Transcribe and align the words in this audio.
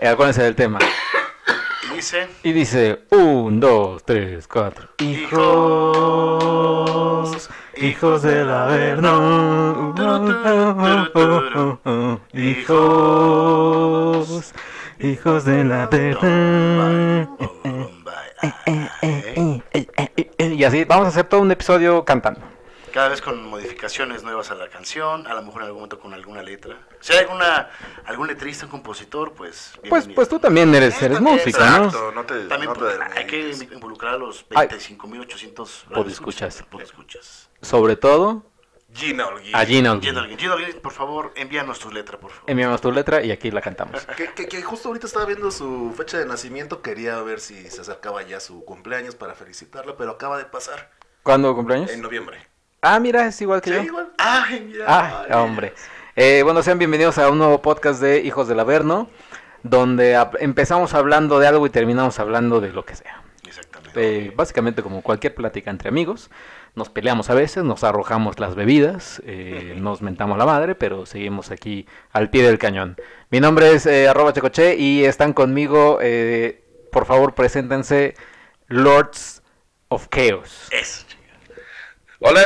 Eh, 0.00 0.06
Acuérdense 0.08 0.42
del 0.42 0.54
tema. 0.54 0.78
Y 1.90 1.96
dice, 1.96 2.28
Y 2.44 2.52
dice, 2.52 3.00
un, 3.10 3.58
dos, 3.58 4.04
tres, 4.04 4.46
cuatro. 4.46 4.90
Hijos, 4.98 5.38
hijos 7.76 8.22
del 8.22 8.48
Averno. 8.50 9.94
Hijos, 12.32 13.84
hijos 15.00 15.44
del 15.44 15.72
Averno. 15.72 17.36
Y 20.38 20.62
así, 20.64 20.84
vamos 20.84 21.06
a 21.06 21.08
hacer 21.08 21.24
todo 21.24 21.40
un 21.40 21.50
episodio 21.50 22.04
cantando. 22.04 22.40
Cada 22.90 23.08
vez 23.08 23.20
con 23.20 23.42
modificaciones 23.46 24.22
nuevas 24.22 24.50
a 24.50 24.54
la 24.54 24.68
canción, 24.68 25.26
a 25.26 25.34
lo 25.34 25.42
mejor 25.42 25.62
en 25.62 25.66
algún 25.68 25.80
momento 25.82 25.98
con 26.00 26.12
alguna 26.14 26.42
letra. 26.42 26.76
Si 27.00 27.12
hay 27.12 27.20
alguna, 27.20 27.70
algún 28.06 28.26
letrista, 28.28 28.64
un 28.66 28.70
compositor, 28.70 29.32
pues 29.34 29.72
Pues, 29.88 30.08
pues 30.14 30.28
tú 30.28 30.38
también 30.38 30.74
eres, 30.74 31.00
eres 31.02 31.16
también, 31.18 31.36
músico, 31.36 31.58
¿no? 31.60 31.66
Exacto, 31.84 32.12
no 32.12 32.24
te, 32.24 32.34
También 32.46 32.72
no 32.72 32.74
te 32.74 32.80
pues, 32.96 32.98
hay 33.16 33.26
que 33.26 33.50
involucrar 33.74 34.14
a 34.14 34.18
los 34.18 34.44
Ay. 34.54 34.68
25.800 34.68 35.84
Podescuchas. 35.94 36.62
podescuchas. 36.70 37.48
Sobre 37.62 37.96
todo, 37.96 38.44
Gina 38.94 39.26
Holguín. 39.26 39.54
a 39.54 39.64
Gino 39.66 39.92
Alguien, 39.92 40.80
por 40.80 40.92
favor, 40.92 41.32
envíanos 41.36 41.78
tu 41.78 41.90
letra, 41.90 42.18
por 42.18 42.30
favor. 42.30 42.50
Enviamos 42.50 42.80
tu 42.80 42.90
letra 42.90 43.22
y 43.22 43.30
aquí 43.30 43.50
la 43.50 43.60
cantamos. 43.60 44.04
Que, 44.16 44.32
que- 44.32 44.48
que 44.48 44.62
justo 44.62 44.88
ahorita 44.88 45.06
estaba 45.06 45.26
viendo 45.26 45.50
su 45.50 45.92
fecha 45.96 46.18
de 46.18 46.24
nacimiento, 46.26 46.80
quería 46.80 47.20
ver 47.22 47.40
si 47.40 47.68
se 47.70 47.82
acercaba 47.82 48.22
ya 48.22 48.40
su 48.40 48.64
cumpleaños 48.64 49.14
para 49.14 49.34
felicitarla, 49.34 49.96
pero 49.96 50.12
acaba 50.12 50.38
de 50.38 50.46
pasar 50.46 50.90
¿Cuándo 51.22 51.54
cumpleaños? 51.54 51.90
en 51.90 52.00
noviembre. 52.00 52.47
Ah, 52.80 53.00
mira, 53.00 53.26
es 53.26 53.40
igual 53.40 53.60
que 53.60 53.70
Sí, 53.70 53.76
yo. 53.76 53.82
igual. 53.82 54.08
Ay, 54.18 54.64
mira. 54.70 54.84
Ah, 54.86 55.24
Ay. 55.28 55.32
hombre. 55.34 55.72
Eh, 56.16 56.42
bueno, 56.44 56.62
sean 56.62 56.78
bienvenidos 56.78 57.18
a 57.18 57.28
un 57.30 57.38
nuevo 57.38 57.60
podcast 57.62 58.00
de 58.00 58.20
Hijos 58.20 58.48
del 58.48 58.60
Averno, 58.60 59.08
donde 59.62 60.20
empezamos 60.40 60.94
hablando 60.94 61.38
de 61.40 61.46
algo 61.48 61.66
y 61.66 61.70
terminamos 61.70 62.18
hablando 62.18 62.60
de 62.60 62.70
lo 62.72 62.84
que 62.84 62.94
sea. 62.94 63.22
Exactamente. 63.46 64.26
Eh, 64.26 64.32
básicamente 64.34 64.82
como 64.82 65.02
cualquier 65.02 65.34
plática 65.34 65.70
entre 65.70 65.88
amigos, 65.88 66.30
nos 66.76 66.88
peleamos 66.88 67.30
a 67.30 67.34
veces, 67.34 67.64
nos 67.64 67.82
arrojamos 67.82 68.38
las 68.38 68.54
bebidas, 68.54 69.20
eh, 69.26 69.74
nos 69.78 70.00
mentamos 70.02 70.38
la 70.38 70.46
madre, 70.46 70.74
pero 70.76 71.06
seguimos 71.06 71.50
aquí 71.50 71.86
al 72.12 72.30
pie 72.30 72.44
del 72.44 72.58
cañón. 72.58 72.96
Mi 73.30 73.40
nombre 73.40 73.72
es 73.72 73.86
eh, 73.86 74.08
arroba 74.08 74.32
checoche 74.32 74.76
y 74.76 75.04
están 75.04 75.32
conmigo, 75.32 75.98
eh, 76.00 76.62
por 76.92 77.06
favor, 77.06 77.34
preséntense 77.34 78.14
Lords 78.68 79.42
of 79.88 80.06
Chaos. 80.10 80.68
Eso. 80.70 81.06
Hola, 82.20 82.42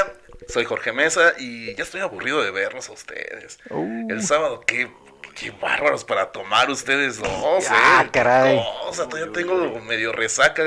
soy 0.52 0.64
Jorge 0.64 0.92
Mesa 0.92 1.32
y 1.38 1.74
ya 1.74 1.82
estoy 1.82 2.00
aburrido 2.00 2.42
de 2.42 2.50
verlos 2.50 2.88
a 2.88 2.92
ustedes. 2.92 3.58
Uh. 3.70 4.10
El 4.10 4.22
sábado, 4.22 4.60
qué, 4.66 4.90
qué 5.34 5.50
bárbaros 5.50 6.04
para 6.04 6.30
tomar 6.32 6.70
ustedes 6.70 7.18
dos, 7.18 7.64
Ah, 7.70 8.02
¿eh? 8.04 8.10
caray. 8.12 8.56
No, 8.56 8.82
o 8.88 8.92
sea, 8.92 9.08
todavía 9.08 9.32
tengo 9.32 9.80
medio 9.80 10.12
resaca 10.12 10.62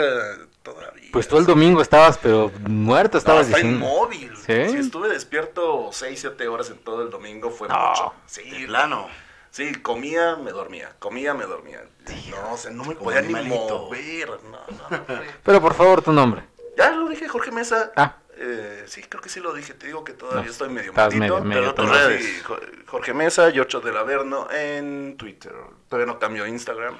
todavía. 0.64 1.10
Pues 1.12 1.28
tú 1.28 1.38
el 1.38 1.46
domingo 1.46 1.82
estabas, 1.82 2.18
pero 2.18 2.52
muerto 2.68 3.14
No, 3.16 3.20
estabas 3.20 3.46
está 3.48 3.58
diciendo. 3.58 3.86
inmóvil. 3.86 4.36
¿Sí? 4.38 4.70
Si 4.70 4.78
estuve 4.78 5.10
despierto 5.10 5.90
6, 5.92 6.20
7 6.20 6.48
horas 6.48 6.70
en 6.72 6.78
todo 6.80 7.04
el 7.04 7.10
domingo 7.10 7.52
fue 7.52 7.68
No. 7.68 7.90
mucho. 7.90 8.14
Sí, 8.26 8.66
plano. 8.66 9.08
Sí, 9.52 9.74
comía, 9.76 10.36
me 10.36 10.52
dormía, 10.52 10.94
comía, 11.00 11.34
me 11.34 11.46
dormía. 11.46 11.82
No, 12.30 12.54
o 12.54 12.58
sea, 12.58 12.72
no 12.72 12.84
me 12.84 12.96
podía 12.96 13.22
ni 13.22 13.34
mover. 13.34 14.30
No, 14.44 14.50
no, 14.52 14.98
no. 14.98 15.06
Pero 15.44 15.62
por 15.62 15.74
favor, 15.76 16.02
tu 16.02 16.12
nombre. 16.12 16.42
Ya 16.78 16.92
lo 16.92 17.08
dije, 17.08 17.30
Jorge 17.30 17.52
Mesa. 17.52 17.92
Ah. 17.96 18.18
Eh, 18.38 18.84
sí, 18.88 19.02
creo 19.04 19.22
que 19.22 19.30
sí 19.30 19.40
lo 19.40 19.54
dije. 19.54 19.74
Te 19.74 19.88
digo 19.88 20.04
que 20.04 20.14
todavía 20.14 20.44
No, 20.46 20.52
estoy 20.52 20.70
medio 20.70 20.92
estás 20.92 21.14
maldito. 21.14 21.40
medio- 21.42 21.44
medio 21.62 21.76
pero 21.76 22.18
sí, 22.20 22.42
Jo- 22.44 22.60
Jorge 22.88 23.14
Mesa 23.14 23.50
y 23.50 23.60
8 23.60 23.80
del 23.82 23.98
Averno 23.98 24.48
en 24.52 25.16
Twitter. 25.18 25.54
Todavía 25.90 26.12
no 26.14 26.20
cambio 26.20 26.46
Instagram. 26.46 26.98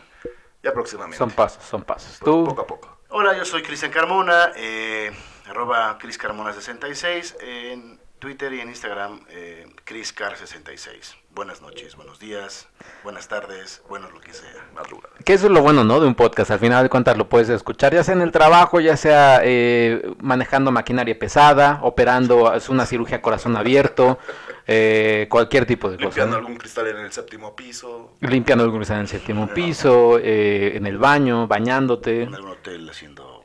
Ya 0.64 0.74
próximamente. 0.74 1.18
Son 1.18 1.30
pasos, 1.32 1.64
son 1.64 1.84
pasos. 1.84 2.18
Po- 2.20 2.26
Tú, 2.26 2.44
Poco 2.46 2.62
a 2.62 2.68
poco. 2.68 2.98
Hola, 3.10 3.38
yo 3.38 3.46
soy 3.46 3.62
Cristian 3.64 3.92
Carmona, 3.92 4.52
eh, 4.56 5.12
arroba 5.48 5.98
CrisCarmona66 6.00 7.36
en 7.42 8.00
Twitter 8.20 8.52
y 8.54 8.62
en 8.62 8.70
Instagram 8.70 9.24
eh, 9.30 9.68
CrisCar66. 9.86 11.16
Buenas 11.36 11.62
noches, 11.62 11.98
buenos 11.98 12.18
días, 12.18 12.70
buenas 13.04 13.28
tardes, 13.28 13.84
bueno 13.90 14.10
lo 14.10 14.22
que 14.22 14.32
sea. 14.34 14.50
Madrugada. 14.74 15.14
que 15.26 15.34
eso 15.34 15.48
es 15.48 15.52
lo 15.52 15.62
bueno, 15.62 15.84
¿no? 15.84 16.00
De 16.00 16.08
un 16.08 16.16
podcast. 16.16 16.50
Al 16.52 16.60
final 16.60 16.84
de 16.84 16.90
cuentas 16.90 17.18
lo 17.18 17.28
puedes 17.28 17.50
escuchar, 17.50 17.94
ya 17.94 18.06
sea 18.06 18.14
en 18.16 18.22
el 18.22 18.32
trabajo, 18.32 18.80
ya 18.80 18.96
sea 18.96 19.42
eh, 19.44 20.02
manejando 20.22 20.72
maquinaria 20.72 21.20
pesada, 21.20 21.80
operando, 21.84 22.54
es 22.54 22.70
una 22.70 22.86
cirugía 22.86 23.18
a 23.18 23.22
corazón 23.22 23.58
abierto, 23.58 24.18
eh, 24.66 25.28
cualquier 25.30 25.66
tipo 25.66 25.90
de 25.90 25.98
cosa. 25.98 26.06
Limpiando 26.08 26.38
algún 26.38 26.56
cristal 26.56 26.88
en 26.88 26.98
el 27.00 27.12
séptimo 27.12 27.54
piso. 27.54 28.14
Limpiando 28.22 28.64
algún 28.64 28.84
en 28.84 28.94
el 28.94 29.08
séptimo 29.10 29.48
piso, 29.50 30.18
eh, 30.22 30.78
en 30.78 30.88
el 30.88 30.98
baño, 30.98 31.48
bañándote. 31.48 32.24
En 32.24 32.34
algún 32.34 32.52
hotel 32.52 32.90
haciendo... 32.90 33.44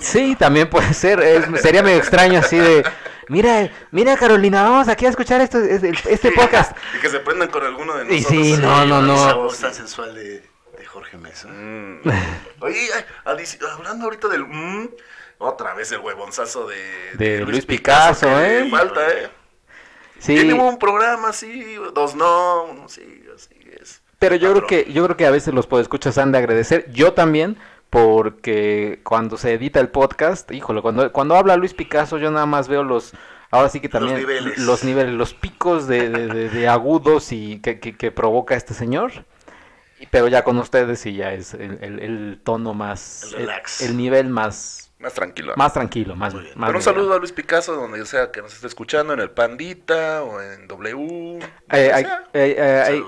Sí, 0.00 0.34
también 0.36 0.68
puede 0.68 0.92
ser. 0.94 1.20
es- 1.20 1.60
sería 1.60 1.82
medio 1.84 1.98
extraño 1.98 2.40
así 2.40 2.56
de, 2.58 2.82
mira, 3.32 3.70
mira 3.90 4.16
Carolina, 4.16 4.62
vamos 4.62 4.88
aquí 4.88 5.06
a 5.06 5.08
escuchar 5.08 5.40
esto, 5.40 5.58
este, 5.58 5.92
este 6.08 6.30
podcast. 6.36 6.76
Y 6.96 7.00
que 7.00 7.08
se 7.08 7.18
prendan 7.20 7.48
con 7.50 7.64
alguno 7.64 7.94
de 7.96 8.04
Y 8.14 8.20
nosotros. 8.20 8.46
sí, 8.46 8.56
no, 8.58 8.84
no, 8.84 9.02
no. 9.02 9.14
Esa 9.14 9.34
voz 9.34 9.58
tan 9.58 9.74
sensual 9.74 10.14
de, 10.14 10.48
de 10.78 10.86
Jorge 10.86 11.16
Mesa. 11.16 11.48
Mm. 11.48 12.00
Oye, 12.60 12.88
hablando 13.24 14.04
ahorita 14.04 14.28
del... 14.28 14.44
mm, 14.46 14.90
otra 15.38 15.74
vez 15.74 15.90
el 15.92 15.98
huevonzazo 15.98 16.68
de... 16.68 16.76
De 17.14 17.40
Luis 17.40 17.66
Picasso, 17.66 18.26
que 18.28 18.60
¿eh? 18.60 18.70
Falta, 18.70 19.08
¿eh? 19.08 19.30
Sí, 20.20 20.34
Tiene 20.34 20.54
un 20.54 20.78
programa 20.78 21.30
así, 21.30 21.74
dos 21.94 22.14
no, 22.14 22.64
uno 22.70 22.88
sí, 22.88 23.24
así 23.34 23.48
es. 23.80 24.02
pero 24.20 24.36
yo 24.36 24.52
creo 24.52 24.66
que 24.68 24.92
yo 24.92 25.02
creo 25.04 25.16
que 25.16 25.26
a 25.26 25.32
veces 25.32 25.52
los 25.52 25.66
podescuchas 25.66 26.16
han 26.16 26.30
de 26.30 26.38
agradecer, 26.38 26.88
yo 26.92 27.12
también, 27.12 27.58
porque 27.92 29.00
cuando 29.04 29.36
se 29.36 29.52
edita 29.52 29.78
el 29.78 29.90
podcast, 29.90 30.50
híjole, 30.50 30.80
cuando 30.80 31.12
cuando 31.12 31.36
habla 31.36 31.56
Luis 31.56 31.74
Picasso 31.74 32.16
yo 32.16 32.30
nada 32.30 32.46
más 32.46 32.66
veo 32.66 32.84
los 32.84 33.12
ahora 33.50 33.68
sí 33.68 33.80
que 33.80 33.88
Los 33.88 33.92
también 34.00 34.16
niveles. 34.18 34.56
los 34.56 34.82
niveles, 34.82 35.12
los 35.12 35.34
picos 35.34 35.86
de, 35.88 36.08
de- 36.08 36.26
de- 36.28 36.48
de 36.48 36.68
agudos 36.68 37.32
y 37.32 37.60
que, 37.60 37.80
que- 37.80 37.94
que 37.94 38.10
provoca 38.10 38.54
este 38.54 38.72
señor. 38.72 39.26
Y- 40.00 40.06
Pero 40.06 40.26
ya 40.28 40.42
con 40.42 40.56
ustedes 40.56 41.00
sí 41.00 41.12
ya 41.12 41.34
es 41.34 41.52
el, 41.52 41.78
el- 41.82 41.98
el 42.00 42.40
tono 42.42 42.72
más 42.72 43.24
El 43.24 43.40
relax. 43.40 43.82
el 43.82 43.94
nivel 43.98 44.30
más 44.30 44.90
Más 44.98 45.12
tranquilo. 45.12 45.52
Más 45.56 45.74
tranquilo, 45.74 46.16
más, 46.16 46.32
Muy 46.32 46.44
bien. 46.44 46.54
más 46.58 46.68
Pero 46.68 46.78
un 46.78 46.82
saludo 46.82 47.12
a 47.12 47.18
Luis 47.18 47.32
Picasso, 47.32 47.74
donde 47.74 48.06
sea 48.06 48.30
que 48.32 48.40
nos 48.40 48.54
esté 48.54 48.68
escuchando, 48.68 49.12
en 49.12 49.20
el 49.20 49.30
Pandita 49.32 50.22
o 50.22 50.40
en 50.40 50.66
W. 50.66 51.40
Eh, 51.72 51.90
hay, 51.92 52.04
eh, 52.32 52.54
eh, 52.56 52.82
hay-. 52.86 53.04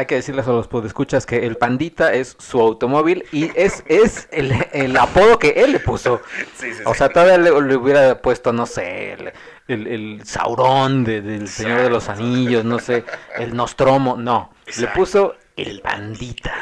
Hay 0.00 0.06
que 0.06 0.16
decirles 0.16 0.46
a 0.48 0.50
los 0.52 0.66
podescuchas 0.68 1.26
que 1.26 1.46
el 1.46 1.56
Pandita 1.56 2.12
es 2.12 2.36
su 2.38 2.60
automóvil 2.60 3.24
y 3.32 3.50
es, 3.54 3.84
es 3.86 4.28
el, 4.32 4.52
el 4.72 4.96
apodo 4.96 5.38
que 5.38 5.50
él 5.50 5.72
le 5.72 5.80
puso. 5.80 6.20
Sí, 6.56 6.72
sí, 6.74 6.82
O 6.84 6.94
sea, 6.94 7.08
todavía 7.08 7.38
le, 7.38 7.50
le 7.62 7.76
hubiera 7.76 8.20
puesto, 8.20 8.52
no 8.52 8.66
sé, 8.66 9.12
el, 9.12 9.32
el, 9.68 9.86
el 9.86 10.26
Saurón 10.26 11.04
de- 11.04 11.20
del 11.22 11.48
Señor 11.48 11.82
de 11.82 11.90
los 11.90 12.08
Anillos, 12.08 12.64
no 12.64 12.78
sé, 12.78 13.04
el 13.38 13.54
Nostromo, 13.54 14.16
no. 14.16 14.52
Le 14.78 14.86
puso 14.88 15.36
el 15.56 15.80
Pandita. 15.80 16.54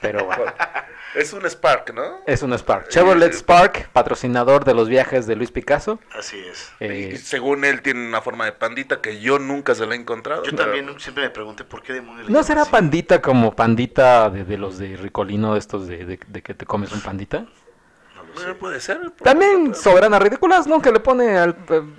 Pero 0.00 0.24
bueno, 0.26 0.42
Es 1.18 1.32
un 1.32 1.44
Spark, 1.46 1.92
¿no? 1.94 2.18
es 2.26 2.42
un 2.42 2.52
Spark. 2.56 2.88
Chevrolet 2.88 3.32
Sí. 3.32 3.38
Spark, 3.40 3.88
patrocinador 3.92 4.64
de 4.64 4.72
los 4.74 4.88
viajes 4.88 5.26
de 5.26 5.34
Luis 5.36 5.50
Picasso. 5.50 5.98
Así 6.16 6.38
es. 6.38 6.70
Eh, 6.80 7.10
Y 7.14 7.16
según 7.16 7.64
él 7.64 7.82
tiene 7.82 8.06
una 8.06 8.20
forma 8.22 8.44
de 8.44 8.52
pandita 8.52 9.00
que 9.00 9.20
yo 9.20 9.38
nunca 9.38 9.74
se 9.74 9.84
la 9.86 9.94
he 9.94 9.98
encontrado. 9.98 10.44
Yo 10.44 10.52
pero- 10.52 10.64
también 10.64 11.00
siempre 11.00 11.24
me 11.24 11.30
pregunté 11.30 11.64
por 11.64 11.82
qué 11.82 11.92
demonios 11.94 12.26
le 12.26 12.32
¿No 12.32 12.42
será 12.42 12.62
así. 12.62 12.70
pandita 12.70 13.20
como 13.20 13.54
pandita 13.54 14.30
de, 14.30 14.44
de 14.44 14.58
los 14.58 14.78
de 14.78 14.96
Ricolino, 14.96 15.56
estos 15.56 15.86
de, 15.88 16.04
de- 16.04 16.20
de 16.26 16.42
que 16.42 16.54
te 16.54 16.64
comes 16.66 16.92
un 16.92 17.00
pandita? 17.00 17.38
No 17.40 18.22
lo 18.22 18.32
Bueno, 18.34 18.48
sé. 18.52 18.54
puede 18.54 18.80
ser. 18.80 19.00
También 19.22 19.74
sobranas 19.74 20.22
ridículas, 20.22 20.66
¿no? 20.66 20.80
Que 20.80 20.92
le 20.92 21.00
pone 21.00 21.36
al, 21.36 21.56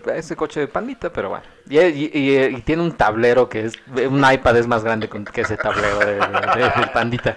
a 0.07 0.15
ese 0.15 0.35
coche 0.35 0.61
de 0.61 0.67
pandita, 0.67 1.11
pero 1.11 1.29
bueno. 1.29 1.43
Y, 1.69 1.77
y- 1.79 2.11
y- 2.13 2.55
y 2.55 2.61
tiene 2.61 2.81
un 2.83 2.93
tablero 2.93 3.49
que 3.49 3.65
es, 3.65 3.73
un 4.07 4.23
iPad 4.31 4.57
es 4.57 4.67
más 4.67 4.83
grande 4.83 5.09
que 5.09 5.41
ese 5.41 5.57
tablero 5.57 5.99
de, 5.99 6.05
de- 6.13 6.19
de- 6.19 6.71
del 6.79 6.89
pandita. 6.93 7.35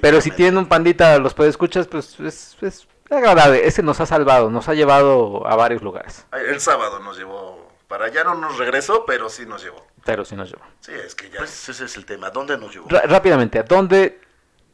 Pero 0.00 0.20
si 0.20 0.30
tiene 0.30 0.58
un 0.58 0.66
pandita, 0.66 1.18
los 1.18 1.34
puede 1.34 1.50
escuchar, 1.50 1.86
pues 1.86 2.18
es, 2.20 2.56
es 2.60 2.88
agradable. 3.10 3.66
Ese 3.66 3.82
nos 3.82 4.00
ha 4.00 4.06
salvado, 4.06 4.50
nos 4.50 4.68
ha 4.68 4.74
llevado 4.74 5.46
a 5.46 5.56
varios 5.56 5.82
lugares. 5.82 6.26
El 6.32 6.60
sábado 6.60 7.00
nos 7.00 7.16
llevó. 7.18 7.66
Para 7.88 8.06
allá 8.06 8.24
no 8.24 8.34
nos 8.34 8.58
regresó, 8.58 9.04
pero 9.06 9.28
sí 9.28 9.46
nos 9.46 9.62
llevó. 9.62 9.86
Pero 10.04 10.24
sí 10.24 10.34
nos 10.34 10.50
llevó. 10.50 10.62
Sí, 10.80 10.92
es 10.92 11.14
que 11.14 11.30
ya. 11.30 11.38
Pues 11.38 11.68
ese 11.68 11.84
es 11.84 11.96
el 11.96 12.04
tema. 12.04 12.30
¿Dónde 12.30 12.58
nos 12.58 12.72
llevó? 12.72 12.88
Rápidamente, 12.88 13.58
¿a 13.60 13.62
dónde 13.62 14.20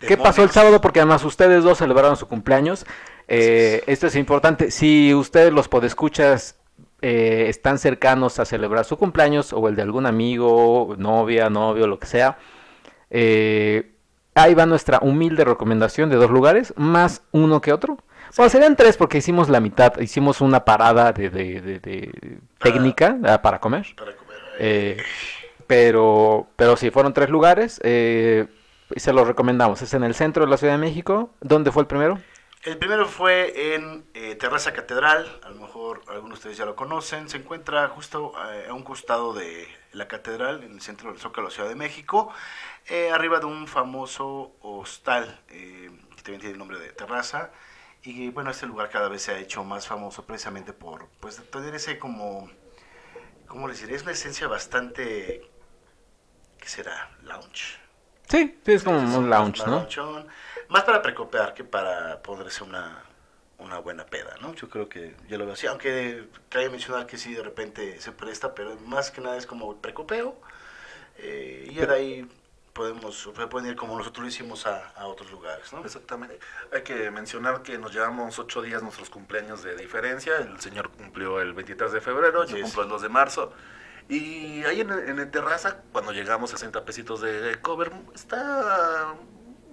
¿Qué 0.07 0.17
pasó 0.17 0.43
el 0.43 0.51
sábado? 0.51 0.81
Porque 0.81 1.01
además 1.01 1.25
ustedes 1.25 1.63
dos 1.63 1.79
celebraron 1.79 2.17
su 2.17 2.27
cumpleaños. 2.27 2.85
Eh, 3.29 3.83
esto 3.87 4.07
es 4.07 4.17
importante. 4.17 4.71
Si 4.71 5.15
ustedes 5.15 5.53
los 5.53 5.69
podescuchas 5.69 6.57
eh, 7.01 7.47
están 7.49 7.79
cercanos 7.79 8.39
a 8.39 8.45
celebrar 8.45 8.85
su 8.85 8.97
cumpleaños 8.97 9.53
o 9.53 9.69
el 9.69 9.77
de 9.77 9.83
algún 9.83 10.07
amigo, 10.07 10.95
novia, 10.99 11.51
novio, 11.51 11.87
lo 11.87 11.99
que 11.99 12.07
sea, 12.07 12.39
eh, 13.11 13.92
ahí 14.35 14.55
va 14.55 14.67
nuestra 14.67 14.99
humilde 15.03 15.45
recomendación 15.45 16.11
de 16.11 16.17
dos 16.17 16.31
lugares, 16.31 16.73
más 16.77 17.23
uno 17.33 17.61
que 17.61 17.73
otro. 17.73 17.99
Bueno, 18.37 18.49
serían 18.51 18.77
tres 18.77 18.97
porque 18.97 19.19
hicimos 19.19 19.49
la 19.49 19.61
mitad, 19.61 19.99
hicimos 19.99 20.41
una 20.41 20.65
parada 20.65 21.13
de, 21.13 21.29
de- 21.31 21.61
de- 21.61 21.79
de 21.81 22.39
técnica 22.59 23.19
ah, 23.25 23.43
para 23.43 23.61
comer. 23.61 23.87
Para 23.97 24.13
comer. 24.17 24.37
Eh, 24.59 25.03
Pero, 25.67 26.49
pero 26.57 26.77
sí, 26.77 26.91
fueron 26.91 27.13
tres 27.15 27.31
lugares. 27.31 27.81
Eh, 27.83 28.47
y 28.95 29.01
se 29.01 29.13
los 29.13 29.27
recomendamos. 29.27 29.81
Es 29.83 29.95
en 29.95 30.05
el 30.05 30.15
centro 30.15 30.45
de 30.45 30.51
la 30.51 30.57
Ciudad 30.59 30.75
de 30.75 30.79
México. 30.79 31.31
¿Dónde 31.41 31.73
fue 31.73 31.83
el 31.83 31.87
primero? 31.87 32.19
El 32.63 32.77
primero 32.79 33.07
fue 33.09 33.75
en 33.75 34.05
eh, 34.15 34.37
Terraza 34.37 34.73
Catedral, 34.73 35.27
a 35.43 35.49
lo 35.51 35.57
mejor 35.57 36.03
algunos 36.09 36.31
de 36.31 36.35
ustedes 36.35 36.57
ya 36.59 36.65
lo 36.65 36.77
conocen, 36.77 37.29
se 37.29 37.39
encuentra 37.39 37.89
justo 37.89 38.33
eh, 38.53 38.67
a 38.69 38.73
un 38.73 38.85
costado 38.85 39.33
de 39.33 39.67
la 39.93 40.07
catedral, 40.07 40.63
en 40.63 40.73
el 40.75 40.81
centro 40.81 41.11
del 41.11 41.19
Zócalo 41.19 41.49
de 41.49 41.51
la 41.51 41.55
Ciudad 41.57 41.69
de 41.71 41.75
México, 41.75 42.33
eh, 42.89 43.11
arriba 43.11 43.39
de 43.41 43.47
un 43.47 43.67
famoso 43.69 44.57
hostal, 44.61 45.41
eh, 45.49 45.91
que 46.17 46.23
también 46.23 46.41
tiene 46.41 46.53
el 46.53 46.59
nombre 46.59 46.79
de 46.79 46.93
Terraza, 46.93 47.51
y 48.03 48.31
bueno, 48.31 48.51
este 48.51 48.67
lugar 48.67 48.91
cada 48.91 49.09
vez 49.09 49.23
se 49.23 49.33
ha 49.33 49.39
hecho 49.39 49.65
más 49.65 49.87
famoso 49.87 50.27
precisamente 50.27 50.73
por 50.73 51.09
pues, 51.21 51.43
tener 51.51 51.75
ese 51.75 51.99
como, 51.99 52.51
¿cómo 53.49 53.69
diré? 53.71 53.95
Es 53.97 54.03
una 54.03 54.13
esencia 54.13 54.49
bastante, 54.49 55.43
¿qué 56.59 56.69
será? 56.69 57.11
Lounge. 57.23 57.79
Sí, 58.29 58.59
sí, 58.65 58.73
es 58.73 58.83
como 58.83 58.99
Entonces, 58.99 59.19
un 59.19 59.31
lounge, 59.31 59.59
más 59.59 59.67
¿no? 59.67 59.77
loungeón, 59.77 60.29
Más 60.69 60.85
para 60.85 61.03
precopear 61.03 61.55
que 61.55 61.65
para 61.65 62.23
ponerse 62.23 62.65
una, 62.65 63.05
una 63.59 63.79
buena 63.79 64.07
peda, 64.07 64.37
¿no? 64.41 64.55
Yo 64.55 64.69
creo 64.69 64.89
que 64.89 65.15
yo 65.29 65.39
lo 65.39 65.45
veo 65.45 65.55
así, 65.55 65.67
aunque 65.67 66.29
cabe 66.49 66.71
mencionar 66.71 67.07
que 67.07 67.19
sí 67.19 67.35
de 67.35 67.43
repente 67.43 68.01
se 68.01 68.13
presta, 68.13 68.55
pero 68.55 68.77
más 68.81 69.11
que 69.11 69.21
nada 69.21 69.37
es 69.37 69.47
como 69.47 69.77
precopeo. 69.81 70.41
eh, 71.19 71.69
y 71.71 71.77
de 71.77 71.95
ahí 71.95 72.29
podemos, 72.73 73.29
ir 73.67 73.77
como 73.77 73.97
nosotros 73.99 74.23
lo 74.23 74.29
hicimos 74.29 74.67
a, 74.67 74.91
a 74.91 75.07
otros 75.07 75.31
lugares, 75.31 75.73
¿no? 75.73 75.85
Exactamente. 75.85 76.39
Hay 76.73 76.83
que 76.83 77.11
mencionar 77.11 77.63
que 77.63 77.79
nos 77.79 77.93
llevamos 77.93 78.39
ocho 78.39 78.63
días 78.63 78.83
nuestros 78.83 79.11
cumpleaños 79.11 79.63
de 79.63 79.77
diferencia. 79.77 80.37
El 80.39 80.61
señor 80.61 80.91
cumplió 80.91 81.41
el 81.41 81.53
23 81.53 81.93
de 81.93 82.01
febrero, 82.01 82.45
yo 82.45 82.57
Yes. 82.57 82.65
cumplo 82.65 82.83
el 82.85 82.89
2 82.89 83.03
de 83.03 83.09
marzo. 83.09 83.53
Y 84.09 84.65
ahí 84.65 84.81
en, 84.81 84.91
el- 84.91 85.09
en 85.09 85.19
el 85.19 85.31
terraza, 85.31 85.83
cuando 85.93 86.13
llegamos, 86.13 86.51
60 86.51 86.85
pesitos 86.85 87.21
de 87.21 87.59
cover. 87.61 87.93
Está 88.15 89.15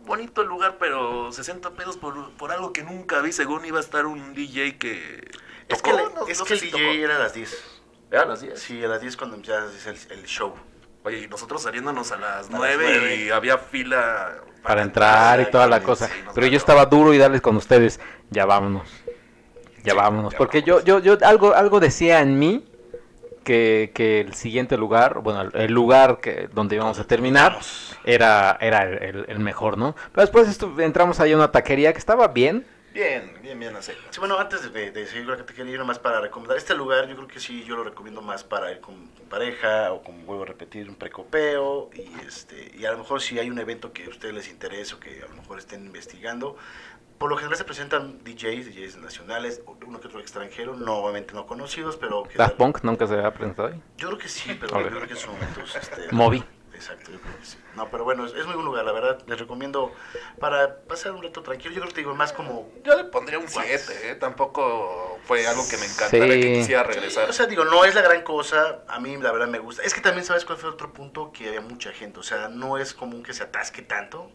bonito 0.05 0.41
el 0.41 0.47
lugar, 0.47 0.77
pero 0.79 1.31
60 1.31 1.71
pesos 1.71 1.97
por, 1.97 2.31
por 2.33 2.51
algo 2.51 2.73
que 2.73 2.83
nunca 2.83 3.21
vi. 3.21 3.31
Según 3.31 3.65
iba 3.65 3.77
a 3.77 3.81
estar 3.81 4.05
un 4.05 4.33
DJ 4.33 4.77
que. 4.77 5.29
Es 5.67 5.81
que, 5.81 5.91
tocó, 5.91 6.09
no- 6.15 6.27
es 6.27 6.39
no 6.39 6.45
que 6.45 6.53
el 6.53 6.59
DJ 6.59 6.71
tocó. 6.71 6.83
era 6.91 7.15
a 7.15 7.19
las 7.19 7.33
10. 7.33 7.81
Era 8.11 8.21
a 8.23 8.25
las 8.25 8.41
10. 8.41 8.59
Sí, 8.59 8.83
a 8.83 8.87
las 8.87 9.01
10 9.01 9.17
cuando 9.17 9.37
es 9.37 9.85
el, 9.87 9.97
el 10.11 10.25
show. 10.25 10.55
Oye, 11.03 11.19
y 11.23 11.27
nosotros 11.27 11.61
saliéndonos 11.63 12.11
a 12.11 12.17
las 12.17 12.31
A 12.31 12.37
las 12.37 12.49
9 12.51 12.75
nueve. 12.89 13.15
y 13.15 13.29
había 13.29 13.57
fila 13.57 14.35
Para 14.63 14.81
entrar 14.81 15.39
y 15.41 15.45
toda 15.49 15.67
la 15.67 15.81
cosa. 15.81 16.07
Sí, 16.07 16.13
Pero 16.35 16.47
yo 16.47 16.57
estaba 16.57 16.85
duro 16.85 17.13
y 17.13 17.17
darles 17.17 17.41
con 17.41 17.55
ustedes. 17.55 17.99
Ya 18.29 18.45
vámonos. 18.45 18.87
Ya 19.83 19.91
Sí, 19.93 19.97
vámonos. 19.97 20.33
ya 20.33 20.37
Porque 20.37 20.61
vámonos. 20.61 20.83
yo, 20.85 20.99
yo, 20.99 21.15
yo, 21.17 21.25
algo, 21.27 21.53
algo 21.55 21.79
decía 21.79 22.19
en 22.19 22.37
mí 22.37 22.65
que, 23.45 23.91
que 23.95 24.19
el 24.21 24.33
siguiente 24.33 24.77
lugar, 24.77 25.19
bueno, 25.21 25.49
el- 25.53 25.71
lugar 25.71 26.19
que, 26.19 26.49
donde 26.53 26.75
íbamos 26.75 26.99
a 26.99 27.05
terminar 27.05 27.57
era, 28.03 28.57
era 28.59 28.83
el, 28.83 29.01
el- 29.03 29.25
el 29.29 29.39
mejor, 29.39 29.77
¿no? 29.77 29.95
Pero 30.11 30.21
después 30.27 30.59
entramos 30.79 31.19
ahí 31.21 31.31
a 31.31 31.35
una 31.37 31.51
taquería 31.51 31.93
que 31.93 31.99
estaba 31.99 32.27
bien. 32.27 32.67
Bien, 32.93 33.37
bien, 33.41 33.59
bien 33.59 33.75
así. 33.75 33.91
Sí, 34.09 34.19
bueno, 34.19 34.37
antes 34.39 34.71
de, 34.73 34.91
de 34.91 35.05
seguir 35.07 35.25
con 35.25 35.33
la 35.33 35.37
categoría, 35.37 35.73
yo 35.73 35.79
nomás 35.79 35.99
para 35.99 36.19
recomendar 36.21 36.57
este 36.57 36.73
lugar, 36.75 37.07
yo 37.07 37.15
creo 37.15 37.27
que 37.27 37.39
sí, 37.39 37.63
yo 37.63 37.75
lo 37.75 37.83
recomiendo 37.83 38.21
más 38.21 38.43
para 38.43 38.71
ir 38.71 38.79
con 38.79 38.95
pareja 39.29 39.93
o 39.93 40.01
como 40.01 40.23
vuelvo 40.23 40.43
a 40.43 40.47
repetir, 40.47 40.89
un 40.89 40.95
precopeo 40.95 41.89
y 41.93 42.09
este 42.27 42.71
y 42.75 42.85
a 42.85 42.91
lo 42.91 42.97
mejor 42.97 43.21
si 43.21 43.37
hay 43.37 43.49
un 43.49 43.59
evento 43.59 43.93
que 43.93 44.05
a 44.05 44.09
ustedes 44.09 44.33
les 44.33 44.49
interese 44.49 44.95
o 44.95 44.99
que 44.99 45.21
a 45.21 45.27
lo 45.27 45.35
mejor 45.35 45.59
estén 45.59 45.85
investigando, 45.85 46.57
por 47.19 47.29
lo 47.29 47.37
general 47.37 47.57
se 47.57 47.63
presentan 47.63 48.19
DJs, 48.23 48.73
DJs 48.73 48.97
nacionales, 48.97 49.61
uno 49.85 49.99
que 49.99 50.07
otro 50.07 50.19
extranjero, 50.19 50.75
no 50.75 50.95
obviamente 50.95 51.33
no 51.33 51.45
conocidos, 51.45 51.97
pero 51.97 52.23
que 52.23 52.37
Daft 52.37 52.55
Punk 52.55 52.79
nunca 52.83 53.05
se 53.05 53.13
había 53.13 53.31
presentado 53.33 53.67
ahí. 53.67 53.81
yo 53.97 54.07
creo 54.07 54.19
que 54.19 54.29
sí, 54.29 54.57
pero 54.59 54.81
yo 54.81 54.87
creo 54.87 55.07
que 55.07 55.13
en 55.13 55.19
su 55.19 55.31
momentos 55.31 55.75
este, 55.75 56.07
Moby. 56.11 56.43
Exacto, 56.79 57.11
yo 57.11 57.19
creo 57.19 57.37
que 57.37 57.45
sí. 57.45 57.57
No, 57.75 57.91
pero 57.91 58.05
bueno, 58.05 58.25
es, 58.25 58.33
es 58.33 58.45
muy 58.45 58.53
buen 58.55 58.65
lugar, 58.65 58.85
la 58.85 58.93
verdad, 58.93 59.19
les 59.27 59.37
recomiendo 59.37 59.93
para 60.39 60.77
pasar 60.83 61.11
un 61.11 61.21
rato 61.21 61.43
tranquilo, 61.43 61.73
yo 61.73 61.81
creo 61.81 61.89
que 61.89 61.95
te 61.95 62.01
digo 62.01 62.15
más 62.15 62.31
como 62.31 62.71
Yo 62.85 62.95
le 62.95 63.03
pondría 63.03 63.37
un 63.37 63.49
7, 63.49 64.11
¿eh? 64.11 64.15
Tampoco 64.15 65.19
fue 65.25 65.45
algo 65.45 65.63
que 65.69 65.75
me 65.77 65.85
encantara 65.85 66.33
Sí. 66.33 66.41
que 66.41 66.53
quisiera 66.53 66.83
regresar. 66.83 67.29
O 67.29 67.33
sea, 67.33 67.47
digo, 67.47 67.65
no 67.65 67.83
es 67.83 67.95
la 67.95 68.01
gran 68.01 68.23
cosa, 68.23 68.79
a 68.87 68.99
mí 69.01 69.17
la 69.17 69.31
verdad 69.33 69.47
me 69.47 69.59
gusta. 69.59 69.83
Es 69.83 69.93
que 69.93 69.99
también 69.99 70.23
sabes 70.25 70.45
cuál 70.45 70.57
fue 70.57 70.69
otro 70.69 70.93
punto 70.93 71.31
que 71.33 71.49
había 71.49 71.61
mucha 71.61 71.91
gente, 71.91 72.19
o 72.19 72.23
sea, 72.23 72.47
no 72.47 72.77
es 72.77 72.93
común 72.93 73.23
que 73.23 73.33
se 73.33 73.43
atasque 73.43 73.81
tanto. 73.81 74.31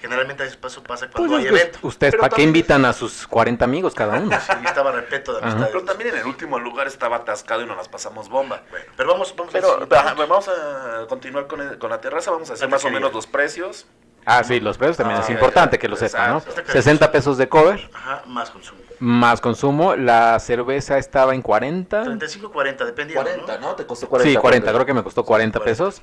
Generalmente 0.00 0.42
a 0.42 0.46
paso 0.60 0.82
pasa 0.82 1.10
cuando 1.10 1.28
Pues 1.28 1.40
hay 1.40 1.46
es 1.46 1.52
que 1.52 1.60
evento. 1.62 1.78
ustedes, 1.82 2.16
¿para 2.16 2.34
qué 2.34 2.42
invitan 2.42 2.84
a 2.86 2.92
sus 2.94 3.26
40 3.26 3.64
amigos 3.66 3.94
cada 3.94 4.18
uno? 4.18 4.30
Sí, 4.40 4.52
estaba 4.64 4.92
repleto 4.92 5.32
de 5.32 5.38
Ajá. 5.38 5.48
amistades. 5.48 5.72
Pero 5.74 5.84
también 5.84 6.10
en 6.14 6.20
el 6.20 6.26
último 6.26 6.58
lugar 6.58 6.86
estaba 6.86 7.16
atascado 7.16 7.60
y 7.62 7.66
nos 7.66 7.76
las 7.76 7.88
pasamos 7.88 8.28
bomba. 8.30 8.62
Bueno, 8.70 8.86
pero 8.96 9.10
vamos, 9.12 9.34
vamos 9.36 9.52
Pero 9.52 9.68
siguiente 9.68 9.96
ajá, 9.96 10.14
vamos 10.14 10.48
a 10.48 11.06
continuar 11.06 11.46
con, 11.46 11.60
el- 11.60 11.78
con 11.78 11.90
la 11.90 12.00
terraza, 12.00 12.30
vamos 12.30 12.48
a 12.50 12.54
hacer 12.54 12.68
más 12.70 12.82
o 12.84 12.90
menos 12.90 13.12
los 13.12 13.26
precios. 13.26 13.86
Ah, 14.24 14.42
sí, 14.44 14.60
los 14.60 14.76
precios 14.78 14.96
también 14.98 15.18
Ah, 15.18 15.22
es 15.22 15.28
ya, 15.28 15.34
importante 15.34 15.76
ya. 15.76 15.80
que 15.80 15.88
lo 15.88 15.96
sepan, 15.96 16.30
¿no? 16.30 16.38
Exacto. 16.38 16.72
60 16.72 17.10
pesos 17.12 17.36
de 17.38 17.48
cover, 17.48 17.90
Ajá, 17.94 18.22
más 18.26 18.50
consumo. 18.50 18.80
más 19.00 19.40
consumo. 19.40 19.96
La 19.96 20.38
cerveza 20.40 20.98
estaba 20.98 21.34
en 21.34 21.42
40. 21.42 22.04
35, 22.04 22.52
40, 22.52 22.84
dependiendo, 22.84 23.24
¿no? 23.60 23.74
¿Te 23.76 23.86
costó 23.86 24.06
Sí, 24.22 24.36
40, 24.36 24.72
creo 24.72 24.86
que 24.86 24.94
me 24.94 25.02
costó 25.02 25.24
40 25.24 25.60
pesos. 25.60 26.02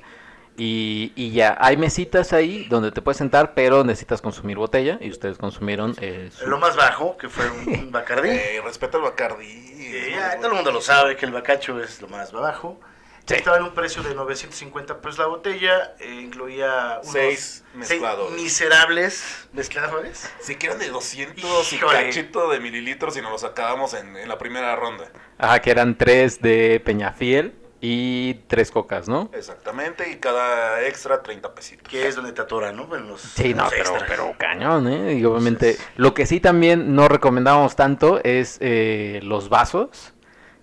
Y, 0.58 1.12
y 1.14 1.30
ya, 1.30 1.56
hay 1.60 1.76
mesitas 1.76 2.32
ahí 2.32 2.66
donde 2.68 2.90
te 2.90 3.00
puedes 3.00 3.16
sentar, 3.18 3.54
pero 3.54 3.84
necesitas 3.84 4.20
consumir 4.20 4.56
botella. 4.58 4.98
Y 5.00 5.08
ustedes 5.10 5.38
consumieron 5.38 5.94
eh, 6.00 6.30
su- 6.32 6.46
Lo 6.48 6.58
más 6.58 6.74
bajo, 6.76 7.16
que 7.16 7.28
fue 7.28 7.48
un, 7.48 7.68
un 7.68 7.92
Bacardí. 7.92 8.30
Eh, 8.30 8.60
respeta 8.64 8.96
el 8.98 9.04
Bacardi. 9.04 9.46
Eh, 9.46 10.08
ya, 10.16 10.36
todo 10.38 10.48
el 10.48 10.54
mundo 10.54 10.72
lo 10.72 10.80
sabe 10.80 11.16
que 11.16 11.24
el 11.26 11.32
bacacho 11.32 11.80
es 11.82 12.02
lo 12.02 12.08
más 12.08 12.32
bajo. 12.32 12.78
Sí. 13.24 13.34
Estaba 13.34 13.58
en 13.58 13.64
un 13.64 13.74
precio 13.74 14.02
de 14.02 14.14
950 14.14 15.00
pesos 15.02 15.18
la 15.18 15.26
botella, 15.26 15.94
eh, 16.00 16.20
incluía 16.22 16.98
unos 17.02 17.12
Seis 17.12 17.62
seis 17.72 17.74
mezcladores. 17.74 18.40
miserables 18.40 19.48
mezcladores. 19.52 20.30
Si 20.40 20.56
eran 20.60 20.78
de 20.78 20.88
200 20.88 21.72
y 21.74 21.78
cachito 21.78 22.48
de 22.48 22.58
mililitros 22.58 23.16
y 23.18 23.20
nos 23.22 23.30
los 23.30 23.44
acabamos 23.44 23.92
en, 23.94 24.16
en 24.16 24.28
la 24.28 24.38
primera 24.38 24.74
ronda. 24.76 25.04
Ajá, 25.36 25.60
que 25.60 25.70
eran 25.70 25.96
tres 25.98 26.40
de 26.40 26.80
Peñafiel 26.84 27.52
y 27.80 28.34
tres 28.48 28.70
cocas, 28.70 29.08
¿no? 29.08 29.30
Exactamente, 29.32 30.10
y 30.10 30.16
cada 30.16 30.84
extra 30.86 31.22
30 31.22 31.54
pesitos. 31.54 31.88
Que 31.88 32.08
es 32.08 32.16
donde 32.16 32.32
te 32.32 32.42
atoran, 32.42 32.76
¿no? 32.76 32.94
En 32.96 33.06
los, 33.06 33.20
Sí, 33.20 33.54
no, 33.54 33.64
los 33.64 33.72
pero, 33.72 33.92
pero 34.08 34.34
cañón, 34.36 34.88
¿eh? 34.88 35.14
Y 35.14 35.24
obviamente, 35.24 35.76
lo 35.96 36.14
que 36.14 36.26
sí 36.26 36.40
también 36.40 36.94
no 36.94 37.08
recomendábamos 37.08 37.76
tanto 37.76 38.20
es 38.24 38.58
eh, 38.60 39.20
los 39.22 39.48
vasos. 39.48 40.14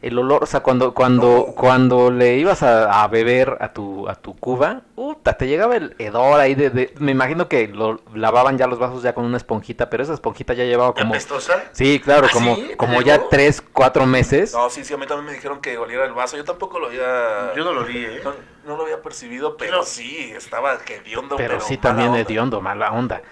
El 0.06 0.20
olor, 0.20 0.44
o 0.44 0.46
sea, 0.46 0.60
cuando 0.62 0.94
cuando 0.94 1.46
No. 1.48 1.54
cuando 1.56 2.12
le 2.12 2.38
ibas 2.38 2.62
a, 2.62 3.02
a 3.04 3.08
beber 3.08 3.58
a 3.60 3.74
tu 3.74 4.08
a 4.08 4.14
tu 4.14 4.36
cuba, 4.36 4.82
puta, 4.94 5.34
te 5.34 5.48
llegaba 5.48 5.76
el 5.78 5.96
hedor 5.98 6.40
ahí 6.40 6.54
de, 6.54 6.70
de- 6.70 6.94
me 7.00 7.12
imagino 7.12 7.48
que 7.50 7.68
lo 7.70 8.00
lavaban 8.14 8.56
ya 8.60 8.68
los 8.68 8.78
vasos 8.78 9.02
ya 9.02 9.14
con 9.16 9.26
una 9.26 9.38
esponjita, 9.38 9.90
pero 9.90 10.04
esa 10.04 10.14
esponjita 10.14 10.54
ya 10.54 10.64
llevaba 10.64 10.94
¿Y 10.96 11.00
como 11.02 11.14
apestosa? 11.16 11.64
Sí, 11.72 12.00
claro, 12.00 12.28
¿Ah, 12.28 12.34
como 12.34 12.56
sí? 12.56 12.66
¿Te 12.68 12.78
como 12.78 12.94
llegó? 13.00 13.02
ya 13.08 13.24
tres, 13.30 13.62
cuatro 13.74 14.06
meses. 14.06 14.54
No, 14.54 14.70
sí, 14.70 14.86
sí, 14.86 14.94
a 14.94 14.98
mí 14.98 15.08
también 15.08 15.26
me 15.26 15.34
dijeron 15.34 15.60
que 15.60 15.76
oliera 15.80 16.06
el 16.06 16.14
vaso. 16.14 16.38
Yo 16.38 16.44
tampoco 16.44 16.78
lo 16.80 16.86
había. 16.88 17.54
Yo 17.56 17.64
no 17.66 17.74
lo 17.74 17.84
vi, 17.84 18.06
¿eh? 18.06 18.22
no, 18.24 18.32
no 18.68 18.78
lo 18.78 18.84
había 18.84 19.02
percibido, 19.02 19.58
pero 19.58 19.72
Pero- 19.72 19.84
sí, 19.86 20.32
estaba 20.38 20.78
hediondo. 20.88 21.36
pero, 21.36 21.60
sí 21.60 21.78
mala 21.78 21.82
también 21.82 22.14
hediondo, 22.16 22.62
mala 22.62 22.92
onda. 22.92 23.24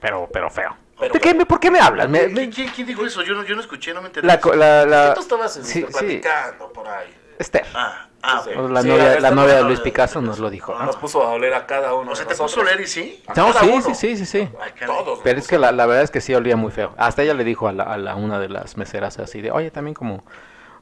Pero 0.00 0.28
pero 0.30 0.50
feo. 0.50 0.76
¿De 1.00 1.20
qué 1.20 1.34
me- 1.34 1.44
¿Por 1.46 1.58
qué 1.60 1.70
me 1.70 1.80
hablas? 1.80 2.08
Me- 2.08 2.20
¿Quién, 2.20 2.34
me- 2.34 2.50
quién- 2.50 2.68
quién 2.70 2.86
dijo 2.86 3.04
eso? 3.04 3.22
Yo 3.22 3.34
no, 3.34 3.44
yo 3.44 3.54
no 3.54 3.60
escuché, 3.60 3.92
no 3.92 4.00
me 4.00 4.06
enteré. 4.08 4.26
la, 4.26 4.40
la, 4.54 4.86
la- 4.86 5.14
Tú 5.14 5.20
estabas 5.20 5.56
este, 5.56 5.68
sí, 5.72 5.80
sí. 5.86 5.92
platicando 5.92 6.72
por 6.72 6.86
ahí. 6.88 7.12
Esther. 7.38 7.64
Ah, 7.74 8.06
ah, 8.22 8.42
Sí. 8.44 8.50
La 8.70 8.82
Sí, 8.82 8.88
novia, 8.88 9.18
la 9.20 9.30
de 9.56 9.62
Luis 9.64 9.80
Picasso 9.80 10.20
no, 10.20 10.28
nos 10.28 10.38
lo 10.38 10.50
dijo. 10.50 10.72
no, 10.72 10.84
Nos 10.86 10.96
puso 10.96 11.20
a 11.24 11.30
oler 11.30 11.52
a 11.52 11.66
cada 11.66 11.94
uno. 11.94 12.12
O 12.12 12.16
sea, 12.16 12.26
¿te 12.26 12.34
puso 12.36 12.62
sí? 12.86 13.22
A 13.26 13.34
No, 13.34 13.48
cada 13.52 13.60
sí, 13.60 13.82
sí, 13.82 13.94
sí, 13.94 14.16
sí, 14.18 14.26
sí. 14.26 14.48
Todos. 14.86 15.18
Pero 15.24 15.40
es 15.40 15.48
que 15.48 15.58
la, 15.58 15.72
la 15.72 15.86
verdad 15.86 16.04
es 16.04 16.12
que 16.12 16.20
sí 16.20 16.32
olía 16.32 16.56
muy 16.56 16.70
feo. 16.70 16.94
Hasta 16.96 17.22
ella 17.22 17.34
le 17.34 17.42
dijo 17.42 17.66
a 17.66 17.72
la, 17.72 17.82
a 17.84 17.96
la 17.98 18.14
una 18.14 18.38
de 18.38 18.48
las 18.48 18.76
meseras 18.76 19.18
así 19.18 19.40
de, 19.40 19.50
oye, 19.50 19.72
también 19.72 19.94
como, 19.94 20.24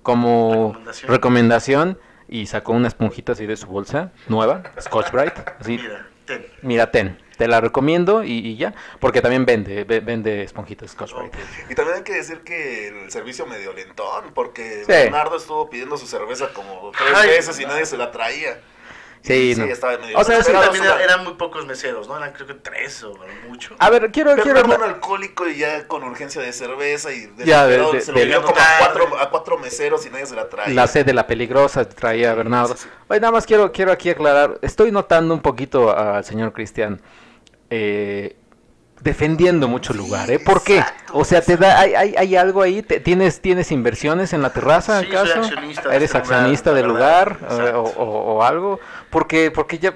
como 0.02 0.50
Recomendación. 0.74 1.10
recomendación. 1.10 1.98
Y 2.28 2.46
sacó 2.46 2.72
una 2.72 2.88
esponjita 2.88 3.32
así 3.32 3.46
de 3.46 3.56
su 3.56 3.66
bolsa, 3.66 4.10
nueva, 4.28 4.62
Scotch 4.80 5.10
Bright. 5.10 5.34
Así, 5.60 5.78
Mira, 5.78 6.06
ten. 6.24 6.46
mira, 6.62 6.90
ten, 6.90 7.18
te 7.42 7.48
la 7.48 7.60
recomiendo 7.60 8.22
y, 8.22 8.38
y 8.38 8.56
ya. 8.56 8.72
Porque 9.00 9.20
también 9.20 9.44
vende, 9.44 9.84
ve- 9.84 10.00
vende 10.00 10.42
esponjitas 10.44 10.90
Scotch. 10.92 11.12
Y 11.68 11.74
también 11.74 11.96
hay 11.98 12.02
que 12.04 12.12
decir 12.14 12.40
que 12.42 12.88
el 12.88 13.10
servicio 13.10 13.46
medio 13.46 13.72
lentón, 13.72 14.32
porque 14.32 14.82
Sí. 14.86 14.92
Bernardo 14.92 15.36
estuvo 15.36 15.68
pidiendo 15.68 15.96
su 15.96 16.06
cerveza 16.06 16.48
como 16.52 16.92
tres 16.96 17.10
Ay, 17.14 17.28
veces 17.30 17.58
y 17.58 17.64
nadie 17.66 17.84
se 17.86 17.96
la 17.96 18.10
traía. 18.12 18.60
Sí, 19.24 19.54
Sí, 19.54 19.60
no. 19.60 19.66
estaba 19.66 19.98
medio 19.98 20.18
O 20.18 20.24
sea, 20.24 20.38
Es 20.38 20.46
que 20.46 20.52
desesperado, 20.52 20.64
también 20.72 20.84
o 20.84 20.96
sea, 20.96 21.04
eran 21.04 21.22
muy 21.22 21.34
pocos 21.34 21.64
meseros, 21.64 22.08
¿no? 22.08 22.16
Eran 22.16 22.32
creo 22.32 22.44
que 22.48 22.54
tres 22.54 23.04
o 23.04 23.14
mucho. 23.48 23.76
A 23.78 23.88
ver, 23.88 24.10
quiero, 24.10 24.34
quiero... 24.34 24.54
Bernardo 24.54 24.84
un 24.84 24.90
alcohólico 24.90 25.46
y 25.46 25.58
ya 25.58 25.86
con 25.86 26.02
urgencia 26.02 26.42
de 26.42 26.52
cerveza 26.52 27.12
y 27.12 27.32
Ya, 27.44 27.64
de- 27.66 27.78
desesperado, 27.78 27.92
de- 27.92 28.00
se 28.00 28.12
lo 28.12 28.18
de- 28.18 28.34
como 28.42 28.56
a 28.58 28.78
cuatro, 28.80 29.18
a 29.20 29.30
cuatro 29.30 29.58
meseros 29.58 30.04
y 30.06 30.10
nadie 30.10 30.26
se 30.26 30.34
la 30.34 30.48
traía. 30.48 30.74
La 30.74 30.88
sed 30.88 31.06
de 31.06 31.12
la 31.14 31.28
peligrosa 31.28 31.88
traía 31.88 32.34
Bernardo. 32.34 32.74
sí, 32.76 32.82
sí. 32.82 32.88
Oye, 33.06 33.20
nada 33.20 33.30
más 33.30 33.46
quiero, 33.46 33.70
quiero 33.70 33.92
aquí 33.92 34.10
aclarar. 34.10 34.58
Estoy 34.60 34.90
notando 34.90 35.34
un 35.34 35.40
poquito 35.40 35.96
al 35.96 36.24
señor 36.24 36.52
Cristian. 36.52 37.00
Eh, 37.74 38.36
defendiendo 39.00 39.66
mucho 39.66 39.92
el 39.92 39.98
lugar, 39.98 40.30
¿eh? 40.30 40.38
¿Por 40.38 40.62
qué? 40.62 40.78
Exacto, 40.78 41.12
O 41.16 41.24
sea, 41.24 41.40
te 41.40 41.56
da, 41.56 41.80
hay, 41.80 41.94
hay, 41.94 42.14
hay 42.16 42.36
algo 42.36 42.60
ahí, 42.62 42.82
te- 42.82 43.00
tienes, 43.00 43.40
tienes 43.40 43.72
inversiones 43.72 44.32
en 44.34 44.42
la 44.42 44.50
terraza, 44.52 45.00
Sí, 45.00 45.06
¿acaso? 45.06 45.26
soy 45.26 45.42
accionista 45.44 45.82
¿Eres 45.94 46.02
este 46.14 46.18
accionista 46.18 46.72
del 46.74 46.86
lugar 46.86 47.38
eh, 47.50 47.72
o, 47.74 47.80
o- 47.82 48.34
o 48.36 48.42
algo? 48.42 48.78
Porque, 49.10 49.50
porque 49.50 49.78
ya, 49.78 49.94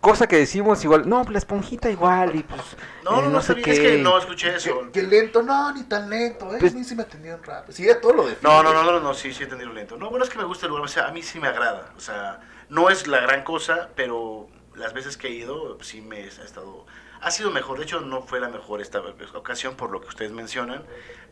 cosa 0.00 0.26
que 0.26 0.36
decimos 0.36 0.84
igual, 0.84 1.08
no, 1.08 1.24
la 1.30 1.38
esponjita 1.38 1.88
igual 1.88 2.34
y 2.36 2.42
pues, 2.42 2.60
No, 3.04 3.20
eh, 3.20 3.22
no, 3.22 3.30
no, 3.30 3.40
sé 3.40 3.46
sabía, 3.48 3.64
qué. 3.64 3.70
es 3.72 3.80
que 3.80 3.96
no 4.02 4.18
escuché 4.18 4.56
eso. 4.56 4.80
Que, 4.92 5.00
que 5.00 5.02
lento, 5.06 5.42
no, 5.42 5.72
ni 5.72 5.84
tan 5.84 6.10
lento, 6.10 6.52
¿eh? 6.52 6.58
Pues- 6.60 6.74
a 6.74 6.76
mí 6.76 6.84
sí 6.84 6.94
me 6.96 7.02
atendieron 7.04 7.42
rápido. 7.42 7.72
Sí, 7.74 7.84
ya 7.86 7.98
todo 8.00 8.12
lo 8.12 8.26
de 8.26 8.36
No, 8.42 8.62
no, 8.62 8.74
no, 8.74 8.82
no, 8.82 9.00
no, 9.00 9.14
sí, 9.14 9.32
sí, 9.32 9.44
lo 9.46 9.72
lento. 9.72 9.96
No, 9.96 10.10
bueno, 10.10 10.24
es 10.24 10.30
que 10.30 10.38
me 10.38 10.44
gusta 10.44 10.66
el 10.66 10.70
lugar, 10.70 10.84
o 10.84 10.88
sea, 10.88 11.06
a 11.06 11.12
mí 11.12 11.22
sí 11.22 11.38
me 11.40 11.48
agrada. 11.48 11.92
O 11.96 12.00
sea, 12.00 12.40
no 12.68 12.90
es 12.90 13.06
la 13.06 13.20
gran 13.20 13.42
cosa, 13.44 13.88
pero 13.96 14.48
las 14.74 14.92
veces 14.92 15.16
que 15.16 15.28
he 15.28 15.30
ido, 15.30 15.78
sí 15.82 16.02
me 16.02 16.18
ha 16.24 16.26
estado... 16.26 16.84
Ha 17.24 17.30
sido 17.30 17.50
mejor, 17.50 17.78
de 17.78 17.84
hecho 17.84 18.02
no 18.02 18.20
fue 18.20 18.38
la 18.38 18.50
mejor 18.50 18.82
esta 18.82 19.00
ocasión 19.32 19.76
por 19.76 19.90
lo 19.90 20.02
que 20.02 20.08
ustedes 20.08 20.30
mencionan, 20.32 20.84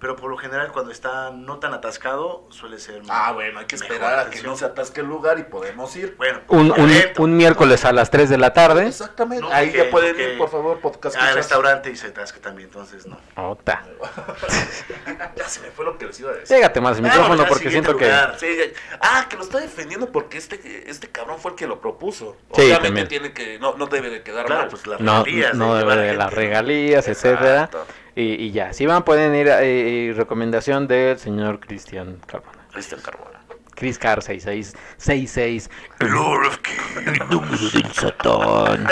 pero 0.03 0.17
por 0.17 0.29
lo 0.31 0.37
general 0.37 0.73
cuando 0.73 0.91
está 0.91 1.31
no 1.31 1.59
tan 1.61 1.73
atascado 1.75 2.45
suele 2.51 2.79
ser... 2.81 3.03
Ah, 3.09 3.31
bueno, 3.33 3.61
hay 3.61 3.67
que 3.67 3.77
esperar 3.77 4.15
a 4.15 4.23
que 4.25 4.29
atención. 4.31 4.51
no 4.51 4.57
se 4.59 4.65
atasque 4.65 5.01
el 5.01 5.07
lugar 5.07 5.39
y 5.39 5.45
podemos 5.45 5.95
ir. 5.95 6.17
Bueno, 6.19 6.41
Un, 6.49 6.73
un, 6.73 6.91
un 7.19 7.37
miércoles 7.37 7.85
a 7.85 7.93
las 7.93 8.11
3 8.11 8.29
de 8.29 8.37
la 8.37 8.53
tarde. 8.53 8.89
Exactamente. 8.89 9.45
No, 9.47 9.53
Ahí 9.53 9.69
porque- 9.69 9.85
ya 9.85 9.91
pueden 9.93 10.11
porque- 10.17 10.33
ir, 10.33 10.39
por 10.39 10.51
favor, 10.51 10.81
podcast. 10.81 11.15
Ah, 11.15 11.19
el 11.21 11.25
escuchas. 11.27 11.37
restaurante 11.37 11.91
y 11.91 11.97
se 11.97 12.09
atasca 12.09 12.41
también, 12.41 12.69
entonces 12.69 13.07
no. 13.07 13.17
Ota. 13.37 13.85
Ya 15.37 15.49
se 15.49 15.61
me 15.61 15.71
fue 15.71 15.85
lo 15.85 15.97
que 15.97 16.07
les 16.07 16.19
iba 16.21 16.31
a 16.31 16.35
decir. 16.35 16.57
Llégate 16.57 16.81
más 16.81 16.97
al 16.97 17.03
micrófono 17.03 17.23
Vámonos 17.29 17.45
al 17.45 17.49
porque 17.49 17.65
siguiente 17.69 17.89
siento 17.91 17.99
que... 17.99 18.05
lugar. 18.07 18.37
Sí, 18.39 18.57
ya- 18.59 18.97
ah, 19.01 19.27
que 19.29 19.37
lo 19.37 19.43
está 19.45 19.61
defendiendo 19.61 20.11
porque 20.11 20.37
este, 20.39 20.91
este 20.91 21.09
cabrón 21.11 21.39
fue 21.39 21.53
el 21.53 21.57
que 21.57 21.67
lo 21.69 21.81
propuso. 21.81 22.37
Sí, 22.55 22.63
Obviamente 22.63 22.87
también. 22.89 23.09
tiene 23.09 23.33
que, 23.33 23.59
no, 23.61 23.75
no 23.77 23.87
debe 23.87 24.11
de 24.11 24.23
quedar 24.23 24.47
Claro, 24.47 24.63
mal. 24.63 24.71
pues 24.71 24.87
las 24.87 25.01
No, 25.01 25.23
regalías. 25.25 25.55
no 25.55 25.79
llevar 25.79 25.97
debe 25.97 26.03
de 26.03 26.09
gente, 26.09 26.19
las 26.25 26.31
¿no? 26.33 26.37
regalías, 26.37 27.09
etcétera. 27.09 27.55
Exacto. 27.65 27.87
Y, 28.15 28.23
y 28.23 28.51
ya, 28.53 28.73
si 28.73 28.87
van 28.87 29.05
pueden 29.05 29.35
ir 29.35 29.51
a 29.51 29.63
eh, 29.63 30.13
recomendación 30.15 30.87
del 30.87 31.19
señor 31.19 31.61
Cristian 31.61 32.19
Carbona. 32.27 32.67
Cristian 32.71 33.01
Carbona. 33.01 33.33
Chris 33.75 33.99
Car 33.99 34.23
6666. 34.23 35.71
El 36.01 36.09
Lord 36.09 36.47
of 36.47 36.59
Kings. 36.59 37.21
El 37.21 37.29
número 37.29 37.71
del 37.71 37.93
satán, 37.93 38.87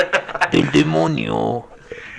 del 0.50 0.71
demonio. 0.73 1.69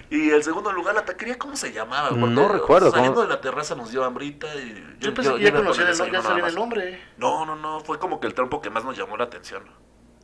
Y 0.09 0.29
el 0.29 0.43
segundo 0.43 0.71
lugar, 0.73 0.93
la 0.93 1.05
taquería, 1.05 1.37
¿cómo 1.37 1.55
se 1.55 1.71
llamaba? 1.71 2.11
No 2.11 2.47
recuerdo, 2.49 2.91
Saliendo 2.91 3.15
¿cómo? 3.15 3.27
de 3.27 3.33
la 3.33 3.41
terraza 3.41 3.75
nos 3.75 3.91
dio 3.91 4.03
hambrita 4.03 4.47
y... 4.55 4.97
Yo 4.99 5.13
pensé 5.13 5.33
que 5.35 5.41
ya 5.41 5.49
a 5.49 5.53
conocía 5.53 5.85
el, 5.89 6.55
nombre. 6.55 7.01
No, 7.17 7.45
no, 7.45 7.55
no, 7.55 7.79
fue 7.79 7.97
como 7.97 8.19
que 8.19 8.27
el 8.27 8.33
trompo 8.33 8.61
que 8.61 8.69
más 8.69 8.83
nos 8.83 8.97
llamó 8.97 9.15
la 9.15 9.23
atención. 9.23 9.63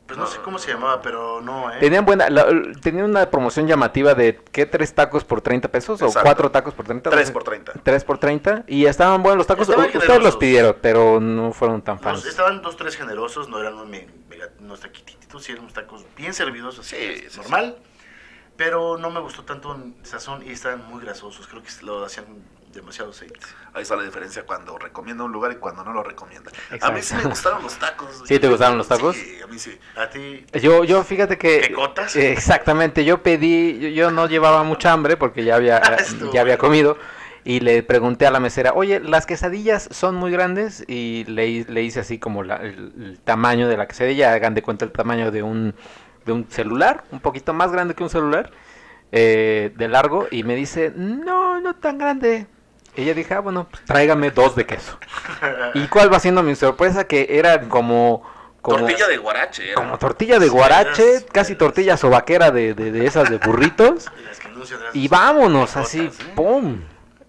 Pues 0.08 0.18
no 0.18 0.26
sé 0.26 0.38
cómo 0.40 0.58
se 0.58 0.72
llamaba, 0.72 1.02
pero 1.02 1.42
no, 1.42 1.70
¿eh? 1.70 1.76
Tenían 1.80 2.06
buena, 2.06 2.30
la- 2.30 2.46
tenían 2.82 3.04
una 3.10 3.30
promoción 3.30 3.66
llamativa 3.66 4.14
de 4.14 4.40
¿qué? 4.52 4.64
¿Tres 4.64 4.94
tacos 4.94 5.22
por 5.22 5.42
30 5.42 5.68
pesos? 5.70 6.00
¿O 6.00 6.10
cuatro 6.22 6.50
tacos 6.50 6.72
por 6.72 6.86
30? 6.86 7.10
Tres 7.10 7.30
por 7.30 7.44
30. 7.44 7.74
3 7.82 8.04
por 8.04 8.16
30. 8.18 8.64
Y 8.66 8.86
estaban 8.86 9.22
buenos 9.22 9.36
los 9.36 9.46
tacos. 9.46 9.68
Estaban 9.68 9.84
Ustedes 9.84 10.02
generosos. 10.04 10.24
los 10.24 10.36
pidieron, 10.38 10.76
pero 10.80 11.20
no 11.20 11.52
fueron 11.52 11.82
tan 11.82 11.96
Los- 11.96 12.02
fans. 12.04 12.24
estaban 12.24 12.62
dos, 12.62 12.76
tres 12.78 12.96
generosos, 12.96 13.50
no 13.50 13.60
eran 13.60 13.74
unos, 13.74 13.86
me- 13.86 14.08
mega- 14.30 14.48
unos 14.60 14.80
taquititos, 14.80 15.42
sí 15.44 15.52
eran 15.52 15.64
unos 15.64 15.74
tacos 15.74 16.06
bien 16.16 16.32
servidos, 16.32 16.78
así, 16.78 16.96
Sí, 16.96 17.24
es 17.26 17.32
sí, 17.34 17.40
normal. 17.40 17.76
Pero 18.56 18.96
no 18.96 19.10
me 19.10 19.20
gustó 19.20 19.44
tanto 19.44 19.74
el 19.74 19.94
sazón 20.06 20.42
y 20.44 20.50
estaban 20.52 20.84
muy 20.88 21.02
grasosos, 21.04 21.46
creo 21.46 21.62
que 21.62 21.68
lo 21.82 22.02
hacían 22.04 22.24
demasiado 22.72 23.10
aceite. 23.10 23.40
Ahí 23.74 23.82
está 23.82 23.96
la 23.96 24.02
diferencia 24.04 24.44
cuando 24.44 24.78
recomienda 24.78 25.24
un 25.24 25.32
lugar 25.32 25.52
y 25.52 25.56
cuando 25.56 25.84
no 25.84 25.92
lo 25.92 26.02
recomienda. 26.02 26.50
A 26.80 26.90
mí 26.90 27.02
sí 27.02 27.14
me 27.14 27.24
gustaron 27.24 27.62
los 27.62 27.78
tacos. 27.78 28.22
¿Sí 28.26 28.38
te 28.38 28.48
gustaron 28.48 28.78
los 28.78 28.88
tacos? 28.88 29.16
Sí, 29.16 29.38
a 29.42 29.46
mí 29.46 29.58
sí. 29.58 29.78
A 29.96 30.08
ti, 30.08 30.44
Yo, 30.60 30.84
yo 30.84 31.02
fíjate 31.04 31.38
que... 31.38 31.60
¿Qué 31.68 31.72
cotas? 31.72 32.14
eh, 32.16 32.32
exactamente, 32.32 33.04
yo 33.04 33.22
pedí, 33.22 33.78
yo, 33.78 33.88
yo 33.88 34.10
no 34.10 34.26
llevaba 34.26 34.62
mucha 34.64 34.92
hambre 34.92 35.16
porque 35.16 35.44
ya 35.44 35.56
había, 35.56 35.78
Estuvo 35.98 36.32
ya 36.32 36.40
había 36.42 36.58
comido 36.58 36.98
y 37.44 37.60
le 37.60 37.82
pregunté 37.82 38.26
a 38.26 38.30
la 38.30 38.40
mesera, 38.40 38.72
oye, 38.74 39.00
¿las 39.00 39.24
quesadillas 39.24 39.88
son 39.90 40.16
muy 40.16 40.30
grandes? 40.30 40.84
Y 40.86 41.24
le, 41.24 41.64
le 41.64 41.82
hice 41.82 42.00
así 42.00 42.18
como 42.18 42.42
la- 42.42 42.56
el, 42.56 42.92
el 43.00 43.20
tamaño 43.24 43.68
de 43.68 43.76
la 43.76 43.86
quesadilla, 43.86 44.32
hagan 44.32 44.54
de 44.54 44.62
cuenta 44.62 44.84
el 44.84 44.92
tamaño 44.92 45.30
de 45.30 45.42
un, 45.42 45.74
de 46.26 46.32
un 46.32 46.50
celular, 46.50 47.04
un 47.10 47.20
poquito 47.20 47.54
más 47.54 47.72
grande 47.72 47.94
que 47.94 48.02
un 48.02 48.10
celular, 48.10 48.50
eh, 49.12 49.72
de 49.76 49.88
largo, 49.88 50.26
y 50.30 50.42
me 50.42 50.54
dice, 50.56 50.92
no, 50.94 51.60
no 51.62 51.74
tan 51.76 51.96
grande. 51.96 52.46
Y 52.98 53.02
ella 53.04 53.14
dije, 53.14 53.32
ah, 53.34 53.38
bueno, 53.40 53.68
pues, 53.70 53.84
tráigame 53.84 54.30
dos 54.32 54.56
de 54.56 54.66
queso. 54.66 54.98
¿Y 55.74 55.86
cuál 55.86 56.12
va 56.12 56.18
siendo 56.18 56.42
mi 56.42 56.56
sorpresa? 56.56 57.04
Que 57.06 57.26
eran 57.30 57.68
como... 57.68 58.22
como 58.60 58.78
Tortilla 58.78 59.06
de 59.06 59.16
guarache. 59.18 59.66
era. 59.66 59.74
como 59.74 59.98
tortilla 59.98 60.38
de 60.40 60.46
Sí, 60.46 60.50
guarache, 60.52 61.14
esas- 61.14 61.30
casi 61.30 61.54
tortilla 61.54 61.96
sobaquera 61.96 62.50
de, 62.50 62.74
de, 62.74 62.90
de 62.90 63.06
esas 63.06 63.30
de 63.30 63.38
burritos. 63.38 64.06
y 64.94 65.04
Y 65.04 65.08
vámonos, 65.08 65.76
así, 65.76 66.00
¿eh? 66.06 66.32
um. 66.36 66.82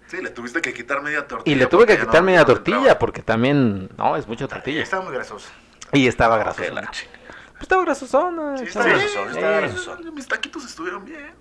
Sí, 0.08 0.18
le 0.24 0.32
tuviste 0.32 0.60
que 0.60 0.74
quitar 0.74 1.04
media 1.04 1.28
tortilla. 1.28 1.56
Y 1.56 1.60
le 1.60 1.68
tuve 1.68 1.86
que 1.86 2.00
quitar 2.00 2.16
no- 2.16 2.24
media 2.24 2.40
no 2.40 2.46
tortilla 2.48 2.98
porque 2.98 3.22
también, 3.22 3.90
no, 3.96 4.16
es 4.18 4.28
mucha 4.28 4.48
tortilla. 4.48 4.82
Estaba 4.82 5.04
muy 5.04 5.14
grasoso. 5.14 5.50
Y 5.94 6.08
estaba 6.08 6.40
grasosa. 6.40 6.72
la 6.72 6.82
Pues 6.82 7.08
estaba 7.62 7.84
grasosona. 7.84 8.58
Sí, 8.58 8.64
estaba 8.64 8.86
Sí, 8.86 8.92
grasosona. 8.92 9.32
estaba 9.32 9.56
Sí. 9.56 9.62
grasosón. 9.68 10.16
mis 10.16 10.28
taquitos 10.28 10.66
estuvieron 10.66 11.06
bien. 11.06 11.32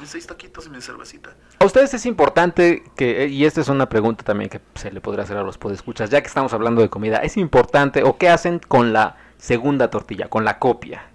Mis 0.00 0.10
seis 0.10 0.26
taquitos 0.26 0.66
y 0.66 0.70
mi 0.70 0.80
cervecita. 0.80 1.34
A 1.58 1.64
ustedes 1.64 1.94
es 1.94 2.04
importante 2.06 2.84
que, 2.96 3.24
eh, 3.24 3.28
y 3.28 3.44
esta 3.44 3.60
es 3.60 3.68
una 3.68 3.88
pregunta 3.88 4.24
también 4.24 4.50
que 4.50 4.60
se 4.74 4.90
le 4.90 5.00
podría 5.00 5.24
hacer 5.24 5.36
a 5.36 5.42
los 5.42 5.58
podescuchas, 5.58 6.10
ya 6.10 6.20
que 6.20 6.26
estamos 6.26 6.52
hablando 6.52 6.82
de 6.82 6.90
comida, 6.90 7.18
¿es 7.18 7.36
importante 7.36 8.02
o 8.02 8.18
qué 8.18 8.28
hacen 8.28 8.58
con 8.58 8.92
la 8.92 9.16
segunda 9.38 9.88
tortilla, 9.90 10.28
con 10.28 10.44
la 10.44 10.58
copia 10.58 11.06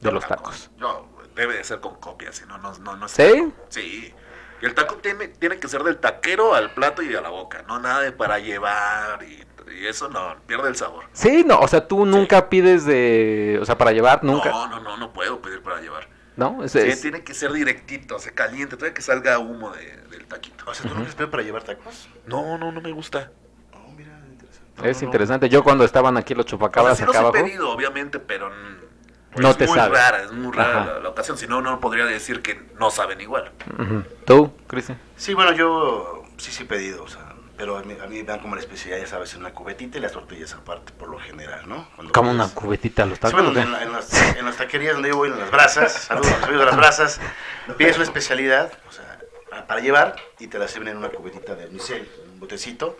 de 0.00 0.08
Yo 0.08 0.10
los 0.12 0.26
tacos? 0.26 0.70
Yo, 0.78 1.08
debe 1.34 1.56
de 1.56 1.64
ser 1.64 1.80
con 1.80 1.96
copia, 1.96 2.32
si 2.32 2.44
no, 2.46 2.58
no, 2.58 2.72
no, 2.78 2.96
no 2.96 3.06
es 3.06 3.12
¿Sí? 3.12 3.22
taco. 3.22 3.52
Sí. 3.68 4.14
Y 4.60 4.66
el 4.66 4.74
taco 4.74 4.96
tiene, 4.96 5.28
tiene 5.28 5.58
que 5.58 5.68
ser 5.68 5.82
del 5.82 5.98
taquero 5.98 6.54
al 6.54 6.72
plato 6.72 7.02
y 7.02 7.14
a 7.14 7.20
la 7.20 7.30
boca, 7.30 7.64
no 7.66 7.78
nada 7.80 8.00
de 8.00 8.12
para 8.12 8.38
llevar 8.38 9.22
y, 9.22 9.44
y 9.72 9.86
eso 9.86 10.08
no, 10.08 10.36
pierde 10.46 10.68
el 10.68 10.76
sabor. 10.76 11.04
Sí, 11.12 11.44
no, 11.46 11.58
o 11.58 11.68
sea, 11.68 11.86
tú 11.86 12.06
nunca 12.06 12.48
pides 12.48 12.84
de, 12.84 13.58
o 13.60 13.64
sea, 13.64 13.76
para 13.76 13.92
llevar, 13.92 14.22
nunca, 14.22 14.50
No, 14.50 14.68
no, 14.68 14.80
no, 14.80 14.96
no 14.96 15.12
puedo 15.12 15.40
pedir 15.40 15.62
para 15.62 15.80
llevar. 15.80 16.13
¿No? 16.36 16.64
Es- 16.64 16.72
Sí, 16.72 16.78
es- 16.80 17.00
tiene 17.00 17.22
que 17.22 17.34
ser 17.34 17.52
directito, 17.52 18.18
se 18.18 18.32
caliente, 18.32 18.76
todavía 18.76 18.94
que 18.94 19.02
salga 19.02 19.38
humo 19.38 19.70
de- 19.72 19.96
del 20.10 20.26
taquito. 20.26 20.64
O 20.66 20.74
sea, 20.74 20.88
¿tú 20.90 20.96
no 20.96 21.04
les 21.04 21.14
pides 21.14 21.30
para 21.30 21.42
llevar 21.42 21.62
tacos? 21.62 22.08
No, 22.26 22.58
no, 22.58 22.72
no 22.72 22.80
me 22.80 22.92
gusta. 22.92 23.30
Oh, 23.72 23.90
mira, 23.96 24.10
interesante. 24.30 24.88
Es 24.90 24.96
no, 24.96 25.02
no. 25.02 25.06
interesante. 25.08 25.48
Yo 25.48 25.62
cuando 25.64 25.84
estaban 25.84 26.16
aquí 26.16 26.34
los 26.34 26.46
O 26.46 26.48
sea, 26.48 26.50
chupacabras 26.58 26.98
sí 26.98 27.04
los 27.04 27.14
acá 27.14 27.24
he 27.24 27.28
abajo. 27.28 27.44
pedido, 27.44 27.70
obviamente, 27.70 28.18
pero 28.18 28.50
mm, 28.50 29.40
No 29.40 29.50
es 29.50 29.56
te 29.56 29.66
muy 29.66 29.76
sabe. 29.78 29.96
rara, 29.96 30.22
es 30.22 30.32
muy 30.32 30.52
rara 30.52 30.84
la, 30.86 30.98
la 31.00 31.08
ocasión. 31.08 31.36
Si 31.38 31.46
no, 31.46 31.60
no 31.60 31.80
podría 31.80 32.04
decir 32.04 32.40
que 32.42 32.60
no 32.78 32.90
saben 32.90 33.20
igual. 33.20 33.50
Ujú. 33.78 34.02
¿Tú, 34.24 34.52
Cristian? 34.68 34.98
Sí, 35.16 35.34
bueno, 35.34 35.52
yo 35.52 36.24
sí, 36.36 36.50
sí 36.52 36.62
he 36.62 36.66
pedido, 36.66 37.02
o 37.04 37.08
sea, 37.08 37.23
pero 37.56 37.76
a 37.78 37.82
mí, 37.82 37.96
a 38.02 38.06
mí 38.06 38.16
me 38.18 38.24
dan 38.24 38.40
como 38.40 38.54
la 38.56 38.60
especialidad, 38.60 39.00
ya 39.00 39.06
sabes, 39.06 39.32
en 39.34 39.40
una 39.40 39.52
cubetita 39.52 39.98
y 39.98 40.00
las 40.00 40.12
tortillas 40.12 40.52
aparte, 40.54 40.92
por 40.92 41.08
lo 41.08 41.18
general, 41.18 41.68
¿no? 41.68 41.88
Cuando 41.94 42.12
Como 42.12 42.30
una 42.30 42.48
cubetita 42.48 43.04
a 43.04 43.06
los 43.06 43.16
Sí, 43.16 43.22
tacos. 43.22 43.34
bueno, 43.34 43.50
¿o 43.50 43.54
qué? 43.54 43.60
en, 43.60 43.74
en 43.88 43.92
las, 43.92 44.12
en 44.36 44.44
las 44.44 44.56
taquerías 44.56 44.94
donde 44.94 45.10
yo 45.10 45.16
voy, 45.16 45.30
en 45.30 45.38
las 45.38 45.50
brasas, 45.50 45.92
saludos, 45.92 46.32
saludos 46.40 46.62
a 46.62 46.66
las 46.66 46.76
brasas, 46.76 47.20
pides 47.78 47.96
una 47.96 48.04
especialidad, 48.04 48.72
o 48.88 48.92
sea, 48.92 49.20
para- 49.68 49.80
llevar 49.80 50.16
y 50.38 50.46
te 50.48 50.58
la 50.58 50.66
sirven 50.68 50.88
en 50.88 50.96
una 50.98 51.08
cubetita 51.10 51.54
de 51.54 51.66
unicel, 51.66 52.08
en 52.24 52.30
un 52.32 52.40
botecito, 52.40 52.98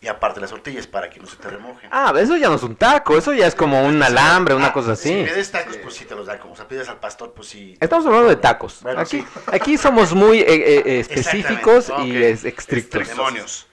y 0.00 0.06
aparte 0.06 0.40
las 0.40 0.50
tortillas 0.50 0.86
para 0.86 1.10
que 1.10 1.18
no 1.18 1.26
se 1.26 1.34
te 1.36 1.50
remojen. 1.50 1.90
Ah, 1.92 2.12
eso 2.16 2.36
ya 2.36 2.48
no 2.48 2.54
es 2.54 2.62
un 2.62 2.76
taco, 2.76 3.18
eso 3.18 3.32
ya 3.32 3.48
es 3.48 3.54
como 3.56 3.82
un 3.84 4.00
alambre, 4.00 4.54
una 4.54 4.68
Ah, 4.68 4.72
cosa 4.72 4.94
Si 4.94 5.12
así. 5.12 5.24
pides 5.28 5.50
tacos, 5.50 5.76
pues 5.78 5.94
sí 5.96 6.04
te 6.04 6.14
los 6.14 6.26
dan, 6.26 6.38
como 6.38 6.52
o 6.52 6.56
sea, 6.56 6.68
pides 6.68 6.88
al 6.88 7.00
pastor, 7.00 7.32
pues 7.34 7.48
sí. 7.48 7.76
Estamos 7.80 8.06
hablando 8.06 8.28
de 8.28 8.36
tacos. 8.36 8.78
Bueno, 8.82 9.00
aquí, 9.00 9.18
sí. 9.22 9.26
aquí 9.50 9.76
somos 9.76 10.14
muy 10.14 10.38
eh, 10.38 10.44
eh, 10.48 10.82
eh, 10.86 11.00
específicos 11.00 11.88
Exactamente, 11.88 12.18
y 12.20 12.48
estrictos. 12.48 13.08
Demonios. 13.08 13.66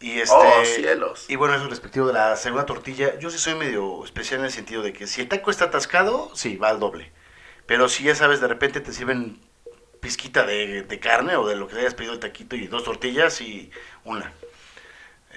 Y 0.00 0.20
este, 0.20 0.34
Oh, 0.36 0.64
cielos. 0.64 1.24
Y 1.28 1.36
bueno, 1.36 1.54
eso 1.54 1.66
respectivo 1.68 2.06
de 2.08 2.12
la 2.12 2.36
segunda 2.36 2.66
tortilla, 2.66 3.18
yo 3.18 3.30
sí 3.30 3.38
soy 3.38 3.54
medio 3.54 4.04
especial 4.04 4.40
en 4.40 4.46
el 4.46 4.52
sentido 4.52 4.82
de 4.82 4.92
que 4.92 5.06
si 5.06 5.20
el 5.22 5.28
taco 5.28 5.50
está 5.50 5.66
atascado, 5.66 6.30
sí, 6.34 6.56
va 6.56 6.68
al 6.68 6.80
doble. 6.80 7.10
Pero 7.66 7.88
si 7.88 8.04
ya 8.04 8.14
sabes, 8.14 8.40
de 8.40 8.48
repente 8.48 8.80
te 8.80 8.92
sirven 8.92 9.38
pizquita 10.00 10.44
de, 10.44 10.82
de 10.82 11.00
carne 11.00 11.36
o 11.36 11.46
de 11.46 11.56
lo 11.56 11.66
que 11.68 11.78
hayas 11.78 11.94
pedido 11.94 12.12
el 12.12 12.20
taquito 12.20 12.56
y 12.56 12.66
dos 12.66 12.84
tortillas 12.84 13.40
y 13.40 13.70
una. 14.04 14.32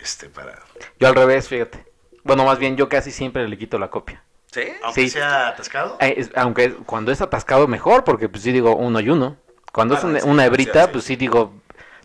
Este, 0.01 0.29
para... 0.29 0.59
Yo 0.99 1.07
al 1.07 1.15
revés, 1.15 1.47
fíjate. 1.47 1.85
Bueno, 2.23 2.43
más 2.43 2.59
bien 2.59 2.75
yo 2.75 2.89
casi 2.89 3.11
siempre 3.11 3.47
le 3.47 3.57
quito 3.57 3.79
la 3.79 3.89
copia. 3.89 4.21
¿Sí? 4.51 4.63
Aunque 4.83 5.01
Sí. 5.03 5.09
sea 5.09 5.49
atascado. 5.49 5.97
Eh, 6.01 6.15
es- 6.17 6.31
aunque 6.35 6.65
es- 6.65 6.73
cuando 6.85 7.11
es 7.11 7.21
atascado 7.21 7.67
mejor, 7.67 8.03
porque 8.03 8.27
pues 8.27 8.43
sí 8.43 8.51
digo 8.51 8.75
uno 8.75 8.99
y 8.99 9.09
uno. 9.09 9.37
Cuando 9.71 9.95
es 9.95 10.03
Ah, 10.03 10.07
una, 10.07 10.19
sí, 10.19 10.27
una 10.27 10.43
sí, 10.43 10.47
hebrita, 10.47 10.85
sí. 10.85 10.89
pues 10.91 11.03
sí 11.05 11.15
digo, 11.15 11.53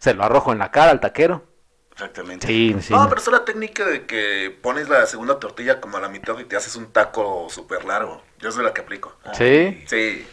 se 0.01 0.15
lo 0.15 0.23
arrojo 0.23 0.53
en 0.53 0.59
la 0.59 0.71
cara 0.71 0.91
al 0.93 1.01
taquero. 1.01 1.45
Exactamente. 2.03 2.47
Sí, 2.47 2.77
sí. 2.81 2.93
No, 2.93 3.09
pero 3.09 3.21
es 3.21 3.27
la 3.29 3.45
técnica 3.45 3.85
de 3.87 4.07
que 4.07 4.57
pones 4.61 4.89
la 4.89 5.07
segunda 5.07 5.39
tortilla 5.39 5.81
como 5.81 5.97
a 5.97 6.01
la 6.01 6.09
mitad 6.09 6.37
y 6.39 6.45
te 6.45 6.57
haces 6.57 6.75
un 6.77 6.93
taco 6.93 7.47
súper 7.49 7.85
largo. 7.85 8.23
Yo 8.41 8.51
soy 8.51 8.65
la 8.65 8.75
que 8.75 8.81
aplico. 8.81 9.15
Sí. 9.35 9.83
Sí. 9.87 10.27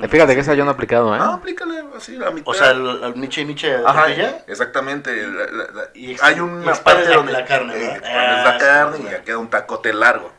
Eh, 0.00 0.06
Fíjate 0.08 0.34
que 0.34 0.42
esa 0.42 0.54
yo 0.54 0.64
no 0.64 0.70
he 0.70 0.74
aplicado, 0.74 1.12
¿eh? 1.14 1.18
No, 1.18 1.24
aplícale 1.34 1.82
así 1.96 2.16
la 2.16 2.30
mitad. 2.30 2.46
O 2.48 2.54
sea, 2.54 2.70
el, 2.70 3.02
el 3.02 3.16
miche 3.16 3.40
y 3.40 3.44
miche 3.46 3.68
de 3.78 3.84
Ajá, 3.84 4.04
tortilla. 4.04 4.44
exactamente. 4.46 5.26
la- 5.26 5.46
la- 5.50 5.70
la- 5.72 5.90
Y 5.94 6.12
ex- 6.12 6.22
hay 6.22 6.38
una 6.38 6.72
parte 6.74 7.08
la- 7.08 7.16
donde 7.16 7.32
la 7.32 7.44
carne, 7.44 7.74
eh, 7.74 8.00
¿verdad? 8.00 8.44
la 8.44 8.50
Ah, 8.54 8.58
carne 8.58 8.96
sí, 8.98 9.04
y 9.08 9.10
ya 9.10 9.22
queda 9.24 9.38
un 9.38 9.50
tacote 9.50 9.92
largo. 9.92 10.30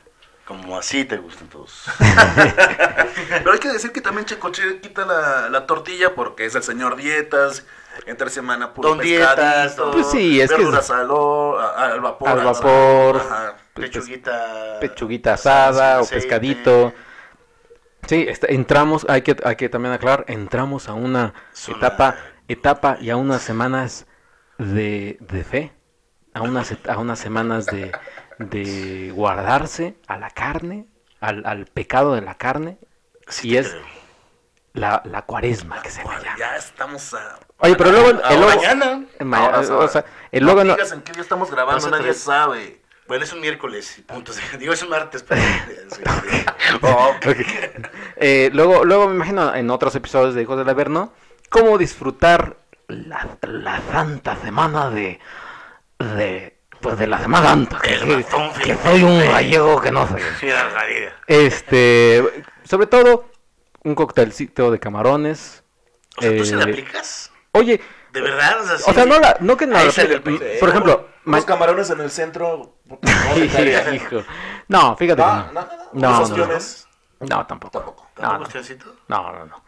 Como 0.45 0.77
así 0.79 1.03
te 1.05 1.17
gustan 1.17 1.47
todos. 1.49 1.83
Pero 3.29 3.51
hay 3.51 3.59
que 3.59 3.69
decir 3.69 3.91
que 3.91 4.01
también 4.01 4.25
Checoche 4.25 4.79
quita 4.79 5.05
la, 5.05 5.49
la 5.49 5.65
tortilla 5.67 6.15
porque 6.15 6.45
es 6.45 6.55
el 6.55 6.63
señor 6.63 6.95
dietas. 6.95 7.65
Entre 8.05 8.29
semana 8.29 8.73
puro 8.73 8.89
Don 8.89 8.97
pescadito, 8.99 9.91
Pues 9.91 10.09
sí, 10.11 10.39
es 10.41 10.49
que- 10.49 10.57
verduras 10.57 10.89
al, 10.89 11.09
al 11.11 12.01
vapor. 12.01 12.29
Al 12.29 12.43
vapor. 12.43 13.17
Ajá. 13.17 13.55
Pechuguita. 13.73 14.77
pechuguita 14.81 15.33
asada 15.33 16.01
o 16.01 16.05
pescadito. 16.05 16.93
Sí, 18.07 18.25
este, 18.27 18.53
entramos, 18.55 19.05
hay 19.09 19.21
que, 19.21 19.35
hay 19.43 19.55
que 19.55 19.69
también 19.69 19.93
aclarar, 19.93 20.25
entramos 20.27 20.89
a 20.89 20.93
una 20.93 21.33
etapa, 21.67 22.15
etapa 22.47 22.97
y 22.99 23.09
a 23.09 23.17
unas 23.17 23.41
semanas 23.41 24.07
de, 24.57 25.17
de 25.21 25.43
fe, 25.43 25.73
a 26.33 26.41
unas, 26.41 26.75
a 26.87 26.97
unas 26.97 27.19
semanas 27.19 27.67
de, 27.67 27.91
de 28.39 29.11
guardarse 29.13 29.95
a 30.07 30.17
la 30.17 30.29
carne, 30.31 30.87
al, 31.21 31.45
al 31.45 31.65
pecado 31.65 32.15
de 32.15 32.21
la 32.21 32.35
carne, 32.35 32.77
Sí 33.27 33.49
y 33.51 33.57
es 33.57 33.69
creo. 33.69 33.83
La, 34.73 35.01
la 35.05 35.21
cuaresma 35.23 35.81
que 35.81 35.89
se 35.89 36.03
le 36.03 36.09
llama. 36.09 36.35
Ya 36.37 36.55
estamos 36.55 37.13
a. 37.13 37.39
Oye, 37.59 37.75
pero 37.75 37.91
luego 37.91 38.09
el- 38.11 38.21
el 38.29 38.39
logo- 38.39 38.55
Mañana. 38.55 39.03
Ma- 39.19 39.45
ahora, 39.45 39.59
o 39.59 39.87
sea, 39.87 40.05
el 40.31 40.45
logo 40.45 40.63
no 40.63 40.73
digas 40.75 40.91
en 40.91 41.01
qué 41.01 41.11
día 41.13 41.21
estamos 41.21 41.51
grabando, 41.51 41.89
nadie 41.89 42.13
sabe. 42.13 42.81
Bueno, 43.07 43.23
es 43.23 43.33
un 43.33 43.41
miércoles 43.41 43.97
y 43.97 44.01
punto. 44.03 44.31
Digo, 44.59 44.71
es 44.73 44.83
un 44.83 44.89
martes, 44.89 45.23
pero. 45.23 45.41
Oh, 46.83 47.15
Eh, 48.17 48.49
luego, 48.53 48.85
luego 48.85 49.07
me 49.07 49.15
imagino 49.15 49.53
en 49.55 49.69
otros 49.71 49.95
episodios 49.95 50.35
de 50.35 50.43
Hijos 50.43 50.57
del 50.57 50.69
Averno 50.69 51.13
cómo 51.49 51.77
disfrutar 51.79 52.57
la, 52.87 53.27
la 53.41 53.81
santa 53.91 54.35
semana 54.37 54.89
de, 54.91 55.19
de 55.97 56.55
pues 56.79 56.97
de 56.99 57.07
la 57.07 57.19
Semana 57.19 57.49
Santa. 57.49 57.79
Que, 57.79 57.97
soy 58.83 59.03
un 59.03 59.19
gallego 59.19 59.81
que 59.81 59.91
no 59.91 60.07
sé. 60.07 60.21
Este, 61.27 62.45
sobre 62.63 62.87
todo 62.87 63.25
un 63.83 63.95
coctelcito 63.95 64.71
de 64.71 64.79
camarones. 64.79 65.63
O 66.17 66.21
sea, 66.21 66.35
¿tú 66.37 66.45
se 66.45 66.55
la 66.55 66.65
Eh, 66.65 66.69
aplicas? 66.71 67.31
Oye, 67.51 67.79
¿De 68.13 68.21
verdad? 68.21 68.59
O 68.61 68.65
sea, 68.65 68.75
o 68.87 68.93
sea, 68.93 69.05
no, 69.05 69.19
la, 69.19 69.37
no 69.39 69.55
que 69.55 69.67
no 69.67 69.73
la- 69.73 69.91
sale 69.91 70.19
por 70.19 70.69
ejemplo, 70.69 71.07
ma- 71.25 71.37
Los 71.37 71.45
camarones 71.45 71.89
en 71.91 71.99
el 72.01 72.09
centro. 72.09 72.77
hijo. 73.93 74.23
No, 74.67 74.95
fíjate 74.97 75.21
No, 75.21 75.27
no. 75.27 75.43
no, 75.53 75.61
no, 75.61 75.67
No, 75.93 76.27
no. 76.27 76.37
no, 76.37 76.47
no. 76.47 76.57
No, 77.19 77.45
tampoco. 77.45 77.71
Tampoco. 77.79 78.07
No, 78.17 78.29
¿Tampoco 78.29 78.49
no. 79.07 79.15
No, 79.23 79.31
no, 79.33 79.45
no. 79.45 79.63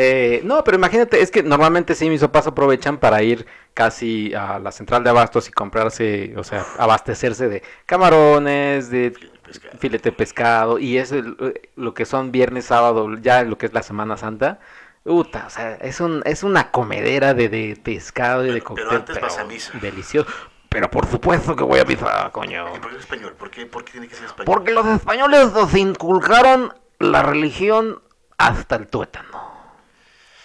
Eh, 0.00 0.40
no, 0.44 0.62
pero 0.62 0.76
imagínate, 0.76 1.20
es 1.20 1.30
que 1.30 1.42
normalmente 1.42 1.94
sí 1.94 2.08
mis 2.08 2.20
papás 2.20 2.46
aprovechan 2.46 2.98
para 2.98 3.22
ir 3.22 3.46
casi 3.74 4.32
a 4.34 4.58
la 4.60 4.70
central 4.70 5.02
de 5.02 5.10
abastos 5.10 5.48
y 5.48 5.52
comprarse, 5.52 6.34
o 6.36 6.44
sea, 6.44 6.64
abastecerse 6.78 7.48
de 7.48 7.62
camarones, 7.86 8.90
de 8.90 9.12
pescado. 9.48 9.78
filete 9.78 10.10
de 10.10 10.16
pescado, 10.16 10.78
y 10.78 10.98
es 10.98 11.12
el- 11.12 11.36
eh, 11.40 11.70
lo 11.76 11.94
que 11.94 12.04
son 12.04 12.30
viernes, 12.32 12.66
sábado, 12.66 13.08
ya 13.20 13.42
lo 13.42 13.58
que 13.58 13.66
es 13.66 13.72
la 13.74 13.82
Semana 13.82 14.16
Santa. 14.16 14.60
Uta, 15.04 15.44
o 15.46 15.50
sea, 15.50 15.74
es, 15.76 16.00
un, 16.00 16.22
es 16.26 16.42
una 16.42 16.70
comedera 16.70 17.32
de, 17.34 17.48
de 17.48 17.78
pescado 17.82 18.44
y 18.44 18.48
de 18.48 18.52
Pero- 18.54 18.64
cóctel. 18.64 18.86
pero 18.88 19.00
antes 19.00 19.20
vas 19.20 19.38
a 19.38 19.44
misa. 19.44 19.72
Delicioso. 19.80 20.28
Pero 20.68 20.90
por 20.90 21.06
supuesto 21.06 21.56
que 21.56 21.64
voy 21.64 21.80
a 21.80 21.84
misa, 21.84 22.28
coño. 22.30 22.76
¿Y 22.76 22.78
por 22.78 22.90
qué 22.92 22.98
español? 22.98 23.32
¿Por 23.38 23.50
qué, 23.50 23.64
por 23.64 23.84
qué 23.84 23.92
tiene 23.92 24.06
que 24.06 24.14
ser 24.14 24.26
español? 24.26 24.44
Porque 24.44 24.72
los 24.72 24.86
españoles 24.86 25.52
nos 25.52 25.74
inculcaron 25.74 26.74
la 26.98 27.22
religión 27.22 28.02
hasta 28.36 28.76
el 28.76 28.86
tuétano. 28.88 29.48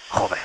Joder. 0.09 0.39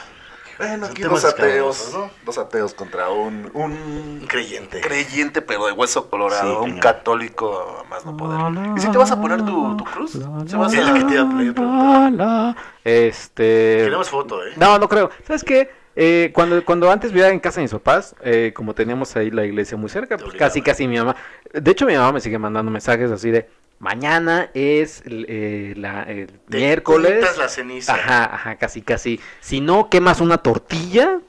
Bueno, 0.58 0.86
aquí 0.86 1.02
dos 1.02 1.24
ateos. 1.24 1.96
Dos 2.24 2.36
ateos 2.38 2.74
contra 2.74 3.08
un, 3.10 3.50
Un 3.54 3.72
un 3.72 4.24
creyente. 4.28 4.80
creyente, 4.80 5.40
pero 5.40 5.66
de 5.66 5.72
hueso 5.72 6.10
colorado. 6.10 6.42
Sí, 6.42 6.48
un 6.56 6.62
cañón. 6.64 6.80
católico 6.80 7.84
más 7.88 8.04
no 8.04 8.16
poder. 8.16 8.40
¿Y 8.76 8.80
si 8.80 8.88
te 8.90 8.98
vas 8.98 9.10
a 9.12 9.20
poner 9.20 9.44
tu, 9.44 9.76
tu 9.76 9.84
cruz? 9.84 10.12
¿Se 10.12 10.56
vas 10.56 10.72
Sí, 10.72 10.78
a- 10.78 10.82
la 10.82 10.94
que 10.94 11.04
te 11.04 11.14
iba 11.14 11.22
a 11.22 11.28
preguntar. 11.36 12.56
Este. 12.84 13.78
Queremos 13.84 14.08
foto, 14.10 14.44
¿eh? 14.44 14.52
No, 14.56 14.78
no 14.78 14.88
creo. 14.88 15.10
¿Sabes 15.26 15.44
qué? 15.44 15.70
Eh, 16.00 16.30
cuando, 16.34 16.64
cuando 16.64 16.90
antes 16.90 17.10
vivía 17.12 17.28
en 17.30 17.40
casa 17.40 17.56
de 17.56 17.62
mis 17.64 17.72
papás, 17.72 18.14
eh, 18.22 18.52
como 18.54 18.74
teníamos 18.74 19.14
ahí 19.16 19.30
la 19.30 19.44
iglesia 19.44 19.76
muy 19.76 19.88
cerca, 19.90 20.16
pues 20.16 20.34
casi, 20.34 20.62
casi 20.62 20.86
mi 20.86 20.96
mamá. 20.96 21.16
De 21.52 21.70
hecho, 21.70 21.86
mi 21.86 21.94
mamá 21.94 22.12
me 22.12 22.20
sigue 22.20 22.38
mandando 22.38 22.70
mensajes 22.70 23.10
así 23.10 23.30
de: 23.30 23.48
Mañana 23.80 24.50
es 24.54 25.02
el, 25.06 25.24
eh, 25.28 25.74
la, 25.76 26.02
el 26.02 26.26
Te 26.48 26.56
miércoles. 26.58 27.36
la 27.38 27.48
ceniza. 27.48 27.94
Ajá, 27.94 28.24
ajá, 28.34 28.56
casi, 28.56 28.82
casi. 28.82 29.20
Si 29.40 29.60
no 29.60 29.88
quemas 29.88 30.20
una 30.20 30.38
tortilla, 30.38 31.20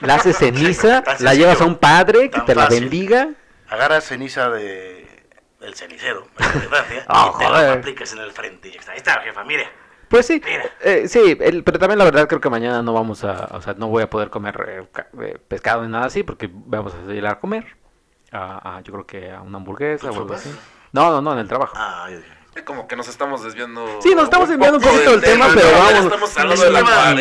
la 0.00 0.14
haces 0.16 0.36
ceniza, 0.38 1.04
la 1.20 1.34
llevas 1.34 1.60
a 1.60 1.64
un 1.66 1.76
padre 1.76 2.30
que 2.30 2.40
te 2.40 2.54
la 2.54 2.64
fácil. 2.64 2.80
bendiga. 2.80 3.28
Agarras 3.68 4.04
ceniza 4.04 4.48
de 4.50 5.06
el 5.60 5.74
cenicero, 5.74 6.26
de 6.38 6.44
Francia, 6.44 7.04
Ah, 7.08 7.32
y 7.34 7.38
te 7.38 7.44
lo 7.44 7.50
joder. 7.50 7.78
aplicas 7.78 8.12
en 8.12 8.18
el 8.20 8.32
frente 8.32 8.68
y 8.68 8.72
ya 8.72 8.80
está. 8.80 8.92
Ahí 8.92 8.98
está, 8.98 9.20
jefa, 9.22 9.44
mire. 9.44 9.68
Pues 10.08 10.24
sí, 10.26 10.40
eh, 10.82 11.06
sí, 11.06 11.36
el- 11.38 11.62
pero 11.64 11.78
también 11.78 11.98
la 11.98 12.04
verdad 12.06 12.26
creo 12.26 12.40
que 12.40 12.48
mañana 12.48 12.82
no 12.82 12.94
vamos 12.94 13.24
a, 13.24 13.50
o 13.52 13.60
sea, 13.60 13.74
no 13.74 13.88
voy 13.88 14.02
a 14.02 14.08
poder 14.08 14.30
comer 14.30 14.56
eh, 14.66 15.00
eh, 15.22 15.38
pescado 15.46 15.82
ni 15.84 15.90
nada 15.92 16.06
así 16.06 16.22
porque 16.22 16.48
vamos 16.50 16.94
a 16.94 17.04
salir 17.04 17.26
a 17.26 17.38
comer. 17.38 17.66
A, 18.32 18.76
a- 18.78 18.80
yo 18.80 18.92
creo 18.94 19.06
que 19.06 19.30
a 19.30 19.42
una 19.42 19.58
hamburguesa 19.58 20.06
o 20.06 20.10
¿Con 20.14 20.22
algo 20.22 20.34
así. 20.34 20.50
No, 20.98 21.10
no, 21.12 21.20
no, 21.22 21.32
en 21.34 21.38
el 21.38 21.48
trabajo. 21.48 21.72
Ah, 21.76 22.08
yo 22.10 22.16
dije. 22.16 22.38
Como 22.64 22.88
que 22.88 22.96
nos 22.96 23.06
estamos 23.06 23.44
desviando. 23.44 24.00
Sí, 24.02 24.16
nos 24.16 24.24
estamos 24.24 24.48
desviando 24.48 24.78
un 24.78 24.82
poquito 24.84 25.12
del 25.12 25.20
tema, 25.20 25.46
pero 25.54 25.68
vamos. 25.70 26.04
Estamos 26.06 26.36
hablando 26.38 26.64
de 26.64 26.70
la 26.72 27.16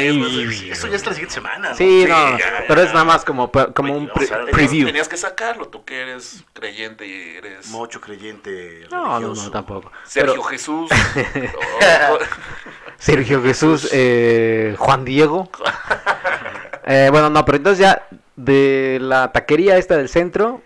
sí. 0.51 0.71
Eso 0.71 0.87
ya 0.87 0.95
es 0.95 1.05
la 1.05 1.13
siguiente 1.13 1.35
semana, 1.35 1.69
¿no? 1.69 1.75
Sí, 1.75 2.05
no, 2.09 2.31
no, 2.31 2.39
ya, 2.39 2.63
pero 2.67 2.81
ya. 2.81 2.87
es 2.87 2.93
nada 2.93 3.05
más 3.05 3.23
como, 3.23 3.51
como 3.51 3.93
Oye, 3.93 4.01
un 4.01 4.09
preview. 4.51 4.87
tenías 4.87 5.07
que 5.07 5.15
sacarlo, 5.15 5.67
tú 5.67 5.85
que 5.85 6.01
eres 6.01 6.43
creyente 6.53 7.05
y 7.05 7.35
eres 7.37 7.67
Mocho 7.69 8.01
creyente 8.01 8.87
No, 8.89 9.19
no, 9.19 9.35
no, 9.35 9.51
tampoco. 9.51 9.91
Sergio 10.05 10.33
Pero 10.33 10.43
Jesús. 10.43 10.89
o- 10.91 12.13
o- 12.15 12.19
Sergio 12.97 13.43
Jesús, 13.43 13.89
eh, 13.93 14.75
Juan 14.79 15.05
Diego. 15.05 15.49
Eh, 16.89 17.09
bueno, 17.11 17.29
no, 17.29 17.43
pero 17.43 17.57
entonces 17.57 17.79
ya 17.79 18.07
de 18.37 18.97
la 19.01 19.33
taquería 19.33 19.77
esta 19.77 19.97
del 19.97 20.07
centro, 20.07 20.61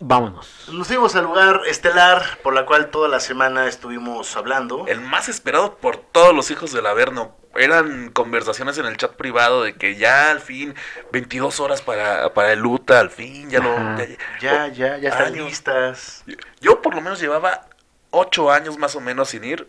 vámonos. 0.00 0.68
Nos 0.72 0.86
fuimos 0.88 1.14
al 1.16 1.24
lugar 1.24 1.62
estelar 1.66 2.22
por 2.42 2.54
la 2.54 2.66
cual 2.66 2.90
toda 2.90 3.08
la 3.08 3.20
semana 3.20 3.66
estuvimos 3.68 4.36
hablando. 4.36 4.86
el 4.86 5.00
más 5.00 5.28
esperado 5.28 5.76
por 5.76 5.96
todos 5.96 6.34
los 6.34 6.50
hijos 6.50 6.72
del 6.72 6.86
Averno. 6.86 7.36
Eran 7.56 8.10
conversaciones 8.10 8.78
en 8.78 8.86
el 8.86 8.96
chat 8.96 9.12
privado 9.12 9.62
de 9.62 9.76
que 9.76 9.94
ya 9.94 10.32
al 10.32 10.40
fin, 10.40 10.74
22 11.12 11.60
horas 11.60 11.82
para, 11.82 12.34
para 12.34 12.52
el 12.52 12.58
Luta, 12.58 12.98
al 12.98 13.10
fin, 13.10 13.48
ya 13.48 13.60
lo... 13.60 13.70
Ajá. 13.70 13.98
Ya, 14.40 14.66
ya, 14.68 14.98
ya 14.98 15.08
están 15.08 15.28
Años. 15.28 15.46
listas. 15.46 16.24
Yo 16.60 16.82
por 16.82 16.96
lo 16.96 17.00
menos 17.00 17.20
llevaba 17.20 17.68
8 18.10 18.50
años 18.50 18.76
más 18.76 18.96
o 18.96 19.00
menos 19.00 19.28
sin 19.28 19.44
ir. 19.44 19.68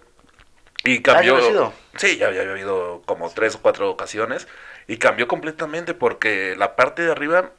Y 0.83 1.01
cambió... 1.03 1.37
Ah, 1.37 1.71
¿ya? 1.93 1.99
Sí, 1.99 2.17
ya, 2.17 2.31
ya 2.31 2.41
había 2.41 2.57
ido 2.57 3.03
como 3.05 3.29
3 3.29 3.55
o 3.55 3.61
4 3.61 3.89
ocasiones. 3.89 4.47
Y 4.87 4.97
cambió 4.97 5.27
completamente 5.27 5.93
porque 5.93 6.55
la 6.57 6.75
parte 6.75 7.03
de 7.03 7.11
arriba, 7.11 7.51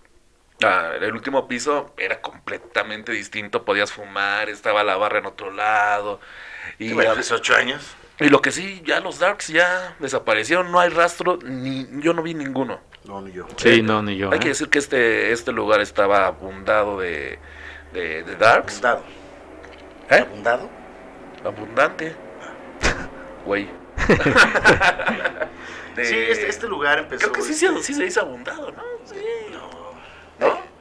ah, 0.62 0.92
el 1.00 1.12
último 1.12 1.48
piso, 1.48 1.92
era 1.96 2.20
completamente 2.20 3.12
distinto. 3.12 3.64
Podías 3.64 3.92
fumar, 3.92 4.48
estaba 4.48 4.84
la 4.84 4.96
barra 4.96 5.18
en 5.18 5.26
otro 5.26 5.50
lado. 5.50 6.20
Y 6.78 6.92
bueno, 6.92 7.12
hace 7.12 7.34
ocho 7.34 7.54
años. 7.54 7.94
y 8.18 8.28
lo 8.28 8.40
que 8.42 8.50
sí, 8.50 8.82
ya 8.84 9.00
los 9.00 9.18
Darks 9.18 9.48
ya 9.48 9.94
desaparecieron, 9.98 10.72
no 10.72 10.80
hay 10.80 10.90
rastro, 10.90 11.38
ni 11.44 11.86
yo 12.02 12.12
no 12.12 12.22
vi 12.22 12.34
ninguno. 12.34 12.80
No, 13.04 13.20
ni 13.22 13.32
yo. 13.32 13.46
Sí, 13.56 13.82
no, 13.82 14.02
ni 14.02 14.16
yo. 14.16 14.30
Hay 14.32 14.38
¿eh? 14.38 14.40
que 14.40 14.48
decir 14.48 14.68
que 14.68 14.78
este, 14.78 15.30
este 15.32 15.52
lugar 15.52 15.80
estaba 15.80 16.26
abundado 16.26 16.98
de, 16.98 17.38
de, 17.92 18.24
de 18.24 18.36
Darks. 18.36 18.82
Abundado. 18.84 19.04
¿Eh? 20.10 20.18
¿Abundado? 20.20 20.70
Abundante. 21.44 22.16
Güey. 23.44 23.68
De- 25.96 26.04
Sí, 26.04 26.14
este, 26.28 26.48
este 26.48 26.68
lugar 26.68 26.98
empezó. 26.98 27.20
Creo 27.20 27.32
que 27.32 27.42
sí, 27.42 27.52
este, 27.52 27.68
se- 27.78 27.82
sí 27.82 27.94
se 27.94 28.02
dice 28.04 28.20
abundado, 28.20 28.70
¿no? 28.72 28.82
Sí. 29.04 29.16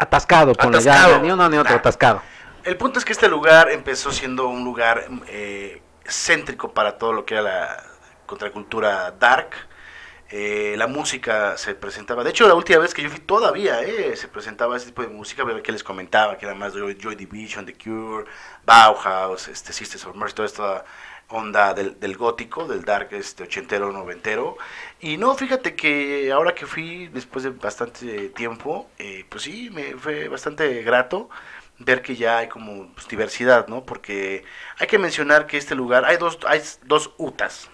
Atascado, 0.05 0.53
ponle 0.53 0.79
ya, 0.81 0.93
Atascado. 0.93 1.21
ni 1.21 1.31
uno 1.31 1.49
ni 1.49 1.57
otro, 1.57 1.73
Nah. 1.73 1.79
atascado. 1.79 2.21
El 2.63 2.77
punto 2.77 2.97
es 2.99 3.05
que 3.05 3.11
este 3.13 3.27
lugar 3.27 3.69
empezó 3.71 4.11
siendo 4.11 4.47
un 4.47 4.63
lugar 4.63 5.05
eh, 5.27 5.81
céntrico 6.07 6.73
para 6.73 6.97
todo 6.97 7.13
lo 7.13 7.25
que 7.25 7.35
era 7.35 7.43
la 7.43 7.83
contracultura 8.25 9.11
dark. 9.11 9.49
Eh, 10.29 10.73
la 10.75 10.87
música 10.87 11.55
se 11.55 11.75
presentaba, 11.75 12.23
de 12.23 12.31
hecho 12.31 12.47
la 12.47 12.55
última 12.55 12.79
vez 12.79 12.95
que 12.95 13.03
yo 13.03 13.09
fui 13.11 13.19
todavía 13.19 13.81
eh, 13.83 14.15
se 14.15 14.27
presentaba 14.27 14.75
ese 14.75 14.87
tipo 14.87 15.03
de 15.03 15.07
música 15.09 15.43
que 15.61 15.71
les 15.71 15.83
comentaba 15.83 16.35
que 16.35 16.47
era 16.47 16.55
más 16.55 16.73
Joy, 16.73 16.97
Joy 16.99 17.15
Division, 17.15 17.63
The 17.63 17.75
Cure, 17.77 18.25
Bauhaus, 18.65 19.47
este, 19.47 19.71
Sisters 19.71 20.03
of 20.07 20.15
Mercy, 20.15 20.33
toda 20.33 20.47
esta 20.47 20.85
onda 21.29 21.73
del, 21.73 21.99
del 21.99 22.17
gótico, 22.17 22.67
del 22.67 22.83
dark 22.83 23.09
este 23.11 23.43
ochentero, 23.43 23.91
noventero. 23.91 24.57
Y 24.99 25.17
no, 25.17 25.35
fíjate 25.35 25.75
que 25.75 26.31
ahora 26.31 26.53
que 26.55 26.65
fui 26.65 27.07
después 27.07 27.43
de 27.43 27.51
bastante 27.51 28.29
tiempo, 28.29 28.89
eh, 28.99 29.25
pues 29.29 29.43
sí, 29.43 29.69
me 29.71 29.95
fue 29.95 30.27
bastante 30.27 30.83
grato 30.83 31.29
ver 31.79 32.01
que 32.01 32.15
ya 32.15 32.37
hay 32.39 32.47
como 32.47 32.93
pues, 32.93 33.07
diversidad, 33.07 33.67
¿no? 33.67 33.83
Porque 33.85 34.43
hay 34.79 34.87
que 34.87 34.97
mencionar 34.97 35.47
que 35.47 35.57
este 35.57 35.75
lugar, 35.75 36.05
hay 36.05 36.17
dos, 36.17 36.39
hay 36.47 36.61
dos 36.83 37.11
UTAs. 37.17 37.69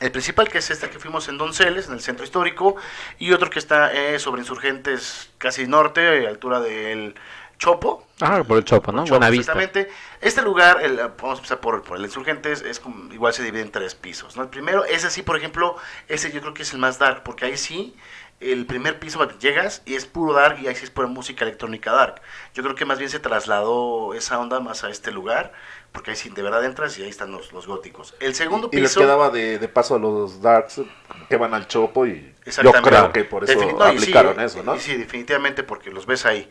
El 0.00 0.10
principal 0.10 0.48
que 0.48 0.58
es 0.58 0.70
esta 0.70 0.90
que 0.90 0.98
fuimos 0.98 1.28
en 1.28 1.38
Donceles, 1.38 1.86
en 1.86 1.94
el 1.94 2.00
centro 2.00 2.24
histórico, 2.24 2.74
y 3.20 3.32
otro 3.32 3.50
que 3.50 3.60
está 3.60 3.92
eh, 3.92 4.18
sobre 4.18 4.40
insurgentes 4.40 5.30
casi 5.38 5.66
norte, 5.68 6.26
a 6.26 6.28
altura 6.28 6.60
del 6.60 7.14
Chopo. 7.62 8.04
Ah, 8.20 8.42
por 8.46 8.58
el 8.58 8.64
Chopo, 8.64 8.90
¿no? 8.90 9.04
Chopo, 9.04 9.18
Buena 9.18 9.30
vista. 9.30 9.52
Exactamente. 9.52 9.88
Este 10.20 10.42
lugar, 10.42 10.82
el- 10.82 10.96
vamos 10.96 11.22
a 11.22 11.36
empezar 11.36 11.60
por, 11.60 11.82
por 11.84 11.96
el 11.96 12.04
Insurgentes, 12.04 12.60
es 12.62 12.80
como- 12.80 13.12
igual 13.14 13.32
se 13.32 13.44
divide 13.44 13.62
en 13.62 13.70
tres 13.70 13.94
pisos. 13.94 14.36
¿no? 14.36 14.42
El 14.42 14.48
primero, 14.48 14.84
ese 14.84 15.10
sí, 15.10 15.22
por 15.22 15.36
ejemplo, 15.36 15.76
ese 16.08 16.32
yo 16.32 16.40
creo 16.40 16.54
que 16.54 16.62
es 16.64 16.72
el 16.72 16.80
más 16.80 16.98
dark, 16.98 17.22
porque 17.22 17.44
ahí 17.44 17.56
sí, 17.56 17.94
el 18.40 18.66
primer 18.66 18.98
piso 18.98 19.28
llegas 19.38 19.82
y 19.84 19.94
es 19.94 20.06
puro 20.06 20.32
dark 20.32 20.58
y 20.60 20.66
ahí 20.66 20.74
sí 20.74 20.82
es 20.82 20.90
pura 20.90 21.06
música 21.06 21.44
electrónica 21.44 21.92
dark. 21.92 22.20
Yo 22.52 22.64
creo 22.64 22.74
que 22.74 22.84
más 22.84 22.98
bien 22.98 23.08
se 23.10 23.20
trasladó 23.20 24.12
esa 24.14 24.40
onda 24.40 24.58
más 24.58 24.82
a 24.82 24.90
este 24.90 25.12
lugar, 25.12 25.52
porque 25.92 26.10
ahí 26.10 26.16
sí 26.16 26.30
de 26.30 26.42
verdad 26.42 26.64
entras 26.64 26.98
y 26.98 27.04
ahí 27.04 27.10
están 27.10 27.30
los, 27.30 27.52
los 27.52 27.68
góticos. 27.68 28.16
El 28.18 28.34
segundo 28.34 28.68
Y 28.72 28.80
les 28.80 28.90
piso... 28.90 28.98
quedaba 29.00 29.30
de, 29.30 29.60
de 29.60 29.68
paso 29.68 29.94
a 29.94 30.00
los 30.00 30.42
Darks 30.42 30.80
que 31.28 31.36
van 31.36 31.54
al 31.54 31.68
Chopo 31.68 32.06
y 32.06 32.34
yo 32.64 32.72
creo 32.72 33.12
que 33.12 33.22
por 33.22 33.44
eso 33.44 33.54
no, 33.60 33.92
y 33.92 33.98
sí, 33.98 34.02
aplicaron 34.02 34.40
eso, 34.40 34.64
¿no? 34.64 34.74
y 34.74 34.80
sí, 34.80 34.96
definitivamente 34.96 35.62
porque 35.62 35.92
los 35.92 36.06
ves 36.06 36.26
ahí, 36.26 36.48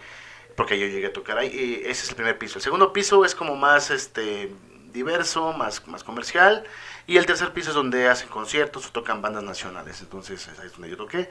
porque 0.55 0.79
yo 0.79 0.87
llegué 0.87 1.07
a 1.07 1.13
tocar 1.13 1.37
ahí. 1.37 1.47
y 1.47 1.89
ese 1.89 2.03
es 2.03 2.09
el 2.09 2.15
primer 2.15 2.37
piso. 2.37 2.57
El 2.59 2.63
segundo 2.63 2.93
piso 2.93 3.25
es 3.25 3.35
como 3.35 3.55
más 3.55 3.89
este 3.91 4.51
diverso, 4.93 5.53
más, 5.53 5.87
más 5.87 6.03
comercial. 6.03 6.63
Y 7.07 7.17
el 7.17 7.25
tercer 7.25 7.53
piso 7.53 7.69
es 7.69 7.75
donde 7.75 8.07
hacen 8.07 8.29
conciertos 8.29 8.87
o 8.87 8.91
tocan 8.91 9.21
bandas 9.21 9.43
nacionales. 9.43 10.01
Entonces 10.01 10.47
ahí 10.59 10.67
es 10.67 10.73
donde 10.73 10.89
yo 10.89 10.97
toqué. 10.97 11.29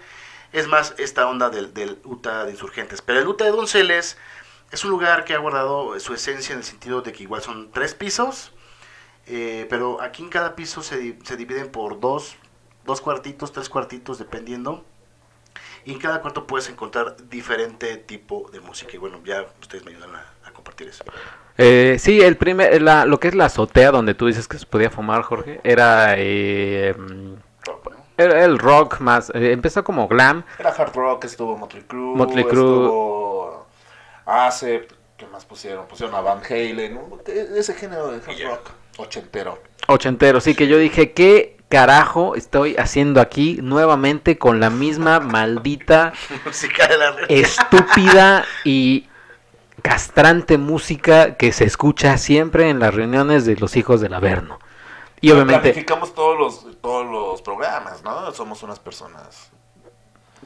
Es 0.52 0.66
más 0.66 0.94
esta 0.98 1.28
onda 1.28 1.48
del, 1.50 1.72
del 1.74 1.98
UTA 2.04 2.44
de 2.44 2.52
Insurgentes. 2.52 3.02
Pero 3.02 3.20
el 3.20 3.28
UTA 3.28 3.44
de 3.44 3.52
Donceles 3.52 4.16
es 4.72 4.84
un 4.84 4.90
lugar 4.90 5.24
que 5.24 5.34
ha 5.34 5.38
guardado 5.38 5.98
su 6.00 6.14
esencia 6.14 6.52
en 6.52 6.58
el 6.58 6.64
sentido 6.64 7.02
de 7.02 7.12
que 7.12 7.22
igual 7.22 7.42
son 7.42 7.70
tres 7.72 7.94
pisos. 7.94 8.52
eh, 9.26 9.66
pero 9.70 10.00
aquí 10.00 10.22
en 10.22 10.28
cada 10.30 10.56
piso 10.56 10.82
se, 10.82 11.18
se 11.24 11.36
dividen 11.36 11.70
por 11.70 12.00
dos, 12.00 12.36
dos 12.84 13.00
cuartitos, 13.00 13.52
tres 13.52 13.68
cuartitos, 13.68 14.18
dependiendo. 14.18 14.84
Y 15.84 15.92
en 15.92 15.98
cada 15.98 16.20
cuarto 16.20 16.46
puedes 16.46 16.68
encontrar 16.68 17.16
diferente 17.28 17.96
tipo 17.96 18.50
de 18.52 18.60
música. 18.60 18.90
Y 18.94 18.98
bueno, 18.98 19.20
ya 19.24 19.46
ustedes 19.60 19.84
me 19.84 19.92
ayudan 19.92 20.14
a, 20.14 20.24
a 20.46 20.52
compartir 20.52 20.88
eso. 20.88 21.04
Eh, 21.58 21.96
sí, 21.98 22.20
el 22.20 22.36
primer, 22.36 22.80
la, 22.82 23.04
lo 23.06 23.18
que 23.20 23.28
es 23.28 23.34
la 23.34 23.46
azotea 23.46 23.90
donde 23.90 24.14
tú 24.14 24.26
dices 24.26 24.46
que 24.48 24.58
se 24.58 24.66
podía 24.66 24.90
fumar, 24.90 25.22
Jorge, 25.22 25.60
era, 25.64 26.14
eh, 26.16 26.94
era 28.16 28.44
el 28.44 28.58
rock 28.58 29.00
más, 29.00 29.30
eh, 29.34 29.52
empezó 29.52 29.82
como 29.84 30.06
glam, 30.08 30.44
Era 30.58 30.70
hard 30.70 30.94
rock, 30.94 31.24
estuvo 31.24 31.56
Motley 31.56 31.82
Crue, 31.84 32.16
Motley 32.16 32.44
Crue. 32.44 32.50
estuvo 32.52 33.66
Acept, 34.26 34.92
¿qué 35.16 35.26
más 35.26 35.44
pusieron? 35.44 35.86
Pusieron 35.86 36.14
a 36.14 36.20
Van 36.20 36.40
Halen, 36.48 36.96
un- 36.98 37.20
ese 37.26 37.74
género 37.74 38.08
de 38.10 38.18
hard 38.18 38.42
rock 38.44 38.70
ochentero. 38.98 39.58
ochentero, 39.88 40.40
sí, 40.40 40.54
que 40.54 40.68
yo 40.68 40.78
dije, 40.78 41.12
¿qué 41.12 41.56
carajo 41.70 42.34
estoy 42.34 42.76
haciendo 42.76 43.20
aquí 43.20 43.60
nuevamente 43.62 44.36
con 44.36 44.60
la 44.60 44.68
misma 44.68 45.20
maldita, 45.20 46.12
música 46.44 46.86
de 46.88 46.98
la 46.98 47.14
estúpida 47.28 48.44
y 48.64 49.08
castrante 49.80 50.58
música 50.58 51.36
que 51.36 51.52
se 51.52 51.64
escucha 51.64 52.18
siempre 52.18 52.68
en 52.68 52.80
las 52.80 52.92
reuniones 52.92 53.46
de 53.46 53.56
los 53.56 53.76
hijos 53.76 54.00
del 54.00 54.12
Averno? 54.12 54.58
Y 55.22 55.30
obviamente, 55.30 55.60
Planificamos 55.60 56.12
todos 56.12 56.38
los, 56.38 56.80
todos 56.80 57.06
los 57.06 57.40
programas, 57.40 58.02
¿no? 58.02 58.32
Somos 58.32 58.62
unas 58.62 58.80
personas, 58.80 59.52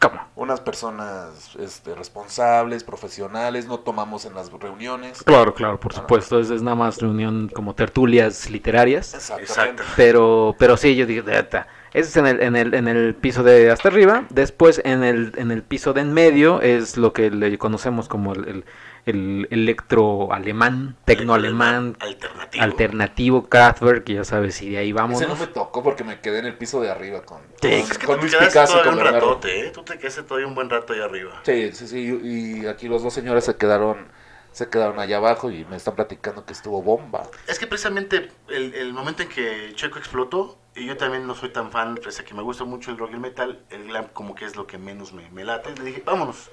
¿cómo? 0.00 0.20
unas 0.36 0.60
personas 0.60 1.54
este, 1.58 1.94
responsables, 1.94 2.84
profesionales, 2.84 3.66
no 3.66 3.80
tomamos 3.80 4.24
en 4.24 4.34
las 4.34 4.50
reuniones. 4.52 5.22
Claro, 5.22 5.54
claro, 5.54 5.78
por 5.78 5.92
supuesto, 5.92 6.38
es, 6.40 6.50
es 6.50 6.62
nada 6.62 6.74
más 6.74 7.00
reunión 7.00 7.50
como 7.54 7.74
tertulias 7.74 8.50
literarias. 8.50 9.14
Exactamente. 9.14 9.52
Exacto. 9.52 9.82
Pero, 9.96 10.54
pero 10.58 10.76
sí, 10.76 10.96
yo 10.96 11.06
dije, 11.06 11.22
"Neta". 11.22 11.66
ese 11.92 12.08
es 12.08 12.16
en 12.16 12.26
el, 12.26 12.42
en 12.42 12.56
el, 12.56 12.74
en 12.74 12.88
el 12.88 13.14
piso 13.14 13.42
de 13.42 13.70
hasta 13.70 13.88
arriba. 13.88 14.24
Después 14.30 14.80
en 14.84 15.04
el, 15.04 15.32
en 15.36 15.50
el 15.50 15.62
piso 15.62 15.92
de 15.92 16.00
en 16.00 16.12
medio 16.12 16.60
es 16.60 16.96
lo 16.96 17.12
que 17.12 17.30
le 17.30 17.56
conocemos 17.56 18.08
como 18.08 18.32
el, 18.32 18.48
el, 18.48 18.64
el 19.06 19.46
electro 19.50 20.32
alemán, 20.32 20.96
tecno 21.04 21.34
alemán, 21.34 21.96
Alternativo. 22.00 22.64
alternativo, 22.64 23.48
Kraftwerk, 23.48 24.06
ya 24.08 24.24
sabes, 24.24 24.60
y 24.62 24.70
de 24.70 24.78
ahí 24.78 24.92
vamos. 24.92 25.20
Ese 25.20 25.28
no 25.28 25.36
me 25.36 25.46
tocó 25.46 25.82
porque 25.82 26.04
me 26.04 26.20
quedé 26.20 26.38
en 26.38 26.46
el 26.46 26.56
piso 26.56 26.80
de 26.80 26.90
arriba 26.90 27.22
con, 27.22 27.40
Sí, 27.60 27.68
con, 27.68 27.70
Es 27.70 27.98
que 27.98 28.06
con 28.06 28.20
Luis 28.20 28.34
Picasso 28.34 28.82
con 28.82 28.94
un 28.94 29.00
ratote, 29.00 29.66
¿eh? 29.66 29.70
Tú 29.70 29.82
te 29.82 29.98
quedaste 29.98 30.22
todavía 30.22 30.46
un 30.46 30.54
buen 30.54 30.70
rato 30.70 30.92
ahí 30.92 31.00
arriba. 31.00 31.40
Sí, 31.44 31.72
sí, 31.72 31.86
sí, 31.86 32.20
y 32.22 32.66
aquí 32.66 32.88
los 32.88 33.02
dos 33.02 33.12
señores 33.12 33.44
se 33.44 33.56
quedaron, 33.56 34.08
se 34.52 34.70
quedaron 34.70 34.98
allá 34.98 35.18
abajo 35.18 35.50
y 35.50 35.64
me 35.66 35.76
están 35.76 35.94
platicando 35.94 36.44
que 36.46 36.52
estuvo 36.54 36.82
bomba. 36.82 37.24
Es 37.46 37.58
que 37.58 37.66
precisamente 37.66 38.30
el, 38.48 38.74
el 38.74 38.92
momento 38.92 39.22
en 39.22 39.28
que 39.28 39.72
Checo 39.74 39.98
explotó, 39.98 40.58
y 40.76 40.86
yo 40.86 40.96
también 40.96 41.26
no 41.26 41.34
soy 41.34 41.50
tan 41.50 41.70
fan, 41.70 41.96
pese 42.02 42.22
a 42.22 42.24
que 42.24 42.34
me 42.34 42.42
gusta 42.42 42.64
mucho 42.64 42.90
el 42.90 42.98
rock 42.98 43.10
y 43.12 43.14
el 43.14 43.20
metal, 43.20 43.60
el 43.70 43.84
glam 43.88 44.06
como 44.12 44.34
que 44.34 44.44
es 44.44 44.56
lo 44.56 44.66
que 44.66 44.78
menos 44.78 45.12
me, 45.12 45.30
me 45.30 45.44
late, 45.44 45.74
le 45.76 45.84
dije, 45.84 46.02
vámonos. 46.04 46.50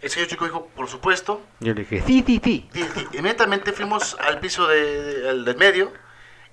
El 0.00 0.10
señor 0.10 0.28
Checo 0.28 0.44
dijo, 0.44 0.66
por 0.76 0.88
supuesto, 0.88 1.40
Yo 1.60 1.74
le 1.74 1.80
dije, 1.80 2.02
sí, 2.06 2.22
sí, 2.26 2.40
sí. 2.42 2.68
inmediatamente 3.12 3.72
fuimos 3.72 4.16
al 4.20 4.38
piso 4.40 4.66
de, 4.68 5.02
de- 5.02 5.28
al 5.30 5.44
del 5.44 5.56
medio 5.56 5.92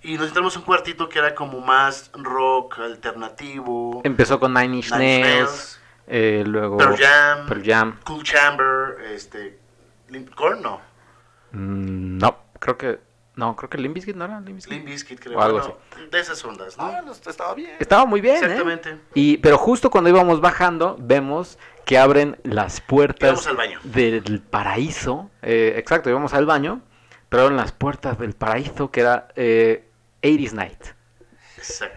y 0.01 0.17
nos 0.17 0.27
entramos 0.27 0.55
en 0.55 0.62
un 0.62 0.65
cuartito 0.65 1.10
que 1.10 1.19
era 1.19 1.36
como 1.36 1.62
más 1.62 2.12
rock 2.13 2.79
alternativo, 2.79 4.01
Empezó 4.03 4.39
con 4.39 4.53
Nine 4.53 4.77
Inch 4.77 4.91
Nails, 4.91 5.79
eh, 6.08 6.43
luego 6.45 6.77
Pearl 6.77 6.97
Jam, 6.97 7.47
Pearl 7.47 7.63
Jam. 7.63 7.99
Cool 8.03 8.23
Chamber, 8.23 8.97
este, 9.12 9.60
Limp 10.10 10.34
Korn, 10.36 10.62
no, 10.62 10.81
Mm, 11.51 12.17
no, 12.17 12.38
creo 12.60 12.77
que, 12.77 12.99
no, 13.36 13.55
creo 13.55 13.69
que 13.69 13.77
Limp 13.77 13.95
Bizkit 13.95 14.15
no 14.15 14.25
era 14.25 14.39
Limp 14.41 14.55
Bizkit. 14.55 14.73
Limp 14.73 14.86
Bizkit 14.88 15.19
creo, 15.19 15.38
O 15.38 15.41
algo 15.41 15.60
bueno, 15.60 15.77
de 16.12 16.19
esas 16.19 16.43
ondas, 16.43 16.77
¿no? 16.77 16.84
Ah, 16.86 17.01
no, 17.05 17.12
estaba 17.13 17.53
bien. 17.53 17.75
Estaba 17.79 18.05
muy 18.05 18.19
bien, 18.21 18.36
¿eh? 18.36 18.39
Exactamente. 18.39 18.97
Y, 19.13 19.38
pero 19.38 19.58
justo 19.58 19.89
cuando 19.89 20.10
íbamos 20.10 20.41
bajando, 20.41 20.97
vemos 20.99 21.58
que 21.86 21.98
abren 21.98 22.38
las 22.43 22.82
puertas 22.82 23.30
Íbamos 23.30 23.48
al 23.48 23.56
baño. 23.58 23.80
del 23.84 24.41
paraíso. 24.41 25.30
eh, 25.41 25.76
exacto, 25.78 26.10
íbamos 26.10 26.34
al 26.34 26.45
baño, 26.45 26.82
pero 27.30 27.43
abren 27.43 27.58
las 27.58 27.71
puertas 27.71 28.17
del 28.19 28.34
paraíso 28.34 28.91
que 28.91 29.02
era 29.02 29.28
eh, 29.36 29.88
80s 30.21 30.52
Night. 30.54 30.84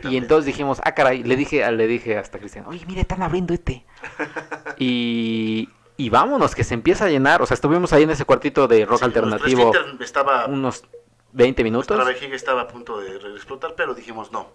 Y 0.04 0.16
entonces 0.16 0.46
dijimos, 0.46 0.80
ah, 0.84 0.92
caray, 0.94 1.22
le 1.22 1.36
dije, 1.36 1.70
le 1.72 1.86
dije 1.86 2.16
hasta 2.16 2.38
Cristian, 2.38 2.64
oye, 2.68 2.84
mire, 2.86 3.02
están 3.02 3.22
abriendo 3.22 3.52
este. 3.52 3.84
y, 4.78 5.68
y 5.96 6.08
vámonos, 6.10 6.54
que 6.54 6.64
se 6.64 6.74
empieza 6.74 7.04
a 7.04 7.08
llenar. 7.08 7.42
O 7.42 7.46
sea, 7.46 7.54
estuvimos 7.54 7.92
ahí 7.92 8.04
en 8.04 8.10
ese 8.10 8.24
cuartito 8.24 8.68
de 8.68 8.84
rock 8.86 9.00
Sí, 9.00 9.04
alternativo 9.04 9.72
estaba, 10.00 10.46
unos 10.46 10.84
20 11.32 11.62
minutos. 11.64 11.94
nuestra 11.96 12.14
vejiga 12.14 12.34
estaba 12.34 12.62
a 12.62 12.68
punto 12.68 12.98
de 13.00 13.16
explotar, 13.34 13.74
pero 13.76 13.92
dijimos 13.94 14.32
no. 14.32 14.48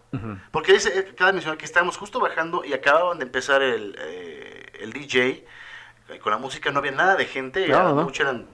Porque 0.52 0.74
dice, 0.74 0.98
eh, 0.98 1.14
cada 1.16 1.32
mencionar 1.32 1.58
que 1.60 1.66
estábamos 1.66 1.98
justo 1.98 2.20
bajando 2.20 2.66
y 2.66 2.74
acababan 2.74 3.20
de 3.20 3.26
empezar 3.26 3.62
el, 3.62 3.96
eh, 4.00 4.33
el 4.84 4.94
DJ. 4.94 5.46
eh, 6.10 6.20
Con 6.20 6.32
la 6.32 6.38
música 6.38 6.72
no 6.72 6.80
había 6.80 6.92
nada 6.92 7.16
de 7.16 7.26
gente, 7.26 7.68
No, 7.68 7.78
a 7.80 7.84
no. 7.94 8.04
mucho 8.04 8.24
eran 8.24 8.48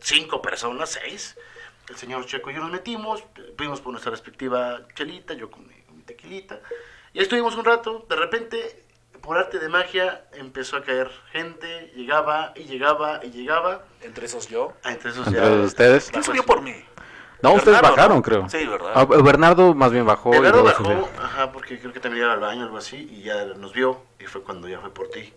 cinco 0.00 0.42
personas, 0.42 0.90
seis. 0.90 1.36
El 1.88 1.96
señor 1.96 2.24
Checo 2.26 2.50
y 2.50 2.54
yo 2.54 2.60
nos 2.60 2.70
metimos, 2.70 3.24
fuimos 3.56 3.80
por 3.80 3.92
nuestra 3.92 4.10
respectiva 4.12 4.86
chelita, 4.94 5.34
yo 5.34 5.50
con 5.50 5.66
mi, 5.66 5.74
con 5.82 5.96
mi 5.96 6.02
tequilita. 6.02 6.60
Y 7.12 7.18
ahí 7.18 7.22
estuvimos 7.24 7.56
un 7.56 7.64
rato, 7.64 8.06
de 8.08 8.16
repente, 8.16 8.84
por 9.20 9.36
arte 9.36 9.58
de 9.58 9.68
magia, 9.68 10.24
empezó 10.34 10.76
a 10.76 10.84
caer 10.84 11.10
gente, 11.32 11.92
llegaba 11.96 12.52
y 12.54 12.64
llegaba 12.64 13.20
y 13.24 13.30
llegaba. 13.30 13.84
Entre 14.02 14.26
esos 14.26 14.48
yo. 14.48 14.72
Ah, 14.84 14.92
entre 14.92 15.10
esos 15.10 15.26
Entre 15.26 15.42
ya- 15.42 15.50
ustedes. 15.50 16.10
¿Quién 16.10 16.22
subió 16.22 16.44
por 16.44 16.62
mí? 16.62 16.84
No, 17.42 17.54
ustedes 17.54 17.80
bajaron, 17.80 18.18
¿no? 18.18 18.22
creo. 18.22 18.48
Sí, 18.48 18.66
¿verdad? 18.66 18.92
Ah, 18.94 19.04
Bernardo 19.04 19.74
más 19.74 19.92
bien 19.92 20.06
bajó. 20.06 20.30
Bernardo 20.30 20.64
bajó, 20.64 21.08
ajá, 21.18 21.52
porque 21.52 21.78
creo 21.78 21.92
que 21.92 22.00
también 22.00 22.24
iba 22.24 22.32
al 22.32 22.40
baño 22.40 22.62
o 22.62 22.64
algo 22.64 22.78
así, 22.78 23.08
y 23.10 23.22
ya 23.22 23.44
nos 23.56 23.72
vio, 23.72 24.02
y 24.18 24.24
fue 24.24 24.42
cuando 24.42 24.68
ya 24.68 24.80
fue 24.80 24.92
por 24.92 25.08
ti. 25.08 25.32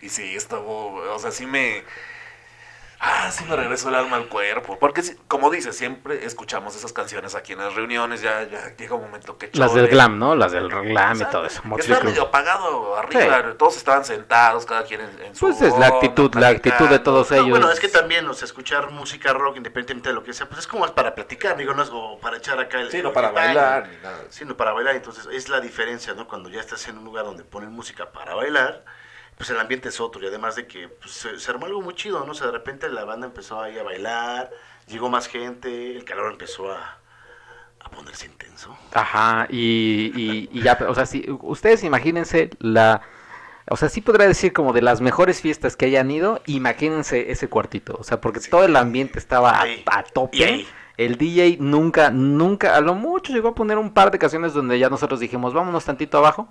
Y 0.00 0.08
sí, 0.08 0.34
estuvo, 0.34 0.94
o 0.94 1.18
sea, 1.18 1.30
sí 1.30 1.46
me... 1.46 1.84
Ah, 3.04 3.32
sí 3.32 3.44
me 3.48 3.56
regresó 3.56 3.88
el 3.88 3.96
alma 3.96 4.16
al 4.16 4.28
cuerpo. 4.28 4.78
Porque, 4.78 5.02
como 5.26 5.50
dices, 5.50 5.76
siempre 5.76 6.24
escuchamos 6.24 6.76
esas 6.76 6.92
canciones 6.92 7.34
aquí 7.34 7.52
en 7.52 7.58
las 7.58 7.74
reuniones. 7.74 8.20
Ya, 8.22 8.44
ya 8.44 8.76
llega 8.76 8.94
un 8.94 9.02
momento 9.02 9.36
que... 9.36 9.50
Las 9.54 9.74
del 9.74 9.86
chole. 9.86 9.94
glam, 9.96 10.20
¿no? 10.20 10.36
Las 10.36 10.52
del 10.52 10.68
glam 10.68 11.20
y 11.20 11.24
todo 11.24 11.44
eso. 11.44 11.60
Está 11.78 12.00
medio 12.04 12.22
apagado 12.22 12.96
arriba. 12.96 13.54
Todos 13.58 13.76
estaban 13.76 14.04
sentados, 14.04 14.64
cada 14.66 14.84
quien 14.84 15.00
en, 15.00 15.20
en 15.20 15.34
su... 15.34 15.46
Pues 15.46 15.60
es 15.62 15.76
la 15.78 15.88
actitud, 15.88 16.32
la 16.36 16.48
actitud 16.48 16.88
de 16.88 17.00
todos 17.00 17.30
No, 17.32 17.36
ellos. 17.38 17.50
bueno, 17.50 17.72
es 17.72 17.80
que 17.80 17.88
también, 17.88 18.24
o 18.28 18.34
sea, 18.34 18.46
escuchar 18.46 18.92
música 18.92 19.32
rock, 19.32 19.56
independientemente 19.56 20.10
de 20.10 20.14
lo 20.14 20.22
que 20.22 20.32
sea, 20.32 20.46
pues 20.48 20.60
es 20.60 20.68
como 20.68 20.84
es 20.86 20.92
para 20.92 21.12
platicar, 21.16 21.56
digo, 21.56 21.74
no 21.74 21.82
es 21.82 21.90
o 21.92 22.20
para 22.20 22.36
echar 22.36 22.60
acá 22.60 22.80
el... 22.80 22.92
Sí, 22.92 23.02
no 23.02 23.12
para 23.12 23.32
bailar 23.32 23.88
ni 23.88 23.96
nada. 23.96 24.18
Sino 24.30 24.56
para 24.56 24.70
bailar, 24.72 24.94
entonces 24.94 25.26
es 25.32 25.48
la 25.48 25.60
diferencia, 25.60 26.14
¿no? 26.14 26.28
Cuando 26.28 26.48
ya 26.50 26.60
estás 26.60 26.86
en 26.86 26.98
un 26.98 27.04
lugar 27.04 27.24
donde 27.24 27.42
ponen 27.42 27.72
música 27.72 28.12
para 28.12 28.36
bailar, 28.36 28.84
pues 29.42 29.50
el 29.50 29.58
ambiente 29.58 29.88
es 29.88 30.00
otro, 30.00 30.22
y 30.22 30.28
además 30.28 30.54
de 30.54 30.68
que 30.68 30.86
pues, 30.86 31.10
se, 31.10 31.36
se 31.36 31.50
armó 31.50 31.66
algo 31.66 31.82
muy 31.82 31.94
chido, 31.94 32.24
¿no? 32.24 32.30
O 32.30 32.34
sea, 32.36 32.46
de 32.46 32.52
repente 32.52 32.88
la 32.88 33.04
banda 33.04 33.26
empezó 33.26 33.60
ahí 33.60 33.76
a 33.76 33.82
bailar, 33.82 34.52
llegó 34.86 35.10
más 35.10 35.26
gente, 35.26 35.96
el 35.96 36.04
calor 36.04 36.30
empezó 36.30 36.70
a, 36.70 36.98
a 37.80 37.90
ponerse 37.90 38.26
intenso. 38.26 38.78
Ajá, 38.92 39.48
y, 39.50 40.12
y, 40.14 40.48
y 40.52 40.62
ya, 40.62 40.78
o 40.88 40.94
sea, 40.94 41.06
si, 41.06 41.26
ustedes 41.40 41.82
imagínense 41.82 42.50
la... 42.60 43.02
O 43.68 43.76
sea, 43.76 43.88
sí 43.88 44.00
podría 44.00 44.28
decir 44.28 44.52
como 44.52 44.72
de 44.72 44.80
las 44.80 45.00
mejores 45.00 45.40
fiestas 45.40 45.74
que 45.74 45.86
hayan 45.86 46.12
ido, 46.12 46.40
imagínense 46.46 47.32
ese 47.32 47.48
cuartito. 47.48 47.96
O 47.98 48.04
sea, 48.04 48.20
porque 48.20 48.38
todo 48.38 48.64
el 48.64 48.76
ambiente 48.76 49.18
estaba 49.18 49.50
a, 49.50 49.62
Ahí. 49.62 49.82
a 49.86 50.04
tope. 50.04 50.44
ahí. 50.44 50.68
El 50.96 51.16
DJ 51.18 51.56
nunca, 51.58 52.10
nunca, 52.10 52.76
a 52.76 52.80
lo 52.80 52.94
mucho 52.94 53.32
llegó 53.32 53.48
a 53.48 53.54
poner 53.56 53.76
un 53.78 53.92
par 53.92 54.12
de 54.12 54.20
canciones 54.20 54.52
donde 54.54 54.78
ya 54.78 54.88
nosotros 54.88 55.18
dijimos, 55.18 55.52
vámonos 55.52 55.84
tantito 55.84 56.18
abajo. 56.18 56.48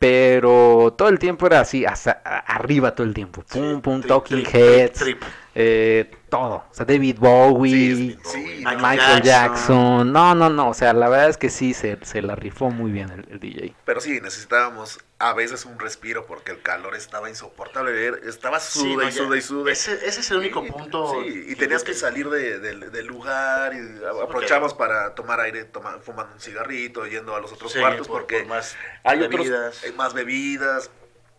Pero 0.00 0.94
todo 0.96 1.08
el 1.10 1.18
tiempo 1.18 1.46
era 1.46 1.60
así, 1.60 1.84
hasta 1.84 2.12
arriba 2.12 2.94
todo 2.94 3.06
el 3.06 3.14
tiempo. 3.14 3.42
Pum, 3.48 3.80
Sí, 3.80 3.80
pum, 3.82 4.02
trip, 4.02 4.08
Talking 4.08 4.42
trip, 4.44 4.54
Heads. 4.54 4.98
trip. 4.98 5.22
eh, 5.54 6.10
todo. 6.30 6.64
O 6.70 6.74
sea, 6.74 6.86
David 6.86 7.16
Bowie, 7.18 8.16
Sí, 8.24 8.38
Michael 8.64 8.76
Michael, 8.78 9.22
Jackson. 9.22 9.22
Jackson. 9.22 10.12
No, 10.12 10.34
no, 10.34 10.48
no. 10.48 10.68
O 10.70 10.74
sea, 10.74 10.92
la 10.92 11.08
verdad 11.08 11.28
es 11.28 11.36
que 11.36 11.50
sí 11.50 11.74
se, 11.74 11.98
se 12.04 12.22
la 12.22 12.34
rifó 12.36 12.70
muy 12.70 12.90
bien 12.90 13.10
el, 13.10 13.26
el 13.30 13.40
DJ. 13.40 13.74
Pero 13.84 14.00
sí, 14.00 14.20
necesitábamos 14.22 15.00
a 15.18 15.34
veces 15.34 15.66
un 15.66 15.78
respiro 15.78 16.24
porque 16.24 16.52
el 16.52 16.62
calor 16.62 16.94
estaba 16.94 17.28
insoportable. 17.28 18.12
Estaba 18.26 18.58
Sí, 18.58 18.78
suda 18.80 19.02
no, 19.04 19.08
y 19.08 19.12
suda 19.12 19.36
y 19.36 19.40
suda. 19.42 19.72
Ese, 19.72 19.92
ese 20.06 20.20
es 20.20 20.30
el 20.30 20.38
único 20.38 20.62
Sí, 20.64 20.70
punto. 20.70 21.12
Sí, 21.24 21.44
y 21.48 21.54
tenías 21.56 21.84
que 21.84 21.92
salir 21.92 22.30
de- 22.30 22.58
del- 22.58 22.90
del 22.90 23.06
lugar 23.06 23.74
y 23.74 24.00
aprovechamos 24.22 24.72
para 24.72 25.14
tomar 25.14 25.40
aire, 25.40 25.64
toma- 25.64 25.98
fumando 26.00 26.32
un 26.34 26.40
cigarrito, 26.40 27.06
yendo 27.06 27.34
a 27.36 27.40
los 27.40 27.52
otros 27.52 27.72
Sí, 27.72 27.80
cuartos 27.80 28.08
por- 28.08 28.20
porque 28.20 28.38
por 28.40 28.48
más 28.48 28.76
hay 29.04 29.18
bebidas. 29.18 29.76
otros 29.76 29.84
hay 29.84 29.92
más 29.92 30.14
bebidas. 30.14 30.90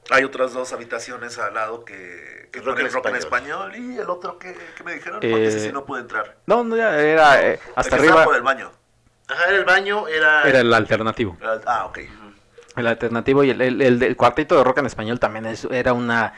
Hay 0.09 0.23
otras 0.23 0.53
dos 0.53 0.73
habitaciones 0.73 1.37
al 1.37 1.53
lado 1.53 1.85
que, 1.85 2.49
que 2.51 2.59
El 2.59 2.65
rock 2.65 2.79
en 2.79 2.91
rock 2.91 3.05
en 3.07 3.15
español. 3.15 3.75
y 3.75 3.97
el 3.97 4.09
otro 4.09 4.37
que, 4.39 4.57
que 4.75 4.83
me 4.83 4.95
dijeron, 4.95 5.19
Eh, 5.21 5.29
porque 5.29 5.47
ese 5.47 5.59
sí 5.59 5.71
no 5.71 5.85
pude 5.85 6.01
entrar. 6.01 6.37
No, 6.47 6.63
no, 6.63 6.75
ya 6.75 6.97
era 6.99 7.41
eh, 7.43 7.53
El 7.53 7.59
hasta 7.75 7.95
arriba. 7.95 8.23
por 8.23 8.35
el 8.35 8.41
baño. 8.41 8.71
Ajá, 9.27 9.45
era 9.47 9.57
el 9.57 9.65
baño, 9.65 10.07
era. 10.07 10.43
Era 10.43 10.59
el 10.59 10.73
alternativo. 10.73 11.37
Ah, 11.65 11.85
ok. 11.85 11.99
El 12.75 12.87
alternativo 12.87 13.43
y 13.43 13.51
el, 13.51 13.61
el, 13.61 14.01
el 14.03 14.17
cuartito 14.17 14.57
de 14.57 14.63
rock 14.63 14.79
en 14.79 14.85
español 14.87 15.19
también 15.19 15.45
es- 15.45 15.65
era 15.65 15.93
una 15.93 16.33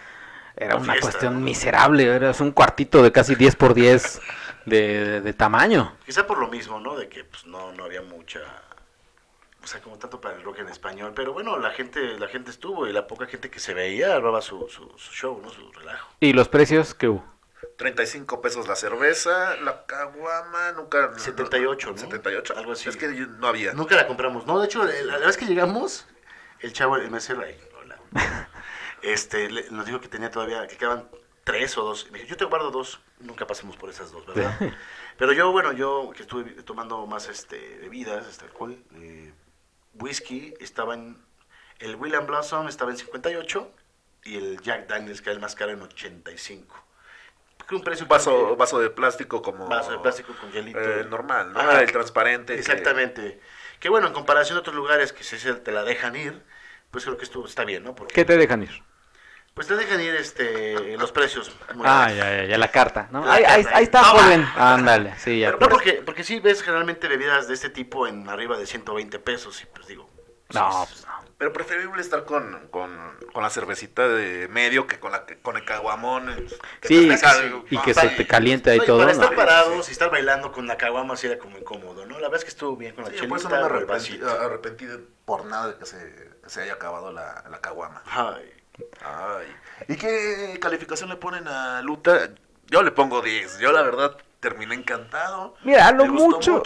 era 0.56 0.76
Una 0.76 0.84
una 0.84 0.94
fiesta, 0.94 1.10
cuestión 1.12 1.34
¿no? 1.36 1.40
miserable. 1.40 2.06
Era 2.06 2.30
es 2.32 2.40
un 2.42 2.52
cuartito 2.52 3.02
de 3.02 3.12
casi 3.12 3.34
10 3.36 3.56
por 3.56 3.74
10 3.74 4.22
de, 4.66 4.78
de- 5.06 5.22
de 5.22 5.34
tamaño. 5.34 5.96
Quizá 6.06 6.28
por 6.28 6.38
lo 6.38 6.48
mismo, 6.50 6.80
¿no? 6.80 6.96
De 6.96 7.08
que 7.10 7.24
pues 7.24 7.46
no, 7.46 7.72
no 7.72 7.86
había 7.86 8.02
mucha. 8.04 8.40
O 9.64 9.68
sea, 9.68 9.82
como 9.82 9.98
tanto 9.98 10.20
para 10.20 10.36
el 10.36 10.44
rock 10.44 10.60
en 10.60 10.68
español. 10.70 11.14
Pero 11.16 11.32
bueno, 11.34 11.58
la 11.58 11.72
gente 11.72 12.20
la 12.20 12.28
gente 12.28 12.52
estuvo 12.52 12.86
y 12.88 12.92
la 12.94 13.08
poca 13.08 13.26
gente 13.28 13.50
que 13.50 13.60
se 13.60 13.74
veía 13.74 14.16
armaba 14.16 14.42
su, 14.42 14.68
su, 14.70 14.92
su 14.98 15.14
show, 15.14 15.40
¿no? 15.42 15.50
Su 15.50 15.72
relajo. 15.72 16.10
¿Y 16.20 16.34
los 16.34 16.50
precios 16.50 16.94
que 16.94 17.08
hubo? 17.08 17.24
35 17.78 18.42
pesos 18.42 18.68
la 18.68 18.76
cerveza, 18.76 19.56
la 19.58 19.86
caguama, 19.86 20.74
nunca... 20.74 21.18
78, 21.18 21.92
¿no? 21.92 21.98
78, 21.98 22.58
Algo 22.58 22.74
así. 22.74 22.90
Es 22.90 22.98
que 22.98 23.16
yo- 23.16 23.26
no 23.26 23.48
había. 23.48 23.74
Nunca 23.74 23.96
la 23.96 24.06
compramos. 24.06 24.46
No, 24.46 24.60
de 24.60 24.66
hecho, 24.66 24.84
la, 24.84 25.18
la 25.18 25.26
vez 25.26 25.38
que 25.38 25.46
llegamos, 25.46 26.06
el 26.60 26.72
chavo, 26.74 26.98
el 26.98 27.10
mesero 27.10 27.42
ahí, 27.42 27.58
hola, 27.82 27.98
este, 29.02 29.50
le- 29.50 29.70
nos 29.72 29.86
dijo 29.86 30.00
que 30.02 30.08
tenía 30.08 30.30
todavía, 30.30 30.68
que 30.68 30.78
quedaban 30.78 31.08
tres 31.44 31.78
o 31.78 31.84
dos. 31.84 32.06
Y 32.08 32.12
me 32.12 32.20
dijo, 32.20 32.32
yo 32.32 32.38
te 32.38 32.46
guardo 32.46 32.70
dos. 32.72 33.00
Nunca 33.20 33.48
pasamos 33.48 33.78
por 33.78 33.90
esas 33.90 34.12
dos, 34.12 34.26
¿verdad? 34.26 34.58
Pero 35.18 35.32
yo, 35.34 35.52
bueno, 35.52 35.72
yo 35.72 36.12
que 36.16 36.24
estuve 36.24 36.44
tomando 36.64 37.06
más 37.08 37.30
este, 37.30 37.78
bebidas, 37.82 38.28
este 38.28 38.46
alcohol, 38.46 38.78
eh, 38.96 39.32
whisky, 39.94 40.54
estaba 40.60 40.94
en, 40.96 41.18
el 41.80 41.96
William 41.96 42.26
Blossom 42.26 42.68
estaba 42.68 42.92
en 42.92 42.98
58 42.98 43.72
y 44.26 44.38
el 44.38 44.62
Jack 44.62 44.88
Daniels, 44.88 45.22
que 45.22 45.30
era 45.30 45.36
el 45.36 45.42
más 45.42 45.56
caro, 45.56 45.72
en 45.72 45.82
85. 45.82 46.84
Que 47.68 47.76
un 47.76 47.84
precio 47.84 48.06
vaso, 48.08 48.56
vaso 48.58 48.80
de 48.80 48.90
plástico 48.90 49.42
como... 49.42 49.68
vaso 49.68 49.92
de 49.92 50.00
plástico 50.00 50.34
con 50.40 50.52
hielito. 50.52 50.80
eh, 50.80 51.06
normal, 51.10 51.54
¿no? 51.54 51.60
Ajá. 51.60 51.82
El 51.82 51.92
transparente. 51.92 52.54
que- 52.54 52.60
Exactamente. 52.60 53.40
Que 53.80 53.90
bueno, 53.90 54.08
en 54.08 54.14
comparación 54.14 54.58
a 54.58 54.62
otros 54.62 54.76
lugares 54.76 55.14
que 55.14 55.24
si 55.24 55.38
se 55.38 55.54
te 55.56 55.72
la 55.72 55.84
dejan 55.84 56.16
ir, 56.16 56.42
pues 56.92 57.04
creo 57.06 57.18
que 57.18 57.24
esto 57.24 57.46
está 57.46 57.64
bien, 57.66 57.84
¿no? 57.84 57.96
Porque 57.96 58.14
¿Qué 58.14 58.26
te 58.26 58.38
dejan 58.38 58.64
ir? 58.64 58.84
Pues 59.54 59.68
te 59.68 59.76
dejan 59.76 60.02
ir 60.02 60.16
este 60.16 60.98
los 60.98 61.12
precios. 61.12 61.52
Ah, 61.84 62.10
ya, 62.12 62.38
ya, 62.38 62.44
ya, 62.46 62.58
la 62.58 62.72
carta. 62.72 63.08
¿no? 63.12 63.26
La 63.26 63.34
Ahí, 63.34 63.44
ahí- 63.44 63.64
carta. 63.64 63.78
ahí 63.78 63.84
está, 63.84 64.00
Toma. 64.02 64.24
joven. 64.24 64.48
Ándale, 64.56 65.14
sí, 65.20 65.40
ya. 65.40 65.48
Pero 65.52 65.60
no, 65.60 65.70
porque, 65.70 65.94
porque 66.06 66.24
sí 66.24 66.40
ves 66.40 66.62
generalmente 66.64 67.08
bebidas 67.08 67.48
de 67.48 67.54
este 67.54 67.70
tipo 67.70 68.08
en 68.08 68.28
arriba 68.30 68.58
de 68.58 68.66
120 68.66 69.20
pesos 69.20 69.62
y 69.62 69.66
pues 69.68 69.88
digo. 69.88 70.10
No, 70.54 70.86
pues 70.88 71.06
no. 71.06 71.14
Pero 71.38 71.52
preferible 71.52 72.00
estar 72.02 72.26
con, 72.26 72.68
con, 72.70 73.18
con 73.34 73.42
la 73.44 73.50
cervecita 73.50 74.08
de 74.08 74.48
medio 74.50 74.86
que 74.88 75.00
con, 75.00 75.12
la, 75.12 75.26
con 75.42 75.58
el 75.58 75.66
caguamón. 75.66 76.30
eh, 76.30 76.46
que 76.80 76.88
Sí, 76.88 77.10
y 77.72 77.78
que 77.80 77.94
se 77.94 78.08
te 78.10 78.28
caliente 78.28 78.70
ahí 78.70 78.78
no, 78.78 78.84
y 78.84 78.88
todo. 78.88 79.00
Para 79.00 79.14
¿no? 79.14 79.22
estar 79.24 79.36
parados 79.36 79.90
y 79.90 79.92
estar 79.92 80.12
bailando 80.12 80.52
con 80.52 80.68
la 80.68 80.78
caguama 80.78 81.18
sí 81.18 81.28
era 81.28 81.40
como 81.40 81.58
incómodo, 81.58 82.06
¿no? 82.06 82.16
La 82.20 82.28
verdad 82.28 82.38
es 82.38 82.44
que 82.44 82.50
estuvo 82.50 82.78
bien 82.78 82.94
con 82.94 83.04
la 83.04 83.10
Sí, 83.10 83.16
chelita 83.18 83.30
por 83.30 83.40
eso 83.40 83.50
no 83.50 83.56
me 83.58 83.64
arrepentí, 83.66 84.20
arrepentí 84.22 84.86
de- 84.86 85.00
por 85.26 85.46
nada 85.46 85.70
de 85.70 85.78
que 85.80 85.86
se, 85.86 86.30
se 86.46 86.62
haya 86.62 86.74
acabado 86.74 87.12
la, 87.12 87.44
la 87.50 87.60
caguama. 87.60 88.04
Ay. 88.06 88.54
Ay. 89.04 89.48
¿Y 89.88 89.96
qué 89.98 90.58
calificación 90.62 91.10
le 91.10 91.16
ponen 91.18 91.48
a 91.48 91.82
Luta? 91.82 92.30
Yo 92.68 92.82
le 92.84 92.92
pongo 92.92 93.22
10. 93.22 93.60
Yo 93.60 93.72
la 93.72 93.82
verdad 93.82 94.16
terminé 94.40 94.76
encantado. 94.76 95.56
Mira, 95.64 95.88
a 95.88 95.92
lo 95.94 96.06
mucho- 96.06 96.64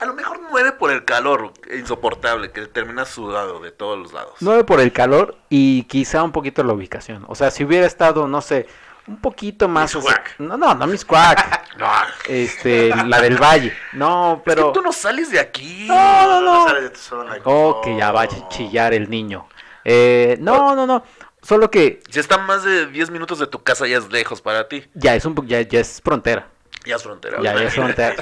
A 0.00 0.04
lo 0.06 0.14
mejor 0.14 0.40
9 0.50 0.72
por 0.72 0.90
el 0.90 1.04
calor 1.04 1.52
insoportable, 1.72 2.50
que 2.50 2.66
termina 2.66 3.04
sudado 3.04 3.60
de 3.60 3.70
todos 3.70 3.98
los 3.98 4.12
lados. 4.12 4.34
9 4.40 4.64
por 4.64 4.80
el 4.80 4.92
calor 4.92 5.36
y 5.48 5.84
quizá 5.84 6.22
un 6.22 6.32
poquito 6.32 6.64
la 6.64 6.72
ubicación. 6.72 7.24
O 7.28 7.34
sea, 7.34 7.50
si 7.50 7.64
hubiera 7.64 7.86
estado, 7.86 8.26
no 8.26 8.40
sé, 8.40 8.66
un 9.06 9.20
poquito 9.20 9.68
más. 9.68 9.94
No, 10.38 10.56
no, 10.56 10.74
no 10.74 10.86
Miscuac. 10.86 11.60
No, 11.80 11.86
este, 12.28 12.88
la 13.06 13.20
del 13.22 13.40
Valle. 13.40 13.72
No, 13.94 14.42
pero 14.44 14.62
pero. 14.62 14.72
tú 14.72 14.82
no 14.82 14.92
sales 14.92 15.30
de 15.30 15.40
aquí. 15.40 15.86
No, 15.88 16.26
no, 16.26 16.40
no. 16.42 16.66
sales 16.66 16.82
de 16.82 16.90
tu 16.90 16.98
zona 16.98 17.34
de 17.34 17.40
Oh, 17.44 17.80
que 17.82 17.96
ya 17.96 18.12
va 18.12 18.22
a 18.22 18.48
chillar 18.48 18.92
el 18.92 19.08
niño. 19.08 19.48
Eh, 19.84 20.36
no, 20.40 20.74
no, 20.74 20.86
no. 20.86 21.04
Solo 21.42 21.70
que 21.70 22.00
Si 22.10 22.20
está 22.20 22.38
más 22.38 22.64
de 22.64 22.86
10 22.86 23.10
minutos 23.10 23.38
de 23.38 23.46
tu 23.46 23.62
casa, 23.62 23.86
ya 23.86 23.98
es 23.98 24.10
lejos 24.10 24.42
para 24.42 24.68
ti. 24.68 24.84
ya 24.94 25.14
es 25.14 25.24
un 25.24 25.34
ya, 25.46 25.60
ya 25.62 25.80
es 25.80 26.00
frontera. 26.02 26.48
Ya 26.84 26.96
es 26.96 27.02
frontera. 27.02 27.42
Ya, 27.42 27.54
ya 27.54 27.62
es 27.64 27.74
frontera. 27.74 28.14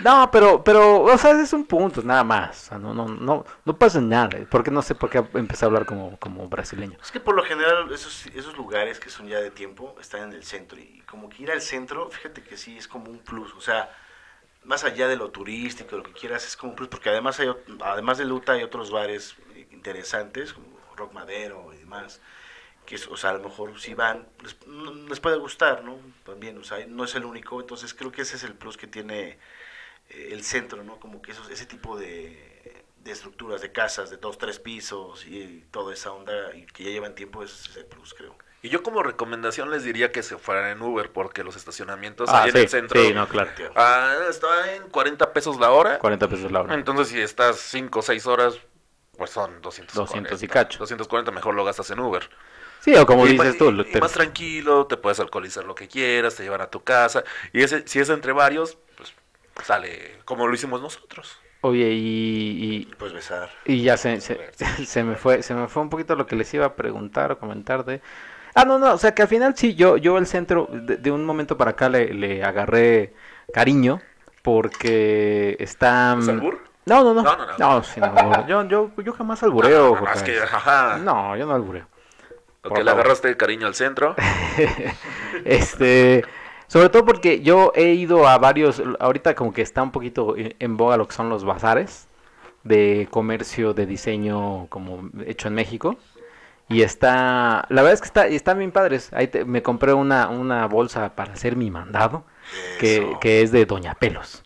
No, 0.00 0.30
pero, 0.30 0.64
pero, 0.64 1.02
o 1.02 1.18
sea, 1.18 1.38
es 1.40 1.52
un 1.52 1.66
punto, 1.66 2.02
nada 2.02 2.24
más. 2.24 2.62
O 2.62 2.68
sea, 2.68 2.78
no, 2.78 2.94
no, 2.94 3.06
no, 3.08 3.44
no 3.64 3.76
pasa 3.76 4.00
nada. 4.00 4.30
Porque 4.50 4.70
no 4.70 4.80
sé 4.80 4.94
por 4.94 5.10
qué 5.10 5.22
empecé 5.34 5.64
a 5.64 5.68
hablar 5.68 5.84
como, 5.84 6.18
como 6.18 6.48
brasileño. 6.48 6.96
Es 7.02 7.10
que 7.10 7.20
por 7.20 7.34
lo 7.34 7.42
general 7.42 7.92
esos, 7.92 8.26
esos 8.34 8.56
lugares 8.56 8.98
que 8.98 9.10
son 9.10 9.28
ya 9.28 9.40
de 9.40 9.50
tiempo 9.50 9.94
están 10.00 10.22
en 10.22 10.32
el 10.32 10.44
centro 10.44 10.78
y 10.78 11.02
como 11.06 11.28
que 11.28 11.42
ir 11.42 11.50
al 11.50 11.60
centro, 11.60 12.08
fíjate 12.10 12.42
que 12.42 12.56
sí 12.56 12.78
es 12.78 12.88
como 12.88 13.10
un 13.10 13.18
plus, 13.18 13.52
o 13.54 13.60
sea, 13.60 13.90
más 14.64 14.84
allá 14.84 15.08
de 15.08 15.16
lo 15.16 15.30
turístico, 15.30 15.96
lo 15.96 16.02
que 16.02 16.12
quieras, 16.12 16.46
es 16.46 16.56
como 16.56 16.72
un 16.72 16.76
plus, 16.76 16.88
porque 16.88 17.08
además, 17.08 17.40
hay, 17.40 17.48
además 17.82 18.18
de 18.18 18.24
Luta 18.24 18.52
hay 18.52 18.62
otros 18.62 18.90
bares 18.90 19.36
eh, 19.54 19.67
interesantes, 19.78 20.52
como 20.52 20.66
Rock 20.96 21.12
Madero 21.14 21.70
y 21.72 21.78
demás, 21.78 22.20
que 22.86 22.96
es- 22.96 23.06
o 23.08 23.16
sea, 23.16 23.30
a 23.30 23.34
lo 23.34 23.40
mejor 23.48 23.78
si 23.80 23.94
van, 23.94 24.26
les, 24.42 25.20
puede 25.20 25.36
gustar, 25.38 25.84
¿no? 25.84 25.98
También, 26.24 26.58
o 26.58 26.64
sea, 26.64 26.84
no 26.86 27.04
es 27.04 27.14
el 27.14 27.24
único, 27.24 27.60
entonces 27.60 27.94
creo 27.94 28.10
que 28.12 28.22
ese 28.22 28.36
es 28.36 28.44
el 28.44 28.54
plus 28.54 28.76
que 28.76 28.86
tiene 28.86 29.38
eh, 30.10 30.30
el 30.32 30.42
centro, 30.42 30.82
¿no? 30.84 30.98
Como 30.98 31.20
que 31.22 31.32
esos, 31.32 31.50
ese 31.50 31.66
tipo 31.66 31.96
de, 31.98 32.84
de 33.04 33.12
estructuras, 33.12 33.60
de 33.60 33.72
casas, 33.72 34.10
de 34.10 34.16
dos, 34.16 34.38
tres 34.38 34.58
pisos 34.58 35.26
y, 35.26 35.64
toda 35.70 35.92
esa 35.94 36.12
onda 36.12 36.54
y 36.56 36.66
que 36.66 36.84
ya 36.84 36.90
llevan 36.90 37.14
tiempo, 37.14 37.42
ese 37.42 37.70
es 37.70 37.76
el 37.76 37.86
plus, 37.86 38.14
creo. 38.14 38.34
Y 38.60 38.70
yo 38.70 38.82
como 38.82 39.02
recomendación 39.04 39.70
les 39.70 39.84
diría 39.84 40.10
que 40.10 40.22
se 40.24 40.36
fueran 40.36 40.70
en 40.70 40.82
Uber 40.82 41.12
porque 41.12 41.44
los 41.44 41.54
estacionamientos 41.54 42.28
Ah, 42.28 42.42
ahí 42.42 42.50
en 42.50 42.56
el 42.56 42.68
centro 42.68 43.00
sí, 43.00 43.14
no, 43.14 43.28
claro. 43.28 43.50
ah, 43.76 44.16
está 44.28 44.74
en 44.74 44.88
40 44.88 45.32
pesos 45.32 45.60
la 45.60 45.70
hora. 45.70 45.98
40 46.00 46.28
pesos 46.28 46.50
la 46.50 46.62
hora. 46.62 46.74
Entonces 46.74 47.08
si 47.08 47.20
estás 47.20 47.60
5 47.60 48.00
o 48.00 48.02
6 48.02 48.26
horas, 48.26 48.58
pues 49.18 49.30
son 49.30 49.60
240. 49.60 50.30
200 50.30 50.42
y 50.42 50.48
cacho. 50.48 50.78
240 50.78 51.32
mejor 51.32 51.54
lo 51.54 51.64
gastas 51.64 51.90
en 51.90 52.00
Uber. 52.00 52.30
Sí, 52.80 52.94
o 52.96 53.04
como 53.06 53.26
Y 53.26 53.32
dices 53.32 53.58
tú. 53.58 53.70
y- 53.70 53.84
te- 53.92 54.00
más 54.00 54.12
tranquilo, 54.12 54.86
te 54.86 54.96
puedes 54.96 55.20
alcoholizar 55.20 55.64
lo 55.64 55.74
que 55.74 55.88
quieras, 55.88 56.36
te 56.36 56.44
llevan 56.44 56.60
a 56.62 56.70
tu 56.70 56.82
casa. 56.84 57.24
Y 57.52 57.62
ese, 57.62 57.86
si 57.86 57.98
es 57.98 58.08
entre 58.10 58.32
varios, 58.32 58.78
pues 58.96 59.12
sale 59.64 60.20
como 60.24 60.46
lo 60.46 60.54
hicimos 60.54 60.80
nosotros. 60.80 61.38
Oye, 61.62 61.90
y, 61.92 62.86
Y 62.90 62.94
pues 62.96 63.12
besar. 63.12 63.50
y, 63.64 63.82
ya 63.82 63.96
se, 63.96 64.20
se, 64.20 64.38
se 64.86 65.02
me 65.04 65.16
fue, 65.16 65.42
se 65.42 65.54
me 65.54 65.66
fue 65.68 65.82
un 65.82 65.90
poquito 65.90 66.14
lo 66.14 66.26
que 66.26 66.36
les 66.36 66.52
iba 66.54 66.66
a 66.66 66.76
preguntar 66.76 67.32
o 67.32 67.38
comentar 67.38 67.84
de... 67.84 68.00
Ah, 68.54 68.64
no, 68.64 68.78
no, 68.78 68.92
o 68.94 68.98
sea 68.98 69.14
que 69.14 69.22
al 69.22 69.28
final 69.28 69.56
sí, 69.56 69.74
yo, 69.74 69.96
yo 69.96 70.18
el 70.18 70.26
centro, 70.26 70.68
de, 70.72 70.96
de 70.96 71.10
un 71.10 71.24
momento 71.24 71.56
para 71.56 71.72
acá 71.72 71.88
le, 71.88 72.14
le 72.14 72.44
agarré 72.44 73.12
cariño 73.52 74.00
porque 74.42 75.56
está... 75.60 76.16
¿Es 76.20 76.28
albur? 76.28 76.67
No, 76.88 77.04
no, 77.04 77.14
no. 77.14 77.22
No, 77.22 77.36
No, 77.36 77.82
no, 77.96 78.12
no. 78.12 78.20
albur. 78.20 78.46
Yo, 78.46 78.64
yo, 78.68 78.90
yo 79.02 79.12
jamás 79.12 79.42
albureo. 79.42 79.94
No, 79.94 79.94
no, 79.94 80.00
no, 80.00 80.06
es 80.12 80.18
Jorge. 80.20 80.32
que, 80.32 80.40
ajá. 80.40 80.98
No, 80.98 81.36
yo 81.36 81.46
no 81.46 81.54
albureo. 81.54 81.86
Ok, 82.64 82.70
por 82.74 82.84
le 82.84 82.90
agarraste 82.90 83.36
cariño 83.36 83.66
al 83.66 83.74
centro. 83.74 84.14
este, 85.44 86.24
sobre 86.66 86.88
todo 86.88 87.04
porque 87.04 87.40
yo 87.40 87.72
he 87.74 87.92
ido 87.94 88.26
a 88.28 88.38
varios, 88.38 88.82
ahorita 89.00 89.34
como 89.34 89.52
que 89.52 89.62
está 89.62 89.82
un 89.82 89.90
poquito 89.90 90.34
en 90.36 90.76
boga 90.76 90.96
lo 90.96 91.06
que 91.06 91.14
son 91.14 91.28
los 91.28 91.44
bazares 91.44 92.08
de 92.64 93.08
comercio 93.10 93.72
de 93.74 93.86
diseño 93.86 94.66
como 94.68 95.08
hecho 95.26 95.48
en 95.48 95.54
México. 95.54 95.96
Y 96.70 96.82
está, 96.82 97.64
la 97.70 97.80
verdad 97.80 97.94
es 97.94 98.00
que 98.02 98.06
está, 98.08 98.26
están 98.26 98.58
bien 98.58 98.72
padres. 98.72 99.10
Ahí 99.14 99.28
te- 99.28 99.46
me 99.46 99.62
compré 99.62 99.94
una, 99.94 100.28
una 100.28 100.66
bolsa 100.66 101.14
para 101.14 101.32
hacer 101.32 101.56
mi 101.56 101.70
mandado, 101.70 102.24
que, 102.78 103.16
que 103.22 103.40
es 103.40 103.52
de 103.52 103.64
Doña 103.64 103.94
Pelos. 103.94 104.42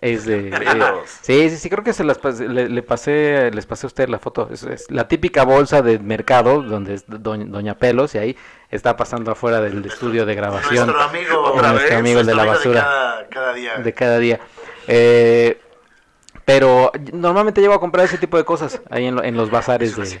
Es 0.00 0.24
de... 0.26 0.48
eh, 0.52 0.80
sí, 1.22 1.50
sí, 1.50 1.56
sí, 1.56 1.68
creo 1.70 1.82
que 1.82 1.92
se 1.92 2.04
las 2.04 2.20
pasé- 2.20 2.46
le, 2.48 2.68
le 2.68 2.82
pasé, 2.82 3.50
les 3.52 3.66
pasé 3.66 3.86
a 3.86 3.88
usted 3.88 4.08
la 4.08 4.18
foto. 4.18 4.48
Es, 4.52 4.62
es 4.62 4.90
la 4.90 5.08
típica 5.08 5.44
bolsa 5.44 5.82
de 5.82 5.98
mercado 5.98 6.62
donde 6.62 6.94
es 6.94 7.04
Doña, 7.08 7.46
Doña 7.46 7.74
Pelos 7.76 8.14
y 8.14 8.18
ahí 8.18 8.36
está 8.70 8.96
pasando 8.96 9.32
afuera 9.32 9.60
del 9.60 9.84
estudio 9.84 10.24
de 10.26 10.34
grabación 10.36 10.86
Nuestro 10.86 11.02
amigo, 11.08 11.42
Otra 11.42 11.70
nuestro 11.72 11.90
vez, 11.90 11.98
amigo 11.98 12.20
el 12.20 12.26
de 12.26 12.34
la 12.34 12.44
basura 12.44 12.80
cada, 12.82 13.28
cada 13.28 13.52
día. 13.54 13.74
de 13.76 13.92
cada 13.94 14.18
día. 14.18 14.40
Eh, 14.86 15.60
pero 16.44 16.92
normalmente 17.12 17.60
llego 17.60 17.74
a 17.74 17.80
comprar 17.80 18.06
ese 18.06 18.18
tipo 18.18 18.36
de 18.36 18.44
cosas 18.44 18.80
ahí 18.90 19.06
en, 19.06 19.16
lo- 19.16 19.22
en 19.24 19.36
los 19.36 19.50
bazares 19.50 19.96
de 19.96 20.18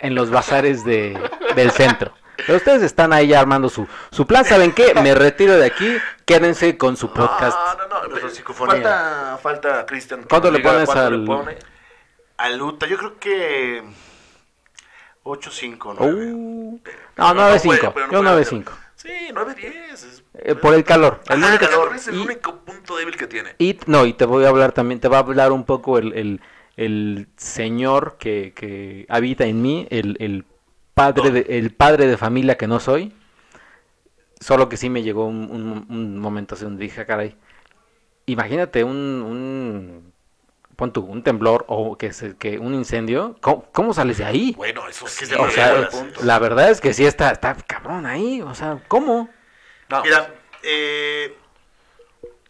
en 0.00 0.14
los 0.16 0.30
bazares 0.30 0.84
de, 0.84 1.16
del 1.54 1.70
centro. 1.70 2.12
Pero 2.46 2.58
ustedes 2.58 2.82
están 2.82 3.12
ahí 3.12 3.28
ya 3.28 3.40
armando 3.40 3.68
su, 3.68 3.86
su 4.10 4.26
plan. 4.26 4.44
¿Saben 4.44 4.72
qué? 4.72 4.94
Me 4.94 5.14
retiro 5.14 5.56
de 5.56 5.66
aquí. 5.66 5.96
Quédense 6.24 6.76
con 6.78 6.96
su 6.96 7.12
podcast. 7.12 7.56
No, 7.78 7.86
no, 7.88 8.08
no. 8.08 8.54
Falta, 8.54 9.38
falta 9.42 9.86
Cristian. 9.86 10.24
¿Cuánto 10.28 10.50
le 10.50 10.60
pones 10.60 10.86
cuánto 10.86 11.02
al- 11.06 11.20
le 11.20 11.26
pone. 11.26 11.56
A 12.38 12.48
Luta, 12.50 12.86
yo 12.86 12.96
creo 12.98 13.18
que 13.18 13.82
8-5, 15.24 15.94
9. 15.98 16.32
Uh, 16.32 16.80
no, 17.16 17.34
9-5. 17.34 17.62
puede- 17.64 17.78
pero 17.92 18.06
no 18.06 18.12
Yo 18.12 18.18
puede 18.22 18.44
9-5. 18.44 18.72
hacer- 18.72 18.82
Sí, 18.96 19.32
9-10. 19.32 20.04
es- 20.04 20.22
Eh, 20.34 20.54
por 20.54 20.74
el 20.74 20.84
calor. 20.84 21.20
El 21.28 21.42
Ajá, 21.42 21.48
único- 21.56 21.66
calor 21.70 21.94
es 21.94 22.08
el 22.08 22.14
y- 22.16 22.18
único 22.22 22.56
punto 22.64 22.96
débil 22.96 23.16
que 23.16 23.26
tiene. 23.26 23.54
Y 23.58 23.78
no, 23.86 24.06
y 24.06 24.12
te 24.14 24.24
voy 24.24 24.44
a 24.44 24.48
hablar 24.48 24.72
también, 24.72 24.98
te 25.00 25.08
va 25.08 25.18
a 25.18 25.20
hablar 25.20 25.52
un 25.52 25.64
poco 25.64 25.98
el, 25.98 26.12
el, 26.14 26.40
el 26.76 27.28
señor 27.36 28.16
que, 28.18 28.52
que 28.56 29.06
habita 29.08 29.44
en 29.44 29.60
mí, 29.62 29.86
el, 29.90 30.16
el 30.20 30.44
padre 30.94 31.30
de, 31.30 31.58
el 31.58 31.72
padre 31.74 32.06
de 32.06 32.16
familia 32.16 32.56
que 32.56 32.66
no 32.66 32.80
soy. 32.80 33.12
Solo 34.40 34.68
que 34.68 34.76
sí 34.76 34.90
me 34.90 35.02
llegó 35.02 35.26
un, 35.26 35.50
un- 35.50 35.86
un 35.88 36.18
momento 36.18 36.54
así 36.54 36.64
donde 36.64 36.82
dije, 36.84 37.02
"Ah, 37.02 37.06
caray, 37.06 37.36
imagínate 38.26 38.82
un, 38.84 38.96
un 38.96 40.12
pon 40.76 40.92
tú, 40.92 41.02
un 41.02 41.22
temblor 41.22 41.64
o 41.68 41.96
que, 41.96 42.12
se, 42.12 42.36
que 42.36 42.58
un 42.58 42.74
incendio, 42.74 43.36
¿cómo, 43.40 43.66
cómo 43.72 43.94
sales 43.94 44.18
de 44.18 44.24
ahí? 44.24 44.54
Bueno, 44.56 44.88
eso 44.88 45.06
Es 45.06 45.12
sí. 45.12 45.24
O 45.38 45.48
sea, 45.50 45.68
llega 45.74 45.80
el 45.80 45.88
punto. 45.88 46.22
la 46.24 46.38
verdad 46.40 46.70
es 46.70 46.80
que 46.80 46.92
sí 46.92 47.04
está, 47.04 47.30
está 47.32 47.54
cabrón 47.54 48.06
ahí, 48.06 48.42
o 48.42 48.54
sea, 48.54 48.82
¿cómo? 48.88 49.28
No, 49.88 50.02
Mira, 50.02 50.34
eh, 50.64 51.36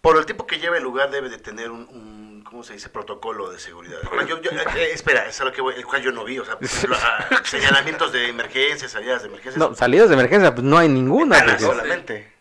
por 0.00 0.16
el 0.16 0.24
tiempo 0.26 0.46
que 0.46 0.58
lleva 0.58 0.76
el 0.78 0.82
lugar 0.82 1.10
debe 1.10 1.28
de 1.28 1.38
tener 1.38 1.70
un, 1.70 1.86
un, 1.90 2.11
¿cómo 2.52 2.62
se 2.62 2.74
dice? 2.74 2.88
Protocolo 2.88 3.50
de 3.50 3.58
seguridad. 3.58 3.98
Bueno, 4.08 4.24
yo- 4.28 4.40
yo- 4.40 4.50
eh, 4.52 4.92
espera, 4.92 5.26
es 5.26 5.40
a 5.40 5.44
lo 5.44 5.50
que 5.52 5.60
voy, 5.60 5.74
el 5.74 5.84
cual 5.84 6.00
yo 6.02 6.12
no 6.12 6.22
vi, 6.24 6.38
o 6.38 6.44
sea, 6.44 6.54
por 6.56 6.64
ejemplo, 6.66 6.96
señalamientos 7.44 8.12
de 8.12 8.28
emergencias, 8.28 8.92
salidas 8.92 9.22
de 9.22 9.28
emergencias. 9.28 9.56
No, 9.58 9.74
salidas 9.74 10.08
de 10.08 10.14
emergencia, 10.14 10.54
pues 10.54 10.64
no 10.64 10.78
hay 10.78 10.88
ninguna. 10.88 11.38
Porque- 11.44 11.58
solamente. 11.58 12.32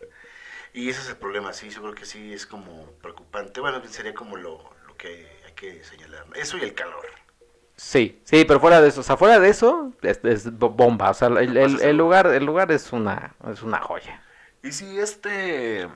Y 0.74 0.89
ese 0.89 1.02
es 1.02 1.10
el 1.10 1.17
problema, 1.17 1.52
sí, 1.52 1.69
yo 1.69 1.82
creo 1.82 1.95
que 1.95 2.06
sí 2.06 2.32
es 2.34 2.45
como 2.45 2.86
preocupante. 3.02 3.60
Bueno, 3.60 3.82
sería 3.89 4.13
como 4.13 4.38
lo, 4.38 4.69
lo 4.88 4.95
que 4.95 5.28
hay 5.45 5.52
que 5.54 5.84
señalar. 5.84 6.26
Eso 6.36 6.58
y 6.58 6.62
el 6.62 6.74
calor. 6.74 7.06
Sí, 7.76 8.21
sí, 8.26 8.45
pero 8.45 8.60
fuera 8.60 8.80
de 8.80 8.89
eso, 8.89 9.02
o 9.02 9.04
sea, 9.04 9.17
fuera 9.17 9.39
de 9.39 9.50
eso, 9.50 9.91
es, 10.04 10.19
es 10.24 10.58
bo- 10.58 10.69
bomba, 10.69 11.10
o 11.10 11.13
sea, 11.15 11.30
el, 11.30 11.58
el 11.58 11.97
lugar, 11.97 12.28
el 12.28 12.45
lugar 12.45 12.71
es 12.71 12.93
una, 12.93 13.34
es 13.52 13.63
una 13.63 13.80
joya. 13.82 14.21
Y 14.62 14.71
si 14.71 15.00
este 15.00 15.89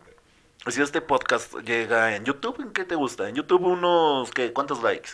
si 0.74 0.82
este 0.82 1.02
podcast 1.02 1.54
llega 1.60 2.16
en 2.16 2.24
YouTube, 2.26 2.60
¿en 2.62 2.72
qué 2.72 2.86
te 2.86 2.96
gusta? 2.96 3.30
En 3.30 3.36
YouTube 3.36 3.62
unos 3.64 4.32
¿qué? 4.32 4.52
¿Cuántos 4.54 4.82
likes? 4.82 5.12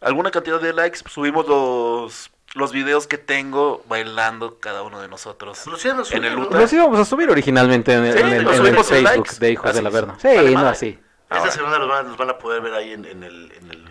Alguna 0.00 0.30
cantidad 0.30 0.60
de 0.60 0.72
likes, 0.72 1.00
subimos 1.08 1.48
los 1.48 2.30
los 2.54 2.72
videos 2.72 3.06
que 3.06 3.18
tengo 3.18 3.82
bailando 3.88 4.58
cada 4.60 4.82
uno 4.82 5.00
de 5.00 5.08
nosotros. 5.08 5.60
Pues 5.64 5.84
en 5.84 6.24
el. 6.24 6.34
Los 6.36 6.72
íbamos 6.72 6.98
a 6.98 7.04
subir 7.04 7.28
originalmente 7.28 7.92
en 7.92 8.04
el, 8.04 8.12
Sí, 8.14 8.20
en 8.20 8.26
el- 8.28 8.44
lo 8.44 8.50
en 8.50 8.56
el 8.56 8.62
subimos 8.62 8.90
en 8.92 9.04
Facebook 9.04 9.26
likes. 9.26 9.38
de 9.40 9.50
Hijos 9.52 9.66
Así 9.70 9.76
del 9.78 9.86
es. 9.86 9.92
Averno. 9.92 10.16
Sí, 10.18 10.28
Vale, 10.28 10.48
no, 10.50 10.54
madre. 10.54 10.68
así. 10.70 10.98
Esta 11.28 11.50
segunda 11.50 11.78
los 11.78 11.88
van, 11.88 12.08
los 12.08 12.16
van 12.16 12.30
a 12.30 12.38
poder 12.38 12.62
ver 12.62 12.72
ahí 12.74 12.92
en, 12.92 13.04
en 13.04 13.22
el, 13.24 13.52
en 13.52 13.70
el 13.70 13.84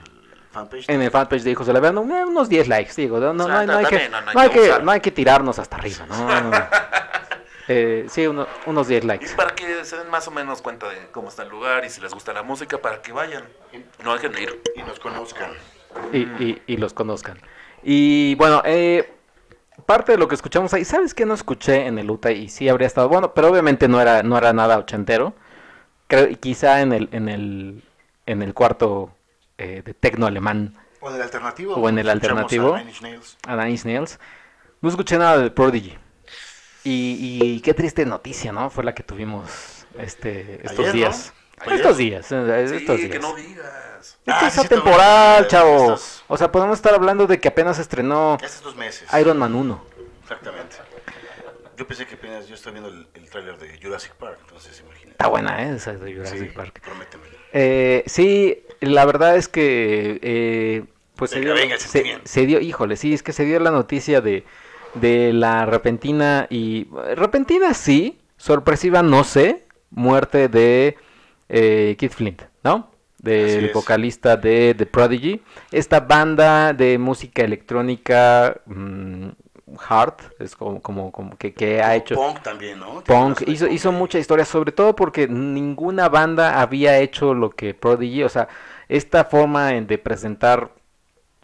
fanpage. 0.52 0.86
En 0.90 1.02
el 1.02 1.12
fanpage 1.12 1.44
de 1.44 1.52
Hijos 1.52 1.68
del 1.68 1.76
Averno, 1.76 2.02
eh, 2.02 2.26
unos 2.26 2.48
10 2.48 2.68
likes, 2.70 2.94
digo, 2.96 3.20
no, 3.20 3.34
no 3.34 4.92
hay 4.92 5.02
que 5.02 5.12
tirarnos 5.12 5.60
hasta 5.60 5.76
arriba, 5.76 6.06
¿no? 6.08 6.28
Eh, 7.68 8.06
sí, 8.10 8.28
uno- 8.28 8.48
unos 8.68 8.88
10 8.88 9.04
Y 9.04 9.08
likes. 9.08 9.30
para 9.36 9.56
que 9.56 9.84
se 9.86 9.98
den 9.98 10.10
más 10.10 10.28
o 10.28 10.32
menos 10.32 10.62
cuenta 10.62 10.88
de 10.90 11.08
cómo 11.12 11.30
está 11.30 11.44
el 11.44 11.50
lugar 11.50 11.84
y 11.86 11.90
si 11.90 12.00
les 12.02 12.14
gusta 12.14 12.32
la 12.34 12.44
música, 12.44 12.78
para 12.80 13.02
que 13.02 13.12
vayan. 13.12 13.44
No 14.04 14.14
dejen 14.14 14.32
de 14.34 14.44
ir. 14.44 14.62
Y 14.76 14.84
nos 14.84 15.00
conozcan. 15.00 15.52
y, 16.12 16.20
y- 16.44 16.62
y 16.68 16.78
los 16.78 16.94
conozcan. 16.94 17.40
Y 17.82 18.36
bueno, 18.36 18.62
eh, 18.66 19.12
parte 19.86 20.12
de 20.12 20.18
lo 20.18 20.28
que 20.28 20.36
escuchamos 20.36 20.74
ahí, 20.74 20.84
¿sabes 20.86 21.14
qué 21.14 21.26
no 21.26 21.34
escuché 21.34 21.88
en 21.88 21.98
el 22.00 22.12
UTA? 22.12 22.32
Y 22.32 22.50
sí 22.50 22.68
habría 22.70 22.86
estado 22.88 23.08
bueno, 23.10 23.34
pero 23.34 23.50
obviamente 23.50 23.88
no 23.88 24.02
era, 24.02 24.22
no 24.22 24.38
era 24.38 24.52
nada 24.54 24.78
ochentero. 24.78 25.34
Creo, 26.08 26.28
y 26.30 26.36
quizá 26.36 26.82
en 26.82 26.92
el, 26.94 27.10
en 27.14 27.30
el, 27.30 27.84
en 28.26 28.42
el 28.44 28.54
cuarto 28.54 29.12
eh, 29.58 29.82
de 29.86 29.94
tecno 29.94 30.28
alemán, 30.28 30.76
O 31.00 31.10
en 31.10 31.16
el 31.16 31.22
alternativo. 31.22 31.76
O 31.76 31.88
en 31.90 31.98
el 31.98 32.10
alternativo. 32.10 32.76
a 32.76 33.56
Nine 33.56 33.80
Nails, 33.86 34.20
no 34.82 34.90
escuché 34.90 35.18
nada 35.18 35.38
de 35.40 35.50
Prodigy. 35.50 35.98
Y, 36.86 37.40
y 37.42 37.60
qué 37.62 37.74
triste 37.74 38.06
noticia, 38.06 38.52
¿no? 38.52 38.70
Fue 38.70 38.84
la 38.84 38.94
que 38.96 39.04
tuvimos 39.04 39.86
este, 40.00 40.62
estos 40.64 40.94
días. 40.94 41.34
Estos 41.66 41.98
días, 41.98 42.32
eh, 42.32 42.66
Sí, 42.70 42.76
estos 42.76 43.00
que 43.00 43.08
días. 43.08 43.22
no 43.22 43.36
digas. 43.36 43.66
Es 44.00 44.18
Ah, 44.28 44.40
que 44.42 44.48
es 44.48 44.54
sí, 44.54 45.48
chavos. 45.48 45.82
Estos- 45.82 46.24
O 46.28 46.38
sea, 46.38 46.52
podemos 46.52 46.78
estar 46.78 46.94
hablando 46.94 47.28
de 47.28 47.40
que 47.40 47.48
apenas 47.48 47.80
estrenó 47.80 48.38
dos 48.64 48.76
meses. 48.76 49.08
Iron 49.20 49.38
Man 49.38 49.56
1. 49.56 49.84
Exactamente. 50.22 50.76
Yo 51.78 51.88
pensé 51.88 52.06
que 52.06 52.16
apenas 52.16 52.48
yo 52.48 52.56
estaba 52.56 52.80
viendo 52.80 52.90
el, 52.90 53.08
el 53.16 53.30
tráiler 53.30 53.58
de 53.58 53.80
Jurassic 53.82 54.14
Park, 54.14 54.38
entonces 54.42 54.80
imagínate. 54.80 55.12
Está 55.12 55.28
buena, 55.28 55.64
¿eh? 55.64 55.76
Esa 55.76 55.94
de 55.94 56.14
Jurassic 56.14 56.40
Sí, 56.40 56.46
Park. 56.46 56.82
Eh, 57.52 58.04
sí, 58.06 58.64
la 58.82 59.06
verdad 59.06 59.36
es 59.36 59.48
que... 59.48 60.20
eh, 60.22 60.84
pues 61.16 61.32
se 61.32 61.40
dio, 61.40 61.56
se, 61.80 62.20
se 62.26 62.46
dio, 62.46 62.60
híjole, 62.60 62.98
sí, 62.98 63.14
es 63.14 63.24
que 63.24 63.32
se 63.34 63.44
dio 63.46 63.60
la 63.60 63.72
noticia 63.72 64.20
de, 64.22 64.44
de 64.96 65.34
la 65.34 65.66
repentina 65.66 66.48
y... 66.50 66.88
Repentina 67.16 67.74
sí, 67.74 68.20
sorpresiva 68.38 69.02
no 69.04 69.24
sé, 69.24 69.66
muerte 69.90 70.48
de 70.48 70.98
eh, 71.50 71.96
Keith 71.98 72.14
Flint, 72.14 72.42
¿no? 72.64 72.92
Del 73.18 73.72
vocalista 73.72 74.38
de 74.38 74.76
The 74.78 74.86
Prodigy. 74.86 75.42
Esta 75.72 76.00
banda 76.00 76.74
de 76.74 76.98
música 77.00 77.44
electrónica 77.44 78.62
mm, 78.66 79.30
hard, 79.88 80.16
es 80.40 80.56
como, 80.56 80.82
como, 80.82 81.12
como 81.12 81.38
que, 81.38 81.54
que 81.54 81.82
ha 81.82 81.96
hecho... 81.96 82.16
Punk 82.16 82.42
también, 82.42 82.80
¿no? 82.80 83.04
Punk 83.04 83.42
hizo, 83.48 83.68
hizo 83.68 83.92
mucha 83.92 84.20
historia, 84.20 84.46
sobre 84.46 84.72
todo 84.72 84.96
porque 84.96 85.28
ninguna 85.28 86.10
banda 86.10 86.62
había 86.62 87.00
hecho 87.00 87.34
lo 87.34 87.50
que 87.50 87.74
Prodigy, 87.74 88.24
o 88.24 88.30
sea, 88.30 88.48
esta 88.88 89.26
forma 89.26 89.72
de 89.72 89.98
presentar 89.98 90.72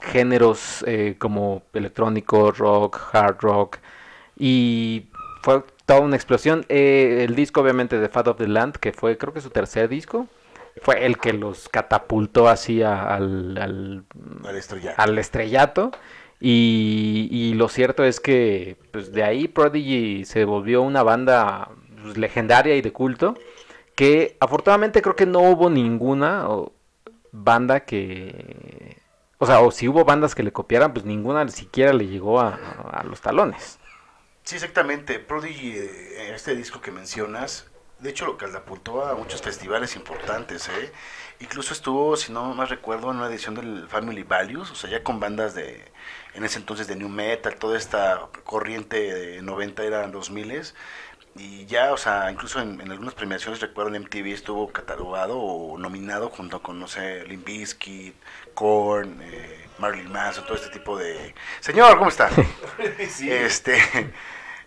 géneros 0.02 0.84
eh, 0.88 1.16
como 1.18 1.64
electrónico, 1.74 2.52
rock, 2.52 3.00
hard 3.14 3.38
rock, 3.42 3.78
y 4.38 5.06
fue 5.44 5.64
toda 5.86 6.02
una 6.02 6.16
explosión. 6.16 6.66
Eh, 6.70 7.26
el 7.28 7.36
disco, 7.36 7.62
obviamente, 7.62 8.00
de 8.00 8.10
Fat 8.10 8.28
of 8.28 8.38
the 8.38 8.48
Land, 8.48 8.76
que 8.78 8.92
fue, 8.94 9.18
creo 9.18 9.34
que 9.34 9.42
su 9.42 9.50
tercer 9.50 9.90
disco, 9.90 10.28
fue 10.82 11.06
el 11.06 11.18
que 11.18 11.34
los 11.34 11.70
catapultó 11.70 12.48
así 12.48 12.82
a- 12.82 13.14
al, 13.16 13.58
al, 13.58 14.04
Al 14.48 14.56
estrellato. 14.58 15.02
al 15.02 15.18
estrellato. 15.20 15.92
Y, 16.40 17.28
y 17.30 17.54
lo 17.54 17.68
cierto 17.70 18.04
es 18.04 18.20
que 18.20 18.78
pues, 18.92 19.12
de 19.12 19.24
ahí 19.24 19.48
Prodigy 19.48 20.26
se 20.26 20.44
volvió 20.46 20.82
una 20.82 21.04
banda 21.04 21.70
pues, 22.02 22.18
legendaria 22.18 22.76
y 22.76 22.82
de 22.82 22.92
culto. 22.92 23.36
Que 23.96 24.38
afortunadamente 24.40 25.02
creo 25.02 25.16
que 25.16 25.26
no 25.28 25.42
hubo 25.42 25.70
ninguna 25.70 26.48
banda 27.32 27.82
que. 27.82 28.98
O 29.44 29.48
sea, 29.48 29.60
o 29.62 29.72
si 29.72 29.88
hubo 29.88 30.06
bandas 30.06 30.36
que 30.36 30.44
le 30.44 30.54
copiaran, 30.54 30.94
pues 30.94 31.04
ninguna 31.04 31.44
ni 31.44 31.50
siquiera 31.50 31.94
le 31.94 32.06
llegó 32.06 32.40
a, 32.40 32.60
los 33.06 33.22
talones. 33.22 33.80
Sí, 34.44 34.54
exactamente. 34.54 35.18
Prodigy, 35.18 35.72
eh, 35.78 36.32
este 36.36 36.56
disco 36.56 36.80
que 36.80 36.92
mencionas, 36.92 37.66
de 37.98 38.12
hecho 38.12 38.28
lo 38.28 38.38
catapultó 38.38 39.04
a 39.04 39.16
muchos 39.16 39.42
festivales 39.42 39.96
importantes, 39.96 40.70
¿eh? 40.70 40.92
Incluso 41.40 41.74
estuvo, 41.74 42.16
si 42.18 42.32
no 42.32 42.54
más 42.54 42.70
recuerdo, 42.70 43.10
en 43.10 43.18
una 43.18 43.26
edición 43.26 43.56
del 43.56 43.88
Family 43.88 44.22
Values, 44.22 44.70
o 44.70 44.76
sea, 44.76 44.92
ya 44.92 45.02
con 45.02 45.20
bandas 45.20 45.56
de, 45.56 45.92
en 46.36 46.46
ese 46.46 46.60
entonces 46.60 46.86
de 46.88 46.96
New 46.96 47.10
Metal, 47.10 47.56
toda 47.56 47.80
esta 47.80 48.28
corriente 48.44 49.12
de 49.12 49.42
90 49.42 49.84
eran 49.84 50.12
2000 50.12 50.72
y 51.36 51.66
ya, 51.66 51.94
o 51.94 51.98
sea, 51.98 52.30
incluso 52.32 52.60
en, 52.62 52.82
en 52.82 52.92
algunas 52.92 53.14
premiaciones, 53.14 53.62
recuerdo 53.62 53.96
en 53.96 54.04
MTV 54.04 54.34
estuvo 54.34 54.68
catalogado 54.72 55.40
o 55.40 55.78
nominado 55.78 56.30
junto 56.30 56.62
con, 56.62 56.80
no 56.80 56.88
sé, 56.88 57.26
Limp 57.26 57.46
Bizkit, 57.46 58.16
Korn, 58.54 59.20
eh, 59.24 59.66
Marilyn 59.80 60.12
Manson, 60.12 60.46
todo 60.46 60.56
este 60.56 60.70
tipo 60.70 60.98
de... 60.98 61.34
Señor, 61.62 61.98
¿cómo 61.98 62.10
está? 62.10 62.30
este 63.00 63.78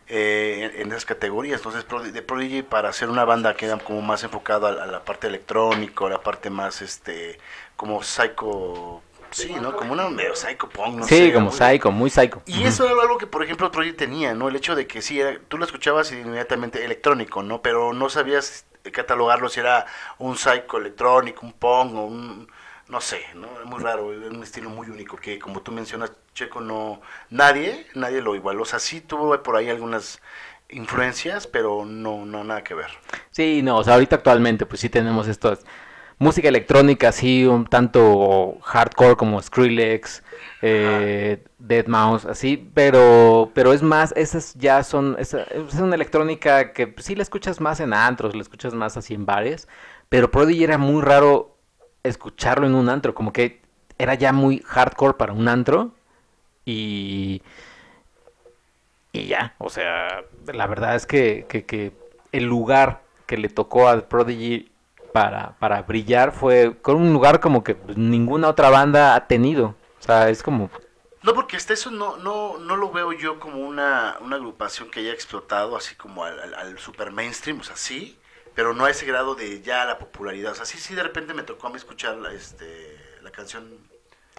eh, 0.06 0.70
en, 0.74 0.82
en 0.82 0.88
esas 0.88 1.06
categorías 1.06 1.62
entonces 1.64 2.12
de 2.12 2.22
Prodigy 2.22 2.62
para 2.62 2.90
hacer 2.90 3.08
una 3.08 3.24
banda 3.24 3.54
que 3.56 3.66
era 3.66 3.78
como 3.78 4.02
más 4.02 4.22
enfocada 4.22 4.68
a, 4.68 4.84
a 4.84 4.86
la 4.86 5.04
parte 5.04 5.28
electrónica 5.28 6.04
a 6.04 6.10
la 6.10 6.20
parte 6.20 6.50
más 6.50 6.82
este 6.82 7.38
como 7.76 8.02
psycho 8.02 9.02
sí 9.34 9.54
no 9.60 9.76
como 9.76 9.92
una 9.92 10.08
medio 10.08 10.34
psycho 10.36 10.68
punk 10.68 10.96
no 10.96 11.04
sí, 11.06 11.16
sé, 11.26 11.32
como 11.32 11.46
muy- 11.50 11.58
psycho, 11.58 11.90
muy 11.90 12.10
psycho. 12.10 12.42
y 12.46 12.62
eso 12.64 12.88
era 12.88 13.02
algo 13.02 13.18
que, 13.18 13.26
por 13.26 13.42
ejemplo, 13.42 13.70
Prodigy 13.70 13.94
tenía, 13.94 14.34
¿no? 14.34 14.48
El 14.48 14.56
hecho 14.56 14.74
de 14.74 14.86
que 14.86 15.02
sí, 15.02 15.20
era- 15.20 15.38
tú 15.48 15.58
lo 15.58 15.64
escuchabas 15.64 16.12
y 16.12 16.16
inmediatamente 16.20 16.84
electrónico, 16.84 17.42
¿no? 17.42 17.60
Pero 17.62 17.92
no 17.92 18.08
sabías 18.08 18.66
catalogarlo 18.92 19.48
si 19.48 19.60
era 19.60 19.86
un 20.18 20.36
psycho 20.36 20.78
electrónico, 20.78 21.44
un 21.46 21.52
punk 21.52 21.94
o 21.94 22.04
un... 22.06 22.48
No 22.86 23.00
sé, 23.00 23.22
¿no? 23.34 23.48
Es 23.60 23.64
muy 23.64 23.82
raro, 23.82 24.12
es 24.12 24.30
un 24.30 24.42
estilo 24.42 24.68
muy 24.68 24.88
único 24.90 25.16
que, 25.16 25.38
como 25.38 25.62
tú 25.62 25.72
mencionas, 25.72 26.12
Checo, 26.34 26.60
no... 26.60 27.00
Nadie, 27.30 27.86
nadie 27.94 28.20
lo 28.20 28.34
igualó. 28.34 28.62
O 28.62 28.66
sea, 28.66 28.78
sí 28.78 29.00
tuvo 29.00 29.42
por 29.42 29.56
ahí 29.56 29.70
algunas 29.70 30.20
influencias, 30.68 31.46
pero 31.46 31.84
no, 31.86 32.26
no 32.26 32.44
nada 32.44 32.62
que 32.62 32.74
ver. 32.74 32.90
Sí, 33.30 33.62
no, 33.62 33.78
o 33.78 33.84
sea, 33.84 33.94
ahorita 33.94 34.16
actualmente 34.16 34.66
pues 34.66 34.80
sí 34.80 34.88
tenemos 34.90 35.28
estos, 35.28 35.60
música 36.18 36.48
electrónica 36.48 37.08
así 37.08 37.46
un 37.46 37.66
tanto 37.66 38.58
hardcore 38.62 39.16
como 39.16 39.40
Skrillex, 39.42 40.22
eh, 40.62 41.44
Dead 41.58 41.86
Mouse, 41.86 42.24
así, 42.24 42.70
pero 42.74 43.50
pero 43.54 43.72
es 43.72 43.82
más, 43.82 44.12
esas 44.16 44.54
ya 44.54 44.82
son, 44.82 45.16
esa, 45.18 45.42
es 45.42 45.74
una 45.74 45.94
electrónica 45.94 46.72
que 46.72 46.94
sí 46.98 47.14
la 47.14 47.22
escuchas 47.22 47.60
más 47.60 47.80
en 47.80 47.92
antros, 47.92 48.34
la 48.34 48.42
escuchas 48.42 48.74
más 48.74 48.96
así 48.96 49.14
en 49.14 49.26
bares, 49.26 49.68
pero 50.08 50.30
Prodigy 50.30 50.64
era 50.64 50.78
muy 50.78 51.02
raro 51.02 51.56
escucharlo 52.02 52.66
en 52.66 52.74
un 52.74 52.88
antro, 52.88 53.14
como 53.14 53.32
que 53.32 53.60
era 53.98 54.14
ya 54.14 54.32
muy 54.32 54.62
hardcore 54.66 55.14
para 55.14 55.32
un 55.32 55.48
antro 55.48 55.92
y 56.64 57.42
y 59.14 59.26
ya, 59.28 59.54
o 59.58 59.70
sea, 59.70 60.24
la 60.52 60.66
verdad 60.66 60.96
es 60.96 61.06
que, 61.06 61.46
que, 61.48 61.64
que 61.64 61.92
el 62.32 62.44
lugar 62.44 63.02
que 63.26 63.38
le 63.38 63.48
tocó 63.48 63.88
a 63.88 64.08
Prodigy 64.08 64.72
para, 65.14 65.56
para 65.60 65.82
brillar 65.82 66.32
fue 66.32 66.76
con 66.82 66.96
un 66.96 67.12
lugar 67.12 67.38
como 67.38 67.62
que 67.62 67.76
ninguna 67.94 68.48
otra 68.48 68.68
banda 68.68 69.14
ha 69.14 69.28
tenido. 69.28 69.76
O 70.00 70.02
sea, 70.02 70.28
es 70.28 70.42
como... 70.42 70.72
No, 71.22 71.34
porque 71.34 71.56
hasta 71.56 71.72
eso 71.72 71.92
no, 71.92 72.16
no, 72.16 72.58
no 72.58 72.74
lo 72.74 72.90
veo 72.90 73.12
yo 73.12 73.38
como 73.38 73.60
una, 73.60 74.16
una 74.20 74.34
agrupación 74.34 74.90
que 74.90 74.98
haya 74.98 75.12
explotado 75.12 75.76
así 75.76 75.94
como 75.94 76.24
al, 76.24 76.40
al, 76.40 76.54
al 76.54 76.78
super 76.80 77.12
mainstream, 77.12 77.60
o 77.60 77.62
sea, 77.62 77.76
sí, 77.76 78.18
pero 78.56 78.74
no 78.74 78.86
a 78.86 78.90
ese 78.90 79.06
grado 79.06 79.36
de 79.36 79.62
ya 79.62 79.84
la 79.84 79.98
popularidad. 79.98 80.50
O 80.50 80.56
sea, 80.56 80.64
sí, 80.64 80.78
sí, 80.78 80.96
de 80.96 81.04
repente 81.04 81.32
me 81.32 81.44
tocó 81.44 81.68
a 81.68 81.70
mí 81.70 81.76
escuchar 81.76 82.16
la, 82.16 82.32
este, 82.32 82.98
la 83.22 83.30
canción 83.30 83.68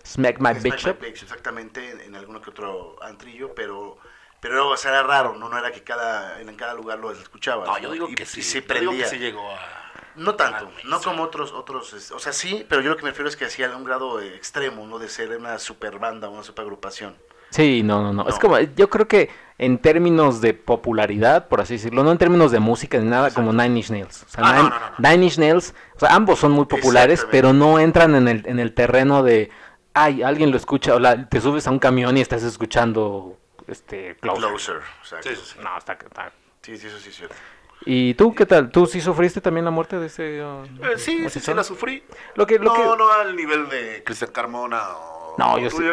Smack 0.06 0.40
My 0.40 0.60
Smack 0.60 1.00
Bitch 1.00 1.24
exactamente, 1.24 1.90
en, 1.90 2.02
en 2.02 2.16
alguno 2.18 2.42
que 2.42 2.50
otro 2.50 3.02
antrillo, 3.02 3.56
pero 3.56 3.98
pero 4.42 4.72
o 4.72 4.78
sea, 4.78 4.92
era 4.92 5.04
raro, 5.04 5.38
no 5.38 5.48
no 5.48 5.58
era 5.58 5.72
que 5.72 5.84
cada 5.84 6.42
en 6.42 6.54
cada 6.58 6.74
lugar 6.74 7.00
lo 7.00 7.12
escuchaba. 7.14 7.66
No, 7.66 7.80
yo 7.80 7.92
digo 7.94 8.10
y, 8.10 8.16
que 8.16 8.24
y 8.24 8.26
sí. 8.26 8.42
se 8.42 8.60
yo 8.62 8.68
digo 8.76 8.92
que 8.92 8.98
prendía. 8.98 9.08
sí 9.08 9.20
llegó 9.20 9.50
a... 9.50 9.85
No 10.16 10.36
tanto, 10.36 10.70
no 10.86 11.02
como 11.02 11.24
otros, 11.24 11.52
otros, 11.52 11.94
es- 11.94 12.12
o 12.12 12.20
sea, 12.20 12.32
sí, 12.34 12.66
pero 12.70 12.82
yo 12.82 12.90
lo 12.92 12.98
que 12.98 13.04
me 13.04 13.10
refiero 13.10 13.28
es 13.30 13.36
que 13.36 13.46
hacía 13.46 13.76
un 13.76 13.84
grado 13.84 14.22
extremo, 14.22 14.88
¿no? 14.88 14.98
De 15.00 15.10
ser 15.10 15.36
una 15.38 15.60
super 15.60 16.00
banda, 16.00 16.30
una 16.30 16.44
super 16.44 16.64
agrupación. 16.64 17.16
Sí, 17.50 17.84
no, 17.84 18.02
no, 18.02 18.12
no, 18.12 18.28
Es 18.28 18.40
como, 18.40 18.60
yo 18.60 18.90
creo 18.90 19.08
que 19.08 19.30
en 19.58 19.78
términos 19.78 20.42
de 20.42 20.54
popularidad, 20.54 21.48
por 21.48 21.62
así 21.62 21.76
decirlo, 21.76 22.04
no 22.04 22.12
en 22.12 22.18
términos 22.18 22.52
de 22.52 22.60
música 22.60 22.98
ni 22.98 23.08
nada, 23.10 23.32
como 23.32 23.54
Nine 23.54 23.78
Inch 23.78 23.90
Nails. 23.92 24.24
O 24.24 24.30
sea, 24.30 24.44
Ah, 24.46 24.52
Nine, 24.58 24.70
no, 24.70 24.80
no, 24.80 24.90
no. 25.00 25.10
Nine 25.10 25.24
Inch 25.26 25.38
Nails, 25.38 25.74
o 25.96 26.00
sea, 26.00 26.16
ambos 26.16 26.40
son 26.40 26.52
muy 26.52 26.66
populares, 26.66 27.26
pero 27.32 27.54
no 27.54 27.80
entran 27.80 28.16
en 28.16 28.28
el, 28.28 28.44
en 28.48 28.60
el 28.60 28.74
terreno 28.74 29.24
de, 29.24 29.52
ay, 29.94 30.24
alguien 30.24 30.52
lo 30.52 30.58
escucha, 30.58 30.96
o 30.96 31.00
la- 31.00 31.30
te 31.30 31.40
subes 31.40 31.66
a 31.68 31.72
un 31.72 31.80
camión 31.80 32.18
y 32.18 32.22
estás 32.22 32.44
escuchando, 32.44 33.38
este, 33.68 34.16
Closer. 34.18 34.50
Closer, 34.50 34.78
o 35.02 35.06
sea, 35.06 35.22
Sí, 35.24 35.30
sí, 35.36 35.42
sí. 35.54 35.60
No, 35.64 35.78
está, 35.78 35.94
está- 35.94 36.32
sí, 36.62 36.78
sí, 36.78 36.88
eso 36.88 37.00
sí 37.00 37.10
es 37.10 37.16
cierto. 37.16 37.36
¿Y 37.82 38.14
tú 38.16 38.34
qué 38.34 38.46
tal? 38.46 38.72
¿Tú 38.72 38.86
sí 38.88 39.02
sufriste 39.02 39.42
también 39.42 39.66
la 39.66 39.72
muerte 39.72 40.00
de 40.00 40.08
ese? 40.08 40.44
uh, 40.44 40.64
Eh, 40.84 40.98
sí, 40.98 41.30
sí, 41.30 41.40
sí, 41.40 41.54
la 41.54 41.64
sufrí. 41.64 42.04
Lo 42.36 42.48
que, 42.48 42.58
lo 42.58 42.66
no, 42.66 42.74
que... 42.74 42.84
no 42.98 43.12
al 43.12 43.36
nivel 43.36 43.70
de 43.70 44.04
Cristian 44.04 44.32
Carmona 44.32 44.82
o... 44.98 45.36
No, 45.38 45.58
yo 45.60 45.70
sí, 45.70 45.84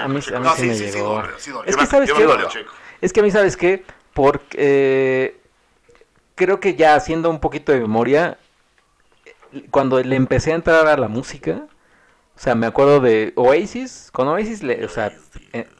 a 0.00 0.08
mí, 0.08 0.20
sí, 0.20 0.30
sí, 0.32 0.66
me 0.66 0.74
sí, 0.74 0.88
sí, 0.88 0.98
dolió, 0.98 1.38
sí 1.38 1.50
dolió. 1.50 1.70
es 1.70 1.76
Yo 1.76 1.78
que 1.78 1.86
sabes 1.86 2.12
qué, 2.12 2.66
es 3.00 3.12
que 3.12 3.20
a 3.20 3.22
mí 3.22 3.30
sabes 3.30 3.56
qué, 3.56 3.84
porque 4.12 4.46
eh, 4.58 5.40
creo 6.34 6.58
que 6.60 6.74
ya 6.74 6.94
haciendo 6.96 7.30
un 7.30 7.38
poquito 7.40 7.72
de 7.72 7.80
memoria, 7.80 8.38
cuando 9.70 10.00
le 10.02 10.16
empecé 10.16 10.52
a 10.52 10.56
entrar 10.56 10.86
a 10.86 10.96
la 10.96 11.08
música, 11.08 11.66
o 12.38 12.40
sea, 12.40 12.54
me 12.54 12.66
acuerdo 12.68 13.00
de 13.00 13.32
Oasis, 13.34 14.10
con 14.12 14.28
Oasis, 14.28 14.62
le- 14.62 14.84
o 14.84 14.88
sea, 14.88 15.12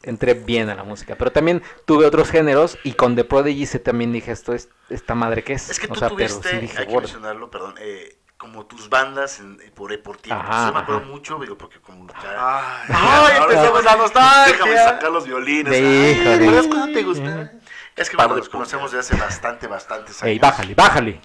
entré 0.03 0.33
bien 0.33 0.69
a 0.69 0.75
la 0.75 0.83
música, 0.83 1.15
pero 1.15 1.31
también 1.31 1.63
tuve 1.85 2.05
otros 2.05 2.29
géneros 2.29 2.77
y 2.83 2.93
con 2.93 3.15
The 3.15 3.23
Prodigy 3.23 3.65
se 3.65 3.79
también 3.79 4.11
dije, 4.11 4.31
esto 4.33 4.53
es, 4.53 4.67
esta 4.89 5.15
madre 5.15 5.43
que 5.43 5.53
es, 5.53 5.69
Es 5.69 5.79
que 5.79 5.85
o 5.87 5.93
tú 5.93 5.99
sea, 5.99 6.09
pero 6.09 6.17
tuviste, 6.27 6.49
sí 6.49 6.57
dije, 6.57 6.79
hay 6.79 6.87
que 6.87 6.97
mencionarlo, 6.97 7.49
perdón, 7.49 7.75
eh, 7.79 8.17
como 8.37 8.65
tus 8.65 8.89
bandas 8.89 9.39
en, 9.39 9.57
por, 9.73 9.97
por 10.01 10.17
tiempos. 10.17 10.47
Ajá, 10.49 10.67
Yo 10.67 10.73
me 10.73 10.79
acuerdo 10.79 11.01
ajá. 11.01 11.09
mucho, 11.11 11.39
digo, 11.39 11.57
porque 11.57 11.79
como 11.79 12.07
ya... 12.07 12.35
Ay, 12.37 12.85
Ay, 12.89 13.37
ahora 13.37 13.53
empezamos 13.53 13.79
déjame- 13.79 13.83
la 13.83 13.95
nostalgia. 13.95 14.53
Déjame 14.53 14.75
sacar 14.77 15.11
los 15.11 15.25
violines. 15.25 15.75
Sí, 15.77 15.83
Ay, 15.83 16.11
híjole. 16.11 16.37
¿recuerdas 16.37 16.67
cuando 16.67 16.93
te 16.93 17.03
gusta? 17.03 17.51
es 17.95 18.09
que 18.09 18.15
bueno, 18.15 18.35
de 18.35 18.39
nos 18.41 18.49
conocemos 18.49 18.91
desde 18.91 19.13
hace 19.15 19.21
bastante, 19.21 19.67
bastantes 19.67 20.21
años. 20.23 20.31
Ey, 20.31 20.39
bájale, 20.39 20.73
bájale. 20.75 21.21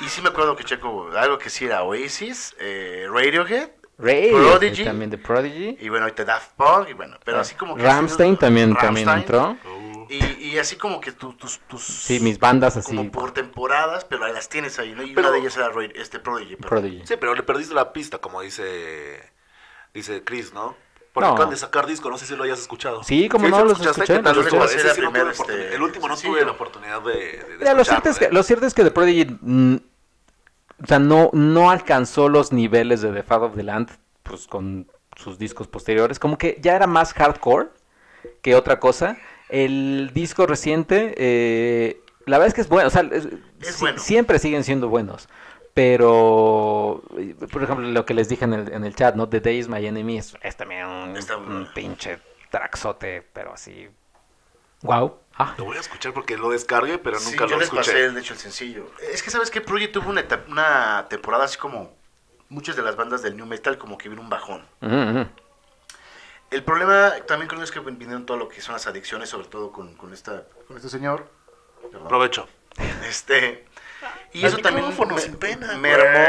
Y 0.00 0.08
sí 0.08 0.20
me 0.22 0.28
acuerdo 0.30 0.56
que 0.56 0.64
Checo, 0.64 1.10
algo 1.16 1.38
que 1.38 1.50
sí 1.50 1.66
era 1.66 1.82
Oasis, 1.82 2.54
eh, 2.58 3.06
Radiohead, 3.10 3.68
Ray, 3.98 4.30
Prodigy. 4.30 4.84
también 4.84 5.10
de 5.10 5.18
Prodigy. 5.18 5.76
y 5.80 5.88
bueno, 5.88 6.04
ahorita 6.06 6.24
Daft 6.24 6.52
Punk, 6.56 6.88
y 6.90 6.92
bueno, 6.94 7.16
pero 7.24 7.38
así 7.40 7.54
como 7.54 7.76
que... 7.76 7.82
Ramstein 7.82 8.36
también, 8.36 8.74
también 8.74 9.06
Rammstein, 9.06 9.56
entró. 9.56 9.56
Y, 10.10 10.48
y 10.48 10.58
así 10.58 10.76
como 10.76 11.00
que 11.00 11.12
tu- 11.12 11.32
tus, 11.32 11.60
tus... 11.60 11.82
Sí, 11.82 12.20
mis 12.20 12.38
bandas 12.38 12.76
así. 12.76 12.94
Como 12.94 13.10
por 13.10 13.32
temporadas, 13.32 14.04
pero 14.04 14.24
ahí 14.24 14.32
las 14.32 14.48
tienes 14.48 14.78
ahí, 14.78 14.92
¿no? 14.94 15.02
Y 15.02 15.14
Pero- 15.14 15.28
una 15.28 15.36
de 15.36 15.40
ellas 15.40 15.56
era 15.56 15.68
Ra- 15.70 15.84
este 15.94 16.18
Prodigy. 16.18 16.56
perdón. 16.56 16.68
Prodigy. 16.68 17.06
Sí, 17.06 17.14
pero 17.18 17.34
le 17.34 17.42
perdiste 17.42 17.72
la 17.74 17.92
pista, 17.92 18.18
como 18.18 18.40
dice 18.42 19.32
dice 19.94 20.22
Chris, 20.24 20.52
¿no? 20.52 20.76
Porque 21.12 21.28
No. 21.28 21.34
acaban 21.34 21.50
de 21.50 21.56
sacar 21.56 21.86
disco, 21.86 22.10
no 22.10 22.18
sé 22.18 22.26
si 22.26 22.34
lo 22.34 22.42
hayas 22.42 22.58
escuchado. 22.60 23.02
Sí, 23.04 23.28
como 23.28 23.46
¿Sí 23.46 23.50
no, 23.52 23.58
lo 23.60 23.64
los 23.66 23.80
escuché, 23.80 24.14
¿Qué 24.16 24.18
tal 24.22 24.34
los 24.36 24.44
estuvo? 24.44 24.64
escuché. 24.64 24.76
Ese 24.80 24.86
Era 24.88 24.94
sí 24.96 25.00
no 25.00 25.12
primer, 25.12 25.32
tuve 25.34 25.54
este. 25.54 25.74
El 25.76 25.82
último 25.82 26.08
no 26.08 26.16
tuve 26.16 26.44
la 26.44 26.50
oportunidad 26.50 27.00
de, 27.02 27.12
de, 27.12 27.44
de 27.44 27.56
Mira, 27.60 27.74
lo 27.74 27.84
cierto, 27.84 28.08
escucharlo, 28.08 28.10
es 28.10 28.18
que, 28.18 28.24
¿eh? 28.24 28.28
lo 28.32 28.42
cierto 28.42 28.66
es 28.66 28.74
que 28.74 28.82
The 28.84 28.90
Prodigy 28.90 29.38
mm, 29.40 29.76
o 30.82 30.86
sea, 30.86 30.98
no, 30.98 31.30
no 31.32 31.70
alcanzó 31.70 32.28
los 32.28 32.52
niveles 32.52 33.00
de 33.02 33.12
The 33.12 33.22
Fat 33.22 33.42
of 33.42 33.56
the 33.56 33.62
Land 33.62 33.90
pues, 34.22 34.46
con 34.46 34.86
sus 35.16 35.38
discos 35.38 35.68
posteriores. 35.68 36.18
Como 36.18 36.38
que 36.38 36.58
ya 36.60 36.74
era 36.76 36.86
más 36.86 37.12
hardcore 37.12 37.68
que 38.42 38.54
otra 38.54 38.80
cosa. 38.80 39.16
El 39.48 40.10
disco 40.14 40.46
reciente, 40.46 41.14
eh, 41.16 42.00
la 42.26 42.38
verdad 42.38 42.48
es 42.48 42.54
que 42.54 42.60
es 42.62 42.68
bueno. 42.68 42.88
O 42.88 42.90
sea, 42.90 43.02
es- 43.12 43.28
Es 43.60 43.74
si- 43.76 43.80
bueno. 43.80 43.98
siempre 43.98 44.38
siguen 44.38 44.64
siendo 44.64 44.88
buenos. 44.88 45.28
Pero, 45.74 47.02
por 47.52 47.62
ejemplo, 47.64 47.88
lo 47.88 48.06
que 48.06 48.14
les 48.14 48.28
dije 48.28 48.44
en 48.44 48.54
el, 48.54 48.72
en 48.72 48.84
el 48.84 48.94
chat, 48.94 49.16
¿no? 49.16 49.28
The 49.28 49.40
Day 49.40 49.58
is 49.58 49.68
My 49.68 49.84
Enemy 49.84 50.18
es, 50.18 50.36
es 50.40 50.56
también 50.56 50.86
un, 50.86 51.68
pinche 51.74 52.18
traxote, 52.50 53.22
pero 53.32 53.52
así. 53.54 53.88
Wow. 54.82 55.16
Ah, 55.36 55.54
Lo 55.58 55.64
voy 55.64 55.76
a 55.76 55.80
escuchar 55.80 56.12
porque 56.12 56.36
lo 56.36 56.50
descargué, 56.50 56.98
pero 56.98 57.18
Sí, 57.18 57.30
nunca 57.32 57.44
yo 57.46 57.50
lo 57.50 57.56
les 57.58 57.64
escuché. 57.64 57.90
pasé, 57.92 58.10
de 58.10 58.20
hecho, 58.20 58.34
el 58.34 58.38
sencillo. 58.38 58.90
Es 59.12 59.22
que, 59.22 59.30
¿sabes 59.30 59.50
qué? 59.50 59.60
Prodigy 59.60 59.88
tuvo 59.90 60.10
una, 60.10 60.20
etapa- 60.20 60.48
una 60.48 61.06
temporada 61.08 61.44
así 61.44 61.58
como 61.58 61.92
muchas 62.48 62.76
de 62.76 62.82
las 62.82 62.94
bandas 62.94 63.22
del 63.22 63.36
New 63.36 63.46
Metal, 63.46 63.76
como 63.76 63.98
que 63.98 64.08
vino 64.08 64.22
un 64.22 64.28
bajón. 64.30 64.64
El 66.50 66.62
problema 66.62 67.12
también 67.26 67.48
creo 67.48 67.62
es 67.62 67.72
que 67.72 67.80
vinieron 67.80 68.26
todo 68.26 68.36
lo 68.36 68.48
que 68.48 68.60
son 68.60 68.74
las 68.74 68.86
adicciones, 68.86 69.28
sobre 69.28 69.48
todo 69.48 69.72
con, 69.72 69.96
con, 69.96 70.12
esta, 70.12 70.44
con 70.68 70.76
este 70.76 70.88
señor. 70.88 71.28
Perdón. 71.90 72.08
Provecho. 72.08 72.48
Este... 73.08 73.64
Y 74.32 74.44
eso 74.44 74.58
también 74.58 74.86
me- 74.86 75.18
sin 75.18 75.36
pena, 75.36 75.76
mermó, 75.78 76.28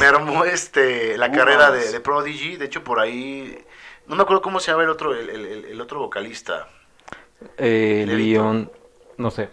mermó 0.00 0.44
este, 0.44 1.16
la 1.18 1.28
Uh, 1.28 1.32
carrera 1.32 1.70
de, 1.70 1.92
de 1.92 2.00
Prodigy. 2.00 2.56
De 2.56 2.64
hecho, 2.64 2.82
por 2.82 2.98
ahí... 2.98 3.62
No 4.06 4.16
me 4.16 4.22
acuerdo 4.22 4.42
cómo 4.42 4.58
se 4.60 4.70
llama 4.70 4.84
el 4.84 4.88
otro, 4.88 5.14
el- 5.14 5.28
el 5.30 5.80
otro 5.80 5.98
vocalista. 6.00 6.68
Eh. 7.56 8.04
Leon, 8.08 8.70
no 9.16 9.30
sé. 9.30 9.48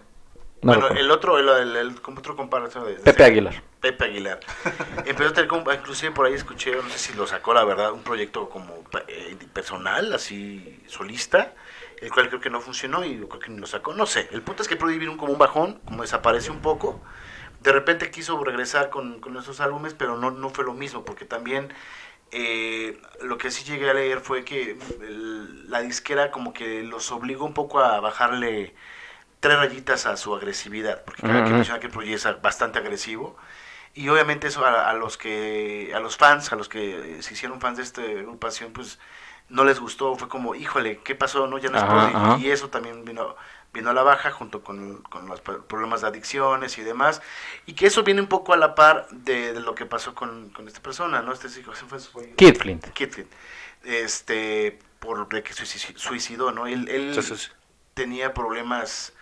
No 0.61 0.73
bueno, 0.73 0.89
el 0.89 1.09
otro, 1.09 1.37
el, 1.39 1.47
el, 1.47 1.75
el- 1.77 2.01
como 2.01 2.19
otro 2.19 2.35
comparación 2.35 2.85
de, 2.85 2.95
Pepe 2.95 3.23
Aguilar. 3.23 3.63
Pepe 3.79 4.03
Aguilar. 4.05 4.39
Empezó 5.05 5.29
a 5.29 5.33
tener, 5.33 5.47
como- 5.47 5.71
inclusive 5.71 6.11
por 6.11 6.25
ahí 6.25 6.33
escuché, 6.33 6.75
no 6.75 6.89
sé 6.89 6.97
si 6.99 7.13
lo 7.13 7.25
sacó 7.27 7.53
la 7.53 7.63
verdad, 7.63 7.93
un 7.93 8.03
proyecto 8.03 8.49
como 8.49 8.83
eh, 9.07 9.37
personal, 9.53 10.11
así 10.13 10.81
solista, 10.87 11.53
el 12.01 12.11
cual 12.11 12.27
creo 12.27 12.41
que 12.41 12.49
no 12.49 12.59
funcionó 12.59 13.05
y 13.05 13.15
creo 13.15 13.39
que 13.39 13.49
ni 13.51 13.59
lo 13.59 13.67
sacó, 13.67 13.93
no 13.93 14.05
sé. 14.05 14.27
El 14.33 14.41
punto 14.41 14.61
es 14.61 14.67
que 14.67 14.75
Prodigy 14.75 14.99
vino 14.99 15.15
como 15.17 15.31
un 15.31 15.39
bajón, 15.39 15.79
como 15.85 16.01
desaparece 16.01 16.51
un 16.51 16.59
poco. 16.59 16.99
De 17.61 17.71
repente 17.71 18.11
quiso 18.11 18.41
regresar 18.43 18.89
con, 18.89 19.19
con 19.21 19.37
esos 19.37 19.61
álbumes, 19.61 19.93
pero 19.93 20.17
no, 20.17 20.31
no 20.31 20.49
fue 20.49 20.65
lo 20.65 20.73
mismo, 20.73 21.05
porque 21.05 21.23
también 21.25 21.73
eh, 22.31 23.01
lo 23.21 23.37
que 23.37 23.51
sí 23.51 23.63
llegué 23.63 23.89
a 23.89 23.93
leer 23.93 24.21
fue 24.21 24.43
que 24.45 24.71
el- 25.01 25.69
la 25.69 25.81
disquera 25.81 26.31
como 26.31 26.53
que 26.53 26.83
los 26.83 27.11
obligó 27.11 27.45
un 27.45 27.53
poco 27.53 27.79
a 27.79 27.99
bajarle 27.99 28.75
tres 29.39 29.57
rayitas 29.57 30.05
a 30.05 30.17
su 30.17 30.35
agresividad, 30.35 31.03
porque 31.05 31.23
cada 31.23 31.43
que 31.43 31.53
Ujú. 31.53 31.55
menciona 31.55 31.79
que 31.79 31.87
el 31.87 31.93
proyecto 31.93 32.29
es 32.29 32.41
bastante 32.41 32.79
agresivo. 32.79 33.37
Y 33.93 34.09
obviamente 34.09 34.47
eso 34.47 34.65
a, 34.65 34.89
a 34.89 34.93
los 34.93 35.17
que 35.17 35.91
a 35.95 35.99
los 35.99 36.17
fans, 36.17 36.51
a 36.53 36.55
los 36.55 36.69
que 36.69 37.21
se 37.21 37.33
hicieron 37.33 37.61
fans 37.61 37.77
de 37.77 37.83
esta 37.83 38.01
agrupación, 38.03 38.73
pues 38.73 38.99
no 39.49 39.63
les 39.65 39.79
gustó, 39.79 40.15
fue 40.15 40.29
como, 40.29 40.55
híjole, 40.55 41.01
¿qué 41.03 41.15
pasó? 41.15 41.47
No, 41.47 41.57
ya 41.57 41.69
no 41.69 41.77
es 41.77 41.83
ajá. 41.83 42.35
Y 42.37 42.49
eso 42.51 42.69
también 42.69 43.05
vino 43.05 43.35
vino 43.73 43.89
a 43.89 43.93
la 43.93 44.03
baja 44.03 44.31
junto 44.31 44.63
con, 44.63 45.01
con 45.03 45.27
los 45.27 45.41
pro- 45.41 45.65
problemas 45.65 46.01
de 46.01 46.07
adicciones 46.07 46.77
y 46.77 46.83
demás. 46.83 47.21
Y 47.65 47.73
que 47.73 47.87
eso 47.87 48.03
viene 48.03 48.21
un 48.21 48.27
poco 48.27 48.53
a 48.53 48.57
la 48.57 48.75
par 48.75 49.07
de, 49.11 49.53
de 49.53 49.59
lo 49.59 49.75
que 49.75 49.85
pasó 49.85 50.15
con, 50.15 50.49
con 50.49 50.67
esta 50.67 50.81
persona, 50.81 51.21
¿no? 51.21 51.33
Este 51.33 51.47
hijo, 51.59 51.73
¿se 51.75 51.85
fue? 51.85 52.33
Kid 52.35 52.55
Flint. 52.57 52.87
Kid 52.93 53.11
Flint. 53.11 53.31
Este, 53.83 54.79
por 54.99 55.27
que 55.29 55.53
suici- 55.53 55.95
suicidó, 55.97 56.51
¿no? 56.51 56.67
Él, 56.67 56.89
él 56.89 57.13
Sí, 57.15 57.21
sí, 57.21 57.35
sí. 57.37 57.51
tenía 57.93 58.33
problemas 58.33 59.13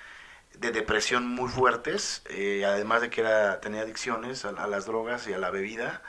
de 0.54 0.72
depresión 0.72 1.28
muy 1.28 1.50
fuertes, 1.50 2.24
eh, 2.30 2.66
además 2.66 3.02
de 3.02 3.10
que 3.10 3.22
era, 3.22 3.62
tenía 3.62 3.82
adicciones 3.82 4.46
a, 4.46 4.50
a 4.50 4.68
las 4.68 4.86
drogas 4.86 5.28
y 5.28 5.34
a 5.34 5.38
la 5.38 5.52
bebida. 5.52 6.02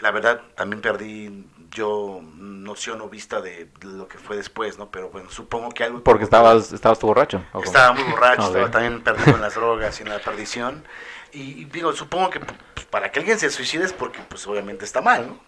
La 0.00 0.10
verdad, 0.10 0.42
también 0.56 0.80
perdí 0.82 1.46
yo 1.72 2.20
noción 2.36 3.00
o 3.00 3.08
vista 3.08 3.40
de 3.40 3.68
lo 3.82 4.06
que 4.08 4.18
fue 4.18 4.36
después, 4.36 4.78
¿no? 4.78 4.90
Pero 4.90 5.08
bueno, 5.10 5.30
supongo 5.30 5.70
que 5.70 5.84
algo... 5.84 6.02
Porque 6.04 6.24
estabas, 6.24 6.72
estabas 6.72 6.98
tú 6.98 7.06
borracho. 7.06 7.44
Estaba 7.64 7.92
muy 7.92 8.04
borracho, 8.04 8.42
Ok. 8.42 8.48
estaba 8.48 8.70
también 8.70 9.02
perdido 9.02 9.34
en 9.36 9.40
las 9.40 9.54
drogas 9.56 9.98
y 10.00 10.02
en 10.02 10.10
la 10.10 10.18
perdición. 10.18 10.84
Y, 11.32 11.62
y 11.62 11.64
digo, 11.64 11.92
supongo 11.92 12.30
que 12.30 12.40
pues, 12.40 12.86
para 12.90 13.10
que 13.10 13.20
alguien 13.20 13.38
se 13.38 13.50
suicide 13.50 13.84
es 13.84 13.92
porque 13.92 14.20
pues 14.28 14.46
obviamente 14.46 14.84
está 14.84 15.00
mal, 15.00 15.26
¿no? 15.28 15.40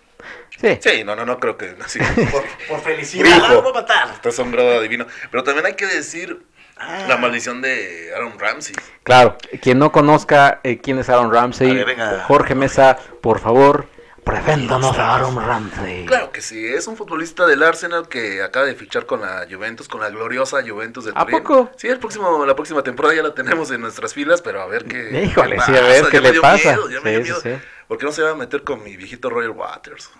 Sí. 0.59 0.79
Sí, 0.81 1.05
no, 1.05 1.15
no, 1.15 1.27
no 1.27 1.39
creo 1.39 1.59
que 1.59 1.77
así. 1.85 1.99
Por, 2.33 2.43
por 2.69 2.81
felicidad, 2.81 3.39
ah, 3.45 3.57
voy 3.61 3.71
a 3.71 3.75
matar. 3.75 4.09
Estás 4.15 4.39
a 4.39 4.43
un 4.43 4.53
grado 4.53 4.81
divino. 4.81 5.07
Pero 5.31 5.45
también 5.45 5.67
hay 5.67 5.75
que 5.75 5.87
decir 5.87 6.43
Ah. 6.77 7.05
la 7.09 7.17
maldición 7.19 7.63
de 7.63 8.11
Aaron 8.17 8.37
Ramsey. 8.37 8.75
Claro, 9.05 9.37
quien 9.63 9.79
no 9.79 9.93
conozca 9.93 10.59
eh, 10.65 10.79
quién 10.79 10.99
es 10.99 11.09
Aaron 11.09 11.33
Ramsey, 11.33 11.71
A 11.71 11.75
ver, 11.75 11.87
venga. 11.87 12.25
Jorge 12.27 12.57
Mesa, 12.57 12.99
por 13.23 13.39
favor, 13.39 13.87
preséntanos 14.25 14.99
a 14.99 15.15
Aaron 15.15 15.37
Ramsey. 15.37 16.07
Claro 16.07 16.33
que 16.33 16.41
sí, 16.41 16.67
es 16.67 16.87
un 16.87 16.97
futbolista 16.97 17.47
del 17.47 17.63
Arsenal 17.63 18.09
que 18.09 18.43
acaba 18.43 18.67
de 18.67 18.75
fichar 18.75 19.07
con 19.07 19.21
la 19.21 19.47
Juventus, 19.51 19.89
con 19.89 20.01
la 20.01 20.09
gloriosa 20.11 20.63
Juventus 20.67 21.05
de 21.05 21.13
¿A 21.15 21.25
Turín. 21.25 21.43
poco? 21.43 21.71
Sí, 21.77 21.89
el 21.89 21.99
próximo, 21.99 22.45
la 22.47 22.55
próxima 22.57 22.83
temporada 22.83 23.15
ya 23.15 23.23
la 23.23 23.35
tenemos 23.35 23.71
en 23.71 23.81
nuestras 23.83 24.15
filas, 24.15 24.43
pero 24.43 24.63
a 24.63 24.67
ver 24.67 24.85
qué. 24.87 25.25
Híjole, 25.25 25.57
qué 25.57 25.63
sí, 25.63 25.77
a 25.77 25.81
ver 25.83 26.05
qué 26.11 26.21
Ya 26.23 26.33
le 26.33 26.41
pasa. 26.41 26.69
miedo, 26.71 26.91
ya 26.91 27.01
me 27.01 27.11
dio 27.11 27.21
Sí, 27.25 27.33
sí, 27.43 27.49
miedo. 27.49 27.59
sí. 27.61 27.65
¿Por 27.89 27.99
qué 27.99 28.07
no 28.07 28.13
se 28.13 28.23
va 28.23 28.31
a 28.31 28.35
meter 28.35 28.63
con 28.65 28.83
mi 28.83 28.97
viejito 28.97 29.29
Roger 29.31 29.51
Waters? 29.51 30.11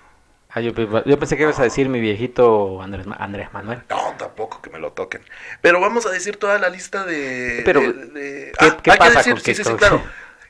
Ah, 0.57 0.61
yo, 0.61 0.71
yo 0.73 1.19
pensé 1.19 1.37
que 1.37 1.43
ibas 1.43 1.59
a 1.59 1.65
decir 1.65 1.89
mi 1.89 1.99
viejito 2.01 2.81
Andrés, 2.81 3.07
Andrés 3.19 3.53
Manuel. 3.53 3.83
No, 3.91 4.15
tampoco 4.17 4.63
que 4.63 4.71
me 4.71 4.79
lo 4.79 4.93
toquen. 4.93 5.23
Pero 5.61 5.81
vamos 5.81 6.07
a 6.07 6.11
decir 6.11 6.37
toda 6.37 6.61
la 6.61 6.69
lista 6.69 7.05
de. 7.05 7.63
Pero, 7.65 7.81
de- 7.81 7.93
de- 7.93 8.53
¿qué- 8.57 8.67
Ah, 8.67 8.77
qué 8.81 8.91
hay 8.93 8.99
pasa 8.99 9.11
que 9.11 9.17
decir, 9.19 9.33
con 9.35 9.43
sí, 9.43 9.55
sí, 9.65 9.75
claro. 9.75 10.01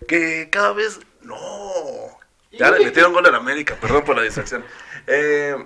Que 0.06 0.48
cada 0.50 0.72
vez. 0.74 1.00
No. 1.22 1.36
Ya 2.58 2.70
le 2.70 2.84
metieron 2.84 3.12
gol 3.12 3.26
al 3.26 3.34
América, 3.34 3.76
perdón 3.80 4.04
por 4.04 4.16
la 4.16 4.22
distracción. 4.22 4.64
Eh, 5.06 5.56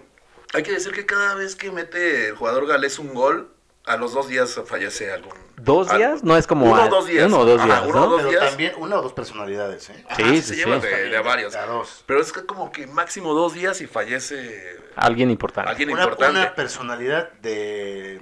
hay 0.55 0.63
que 0.63 0.73
decir 0.73 0.93
que 0.93 1.07
cada 1.07 1.35
vez 1.35 1.55
que 1.57 1.71
mete 1.71 2.29
el 2.29 2.37
jugador 2.37 2.67
galés 2.67 2.99
un 2.99 3.15
gol, 3.15 3.53
a 3.85 3.97
los 3.97 4.13
dos 4.13 4.29
días 4.29 4.61
fallece 4.67 5.11
algún. 5.13 5.33
¿Dos 5.57 5.91
días? 5.97 6.23
No 6.23 6.37
es 6.37 6.47
como 6.47 6.71
Uno 6.71 6.85
o 6.85 6.89
dos 6.89 7.07
días. 7.07 7.27
uno 7.27 7.39
o 7.41 7.45
dos 7.45 7.59
Ajá, 7.61 7.67
días, 7.67 7.83
uno 7.89 7.99
o 7.99 8.01
¿no? 8.05 8.09
dos 8.11 8.19
Pero 8.19 8.31
días. 8.31 8.49
también 8.51 8.73
una 8.77 8.99
o 8.99 9.03
dos 9.03 9.13
personalidades, 9.13 9.89
¿eh? 9.91 10.05
Ajá, 10.09 10.17
Sí, 10.17 10.25
sí, 10.25 10.37
sí, 10.37 10.43
se 10.43 10.55
sí. 10.55 10.61
lleva 10.61 10.79
de, 10.79 11.09
de 11.09 11.17
a 11.17 11.23
varios. 11.23 11.55
A 11.57 11.67
dos. 11.67 12.05
Pero 12.07 12.21
es 12.21 12.33
que 12.33 12.45
como 12.45 12.71
que 12.71 12.87
máximo 12.87 13.33
dos 13.35 13.55
días 13.55 13.81
y 13.81 13.87
fallece 13.87 14.77
Alguien 14.95 15.31
importante. 15.31 15.71
alguien 15.71 15.91
Una, 15.91 16.03
importante. 16.05 16.39
una 16.41 16.55
personalidad 16.55 17.33
de... 17.41 18.21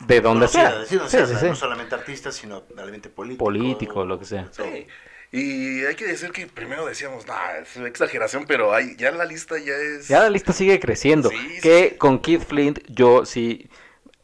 De 0.00 0.20
donde 0.22 0.48
sea. 0.48 0.84
sí, 0.86 0.98
Sí, 1.08 1.18
sí, 1.26 1.34
sí. 1.38 1.46
no 1.46 1.54
solamente 1.56 1.94
artista, 1.94 2.32
sino 2.32 2.62
realmente 2.74 3.10
político. 3.10 3.44
Político, 3.44 4.04
lo 4.06 4.18
que 4.18 4.24
sea. 4.24 4.48
Sí. 4.50 4.86
Y 5.32 5.84
hay 5.84 5.94
que 5.94 6.06
decir 6.06 6.32
que 6.32 6.46
primero 6.48 6.86
decíamos, 6.86 7.26
nah, 7.26 7.52
es 7.62 7.76
una 7.76 7.86
exageración, 7.86 8.46
pero 8.48 8.74
hay, 8.74 8.96
ya 8.96 9.12
la 9.12 9.24
lista 9.24 9.58
ya 9.58 9.74
es... 9.74 10.08
Ya 10.08 10.20
la 10.20 10.30
lista 10.30 10.52
sigue 10.52 10.80
creciendo. 10.80 11.30
Sí, 11.30 11.60
que 11.62 11.90
sí. 11.90 11.96
con 11.98 12.18
Keith 12.18 12.42
Flint 12.42 12.80
yo 12.88 13.24
sí 13.24 13.70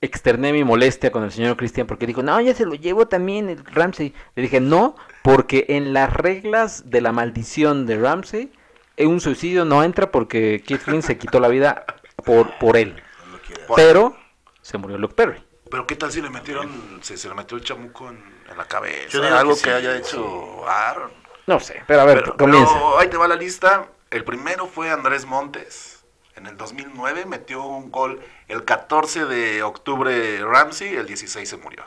externé 0.00 0.52
mi 0.52 0.64
molestia 0.64 1.10
con 1.12 1.22
el 1.22 1.30
señor 1.30 1.56
Cristian 1.56 1.86
porque 1.86 2.06
dijo, 2.06 2.22
no, 2.22 2.40
ya 2.40 2.54
se 2.54 2.66
lo 2.66 2.74
llevo 2.74 3.06
también 3.06 3.48
el 3.48 3.64
Ramsey. 3.64 4.14
Le 4.34 4.42
dije, 4.42 4.60
no, 4.60 4.96
porque 5.22 5.66
en 5.68 5.92
las 5.92 6.12
reglas 6.12 6.90
de 6.90 7.00
la 7.00 7.12
maldición 7.12 7.86
de 7.86 7.98
Ramsey, 7.98 8.52
eh, 8.96 9.06
un 9.06 9.20
suicidio 9.20 9.64
no 9.64 9.84
entra 9.84 10.10
porque 10.10 10.62
Keith 10.66 10.80
Flint 10.80 11.04
se 11.04 11.18
quitó 11.18 11.38
la 11.38 11.48
vida 11.48 11.84
por, 12.24 12.58
por 12.58 12.76
él. 12.76 13.00
No. 13.30 13.74
Pero 13.76 14.16
se 14.60 14.76
murió 14.76 14.98
Luke 14.98 15.14
Perry. 15.14 15.40
Pero 15.70 15.86
qué 15.86 15.94
tal 15.94 16.10
si 16.10 16.20
le 16.20 16.30
metieron, 16.30 16.98
se, 17.02 17.16
se 17.16 17.28
le 17.28 17.34
metió 17.34 17.56
el 17.56 17.64
chamuco 17.64 18.08
en, 18.08 18.35
en 18.50 18.56
la 18.58 18.64
cabeza, 18.66 19.08
Yo 19.08 19.22
digo 19.22 19.36
algo 19.36 19.56
que 19.60 19.70
haya 19.70 19.92
sí. 19.92 19.98
hecho 19.98 20.68
Aaron. 20.68 21.10
No 21.46 21.60
sé, 21.60 21.82
pero 21.86 22.00
a 22.00 22.04
ver, 22.04 22.20
Pero, 22.24 22.36
comienza. 22.36 22.72
pero 22.74 22.98
ahí 22.98 23.08
te 23.08 23.16
va 23.16 23.28
la 23.28 23.36
lista. 23.36 23.86
El 24.10 24.24
primero 24.24 24.66
fue 24.66 24.90
Andrés 24.90 25.26
Montes. 25.26 26.04
En 26.34 26.46
el 26.46 26.56
2009 26.56 27.24
metió 27.26 27.62
un 27.64 27.90
gol 27.90 28.20
el 28.48 28.64
14 28.64 29.24
de 29.26 29.62
octubre 29.62 30.38
Ramsey, 30.44 30.94
el 30.96 31.06
16 31.06 31.48
se 31.48 31.56
murió. 31.56 31.84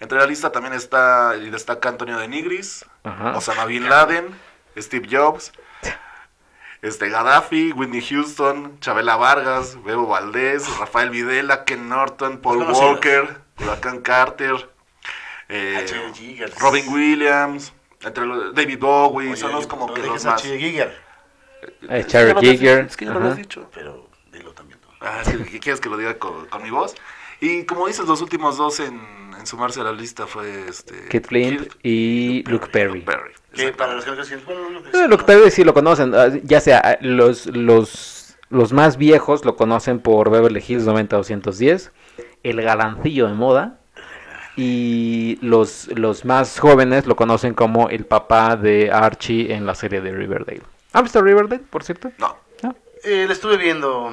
Entre 0.00 0.18
la 0.18 0.26
lista 0.26 0.50
también 0.52 0.74
está 0.74 1.34
y 1.36 1.50
destaca 1.50 1.88
Antonio 1.88 2.18
de 2.18 2.28
Nigris, 2.28 2.84
Ajá. 3.04 3.36
Osama 3.36 3.64
Bin 3.66 3.88
Laden, 3.88 4.28
Steve 4.76 5.08
Jobs, 5.10 5.52
este 6.82 7.08
Gaddafi, 7.08 7.72
Whitney 7.72 8.00
Houston, 8.02 8.78
Chabela 8.80 9.16
Vargas, 9.16 9.82
Bebo 9.82 10.06
Valdés, 10.06 10.78
Rafael 10.78 11.10
Videla, 11.10 11.64
Ken 11.64 11.88
Norton, 11.88 12.38
Paul. 12.38 12.62
Walker, 12.62 13.40
Huracán 13.60 14.00
Carter, 14.00 14.70
eh. 15.48 15.86
Robin 16.60 16.88
Williams, 16.88 17.72
entre 18.02 18.26
los, 18.26 18.54
David 18.54 18.78
Bowie, 18.78 19.28
Oye, 19.28 19.36
son 19.36 19.52
los 19.52 19.66
como 19.66 19.86
no 19.86 19.94
que 19.94 20.02
los 20.02 20.24
a 20.26 20.30
más. 20.32 20.42
Giger, 20.42 20.92
Eh, 21.88 22.00
Es 22.00 22.06
que 22.06 22.12
Charlie 22.12 22.28
ya 22.28 22.34
lo 22.34 22.38
habías 22.38 22.52
Giger, 22.58 22.76
dicho, 22.78 22.86
Es 22.88 22.96
que 22.96 23.04
ya 23.06 23.12
lo 23.12 23.18
ajá. 23.20 23.34
dicho. 23.34 23.70
pero 23.74 24.08
dilo 24.32 24.52
también 24.52 24.80
tú. 24.80 24.88
Ah, 25.00 25.22
es 25.22 25.28
que, 25.28 25.58
quieres 25.60 25.80
que 25.80 25.88
lo 25.88 25.96
diga 25.96 26.18
con, 26.18 26.46
con 26.46 26.62
mi 26.62 26.70
voz. 26.70 26.94
Y 27.40 27.64
como 27.64 27.86
dices, 27.86 28.06
los 28.06 28.20
últimos 28.20 28.56
dos 28.56 28.80
en, 28.80 29.00
en 29.38 29.46
sumarse 29.46 29.80
a 29.80 29.84
la 29.84 29.92
lista 29.92 30.26
fue 30.26 30.68
este. 30.68 31.06
Keith 31.08 31.26
Flint 31.26 31.72
y 31.82 32.42
Luke 32.48 32.66
Perry. 32.72 33.00
Luke 33.00 33.12
Perry. 33.12 33.32
Que 33.54 33.72
para 33.72 33.94
los 33.94 34.04
que 34.04 34.10
no 34.10 34.16
bueno, 34.46 34.70
lo 34.70 34.82
que 34.82 34.90
Eh, 34.98 35.08
Luke 35.08 35.24
Perry 35.24 35.50
sí 35.50 35.64
lo 35.64 35.72
conocen, 35.74 36.14
ah, 36.14 36.28
ya 36.42 36.60
sea 36.60 36.80
ah, 36.84 36.98
los, 37.00 37.46
los, 37.46 38.36
los 38.50 38.72
más 38.72 38.96
viejos 38.96 39.44
lo 39.44 39.56
conocen 39.56 40.00
por 40.00 40.30
Beverly 40.30 40.62
Hills 40.66 40.84
90210, 40.84 41.92
el 42.42 42.62
galancillo 42.62 43.26
de 43.28 43.34
moda, 43.34 43.77
y 44.60 45.38
los, 45.40 45.88
los 45.96 46.24
más 46.24 46.58
jóvenes 46.58 47.06
lo 47.06 47.14
conocen 47.16 47.54
como 47.54 47.88
el 47.90 48.04
papá 48.04 48.56
de 48.56 48.90
Archie 48.90 49.52
en 49.54 49.64
la 49.66 49.74
serie 49.74 50.00
de 50.00 50.10
Riverdale. 50.12 50.62
¿Han 50.92 51.04
visto 51.04 51.22
Riverdale, 51.22 51.62
por 51.70 51.84
cierto? 51.84 52.10
No, 52.18 52.36
¿No? 52.62 52.74
Eh, 53.04 53.24
la 53.26 53.32
estuve 53.32 53.56
viendo. 53.56 54.10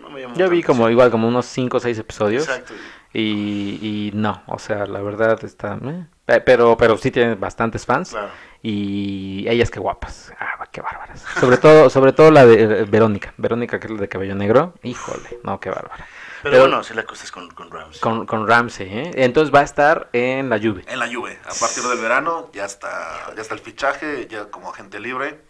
no 0.00 0.08
me 0.10 0.22
llamó 0.22 0.34
Yo 0.36 0.48
vi 0.48 0.62
como 0.62 0.88
igual 0.88 1.10
como 1.10 1.28
unos 1.28 1.44
5 1.46 1.76
o 1.76 1.80
6 1.80 1.98
episodios 1.98 2.44
Exacto. 2.44 2.72
y, 3.12 3.78
y 3.82 4.10
no, 4.14 4.42
o 4.46 4.58
sea, 4.58 4.86
la 4.86 5.02
verdad 5.02 5.38
está... 5.44 5.78
eh, 5.84 6.06
pe- 6.24 6.40
pero, 6.40 6.76
pero 6.78 6.96
sí 6.96 7.10
tiene 7.10 7.34
bastantes 7.34 7.84
fans. 7.84 8.10
Claro. 8.10 8.28
Y 8.62 9.44
ellas 9.46 9.70
qué 9.70 9.78
guapas. 9.78 10.32
Ah, 10.40 10.66
qué 10.72 10.80
bárbaras. 10.80 11.22
Sobre 11.38 11.58
todo, 11.58 11.90
sobre 11.90 12.14
todo 12.14 12.30
la 12.30 12.46
de 12.46 12.62
eh, 12.62 12.84
Verónica. 12.86 13.34
Verónica, 13.36 13.78
que 13.78 13.88
es 13.88 13.92
la 13.92 14.00
de 14.00 14.08
cabello 14.08 14.34
negro. 14.34 14.72
Híjole, 14.82 15.38
no, 15.42 15.60
qué 15.60 15.68
bárbara. 15.68 16.06
Pero, 16.44 16.52
Pero- 16.52 16.62
bueno, 16.68 16.84
si 16.84 16.94
la 16.94 17.04
cosa 17.04 17.24
es 17.24 17.32
con, 17.32 17.50
con 17.50 17.70
Rams. 17.70 17.98
Con, 17.98 18.26
con 18.26 18.46
Ramsey, 18.46 18.86
¿eh? 18.86 19.10
Entonces 19.14 19.52
va 19.52 19.60
a 19.60 19.64
estar 19.64 20.08
en 20.12 20.48
la 20.50 20.58
lluvia. 20.58 20.84
en 20.86 20.98
la 20.98 21.12
Juve. 21.12 21.38
A 21.44 21.54
partir 21.58 21.82
del 21.82 21.98
verano 21.98 22.50
ya 22.52 22.66
está, 22.66 23.32
ya 23.34 23.40
está 23.42 23.54
el 23.54 23.60
fichaje, 23.60 24.26
ya 24.28 24.50
como 24.50 24.70
agente 24.70 25.00
libre. 25.00 25.40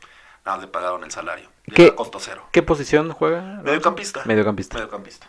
Nada, 0.47 0.59
le 0.59 0.69
pagaron 0.69 1.03
el 1.05 1.11
salario. 1.11 1.51
Ya 1.67 1.75
¿Qué? 1.75 1.83
está 1.83 1.95
a 1.95 1.97
costo 1.97 2.19
cero. 2.21 2.47
¿Qué 2.53 2.63
posición 2.63 3.11
juega? 3.13 3.41
Ramsey? 3.41 3.65
Mediocampista. 3.65 4.23
Mediocampista. 4.25 4.77
Mediocampista. 4.77 5.27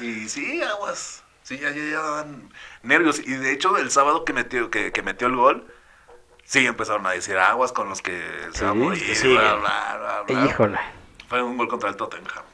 Y 0.00 0.28
sí, 0.28 0.62
aguas. 0.62 1.22
Sí, 1.42 1.58
ya, 1.58 1.70
ya, 1.70 1.76
ya 1.82 2.00
daban 2.02 2.50
nervios. 2.82 3.18
Y 3.20 3.32
de 3.32 3.52
hecho, 3.52 3.76
el 3.78 3.90
sábado 3.90 4.24
que 4.24 4.32
metió, 4.32 4.68
que, 4.70 4.92
que 4.92 5.02
metió 5.02 5.26
el 5.28 5.36
gol, 5.36 5.66
sí 6.44 6.66
empezaron 6.66 7.06
a 7.06 7.12
decir 7.12 7.38
aguas 7.38 7.72
con 7.72 7.88
los 7.88 8.02
que 8.02 8.20
se 8.52 8.64
va 8.64 8.72
a 8.72 8.74
Sí, 8.74 8.78
morir. 8.78 9.16
sí. 9.16 9.28
bla, 9.28 9.54
bla, 9.54 9.96
bla, 9.98 10.22
bla. 10.26 10.44
Híjole. 10.46 10.78
Fue 11.28 11.42
un 11.42 11.56
gol 11.56 11.68
contra 11.68 11.88
el 11.88 11.96
Tottenham. 11.96 12.44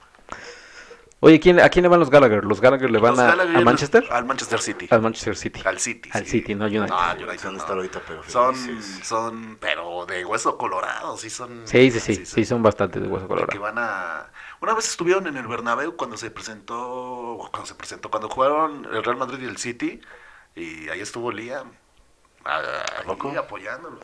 Oye, 1.24 1.38
¿quién, 1.38 1.60
¿a 1.60 1.68
quién 1.68 1.84
le 1.84 1.88
van 1.88 2.00
los 2.00 2.10
Gallagher? 2.10 2.44
¿Los 2.44 2.60
Gallagher 2.60 2.90
le 2.90 2.98
van 2.98 3.16
a, 3.20 3.36
Gallagher- 3.36 3.56
a 3.58 3.60
Manchester? 3.60 4.04
Al 4.10 4.24
Manchester 4.24 4.60
City. 4.60 4.88
Al 4.90 5.02
Manchester 5.02 5.36
City. 5.36 5.62
Al 5.64 5.78
City. 5.78 6.10
Al 6.12 6.24
sí. 6.24 6.30
City, 6.30 6.54
no 6.56 6.64
United. 6.64 6.88
No, 6.88 7.14
No 7.14 7.26
United 7.28 7.50
no. 7.50 7.58
está 7.58 7.72
ahorita, 7.74 8.00
pero 8.04 8.24
Son, 8.24 8.56
felices. 8.56 9.06
son, 9.06 9.56
pero 9.60 10.04
de 10.04 10.24
hueso 10.24 10.58
colorado, 10.58 11.16
sí 11.16 11.30
son. 11.30 11.62
Sí, 11.64 11.92
sí, 11.92 12.00
sí. 12.00 12.26
Sí, 12.26 12.44
son 12.44 12.60
bastante 12.60 12.98
de 12.98 13.06
hueso 13.06 13.26
Que 13.28 13.34
colorado. 13.34 13.60
van 13.60 13.78
a. 13.78 14.30
Una 14.60 14.74
vez 14.74 14.88
estuvieron 14.88 15.28
en 15.28 15.36
el 15.36 15.46
Bernabéu 15.46 15.94
cuando 15.96 16.16
se 16.16 16.32
presentó, 16.32 17.38
cuando 17.52 17.66
se 17.66 17.76
presentó, 17.76 18.10
cuando 18.10 18.28
jugaron 18.28 18.84
el 18.92 19.04
Real 19.04 19.16
Madrid 19.16 19.38
y 19.42 19.44
el 19.46 19.58
City, 19.58 20.00
y 20.56 20.88
ahí 20.88 21.00
estuvo 21.00 21.30
Liam, 21.30 21.70
ahí 22.44 23.36
apoyándolo. 23.36 24.00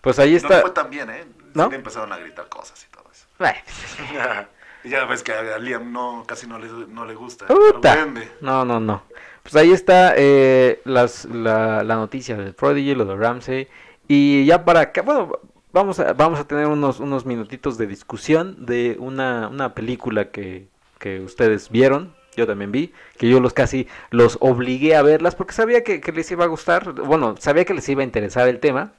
Pues 0.00 0.20
ahí 0.20 0.30
No 0.30 0.36
está. 0.36 0.54
le 0.56 0.60
fue 0.62 0.70
tan 0.70 0.90
bien, 0.90 1.10
¿eh? 1.10 1.24
¿No? 1.54 1.64
Sí 1.64 1.70
le 1.70 1.76
empezaron 1.76 2.12
a 2.12 2.18
gritar 2.18 2.48
cosas 2.48 2.86
y 2.88 2.90
todo 2.94 3.10
eso. 3.10 3.26
Y 4.86 4.90
ya 4.90 5.04
ves 5.04 5.24
que 5.24 5.32
a 5.32 5.58
Liam 5.58 5.92
no, 5.92 6.22
casi 6.28 6.46
no 6.46 6.60
le, 6.60 6.68
no 6.68 7.04
le 7.04 7.16
gusta. 7.16 7.46
puta. 7.46 7.96
vende. 7.96 8.28
No, 8.40 8.64
no, 8.64 8.78
no. 8.78 9.02
Pues 9.42 9.56
ahí 9.56 9.72
está 9.72 10.14
eh, 10.16 10.80
las, 10.84 11.24
la, 11.24 11.82
la 11.82 11.96
noticia 11.96 12.36
del 12.36 12.54
Prodigy, 12.54 12.94
lo 12.94 13.04
de 13.04 13.16
Ramsey. 13.16 13.66
Y 14.06 14.46
ya 14.46 14.64
para 14.64 14.80
acá, 14.82 15.02
bueno, 15.02 15.40
vamos 15.72 15.98
a, 15.98 16.12
vamos 16.12 16.38
a 16.38 16.46
tener 16.46 16.68
unos, 16.68 17.00
unos 17.00 17.26
minutitos 17.26 17.78
de 17.78 17.88
discusión 17.88 18.64
de 18.64 18.96
una, 19.00 19.48
una 19.48 19.74
película 19.74 20.30
que, 20.30 20.68
que 21.00 21.18
ustedes 21.20 21.68
vieron. 21.70 22.14
Yo 22.36 22.46
también 22.46 22.70
vi, 22.70 22.92
que 23.18 23.28
yo 23.28 23.40
los 23.40 23.54
casi 23.54 23.88
los 24.10 24.38
obligué 24.40 24.94
a 24.94 25.02
verlas 25.02 25.34
porque 25.34 25.54
sabía 25.54 25.82
que, 25.82 26.00
que 26.00 26.12
les 26.12 26.30
iba 26.30 26.44
a 26.44 26.48
gustar, 26.48 26.92
bueno, 26.92 27.34
sabía 27.40 27.64
que 27.64 27.74
les 27.74 27.88
iba 27.88 28.02
a 28.02 28.04
interesar 28.04 28.46
el 28.46 28.60
tema. 28.60 28.92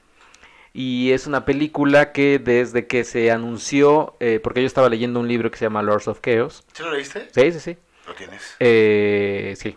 Y 0.80 1.12
es 1.12 1.26
una 1.26 1.44
película 1.44 2.12
que 2.12 2.38
desde 2.38 2.86
que 2.86 3.04
se 3.04 3.32
anunció, 3.32 4.16
eh, 4.20 4.40
porque 4.44 4.62
yo 4.62 4.68
estaba 4.68 4.90
leyendo 4.90 5.20
un 5.20 5.28
libro 5.28 5.50
que 5.50 5.58
se 5.58 5.66
llama 5.66 5.82
Lords 5.82 6.08
of 6.08 6.22
Chaos. 6.22 6.64
¿Sí 6.72 6.84
lo 6.84 6.92
leíste? 6.92 7.28
Sí, 7.34 7.52
sí, 7.52 7.60
sí. 7.60 7.78
Lo 8.06 8.14
tienes. 8.14 8.56
Eh, 8.60 9.56
sí, 9.58 9.76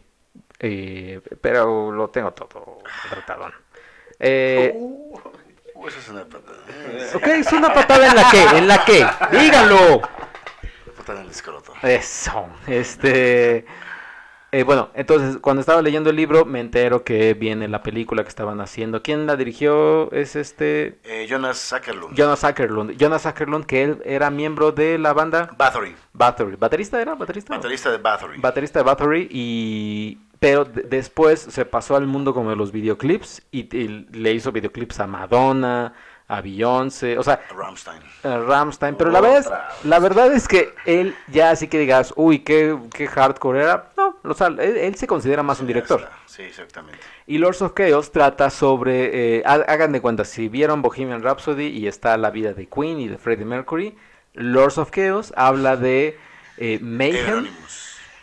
Eh, 0.58 1.22
pero 1.40 1.90
lo 1.90 2.10
tengo 2.10 2.32
todo 2.34 2.82
tratado. 3.08 3.50
Eh, 4.18 4.74
Uh, 5.72 5.88
eso 5.88 5.98
es 5.98 6.08
una 6.10 6.26
patada. 6.26 6.58
Ok, 7.14 7.26
es 7.28 7.52
una 7.54 7.72
patada 7.72 8.06
en 8.06 8.14
la 8.16 8.30
que, 8.30 8.58
en 8.58 8.68
la 8.68 8.84
que, 8.84 9.06
díganlo. 9.38 10.02
Patada 10.98 11.20
en 11.20 11.24
el 11.24 11.30
escroto. 11.30 11.72
Eso, 11.82 12.46
este... 12.66 13.64
eh, 14.52 14.64
bueno, 14.64 14.90
entonces 14.94 15.38
cuando 15.38 15.60
estaba 15.60 15.82
leyendo 15.82 16.10
el 16.10 16.16
libro 16.16 16.44
me 16.44 16.60
entero 16.60 17.04
que 17.04 17.34
viene 17.34 17.68
la 17.68 17.82
película 17.82 18.22
que 18.22 18.28
estaban 18.28 18.60
haciendo. 18.60 19.02
¿Quién 19.02 19.26
la 19.26 19.36
dirigió? 19.36 20.10
Es 20.12 20.36
este... 20.36 20.98
Eh, 21.04 21.26
Jonas 21.28 21.58
Zuckerlund. 21.58 22.16
Jonas 22.16 22.44
Ackerlund. 22.44 22.96
Jonas 22.96 23.26
Ackerlund, 23.26 23.66
que 23.66 23.82
él 23.84 24.02
era 24.04 24.30
miembro 24.30 24.72
de 24.72 24.98
la 24.98 25.12
banda 25.12 25.50
Bathory. 25.56 25.94
Bathory. 26.12 26.56
¿Baterista 26.56 27.00
era? 27.00 27.14
¿Baterista? 27.14 27.54
Baterista 27.54 27.90
de 27.90 27.98
Bathory. 27.98 28.38
Baterista 28.40 28.78
de 28.80 28.84
Bathory 28.84 29.28
y... 29.30 30.18
Pero 30.40 30.64
de- 30.64 30.82
después 30.84 31.38
se 31.38 31.66
pasó 31.66 31.96
al 31.96 32.06
mundo 32.06 32.32
como 32.32 32.48
de 32.48 32.56
los 32.56 32.72
videoclips 32.72 33.42
y, 33.52 33.76
y 33.76 34.06
le 34.10 34.32
hizo 34.32 34.52
videoclips 34.52 34.98
a 35.00 35.06
Madonna, 35.06 35.92
a 36.30 36.40
Beyoncé, 36.40 37.18
o 37.18 37.22
sea, 37.22 37.40
Rammstein. 37.56 38.00
a 38.22 38.38
Rammstein. 38.38 38.94
Pero 38.94 39.10
la 39.10 39.20
verdad, 39.20 39.38
es, 39.40 39.84
la 39.86 39.98
verdad 39.98 40.32
es 40.32 40.46
que 40.46 40.72
él 40.86 41.14
ya 41.28 41.50
así 41.50 41.66
que 41.66 41.78
digas, 41.78 42.12
uy, 42.16 42.38
qué, 42.38 42.78
qué 42.94 43.06
hardcore 43.08 43.62
era. 43.62 43.90
No, 43.96 44.16
o 44.22 44.34
sea, 44.34 44.46
él, 44.46 44.60
él 44.60 44.94
se 44.94 45.06
considera 45.06 45.42
más 45.42 45.60
un 45.60 45.66
director. 45.66 46.08
Sí, 46.26 46.42
exactamente. 46.42 47.00
Y 47.26 47.38
Lords 47.38 47.62
of 47.62 47.74
Chaos 47.74 48.12
trata 48.12 48.48
sobre, 48.50 49.38
eh, 49.38 49.42
ha- 49.44 49.64
hagan 49.66 49.92
de 49.92 50.00
cuenta, 50.00 50.24
si 50.24 50.48
vieron 50.48 50.82
Bohemian 50.82 51.22
Rhapsody 51.22 51.66
y 51.66 51.86
está 51.88 52.16
la 52.16 52.30
vida 52.30 52.52
de 52.54 52.66
Queen 52.66 53.00
y 53.00 53.08
de 53.08 53.18
Freddie 53.18 53.44
Mercury, 53.44 53.96
Lords 54.34 54.78
of 54.78 54.90
Chaos 54.92 55.32
habla 55.36 55.76
de 55.76 56.16
eh, 56.58 56.78
Mayhem. 56.80 57.48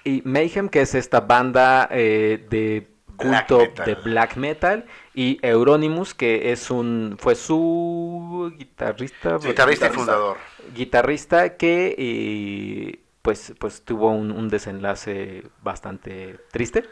Y 0.05 0.21
Mayhem, 0.23 0.69
que 0.69 0.79
es 0.81 0.95
esta 0.95 1.19
banda 1.19 1.89
eh, 1.91 2.45
de 2.49 2.87
culto 3.17 3.63
de 3.85 3.95
black 3.95 4.37
metal. 4.37 4.85
Y 5.17 5.39
Euronymous, 5.41 6.13
que 6.13 6.51
es 6.51 6.69
un 6.69 7.15
fue 7.17 7.33
su 7.33 8.53
guitarrista. 8.55 9.39
Sí, 9.39 9.47
guitarrista 9.47 9.87
y 9.87 9.89
fundador. 9.89 10.37
guitarrista 10.75 11.57
que 11.57 11.95
eh, 11.97 12.99
pues, 13.23 13.55
pues 13.57 13.81
tuvo 13.83 14.11
un, 14.11 14.29
un 14.29 14.47
desenlace 14.47 15.41
bastante 15.63 16.37
triste. 16.51 16.83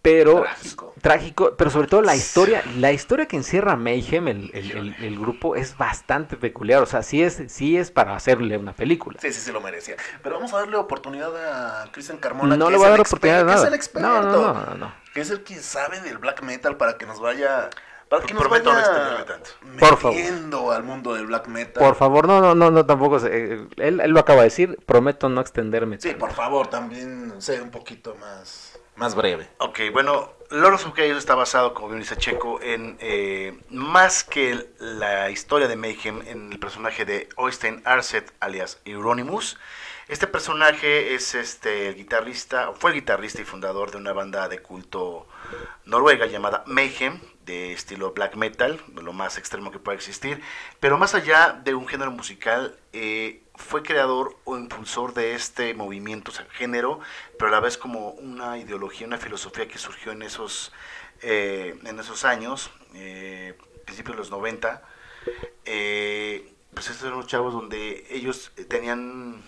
Pero 0.00 0.42
Trágico. 0.42 0.94
trágico, 1.02 1.54
pero 1.58 1.70
sobre 1.70 1.88
todo 1.88 2.02
la 2.02 2.14
historia, 2.14 2.62
la 2.76 2.92
historia 2.92 3.26
que 3.26 3.36
encierra 3.36 3.74
Mayhem, 3.76 4.28
el, 4.28 4.50
el- 4.54 4.70
el- 4.70 4.94
el 5.04 5.18
grupo, 5.18 5.56
es 5.56 5.76
bastante 5.76 6.36
peculiar. 6.36 6.82
O 6.82 6.86
sea, 6.86 7.02
sí 7.02 7.22
es, 7.22 7.42
sí 7.48 7.76
es 7.76 7.90
para 7.90 8.14
hacerle 8.14 8.56
una 8.56 8.72
película. 8.72 9.18
Sí, 9.20 9.32
sí, 9.32 9.40
sí 9.40 9.50
lo 9.52 9.60
merecía. 9.60 9.96
Pero 10.22 10.36
vamos 10.36 10.54
a 10.54 10.58
darle 10.58 10.76
oportunidad 10.76 11.82
a 11.82 11.90
Cristian 11.90 12.18
Carmona. 12.18 12.56
No 12.56 12.66
que 12.66 12.70
le 12.70 12.76
es 12.76 12.78
voy 12.78 12.86
a 12.86 12.90
el 12.90 12.92
dar 12.98 13.06
oportunidad 13.06 13.38
de 13.40 13.44
que 13.44 13.50
es 13.50 13.56
nada. 13.56 13.68
el 13.68 13.74
experto. 13.74 14.08
No, 14.08 14.22
no, 14.22 14.52
no, 14.54 14.66
no, 14.66 14.74
no. 14.76 14.94
Que 15.12 15.20
es 15.20 15.30
el 15.30 15.42
que 15.42 15.56
sabe 15.56 16.00
del 16.00 16.18
black 16.18 16.42
metal 16.42 16.76
para 16.76 16.96
que 16.96 17.04
nos 17.04 17.18
vaya. 17.20 17.68
Para 18.08 18.24
que 18.24 18.32
nos 18.32 18.42
Prometo 18.42 18.70
vaya 18.70 18.80
extenderme 18.80 19.24
tanto. 19.24 19.50
Por 19.78 19.98
favor. 19.98 20.16
metiendo 20.16 20.70
al 20.72 20.82
mundo 20.82 21.12
del 21.14 21.26
black 21.26 21.46
metal. 21.48 21.82
Por 21.84 21.94
favor, 21.94 22.26
no, 22.26 22.40
no, 22.40 22.54
no, 22.54 22.70
no, 22.70 22.86
tampoco. 22.86 23.18
se- 23.18 23.28
eh, 23.54 23.66
él, 23.76 24.00
él 24.00 24.10
lo 24.12 24.20
acaba 24.20 24.38
de 24.38 24.44
decir. 24.44 24.78
Prometo 24.86 25.28
no 25.28 25.42
extenderme. 25.42 26.00
Sí, 26.00 26.14
por 26.14 26.32
favor, 26.32 26.68
también 26.68 27.34
sea 27.42 27.62
un 27.62 27.70
poquito 27.70 28.14
más, 28.14 28.67
más 28.98 29.14
breve. 29.14 29.48
Ok, 29.58 29.80
bueno, 29.92 30.32
Lords 30.50 30.84
of 30.84 30.98
está 30.98 31.34
basado, 31.34 31.72
como 31.72 31.88
bien 31.88 32.00
dice 32.00 32.16
Checo, 32.16 32.60
en 32.60 32.96
eh, 33.00 33.58
más 33.70 34.24
que 34.24 34.66
la 34.78 35.30
historia 35.30 35.68
de 35.68 35.76
Mayhem, 35.76 36.22
en 36.26 36.52
el 36.52 36.58
personaje 36.58 37.04
de 37.04 37.28
Oystein 37.36 37.80
Arset, 37.84 38.32
alias 38.40 38.80
Euronymous. 38.84 39.56
Este 40.08 40.26
personaje 40.26 41.14
es 41.14 41.34
este 41.34 41.88
el 41.88 41.94
guitarrista, 41.94 42.72
fue 42.74 42.90
el 42.90 42.96
guitarrista 42.96 43.42
y 43.42 43.44
fundador 43.44 43.90
de 43.90 43.98
una 43.98 44.14
banda 44.14 44.48
de 44.48 44.60
culto 44.60 45.28
noruega 45.84 46.26
llamada 46.26 46.64
Mayhem, 46.66 47.20
de 47.48 47.72
estilo 47.72 48.12
black 48.12 48.36
metal, 48.36 48.80
lo 48.94 49.12
más 49.12 49.38
extremo 49.38 49.72
que 49.72 49.78
pueda 49.78 49.96
existir. 49.96 50.40
Pero 50.78 50.98
más 50.98 51.14
allá 51.14 51.60
de 51.64 51.74
un 51.74 51.88
género 51.88 52.12
musical, 52.12 52.78
eh, 52.92 53.42
fue 53.56 53.82
creador 53.82 54.36
o 54.44 54.56
impulsor 54.56 55.14
de 55.14 55.34
este 55.34 55.74
movimiento, 55.74 56.30
o 56.30 56.34
sea, 56.34 56.46
género, 56.52 57.00
pero 57.38 57.48
a 57.48 57.52
la 57.52 57.60
vez 57.60 57.76
como 57.76 58.10
una 58.10 58.58
ideología, 58.58 59.06
una 59.06 59.18
filosofía 59.18 59.66
que 59.66 59.78
surgió 59.78 60.12
en 60.12 60.22
esos, 60.22 60.72
eh, 61.22 61.78
en 61.84 61.98
esos 61.98 62.24
años, 62.24 62.70
eh, 62.94 63.58
principios 63.84 64.16
de 64.16 64.18
los 64.18 64.30
90. 64.30 64.82
Eh, 65.64 66.52
pues 66.72 66.88
estos 66.88 67.06
eran 67.06 67.18
los 67.18 67.26
chavos 67.26 67.52
donde 67.52 68.06
ellos 68.10 68.52
tenían, 68.68 69.42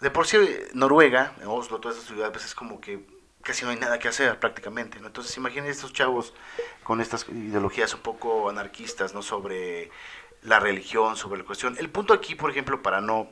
de 0.00 0.10
por 0.10 0.26
sí 0.26 0.38
Noruega, 0.72 1.34
Oslo, 1.46 1.78
todas 1.78 1.98
esas 1.98 2.08
ciudades, 2.08 2.32
pues 2.32 2.44
es 2.46 2.54
como 2.54 2.80
que 2.80 3.17
casi 3.42 3.64
no 3.64 3.70
hay 3.70 3.78
nada 3.78 3.98
que 3.98 4.08
hacer 4.08 4.38
prácticamente, 4.38 5.00
¿no? 5.00 5.06
Entonces 5.06 5.36
imaginen 5.36 5.66
estos 5.70 5.92
chavos 5.92 6.34
con 6.82 7.00
estas 7.00 7.26
ideologías 7.28 7.94
un 7.94 8.00
poco 8.00 8.48
anarquistas, 8.48 9.14
¿no? 9.14 9.22
Sobre 9.22 9.90
la 10.42 10.60
religión, 10.60 11.16
sobre 11.16 11.40
la 11.40 11.46
cuestión. 11.46 11.76
El 11.78 11.90
punto 11.90 12.14
aquí, 12.14 12.34
por 12.34 12.50
ejemplo, 12.50 12.82
para 12.82 13.00
no 13.00 13.30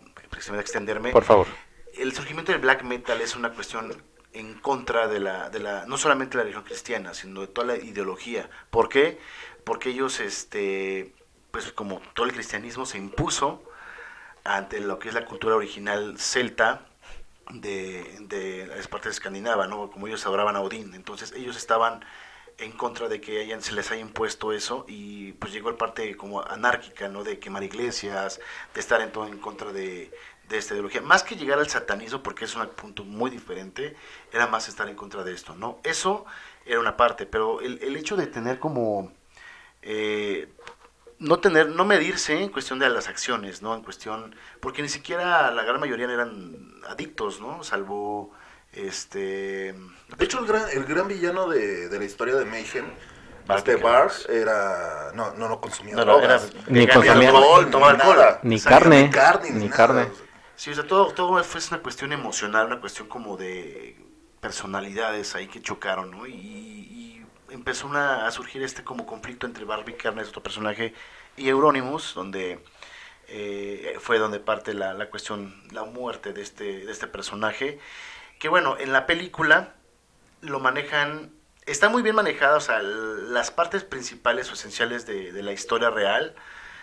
extenderme, 0.58 1.12
Por 1.12 1.24
favor. 1.24 1.46
el 1.94 2.12
surgimiento 2.14 2.52
del 2.52 2.60
black 2.60 2.82
metal 2.82 3.20
es 3.20 3.36
una 3.36 3.50
cuestión 3.52 3.94
en 4.32 4.54
contra 4.54 5.08
de 5.08 5.20
la, 5.20 5.48
de 5.50 5.60
la, 5.60 5.86
no 5.86 5.96
solamente 5.96 6.32
de 6.32 6.36
la 6.38 6.42
religión 6.44 6.64
cristiana, 6.64 7.14
sino 7.14 7.40
de 7.42 7.46
toda 7.46 7.68
la 7.68 7.76
ideología. 7.76 8.50
¿Por 8.70 8.88
qué? 8.88 9.18
Porque 9.64 9.90
ellos, 9.90 10.20
este, 10.20 11.14
pues 11.50 11.72
como 11.72 12.00
todo 12.14 12.26
el 12.26 12.32
cristianismo 12.32 12.84
se 12.86 12.98
impuso 12.98 13.62
ante 14.44 14.80
lo 14.80 14.98
que 14.98 15.08
es 15.08 15.14
la 15.14 15.24
cultura 15.24 15.56
original 15.56 16.18
celta 16.18 16.82
de, 17.50 18.16
de 18.20 18.66
las 18.66 18.88
partes 18.88 19.12
escandinavas, 19.12 19.68
¿no? 19.68 19.90
Como 19.90 20.06
ellos 20.06 20.26
adoraban 20.26 20.56
a 20.56 20.60
Odín. 20.60 20.94
Entonces 20.94 21.32
ellos 21.32 21.56
estaban 21.56 22.04
en 22.58 22.72
contra 22.72 23.08
de 23.08 23.20
que 23.20 23.40
hayan, 23.40 23.62
se 23.62 23.72
les 23.74 23.90
haya 23.90 24.00
impuesto 24.00 24.52
eso 24.52 24.84
y 24.88 25.32
pues 25.34 25.52
llegó 25.52 25.70
la 25.70 25.76
parte 25.76 26.16
como 26.16 26.42
anárquica, 26.42 27.08
¿no? 27.08 27.22
De 27.22 27.38
quemar 27.38 27.62
iglesias, 27.62 28.40
de 28.74 28.80
estar 28.80 29.00
en 29.00 29.12
todo 29.12 29.26
en 29.26 29.38
contra 29.38 29.72
de, 29.72 30.10
de 30.48 30.58
esta 30.58 30.74
ideología. 30.74 31.02
Más 31.02 31.22
que 31.22 31.36
llegar 31.36 31.58
al 31.58 31.68
satanismo, 31.68 32.22
porque 32.22 32.46
es 32.46 32.56
un 32.56 32.66
punto 32.68 33.04
muy 33.04 33.30
diferente, 33.30 33.94
era 34.32 34.46
más 34.46 34.68
estar 34.68 34.88
en 34.88 34.96
contra 34.96 35.22
de 35.22 35.34
esto, 35.34 35.54
¿no? 35.54 35.80
Eso 35.84 36.24
era 36.64 36.80
una 36.80 36.96
parte, 36.96 37.26
pero 37.26 37.60
el, 37.60 37.78
el 37.82 37.94
hecho 37.96 38.16
de 38.16 38.26
tener 38.26 38.58
como... 38.58 39.12
eh, 39.82 40.48
no 41.18 41.38
tener, 41.38 41.68
no 41.70 41.84
medirse 41.84 42.40
en 42.42 42.48
cuestión 42.50 42.78
de 42.78 42.88
las 42.90 43.08
acciones, 43.08 43.62
¿no? 43.62 43.74
En 43.74 43.82
cuestión, 43.82 44.34
porque 44.60 44.82
ni 44.82 44.88
siquiera 44.88 45.50
la 45.50 45.62
gran 45.64 45.80
mayoría 45.80 46.06
eran 46.06 46.74
adictos, 46.88 47.40
¿no? 47.40 47.62
Salvo, 47.64 48.32
este... 48.72 49.72
De 50.18 50.24
hecho, 50.24 50.38
el 50.40 50.46
gran, 50.46 50.64
el 50.72 50.84
gran 50.84 51.08
villano 51.08 51.48
de, 51.48 51.88
de 51.88 51.98
la 51.98 52.04
historia 52.04 52.36
de 52.36 52.44
Mayhem, 52.44 52.86
este. 53.48 53.76
Bart, 53.76 54.12
era. 54.28 55.12
No, 55.14 55.32
no, 55.34 55.48
no 55.48 55.60
consumía 55.60 55.94
No, 55.94 56.04
no, 56.04 56.18
drogas. 56.18 56.50
era 56.52 56.62
Ni 56.68 56.86
consumía- 56.86 57.28
alcohol, 57.28 57.70
tomaba 57.70 57.92
alcohol. 57.92 58.16
nada. 58.16 58.40
Ni 58.42 58.60
carne, 58.60 59.02
Ni 59.04 59.10
carne, 59.10 59.50
ni 59.52 59.68
carne. 59.68 60.08
Sí, 60.56 60.70
o 60.70 60.74
sea, 60.74 60.84
todo, 60.86 61.12
todo 61.12 61.42
fue 61.44 61.60
una 61.70 61.80
cuestión 61.82 62.12
emocional, 62.12 62.66
una 62.66 62.80
cuestión 62.80 63.06
como 63.08 63.36
de 63.36 63.96
personalidades 64.40 65.34
ahí 65.36 65.46
que 65.48 65.60
chocaron, 65.62 66.10
¿no? 66.10 66.26
Y, 66.26 66.32
y 66.32 66.75
empezó 67.50 67.92
a 67.92 68.30
surgir 68.30 68.62
este 68.62 68.84
como 68.84 69.06
conflicto 69.06 69.46
entre 69.46 69.64
Barbie 69.64 69.96
Carnes, 69.96 70.28
otro 70.28 70.42
personaje, 70.42 70.94
y 71.36 71.48
Euronymous, 71.48 72.14
donde 72.14 72.64
eh, 73.28 73.96
fue 74.00 74.18
donde 74.18 74.40
parte 74.40 74.74
la, 74.74 74.94
la 74.94 75.10
cuestión, 75.10 75.62
la 75.72 75.84
muerte 75.84 76.32
de 76.32 76.42
este, 76.42 76.84
de 76.84 76.92
este 76.92 77.06
personaje. 77.06 77.78
Que 78.38 78.48
bueno, 78.48 78.76
en 78.78 78.92
la 78.92 79.06
película 79.06 79.74
lo 80.42 80.60
manejan, 80.60 81.32
está 81.64 81.88
muy 81.88 82.02
bien 82.02 82.14
manejada, 82.14 82.56
o 82.56 82.60
sea, 82.60 82.80
las 82.82 83.50
partes 83.50 83.84
principales 83.84 84.50
o 84.50 84.54
esenciales 84.54 85.06
de, 85.06 85.32
de 85.32 85.42
la 85.42 85.52
historia 85.52 85.90
real. 85.90 86.34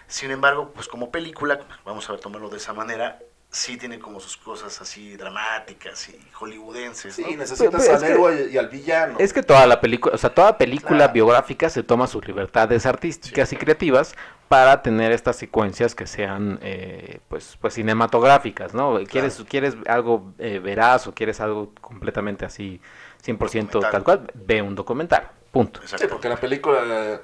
Sin 0.08 0.32
embargo, 0.32 0.72
pues 0.74 0.88
como 0.88 1.12
película, 1.12 1.62
vamos 1.86 2.10
a 2.10 2.14
ver, 2.14 2.22
tomarlo 2.22 2.50
de 2.50 2.58
esa 2.58 2.74
manera, 2.74 3.20
sí 3.54 3.78
tiene 3.78 4.00
como 4.00 4.20
sus 4.20 4.36
cosas 4.36 4.82
así 4.82 5.16
dramáticas 5.16 6.10
y 6.10 6.20
hollywoodenses. 6.34 7.20
¿no? 7.20 7.28
Sí, 7.28 7.36
necesitas 7.36 7.84
es 7.84 7.90
al 7.90 8.00
que- 8.02 8.08
héroe 8.08 8.50
y 8.52 8.58
al 8.58 8.68
villano. 8.68 9.16
Es 9.20 9.32
que 9.32 9.44
toda 9.44 9.68
la 9.68 9.80
película, 9.80 10.16
o 10.16 10.18
sea, 10.18 10.34
toda 10.34 10.58
película 10.58 10.98
Claro. 10.98 11.14
biográfica 11.14 11.70
se 11.70 11.84
toma 11.84 12.08
sus 12.08 12.26
libertades 12.28 12.86
artísticas 12.88 13.54
y 13.54 13.56
creativas 13.58 14.16
para 14.50 14.82
tener 14.82 15.12
estas 15.12 15.36
secuencias 15.36 15.94
que 15.94 16.08
sean, 16.08 16.58
eh, 16.64 17.20
pues, 17.28 17.56
pues 17.62 17.76
cinematográficas, 17.76 18.74
¿no? 18.74 19.00
¿Quieres, 19.08 19.44
quieres 19.48 19.76
algo 19.88 20.34
eh, 20.40 20.58
veraz 20.60 21.06
o 21.08 21.14
quieres 21.14 21.40
algo 21.40 21.74
completamente 21.80 22.46
así, 22.46 22.82
100% 23.24 23.80
Documental. 23.80 23.92
tal 23.92 24.04
cual? 24.04 24.32
Ve 24.34 24.62
un 24.64 24.74
documental, 24.76 25.30
punto. 25.52 25.80
Exacto. 25.80 26.06
Sí, 26.06 26.10
porque 26.12 26.28
la 26.28 26.38
película, 26.38 27.22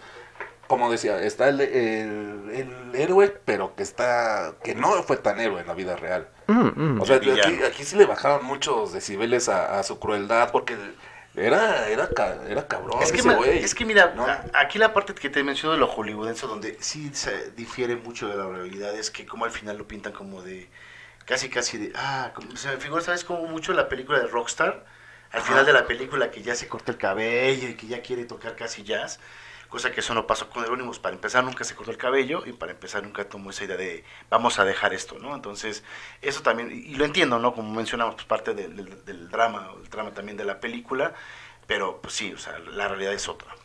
como 0.70 0.90
decía, 0.90 1.22
está 1.22 1.50
el, 1.50 1.60
el, 1.62 2.50
el 2.54 2.96
héroe, 2.96 3.28
pero 3.44 3.76
que 3.76 3.84
está 3.84 4.56
que 4.64 4.76
no 4.76 5.04
fue 5.04 5.18
tan 5.18 5.40
héroe 5.42 5.62
en 5.62 5.68
la 5.68 5.74
vida 5.74 5.98
real. 5.98 6.30
Mm, 6.48 6.96
mm. 6.96 7.02
O 7.02 7.06
sea, 7.06 7.18
aquí, 7.18 7.32
aquí 7.64 7.84
sí 7.84 7.98
le 7.98 8.06
bajaron 8.06 8.46
muchos 8.46 8.94
decibeles 8.94 9.50
a, 9.50 9.78
a 9.80 9.84
su 9.84 10.00
crueldad, 10.00 10.52
porque 10.52 10.78
era, 11.36 11.88
era, 11.90 12.10
era 12.48 12.68
cabrón 12.68 13.02
Es 13.02 13.12
que, 13.12 13.20
ese 13.20 13.28
ma- 13.28 13.36
güey. 13.36 13.60
es 13.64 13.76
que 13.76 13.86
mira, 13.86 14.14
aquí 14.54 14.78
la 14.80 14.94
parte 14.94 15.14
que 15.14 15.30
te 15.30 15.44
menciono 15.44 15.74
de 15.74 15.80
lo 15.80 15.88
hollywoodense, 15.88 16.48
donde 16.48 16.78
sí 16.82 17.12
se 17.14 17.52
difiere 17.52 17.96
mucho 17.96 18.28
de 18.30 18.36
la 18.38 18.48
realidad, 18.48 18.96
es 18.96 19.12
que 19.12 19.26
como 19.26 19.46
al 19.46 19.52
final 19.52 19.78
lo 19.78 19.88
pintan 19.88 20.14
como 20.14 20.42
de, 20.42 20.70
casi 21.26 21.50
casi 21.50 21.78
de, 21.78 21.92
ah, 21.96 22.32
como, 22.36 22.56
se 22.58 22.70
me 22.70 22.78
figura, 22.78 23.02
¿sabes? 23.02 23.24
Como 23.24 23.46
mucho 23.48 23.74
la 23.74 23.90
película 23.90 24.20
de 24.20 24.28
Rockstar, 24.28 24.86
al 25.32 25.42
final 25.42 25.66
de 25.66 25.74
la 25.74 25.86
película 25.86 26.32
que 26.32 26.42
ya 26.42 26.56
se 26.56 26.68
corta 26.68 26.92
el 26.92 26.98
cabello 26.98 27.70
y 27.70 27.76
que 27.76 27.88
ya 27.88 28.02
quiere 28.02 28.26
tocar 28.26 28.56
casi 28.56 28.84
jazz, 28.84 29.20
cosa 29.70 29.92
que 29.92 30.02
eso 30.02 30.14
no 30.14 30.28
pasó 30.28 30.50
con 30.50 30.64
Euronymous. 30.64 31.00
Para 31.00 31.16
empezar, 31.16 31.44
nunca 31.44 31.64
se 31.64 31.76
cortó 31.76 31.92
el 31.92 31.98
cabello 31.98 32.44
y 32.46 32.54
para 32.54 32.72
empezar, 32.72 33.04
nunca 33.04 33.24
tomó 33.24 33.52
esa 33.52 33.64
idea 33.64 33.78
de 33.78 34.04
vamos 34.30 34.60
a 34.60 34.66
dejar 34.66 34.94
esto, 34.94 35.18
¿no? 35.20 35.36
Entonces, 35.36 35.84
eso 36.22 36.42
también, 36.42 36.72
y 36.72 36.96
lo 36.96 37.06
entiendo, 37.06 37.40
¿no? 37.40 37.54
Como 37.54 37.74
mencionamos, 37.74 38.16
pues 38.16 38.26
parte 38.26 38.54
del, 38.54 38.76
del, 38.76 39.06
del 39.06 39.30
drama, 39.30 39.70
el 39.82 39.90
drama 39.90 40.12
también 40.12 40.38
de 40.38 40.46
la 40.46 40.60
película, 40.60 41.14
pero 41.68 42.02
pues 42.02 42.14
sí, 42.14 42.34
o 42.34 42.38
sea, 42.38 42.58
la 42.60 42.88
realidad 42.88 43.14
es 43.14 43.30
otra. 43.30 43.56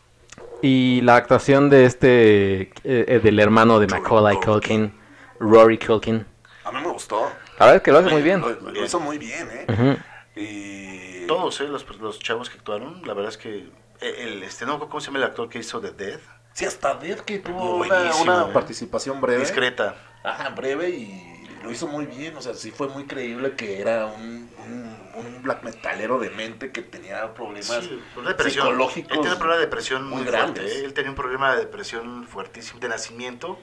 Y 0.63 1.01
la 1.03 1.17
actuación 1.17 1.71
de 1.71 1.85
este, 1.85 2.63
eh, 2.63 2.71
eh, 2.85 3.21
del 3.23 3.39
hermano 3.39 3.79
de 3.79 3.87
Rory 3.87 4.03
Macaulay 4.03 4.37
Culkin. 4.41 4.93
Rory 5.39 5.79
Culkin. 5.79 6.27
A 6.65 6.73
mí 6.73 6.81
me 6.81 6.89
gustó. 6.89 7.21
La 7.59 7.67
verdad 7.67 7.77
es 7.77 7.83
que 7.83 7.93
lo 7.93 7.99
hace 7.99 8.11
muy 8.11 8.23
bien. 8.23 8.41
Lo, 8.41 8.51
lo 8.51 8.85
hizo 8.85 8.99
muy 8.99 9.19
bien, 9.19 9.49
¿eh? 9.53 9.97
Y... 10.37 11.27
Todos, 11.27 11.61
¿eh? 11.61 11.69
Los, 11.69 11.89
los 11.99 12.19
chavos 12.19 12.51
que 12.51 12.59
actuaron, 12.59 13.03
la 13.07 13.15
verdad 13.15 13.31
es 13.31 13.39
que 13.39 13.69
el, 14.05 14.43
este, 14.43 14.67
no, 14.67 14.79
¿cómo 14.79 15.01
se 15.01 15.07
llama 15.07 15.19
el 15.19 15.25
actor 15.25 15.49
que 15.49 15.59
hizo 15.59 15.81
The 15.81 15.93
Dead? 15.93 16.21
Sí, 16.53 16.65
hasta 16.65 16.95
Dead 16.95 17.19
que 17.21 17.39
tuvo 17.41 17.77
una, 17.77 17.89
Buenísimo, 17.99 18.23
una 18.23 18.43
eh. 18.49 18.53
participación 18.53 19.21
breve. 19.21 19.41
Discreta. 19.41 19.97
Ajá, 20.23 20.51
breve 20.51 20.91
y 20.91 21.49
lo 21.63 21.71
hizo 21.71 21.87
muy 21.87 22.07
bien. 22.07 22.37
O 22.37 22.43
sea, 22.43 22.55
sí 22.55 22.71
fue 22.71 22.89
muy 22.89 23.07
creíble 23.07 23.55
que 23.57 23.81
era 23.81 24.07
un, 24.07 24.49
un, 24.65 24.97
un 25.15 25.43
black 25.43 25.63
metalero 25.65 26.19
de 26.19 26.31
mente 26.31 26.71
que 26.71 26.83
tenía 26.83 27.35
problemas 27.35 27.67
Sí, 27.85 28.01
una 28.17 28.29
depresión. 28.31 28.67
psicológicos. 28.67 29.11
Él 29.13 29.19
tiene 29.21 29.33
un 29.33 29.39
problema 29.39 29.59
de 29.59 29.65
depresión 29.67 30.09
muy, 30.09 30.23
muy 30.23 30.31
fuerte. 30.33 30.65
¿eh? 30.65 30.85
Él 30.85 30.95
tenía 30.95 31.11
un 31.11 31.17
problema 31.17 31.53
de 31.55 31.61
depresión 31.61 32.27
fuertísimo 32.29 32.79
de 32.81 32.89
nacimiento, 32.89 33.59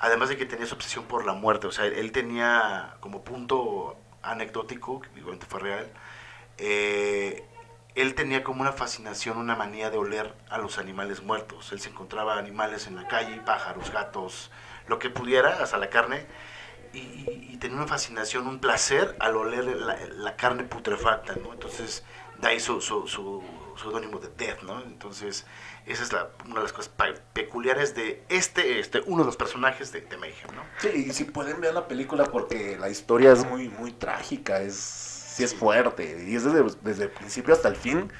además 0.00 0.28
de 0.28 0.36
que 0.36 0.44
tenía 0.46 0.66
su 0.66 0.74
obsesión 0.74 1.04
por 1.04 1.24
la 1.24 1.34
muerte. 1.34 1.66
O 1.68 1.72
sea, 1.72 1.84
él 1.86 2.10
tenía 2.12 2.96
como 3.00 3.22
punto 3.22 3.96
anecdótico, 4.22 5.00
que 5.00 5.08
igualmente 5.16 5.46
fue 5.46 5.60
real, 5.60 5.92
eh, 6.58 7.44
él 8.00 8.14
tenía 8.14 8.44
como 8.44 8.62
una 8.62 8.72
fascinación, 8.72 9.38
una 9.38 9.56
manía 9.56 9.90
de 9.90 9.98
oler 9.98 10.34
a 10.50 10.58
los 10.58 10.78
animales 10.78 11.22
muertos. 11.22 11.72
Él 11.72 11.80
se 11.80 11.88
encontraba 11.88 12.38
animales 12.38 12.86
en 12.86 12.96
la 12.96 13.08
calle, 13.08 13.40
pájaros, 13.44 13.90
gatos, 13.92 14.50
lo 14.86 14.98
que 14.98 15.10
pudiera, 15.10 15.62
hasta 15.62 15.78
la 15.78 15.90
carne, 15.90 16.26
y, 16.92 17.56
tenía 17.58 17.76
una 17.76 17.86
fascinación, 17.86 18.46
un 18.46 18.60
placer 18.60 19.16
al 19.18 19.36
oler 19.36 19.64
la, 19.64 20.36
carne 20.36 20.64
putrefacta, 20.64 21.34
¿no? 21.34 21.52
Entonces, 21.52 22.04
de 22.40 22.48
ahí 22.48 22.60
su, 22.60 22.80
su, 22.80 23.08
su 23.08 23.42
seudónimo 23.76 24.18
de 24.18 24.28
Death, 24.28 24.62
¿no? 24.62 24.80
Entonces, 24.82 25.44
esa 25.86 26.02
es 26.02 26.12
la, 26.12 26.28
una 26.44 26.56
de 26.56 26.62
las 26.62 26.72
cosas 26.72 26.92
peculiares 27.32 27.94
de 27.94 28.22
este, 28.28 28.78
este, 28.78 29.02
uno 29.06 29.22
de 29.22 29.26
los 29.26 29.36
personajes 29.36 29.90
de, 29.92 30.02
de 30.02 30.16
Mayhem, 30.16 30.54
¿no? 30.54 30.62
Sí, 30.78 31.06
y 31.08 31.12
si 31.12 31.24
pueden 31.24 31.60
ver 31.60 31.74
la 31.74 31.88
película 31.88 32.24
porque 32.24 32.76
la 32.78 32.88
historia 32.88 33.32
es 33.32 33.44
muy, 33.44 33.68
muy 33.68 33.92
trágica, 33.92 34.60
es, 34.60 35.17
sí 35.38 35.44
es 35.44 35.54
fuerte. 35.54 36.24
Y 36.28 36.34
es 36.34 36.44
desde, 36.44 36.64
desde 36.82 37.04
el 37.04 37.10
principio 37.10 37.54
hasta 37.54 37.68
el 37.68 37.76
fin 37.76 38.10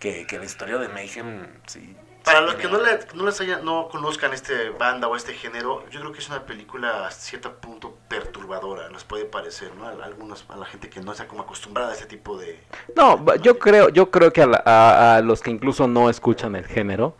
que, 0.00 0.26
que 0.26 0.38
la 0.38 0.46
historia 0.46 0.78
de 0.78 0.88
Mayhem, 0.88 1.46
sí. 1.66 1.94
Para 2.24 2.40
sí 2.40 2.44
los 2.46 2.54
que 2.54 2.68
no, 2.68 2.80
le- 2.80 3.00
no 3.14 3.26
les 3.26 3.40
haya, 3.40 3.58
no 3.58 3.88
conozcan 3.88 4.32
este 4.32 4.70
banda 4.70 5.08
o 5.08 5.16
este 5.16 5.34
género, 5.34 5.84
yo 5.90 6.00
creo 6.00 6.12
que 6.12 6.20
es 6.20 6.28
una 6.28 6.46
película 6.46 7.06
hasta 7.06 7.20
cierto 7.20 7.54
punto 7.56 7.98
perturbadora, 8.08 8.88
nos 8.90 9.02
puede 9.04 9.24
parecer, 9.24 9.74
¿no? 9.74 9.86
A, 9.86 10.04
algunos, 10.04 10.44
a 10.48 10.56
la 10.56 10.64
gente 10.64 10.88
que 10.88 11.00
no 11.00 11.12
está 11.12 11.26
como 11.26 11.42
acostumbrada 11.42 11.90
a 11.90 11.94
este 11.94 12.06
tipo 12.06 12.38
de... 12.38 12.58
No, 12.96 13.34
yo 13.36 13.58
creo, 13.58 13.88
yo 13.90 14.10
creo 14.10 14.32
que 14.32 14.40
a, 14.42 14.46
la- 14.46 14.62
a- 14.64 15.16
a 15.16 15.20
los 15.20 15.40
que 15.42 15.50
incluso 15.50 15.88
no 15.88 16.08
escuchan 16.08 16.54
el 16.56 16.64
género 16.66 17.16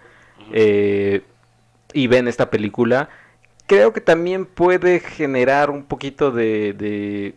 eh, 0.52 1.22
y 1.92 2.06
ven 2.06 2.28
esta 2.28 2.48
película, 2.48 3.08
creo 3.66 3.92
que 3.92 4.00
también 4.00 4.46
puede 4.46 5.00
generar 5.00 5.68
un 5.70 5.84
poquito 5.84 6.30
de, 6.30 6.72
de 6.74 7.34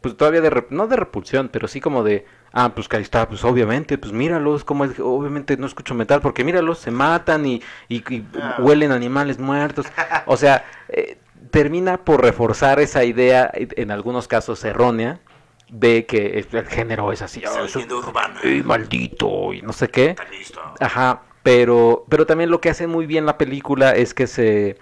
pues 0.00 0.16
todavía 0.16 0.40
de, 0.40 0.64
no 0.70 0.86
de 0.86 0.96
repulsión, 0.96 1.48
pero 1.48 1.66
sí 1.68 1.80
como 1.80 2.02
de, 2.04 2.24
ah, 2.52 2.72
pues 2.74 2.88
que 2.88 2.96
ahí 2.96 3.02
está, 3.02 3.28
pues 3.28 3.44
obviamente, 3.44 3.98
pues 3.98 4.12
míralos, 4.12 4.64
como 4.64 4.84
es, 4.84 4.98
obviamente 5.00 5.56
no 5.56 5.66
escucho 5.66 5.94
metal, 5.94 6.20
porque 6.20 6.44
míralos, 6.44 6.78
se 6.78 6.90
matan 6.90 7.46
y, 7.46 7.62
y- 7.88 7.96
y 8.14 8.24
Ah. 8.40 8.56
huelen 8.60 8.92
animales 8.92 9.38
muertos, 9.38 9.86
o 10.26 10.36
sea, 10.36 10.64
eh, 10.88 11.18
termina 11.50 12.04
por 12.04 12.22
reforzar 12.22 12.78
esa 12.80 13.04
idea, 13.04 13.50
eh, 13.54 13.68
en 13.76 13.90
algunos 13.90 14.28
casos 14.28 14.64
errónea, 14.64 15.20
de 15.68 16.06
que 16.06 16.38
el 16.50 16.66
género 16.66 17.12
es 17.12 17.20
así, 17.20 17.42
Es 17.44 17.54
leyenda 17.74 17.96
urbana. 17.96 18.40
eh, 18.42 18.62
maldito 18.64 19.52
y 19.52 19.60
no 19.62 19.72
sé 19.72 19.88
qué. 19.88 20.10
Está 20.10 20.24
listo. 20.30 20.60
Ajá, 20.80 21.22
pero, 21.42 22.06
pero 22.08 22.24
también 22.26 22.50
lo 22.50 22.60
que 22.60 22.70
hace 22.70 22.86
muy 22.86 23.04
bien 23.06 23.26
la 23.26 23.36
película 23.36 23.92
es 23.92 24.14
que 24.14 24.26
se, 24.26 24.78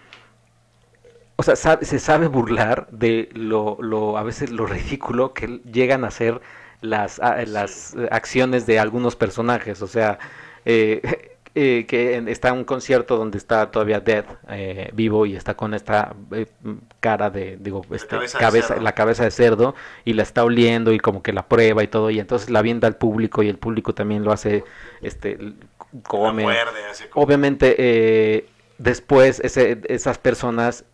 o 1.37 1.43
sea, 1.43 1.57
sabe- 1.57 1.84
se 1.84 1.99
sabe 1.99 2.26
burlar 2.28 2.89
de 2.91 3.28
lo, 3.34 3.76
lo, 3.80 4.16
a 4.18 4.22
veces 4.22 4.51
lo 4.51 4.66
ridículo 4.66 5.34
que 5.34 5.61
llegan 5.70 6.05
a 6.05 6.11
ser 6.11 6.41
las, 6.80 7.20
a- 7.20 7.45
las 7.45 7.95
eh, 7.95 8.09
acciones 8.11 8.66
de 8.66 8.78
algunos 8.78 9.16
personajes. 9.16 9.82
O 9.82 9.87
sea, 9.87 10.18
eh, 10.64 11.01
eh, 11.55 11.87
que 11.89 12.22
está 12.28 12.49
en 12.49 12.57
un 12.57 12.64
concierto 12.64 13.16
donde 13.16 13.39
está 13.39 13.70
todavía 13.70 14.01
Dead 14.01 14.24
eh, 14.51 14.91
vivo 14.93 15.24
y 15.26 15.37
está 15.37 15.55
con 15.55 15.72
esta 15.74 16.14
eh, 16.32 16.47
cara 17.01 17.30
de, 17.30 17.57
digo, 17.59 17.82
este, 17.93 18.09
cabeza 18.09 18.39
cabeza, 18.39 18.74
de 18.74 18.80
la 18.82 18.93
cabeza 18.93 19.24
de 19.24 19.30
cerdo 19.30 19.74
y 20.05 20.12
la 20.12 20.22
está 20.22 20.45
oliendo 20.45 20.93
y 20.93 20.99
como 20.99 21.22
que 21.22 21.32
la 21.32 21.47
prueba 21.49 21.82
y 21.82 21.89
todo 21.89 22.11
y 22.11 22.18
entonces 22.20 22.51
la 22.51 22.61
vienda 22.62 22.89
al 22.89 22.97
público 22.97 23.43
y 23.43 23.49
el 23.49 23.57
público 23.59 23.95
también 23.95 24.22
lo 24.24 24.32
hace, 24.32 24.64
este, 25.01 25.39
La 25.39 25.53
come. 26.03 26.43
muerde, 26.43 26.84
hace 26.91 27.09
como- 27.09 27.24
Obviamente, 27.24 27.74
eh, 27.78 28.47
después 28.78 29.41
ese, 29.41 29.80
esas 29.89 30.18
personas, 30.18 30.82
eh, 30.82 30.87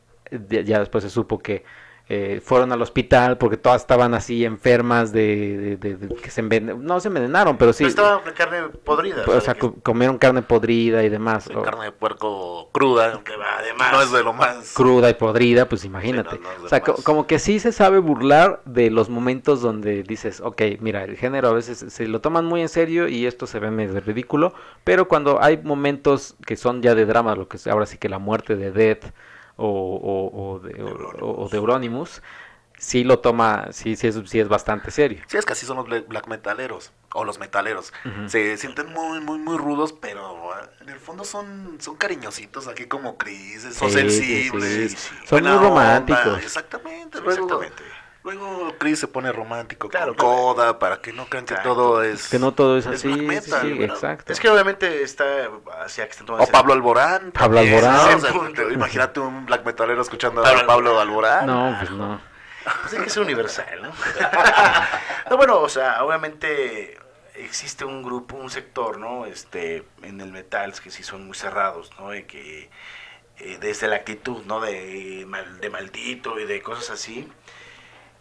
ya 0.49 0.79
después 0.81 1.05
se 1.05 1.11
supo 1.11 1.39
que 1.39 1.65
eh, 2.09 2.43
fueron 2.45 2.73
al 2.73 2.83
hospital 2.83 3.39
porque 3.39 3.57
todas 3.57 3.81
estaban 3.81 4.13
así 4.13 4.45
enfermas 4.45 5.13
de, 5.13 5.57
de- 5.57 5.77
de- 5.77 5.97
de 6.09 6.15
que 6.17 6.31
se 6.31 6.41
envenenaron, 6.41 6.85
no 6.85 6.99
se 6.99 7.09
envenenaron, 7.09 7.57
pero 7.57 7.73
sí, 7.73 7.85
Pero 7.85 7.89
estaba 7.91 8.23
la 8.27 8.35
carne 8.35 8.69
podrida. 8.85 9.23
o 9.25 9.41
sea, 9.41 9.55
que- 9.55 9.73
comieron 9.83 10.19
carne 10.19 10.43
podrida 10.43 11.05
y 11.05 11.09
demás, 11.09 11.49
o 11.55 11.63
carne 11.63 11.85
de 11.87 11.93
puerco 11.93 12.69
cruda. 12.73 13.23
que 13.25 13.33
además. 13.35 13.93
No 13.93 14.03
es 14.03 14.11
de 14.13 14.25
lo 14.25 14.33
más. 14.33 14.75
cruda 14.75 15.09
y 15.11 15.15
podrida, 15.15 15.69
pues 15.69 15.85
imagínate. 15.85 16.39
no, 16.41 16.49
no 16.59 16.65
o 16.65 16.69
sea, 16.69 16.81
co- 16.83 16.97
como 17.05 17.27
que 17.29 17.39
sí 17.39 17.61
se 17.61 17.71
sabe 17.71 18.01
burlar 18.01 18.61
de 18.67 18.91
los 18.91 19.09
momentos 19.09 19.63
donde 19.63 20.03
dices, 20.03 20.41
ok, 20.41 20.61
mira, 20.81 21.05
el 21.05 21.17
género 21.17 21.49
a 21.49 21.53
veces 21.53 21.85
se 21.89 22.09
lo 22.09 22.21
toman 22.21 22.45
muy 22.45 22.61
en 22.63 22.69
serio 22.69 23.07
y 23.07 23.27
esto 23.27 23.47
se 23.47 23.61
ve 23.61 23.71
medio 23.71 24.01
ridículo, 24.01 24.53
pero 24.83 25.07
cuando 25.07 25.41
hay 25.41 25.59
momentos 25.63 26.35
que 26.45 26.57
son 26.57 26.83
ya 26.83 26.97
de 26.97 27.07
drama, 27.07 27.37
lo 27.37 27.47
que 27.49 27.59
es 27.59 27.67
ahora 27.69 27.87
sí 27.87 27.97
que 27.97 28.09
la 28.09 28.19
muerte 28.19 28.57
de 28.57 28.73
Death 28.73 29.05
o, 29.57 29.67
o, 29.67 30.53
o 30.55 30.59
de, 30.61 30.83
o- 30.83 31.49
Euronymous, 31.53 32.23
sí 32.79 33.05
lo 33.05 33.21
toma, 33.21 33.69
sí, 33.73 33.97
sí 33.97 34.07
es, 34.09 34.21
sí 34.27 34.41
es 34.41 34.49
bastante 34.49 34.91
serio. 34.91 35.23
Sí, 35.27 35.37
es 35.37 35.45
que 35.45 35.53
así 35.53 35.67
son 35.67 35.77
los 35.77 35.87
black 36.09 36.27
metaleros. 36.27 36.93
O 37.15 37.25
los 37.25 37.39
metaleros. 37.39 37.93
Se 38.27 38.57
sienten 38.57 38.91
muy, 38.91 39.21
muy, 39.21 39.39
muy 39.39 39.59
rudos, 39.59 39.93
pero 39.93 40.51
en 40.81 40.89
el 40.89 40.99
fondo 40.99 41.25
son, 41.25 41.77
son 41.81 41.97
cariñositos, 41.97 42.69
aquí 42.69 42.87
como 42.87 43.19
Chris, 43.19 43.63
son 43.63 43.73
Sí, 43.91 43.91
sensibles. 43.91 44.93
sí, 44.93 44.97
sí. 44.97 45.15
Son 45.27 45.43
muy 45.43 45.53
onda, 45.53 45.63
románticos. 45.69 46.39
Exactamente. 46.43 47.21
Luego, 47.21 47.45
exactamente. 47.45 47.83
Luego 48.25 48.75
Chris 48.79 48.99
se 49.01 49.09
pone 49.09 49.33
romántico 49.33 49.89
Claro, 49.89 50.15
con 50.15 50.27
claro. 50.27 50.33
Coda 50.55 50.79
para 50.79 51.01
que 51.01 51.13
no 51.13 51.27
crean 51.27 51.45
que 51.45 51.55
todo 51.57 52.03
es... 52.03 52.29
Que 52.29 52.39
no 52.39 52.53
todo 52.53 52.79
es 52.79 52.87
es 52.87 52.95
así, 53.01 53.09
black 53.09 53.21
sí, 53.21 53.27
metal, 53.27 53.61
sí, 53.63 53.73
¿verdad? 53.79 53.97
exacto. 53.97 54.33
Es 54.33 54.41
que 54.41 54.49
obviamente 54.49 55.03
está 55.03 55.25
hacia 55.85 56.05
que 56.07 56.13
están 56.13 56.29
O 56.31 56.47
Pablo 56.47 56.73
Alborán. 56.73 57.33
Pablo 57.33 57.59
Alborán. 57.61 57.95
o 58.17 58.21
sea, 58.21 58.33
te- 58.55 58.73
imagínate 58.73 59.21
un 59.21 59.47
black 59.47 59.65
metalero 59.65 60.01
escuchando 60.03 60.43
Pablo 60.43 60.61
a 60.61 60.67
Pablo 60.67 61.01
Alborán. 61.01 61.47
No, 61.47 61.77
pues 61.79 61.91
no. 61.91 62.21
Pues 62.83 62.95
hay 62.95 63.01
que 63.05 63.11
ser 63.11 63.23
universal, 63.25 63.83
¿no? 63.83 63.91
no, 65.31 65.37
bueno, 65.37 65.59
o 65.61 65.69
sea, 65.69 66.05
obviamente 66.05 66.97
existe 67.35 67.85
un 67.85 68.03
grupo, 68.05 68.37
un 68.37 68.51
sector, 68.51 68.99
¿no? 68.99 69.27
Este, 69.27 69.85
en 70.03 70.21
el 70.21 70.31
metal 70.31 70.73
que 70.81 70.91
sí 70.93 71.03
son 71.03 71.27
muy 71.27 71.37
cerrados, 71.37 71.91
¿no? 71.99 72.15
Y 72.15 72.23
que 72.25 72.71
eh, 73.39 73.59
desde 73.61 73.89
la 73.89 73.97
actitud, 73.97 74.45
¿no? 74.47 74.61
De, 74.61 75.25
mal- 75.27 75.59
de 75.61 75.71
maldito 75.71 76.39
y 76.39 76.45
de 76.45 76.63
cosas 76.63 76.91
así. 76.91 77.29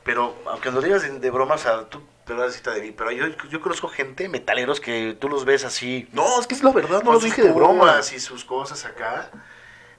Pero, 0.03 0.35
aunque 0.47 0.71
lo 0.71 0.81
digas 0.81 1.03
de, 1.03 1.19
de 1.19 1.29
broma, 1.31 1.55
o 1.55 1.57
sea, 1.57 1.85
tú 1.89 2.01
te 2.25 2.33
vas 2.33 2.43
a 2.43 2.45
decir 2.47 2.63
de 2.63 2.81
mí, 2.81 2.91
pero 2.91 3.11
yo, 3.11 3.27
yo 3.49 3.61
conozco 3.61 3.87
gente, 3.87 4.29
metaleros, 4.29 4.79
que 4.79 5.15
tú 5.19 5.29
los 5.29 5.45
ves 5.45 5.63
así, 5.65 6.07
No, 6.11 6.39
es 6.39 6.47
que 6.47 6.55
es 6.55 6.63
la 6.63 6.71
verdad, 6.71 6.99
no 6.99 7.03
con 7.03 7.13
lo 7.13 7.19
sus 7.19 7.29
dije 7.29 7.43
de 7.43 7.51
broma. 7.51 7.79
pumas 7.79 8.13
y 8.13 8.19
sus 8.19 8.45
cosas 8.45 8.85
acá. 8.85 9.29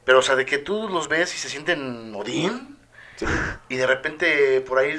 Pero, 0.04 0.18
o 0.18 0.22
sea, 0.22 0.34
de 0.36 0.44
que 0.46 0.58
tú 0.58 0.88
los 0.88 1.08
ves 1.08 1.34
y 1.34 1.38
se 1.38 1.48
sienten 1.48 2.14
Odín. 2.14 2.78
Y 3.68 3.76
de 3.76 3.86
repente 3.86 4.60
por 4.62 4.78
ahí 4.78 4.98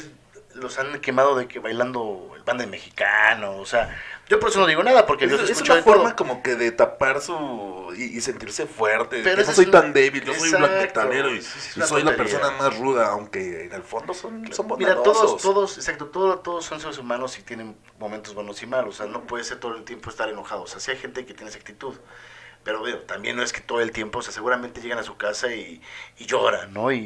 los 0.56 0.80
han 0.80 1.00
quemado 1.02 1.36
de 1.36 1.48
que 1.48 1.60
bailando 1.60 2.32
el 2.36 2.44
banda 2.44 2.66
mexicano. 2.68 3.58
O 3.58 3.66
sea, 3.66 3.98
yo 4.30 4.40
por 4.40 4.50
eso 4.50 4.60
no 4.60 4.68
digo 4.68 4.84
nada, 4.84 5.06
porque 5.06 5.26
Es, 5.26 5.32
es 5.50 5.62
una 5.62 5.76
de 5.76 5.84
todo. 5.84 5.94
forma 5.96 6.16
como 6.16 6.42
que 6.42 6.56
de 6.56 6.72
tapar 6.72 7.22
su... 7.22 7.94
y, 7.98 8.18
y 8.18 8.22
sentirse 8.22 8.66
fuerte. 8.68 9.22
Pero 9.24 9.42
que 9.42 9.46
no 9.46 9.54
soy 9.54 9.66
tan 9.68 9.94
débil, 9.94 10.24
yo 10.24 10.34
soy 10.34 10.50
un 10.50 10.58
black 10.58 10.72
Exacto, 10.72 11.00
metalero 11.02 11.36
y, 11.36 11.42
sí, 11.42 11.60
sí, 11.60 11.70
es 11.70 11.78
y 11.78 11.80
una 11.80 11.88
soy 11.88 12.04
la 12.04 12.16
persona 12.16 12.52
más 12.52 12.78
ruda, 12.78 13.08
aunque 13.10 13.66
en 13.66 13.74
el 13.74 13.84
fondo 13.84 14.14
son, 14.14 14.52
son 14.54 14.68
Mira, 14.78 14.96
todos, 15.04 15.42
todos, 15.42 15.78
exacto, 15.78 16.08
todos, 16.08 16.42
todos 16.44 16.66
son 16.66 16.80
seres 16.80 16.98
humanos 16.98 17.38
y 17.38 17.44
tienen 17.44 17.78
momentos 18.00 18.34
buenos 18.34 18.62
y 18.64 18.66
malos. 18.66 18.96
O 18.96 19.04
sea, 19.04 19.12
no 19.12 19.28
puede 19.28 19.44
ser 19.44 19.60
todo 19.60 19.76
el 19.76 19.84
tiempo 19.84 20.10
estar 20.10 20.30
enojados. 20.30 20.64
O 20.64 20.68
sea, 20.68 20.80
sí 20.80 20.92
hay 20.92 20.98
gente 20.98 21.26
que 21.26 21.34
tiene 21.34 21.50
esa 21.50 21.60
actitud. 21.60 21.96
Pero 22.64 22.80
bueno, 22.80 22.98
también 23.00 23.36
no 23.36 23.44
es 23.44 23.52
que 23.52 23.60
todo 23.60 23.82
el 23.82 23.92
tiempo, 23.92 24.20
o 24.20 24.22
sea, 24.22 24.32
seguramente 24.32 24.80
llegan 24.82 24.98
a 25.00 25.04
su 25.04 25.18
casa 25.18 25.54
y, 25.54 25.82
y 26.18 26.26
lloran, 26.26 26.74
¿no? 26.74 26.92
Y, 26.94 26.98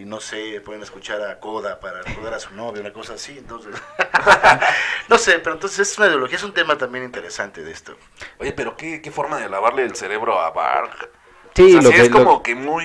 y 0.00 0.04
no 0.04 0.20
sé, 0.20 0.60
pueden 0.60 0.82
escuchar 0.82 1.22
a 1.22 1.40
Coda 1.40 1.80
para 1.80 2.02
recordar 2.02 2.34
a 2.34 2.40
su 2.40 2.52
novia, 2.54 2.82
una 2.82 2.92
cosa 2.92 3.14
así, 3.14 3.38
entonces... 3.38 3.74
no 5.08 5.16
sé, 5.18 5.38
pero 5.38 5.54
entonces 5.54 5.90
es 5.90 5.96
una 5.98 6.08
ideología, 6.08 6.36
es 6.36 6.42
un 6.44 6.52
tema 6.52 6.76
también 6.76 7.04
interesante 7.04 7.62
de 7.64 7.72
esto. 7.72 7.96
Oye, 8.38 8.52
pero 8.52 8.76
qué, 8.76 9.00
qué 9.00 9.10
forma 9.10 9.38
de 9.38 9.48
lavarle 9.48 9.82
el 9.84 9.94
cerebro 9.96 10.38
a 10.40 10.50
Bark. 10.50 11.10
Sí, 11.54 11.62
o 11.64 11.68
sea, 11.68 11.80
lo 11.82 11.88
sí 11.90 11.94
que- 11.96 12.02
es 12.02 12.10
lo- 12.10 12.18
como 12.24 12.42
que 12.42 12.54
muy... 12.54 12.84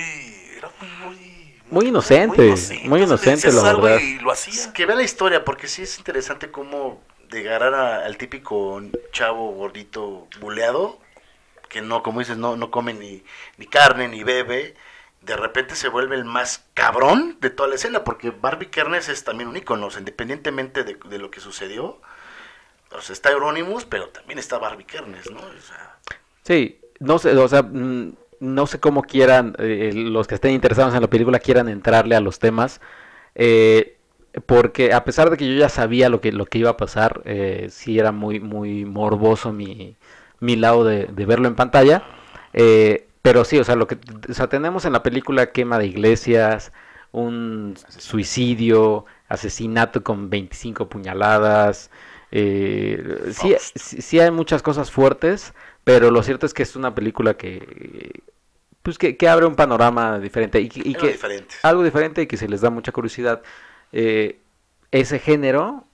Era 0.56 0.70
muy, 0.80 0.88
muy, 1.04 1.60
Muy 1.70 1.86
inocente, 1.88 2.42
muy 2.48 2.56
sea, 2.56 2.78
le 2.78 3.04
inocente, 3.04 3.52
la 3.52 3.62
verdad. 3.62 3.98
Y 4.00 4.18
lo 4.20 4.32
Es 4.32 4.48
hacía. 4.48 4.72
que 4.72 4.86
vean 4.86 4.98
la 4.98 5.04
historia, 5.04 5.44
porque 5.44 5.68
sí 5.68 5.82
es 5.82 5.98
interesante 5.98 6.50
cómo 6.50 7.02
de 7.28 7.40
agarrar 7.40 7.74
a- 7.74 8.04
al 8.06 8.16
típico 8.16 8.80
chavo 9.12 9.50
gordito 9.52 10.26
buleado, 10.40 11.00
que 11.74 11.82
no, 11.82 12.04
como 12.04 12.20
dices, 12.20 12.36
no, 12.36 12.56
no 12.56 12.70
come 12.70 12.94
ni, 12.94 13.24
ni 13.58 13.66
carne 13.66 14.06
ni 14.06 14.22
bebe, 14.22 14.76
de 15.22 15.36
repente 15.36 15.74
se 15.74 15.88
vuelve 15.88 16.14
el 16.14 16.24
más 16.24 16.64
cabrón 16.72 17.38
de 17.40 17.50
toda 17.50 17.68
la 17.68 17.74
escena, 17.74 18.04
porque 18.04 18.30
Barbie 18.30 18.70
Kernes 18.70 19.08
es 19.08 19.24
también 19.24 19.48
un 19.48 19.56
ícono, 19.56 19.88
o 19.88 19.98
independientemente 19.98 20.84
de, 20.84 20.96
de 21.08 21.18
lo 21.18 21.32
que 21.32 21.40
sucedió. 21.40 22.00
O 22.96 23.00
sea, 23.00 23.12
está 23.12 23.32
Euronymous, 23.32 23.86
pero 23.86 24.08
también 24.10 24.38
está 24.38 24.58
Barbie 24.58 24.84
Kernes, 24.84 25.28
¿no? 25.32 25.40
O 25.40 25.60
sea, 25.60 25.98
Sí, 26.44 26.80
no 27.00 27.18
sé, 27.18 27.36
o 27.36 27.48
sea, 27.48 27.62
mm, 27.62 28.14
no 28.38 28.66
sé 28.68 28.78
cómo 28.78 29.02
quieran, 29.02 29.56
eh, 29.58 29.90
los 29.94 30.28
que 30.28 30.36
estén 30.36 30.52
interesados 30.52 30.94
en 30.94 31.02
la 31.02 31.10
película 31.10 31.40
quieran 31.40 31.68
entrarle 31.68 32.14
a 32.14 32.20
los 32.20 32.38
temas, 32.38 32.80
eh, 33.34 33.96
porque 34.46 34.92
a 34.92 35.04
pesar 35.04 35.30
de 35.30 35.36
que 35.36 35.48
yo 35.48 35.58
ya 35.58 35.68
sabía 35.68 36.08
lo 36.08 36.20
que, 36.20 36.30
lo 36.30 36.46
que 36.46 36.58
iba 36.58 36.70
a 36.70 36.76
pasar, 36.76 37.22
eh, 37.24 37.66
sí 37.70 37.98
era 37.98 38.12
muy, 38.12 38.38
muy 38.38 38.84
morboso 38.84 39.52
mi, 39.52 39.96
mi 40.44 40.56
lado 40.56 40.84
de, 40.84 41.06
de 41.06 41.26
verlo 41.26 41.48
en 41.48 41.54
pantalla, 41.56 42.04
eh, 42.52 43.08
pero 43.22 43.44
sí, 43.44 43.58
o 43.58 43.64
sea, 43.64 43.76
lo 43.76 43.86
que, 43.86 43.98
o 44.28 44.34
sea, 44.34 44.48
tenemos 44.48 44.84
en 44.84 44.92
la 44.92 45.02
película 45.02 45.52
quema 45.52 45.78
de 45.78 45.86
iglesias, 45.86 46.72
un 47.12 47.74
suicidio, 47.88 49.06
asesinato 49.28 50.02
con 50.04 50.30
25 50.30 50.88
puñaladas, 50.88 51.90
eh, 52.30 53.30
sí, 53.32 53.54
sí, 54.02 54.20
hay 54.20 54.30
muchas 54.30 54.62
cosas 54.62 54.90
fuertes, 54.90 55.54
pero 55.84 56.10
lo 56.10 56.22
cierto 56.22 56.46
es 56.46 56.54
que 56.54 56.62
es 56.64 56.76
una 56.76 56.94
película 56.94 57.34
que 57.36 58.22
pues 58.82 58.98
que, 58.98 59.16
que 59.16 59.28
abre 59.28 59.46
un 59.46 59.54
panorama 59.56 60.18
diferente 60.18 60.60
y, 60.60 60.68
que- 60.68 60.80
y 60.88 60.94
algo 60.94 61.06
que 61.06 61.12
diferente. 61.12 61.54
algo 61.62 61.82
diferente 61.82 62.22
y 62.22 62.26
que 62.26 62.36
si 62.36 62.46
les 62.48 62.60
da 62.60 62.70
mucha 62.70 62.92
curiosidad. 62.92 63.42
Eh, 63.92 64.40
ese 64.90 65.18
género 65.18 65.86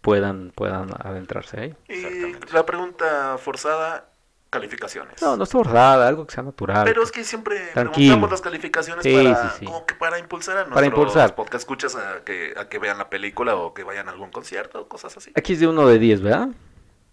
puedan 0.00 0.50
puedan 0.54 0.90
adentrarse 1.04 1.60
ahí. 1.60 1.74
Y 1.88 1.92
Exactamente. 1.94 2.52
la 2.52 2.66
pregunta 2.66 3.38
forzada, 3.38 4.06
calificaciones. 4.50 5.20
No, 5.22 5.36
no 5.36 5.44
está 5.44 5.58
forzada, 5.58 6.08
algo 6.08 6.26
que 6.26 6.34
sea 6.34 6.42
natural. 6.42 6.84
Pero 6.84 7.02
es 7.02 7.12
que 7.12 7.22
siempre 7.24 7.56
Tranquilo. 7.72 7.92
preguntamos 8.14 8.30
las 8.30 8.40
calificaciones 8.40 9.02
Sí, 9.04 9.14
para, 9.14 9.50
sí, 9.50 9.56
sí. 9.60 9.64
como 9.66 9.86
que 9.86 9.94
para 9.94 10.18
impulsar 10.18 10.56
a 10.58 10.64
Para 10.64 10.80
nuestros 10.80 10.98
impulsar. 11.00 11.34
podcast 11.34 11.62
escuchas 11.62 11.94
a 11.96 12.24
que, 12.24 12.54
a 12.56 12.68
que 12.68 12.78
vean 12.78 12.98
la 12.98 13.08
película 13.10 13.54
o 13.56 13.74
que 13.74 13.84
vayan 13.84 14.08
a 14.08 14.12
algún 14.12 14.30
concierto 14.30 14.80
o 14.82 14.88
cosas 14.88 15.16
así. 15.16 15.32
Aquí 15.36 15.52
es 15.52 15.60
de 15.60 15.68
1 15.68 15.86
de 15.86 15.98
10, 15.98 16.20
¿verdad? 16.22 16.48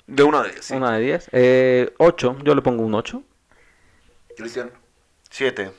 De 0.08 0.24
una 0.24 0.42
de 0.42 0.50
ellas, 0.52 0.66
sí. 0.66 0.74
Una 0.74 0.94
de 0.94 1.02
10. 1.02 1.30
Eh, 1.34 1.94
8, 1.98 2.38
yo 2.44 2.56
le 2.56 2.62
pongo 2.62 2.84
un 2.84 2.96
8. 2.96 3.22
Cristian, 4.38 4.72
Siete. 5.30 5.72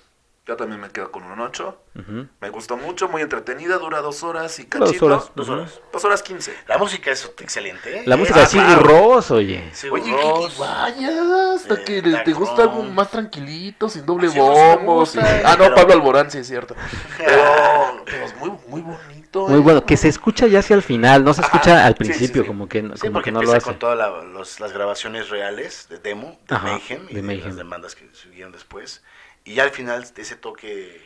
Yo 0.49 0.57
también 0.57 0.81
me 0.81 0.89
quedo 0.89 1.13
con 1.13 1.23
un 1.25 1.39
8. 1.39 1.83
Ujú. 1.95 2.27
Me 2.41 2.49
gustó 2.49 2.79
mucho, 2.79 3.07
muy 3.09 3.21
entretenida, 3.21 3.77
dura 3.77 4.01
dos 4.01 4.23
horas 4.23 4.59
y 4.59 4.63
Dura 4.65 4.79
dos 4.79 4.89
cachito. 4.89 5.07
horas. 5.07 5.31
Dos 5.35 5.49
horas. 5.51 5.81
Dos 5.93 6.05
horas 6.07 6.23
quince. 6.23 6.55
La 6.67 6.79
música 6.79 7.11
es 7.11 7.31
excelente, 7.39 7.99
¿eh? 7.99 8.03
La 8.07 8.17
música 8.17 8.39
de 8.39 8.45
ah, 8.45 8.49
Sigur 8.49 8.67
claro. 8.67 8.83
Rós, 8.83 9.31
oye. 9.31 9.69
Sigur 9.75 10.01
Oye, 10.01 10.11
Rós. 10.11 10.55
que 10.55 10.61
vaya, 10.61 11.53
hasta 11.55 11.75
Eh, 11.75 11.85
que 11.85 12.01
te 12.03 12.11
Dark 12.11 12.33
gusta 12.35 12.63
algo 12.63 12.83
más 12.83 13.11
tranquilito, 13.11 13.91
sin 13.91 14.07
doble 14.07 14.29
bombo. 14.29 15.05
eh, 15.05 15.43
Ah, 15.45 15.55
no, 15.59 15.65
pero- 15.65 15.75
Pablo 15.75 15.93
Alborán, 15.93 16.31
sí 16.31 16.39
es 16.39 16.47
cierto. 16.49 16.75
Pero, 17.19 18.05
pero 18.07 18.25
es 18.25 18.37
muy, 18.37 18.51
muy 18.69 18.81
bonito. 18.81 19.49
Muy 19.49 19.59
eh. 19.59 19.63
bueno, 19.63 19.85
que 19.85 19.99
se 19.99 20.09
escucha 20.09 20.47
ya 20.47 20.61
hacia 20.61 20.75
el 20.77 20.83
final, 20.83 21.23
no 21.25 21.35
se 21.35 21.43
Ajá, 21.43 21.49
escucha 21.59 21.85
al 21.85 21.93
sí, 21.93 22.05
sí, 22.05 22.09
principio, 22.09 22.43
sí. 22.43 22.49
como 22.49 22.67
que, 22.69 22.81
como 22.83 23.13
porque 23.13 23.25
que 23.25 23.33
no 23.33 23.43
lo 23.43 23.53
hace. 23.53 23.61
con 23.61 23.79
todas 23.79 23.99
la- 23.99 24.23
las 24.33 24.73
grabaciones 24.73 25.29
reales 25.29 25.89
de 25.91 25.99
demo, 25.99 26.39
de 26.49 26.55
Ajá, 26.55 26.67
Mayhem 26.69 27.03
y 27.05 27.09
de 27.09 27.15
de, 27.17 27.23
Mayhem. 27.23 27.47
las 27.49 27.57
demandas 27.57 27.95
que 27.95 28.09
siguieron 28.15 28.53
después. 28.53 29.03
Y 29.49 29.55
ya 29.55 29.63
al 29.63 29.71
final 29.71 30.07
ese 30.15 30.37
toque 30.37 31.01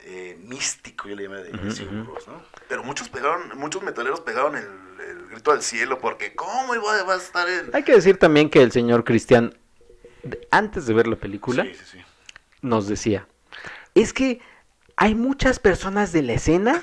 eh, 0.00 0.36
místico, 0.42 1.08
yo 1.08 1.14
le 1.14 1.22
llamé 1.22 1.42
de. 1.44 1.52
Rós, 1.52 2.26
¿no? 2.26 2.42
Pero 2.68 2.82
muchos 2.82 3.08
pegaron, 3.08 3.56
muchos 3.56 3.80
metaleros 3.82 4.20
pegaron 4.20 4.56
el, 4.56 4.64
el 5.08 5.26
grito 5.28 5.52
al 5.52 5.62
cielo 5.62 6.00
porque 6.00 6.34
¿cómo 6.34 6.74
iba, 6.74 7.12
a 7.12 7.16
estar? 7.16 7.46
Hay 7.72 7.84
que 7.84 7.92
decir 7.92 8.18
también 8.18 8.50
que 8.50 8.60
el 8.60 8.72
señor 8.72 9.04
Cristian, 9.04 9.56
antes 10.50 10.86
de 10.86 10.94
ver 10.94 11.06
la 11.06 11.14
película, 11.14 11.62
Sí, 11.62 11.74
sí, 11.74 11.84
sí. 11.92 11.98
nos 12.60 12.88
decía, 12.88 13.28
es 13.94 14.12
que 14.12 14.40
hay 14.96 15.14
muchas 15.14 15.60
personas 15.60 16.12
de 16.12 16.22
la 16.22 16.32
escena 16.32 16.82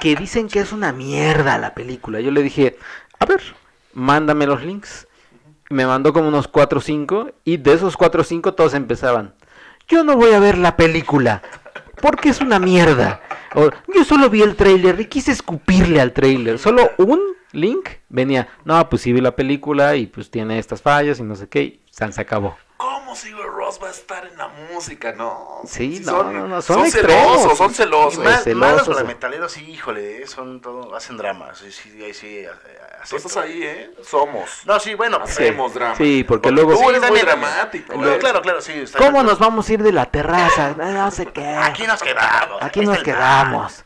que 0.00 0.16
dicen 0.16 0.48
que 0.48 0.60
es 0.60 0.72
una 0.72 0.92
mierda 0.92 1.58
la 1.58 1.74
película. 1.74 2.20
Yo 2.20 2.30
le 2.30 2.42
dije, 2.42 2.78
a 3.18 3.26
ver, 3.26 3.42
mándame 3.92 4.46
los 4.46 4.62
links. 4.62 5.08
Me 5.68 5.84
mandó 5.84 6.12
como 6.14 6.28
unos 6.28 6.48
4 6.48 6.78
o 6.78 6.82
5 6.82 7.32
y 7.44 7.58
de 7.58 7.74
esos 7.74 7.96
4 7.98 8.22
o 8.22 8.24
5 8.24 8.54
todos 8.54 8.72
empezaban, 8.72 9.34
yo 9.88 10.04
no 10.04 10.16
voy 10.16 10.32
a 10.32 10.40
ver 10.40 10.58
la 10.58 10.76
película 10.76 11.42
porque 12.00 12.28
es 12.28 12.40
una 12.40 12.58
mierda. 12.58 13.20
Yo 13.94 14.04
solo 14.04 14.28
vi 14.28 14.42
el 14.42 14.56
tráiler 14.56 15.00
y 15.00 15.06
quise 15.06 15.32
escupirle 15.32 16.00
al 16.00 16.12
tráiler. 16.12 16.58
Solo 16.58 16.90
un 16.98 17.20
link 17.52 17.88
venía, 18.08 18.48
no, 18.64 18.88
pues 18.88 19.02
sí 19.02 19.12
vi 19.12 19.20
la 19.20 19.34
película 19.34 19.96
y 19.96 20.06
pues 20.06 20.30
tiene 20.30 20.58
estas 20.58 20.82
fallas 20.82 21.18
y 21.20 21.22
no 21.22 21.36
sé 21.36 21.48
qué, 21.48 21.62
y 21.62 21.80
se 21.90 22.20
acabó. 22.20 22.56
¿Cómo 23.16 23.36
Sigur 23.36 23.54
Ross 23.54 23.80
va 23.82 23.88
a 23.88 23.90
estar 23.90 24.26
en 24.26 24.36
la 24.36 24.48
música? 24.48 25.12
No. 25.12 25.60
Sí, 25.66 26.00
no, 26.04 26.10
son, 26.12 26.34
no, 26.36 26.48
no, 26.48 26.62
son 26.62 26.90
celosos, 26.90 26.94
extremos. 26.94 27.58
son 27.58 27.74
celosos. 27.74 28.24
Más, 28.24 28.44
celosos, 28.44 28.88
malos 28.88 29.04
metaleros, 29.06 29.52
sí, 29.52 29.70
híjole, 29.70 30.22
eh, 30.22 30.26
son 30.26 30.60
todo, 30.60 30.94
hacen 30.94 31.16
dramas. 31.16 31.58
Sí, 31.58 31.72
sí, 31.72 32.04
ahí 32.04 32.12
sí, 32.12 32.38
eh, 32.38 32.50
Tú 33.08 33.16
estás 33.16 33.36
ahí, 33.36 33.62
¿eh? 33.62 33.90
Somos. 34.04 34.62
No, 34.64 34.80
sí, 34.80 34.94
bueno. 34.94 35.18
pues, 35.20 35.30
Hacemos 35.30 35.72
drama. 35.74 35.94
Sí, 35.96 36.24
porque 36.24 36.50
luego- 36.50 36.72
Tú 36.72 36.78
Sí, 36.78 36.84
eres 36.88 37.08
muy 37.08 37.20
dramático. 37.20 37.92
también. 37.92 38.14
¿eh? 38.14 38.18
Claro, 38.18 38.42
claro, 38.42 38.60
sí. 38.60 38.72
está 38.72 38.98
¿Cómo 38.98 39.22
nos 39.22 39.38
vamos 39.38 39.68
a 39.68 39.72
ir 39.72 39.82
de 39.82 39.92
la 39.92 40.06
terraza? 40.06 40.74
No, 40.76 41.10
sé 41.10 41.26
qué. 41.26 41.46
Aquí 41.46 41.86
nos 41.86 42.02
quedamos. 42.02 42.62
Aquí 42.62 42.80
nos 42.80 42.98
quedamos. 43.02 43.84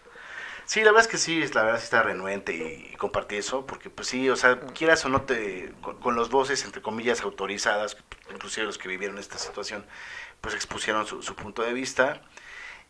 Sí, 0.70 0.84
la 0.84 0.92
verdad 0.92 1.00
es 1.06 1.08
que 1.08 1.18
sí, 1.18 1.44
la 1.48 1.64
verdad 1.64 1.78
sí 1.80 1.84
está 1.84 2.00
renuente 2.04 2.54
y, 2.54 2.92
y 2.92 2.96
compartí 2.96 3.34
eso, 3.34 3.66
porque 3.66 3.90
pues 3.90 4.06
sí, 4.06 4.30
o 4.30 4.36
sea, 4.36 4.60
quieras 4.60 5.04
o 5.04 5.08
no 5.08 5.22
te, 5.22 5.72
con, 5.82 5.98
con 5.98 6.14
los 6.14 6.30
voces, 6.30 6.64
entre 6.64 6.80
comillas, 6.80 7.22
autorizadas, 7.22 7.96
inclusive 8.32 8.66
los 8.66 8.78
que 8.78 8.86
vivieron 8.86 9.18
esta 9.18 9.36
situación, 9.36 9.84
pues 10.40 10.54
expusieron 10.54 11.06
su, 11.08 11.22
su 11.22 11.34
punto 11.34 11.62
de 11.62 11.72
vista. 11.72 12.20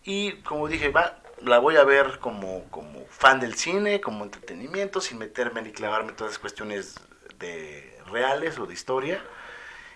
Y 0.05 0.35
como 0.43 0.69
dije, 0.69 0.91
va, 0.91 1.23
la 1.43 1.59
voy 1.59 1.77
a 1.77 1.85
ver 1.85 2.19
como, 2.21 2.65
como 2.71 3.07
fan 3.07 3.41
del 3.41 3.55
cine, 3.55 4.01
como 4.03 4.25
entretenimiento, 4.25 5.01
sin 5.01 5.19
meterme 5.19 5.63
ni 5.63 5.73
clavarme 5.73 6.11
en 6.11 6.17
todas 6.17 6.35
las 6.35 6.39
cuestiones 6.39 6.97
de 7.39 7.99
reales 8.13 8.59
o 8.59 8.67
de 8.67 8.75
historia. 8.75 9.25